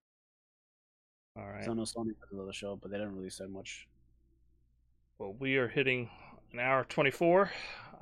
All 1.38 1.44
right. 1.44 1.60
right 1.60 1.70
I 1.70 1.74
know 1.74 1.84
Sony 1.84 2.07
has 2.07 2.32
another 2.32 2.53
show, 2.53 2.78
but 2.82 2.91
they 2.91 2.98
didn't 2.98 3.16
really 3.16 3.30
say 3.30 3.45
much. 3.45 3.88
Well, 5.18 5.36
we 5.40 5.57
are 5.57 5.68
hitting 5.68 6.10
an 6.53 6.60
hour 6.60 6.86
24. 6.86 7.52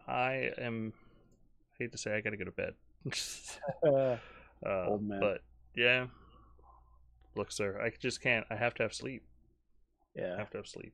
I 0.07 0.51
am, 0.57 0.93
I 1.73 1.84
hate 1.84 1.91
to 1.91 1.97
say, 1.97 2.15
I 2.15 2.22
got 2.22 2.31
to 2.31 2.38
go 2.38 2.45
to 2.45 2.51
bed. 2.51 2.73
Uh, 3.85 3.89
uh, 4.65 4.88
Old 4.88 5.03
man. 5.03 5.19
But 5.19 5.41
yeah, 5.76 6.07
look, 7.35 7.51
sir, 7.51 7.80
I 7.81 7.91
just 7.99 8.22
can't. 8.22 8.45
I 8.49 8.55
have 8.55 8.73
to 8.76 8.84
have 8.84 8.93
sleep. 8.93 9.23
Yeah. 10.15 10.35
I 10.35 10.39
have 10.39 10.51
to 10.51 10.57
have 10.57 10.68
sleep. 10.68 10.93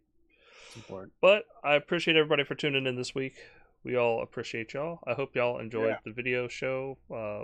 it's 0.67 0.77
important. 0.77 1.13
But 1.21 1.43
I 1.63 1.75
appreciate 1.75 2.15
everybody 2.15 2.43
for 2.43 2.55
tuning 2.55 2.85
in 2.85 2.95
this 2.95 3.13
week. 3.13 3.35
We 3.83 3.95
all 3.95 4.21
appreciate 4.23 4.73
y'all. 4.73 4.99
I 5.07 5.13
hope 5.13 5.35
y'all 5.35 5.59
enjoyed 5.59 5.87
Yeah. 5.89 5.97
the 6.05 6.11
video 6.11 6.47
show. 6.47 6.97
Uh, 7.09 7.43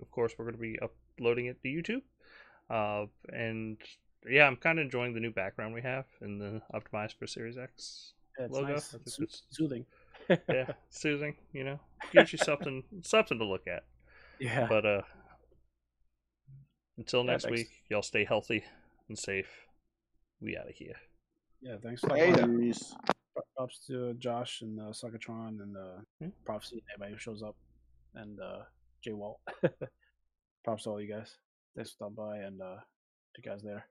of 0.00 0.10
course, 0.10 0.34
we're 0.36 0.44
going 0.46 0.56
to 0.56 0.60
be 0.60 0.78
uploading 0.80 1.46
it 1.46 1.62
to 1.62 1.68
YouTube. 1.68 2.02
Uh, 2.70 3.06
and 3.32 3.78
yeah, 4.28 4.46
I'm 4.46 4.56
kind 4.56 4.78
of 4.78 4.84
enjoying 4.84 5.14
the 5.14 5.20
new 5.20 5.30
background 5.32 5.74
we 5.74 5.82
have 5.82 6.04
in 6.20 6.38
the 6.38 6.60
optimized 6.74 7.14
for 7.18 7.26
Series 7.26 7.56
X 7.56 8.12
Yeah, 8.38 8.44
it's 8.46 8.54
logo. 8.54 8.72
nice. 8.74 8.94
I 8.94 8.98
It's 8.98 9.18
it's- 9.20 9.42
soothing. 9.50 9.86
yeah, 10.48 10.72
soothing. 10.90 11.36
You 11.52 11.64
know, 11.64 11.80
gives 12.12 12.32
you 12.32 12.38
something 12.38 12.82
something 13.02 13.38
to 13.38 13.44
look 13.44 13.66
at. 13.66 13.84
yeah. 14.40 14.66
But 14.68 14.84
uh, 14.84 15.02
until 16.98 17.22
next 17.24 17.44
thanks. 17.44 17.60
week, 17.60 17.68
y'all 17.88 18.02
stay 18.02 18.24
healthy 18.24 18.64
and 19.08 19.18
safe. 19.18 19.48
We 20.40 20.56
out 20.56 20.68
of 20.68 20.74
here. 20.74 20.96
Yeah, 21.62 21.76
thanks 21.82 22.00
for 22.02 22.14
Hey, 22.14 22.32
stopping 23.40 23.54
by. 23.56 23.70
Peace. 23.70 23.86
Pro- 23.86 23.86
Props 23.86 23.86
to 23.86 24.14
Josh 24.14 24.62
and 24.62 24.80
uh, 24.80 24.92
Suckatron 24.92 25.62
and 25.62 25.76
uh, 25.76 26.00
Hmm. 26.20 26.30
Prophecy 26.44 26.76
and 26.76 26.82
everybody 26.94 27.12
who 27.14 27.18
shows 27.18 27.42
up, 27.42 27.56
and 28.14 28.40
uh, 28.40 28.62
Jay 29.02 29.12
Walt. 29.12 29.40
props 30.64 30.84
to 30.84 30.90
all 30.90 31.00
you 31.00 31.12
guys. 31.12 31.36
Thanks 31.74 31.90
for 31.90 31.94
stopping 31.94 32.14
by, 32.16 32.36
and 32.38 32.60
uh, 32.60 32.76
you 33.36 33.42
guys 33.42 33.62
there. 33.62 33.86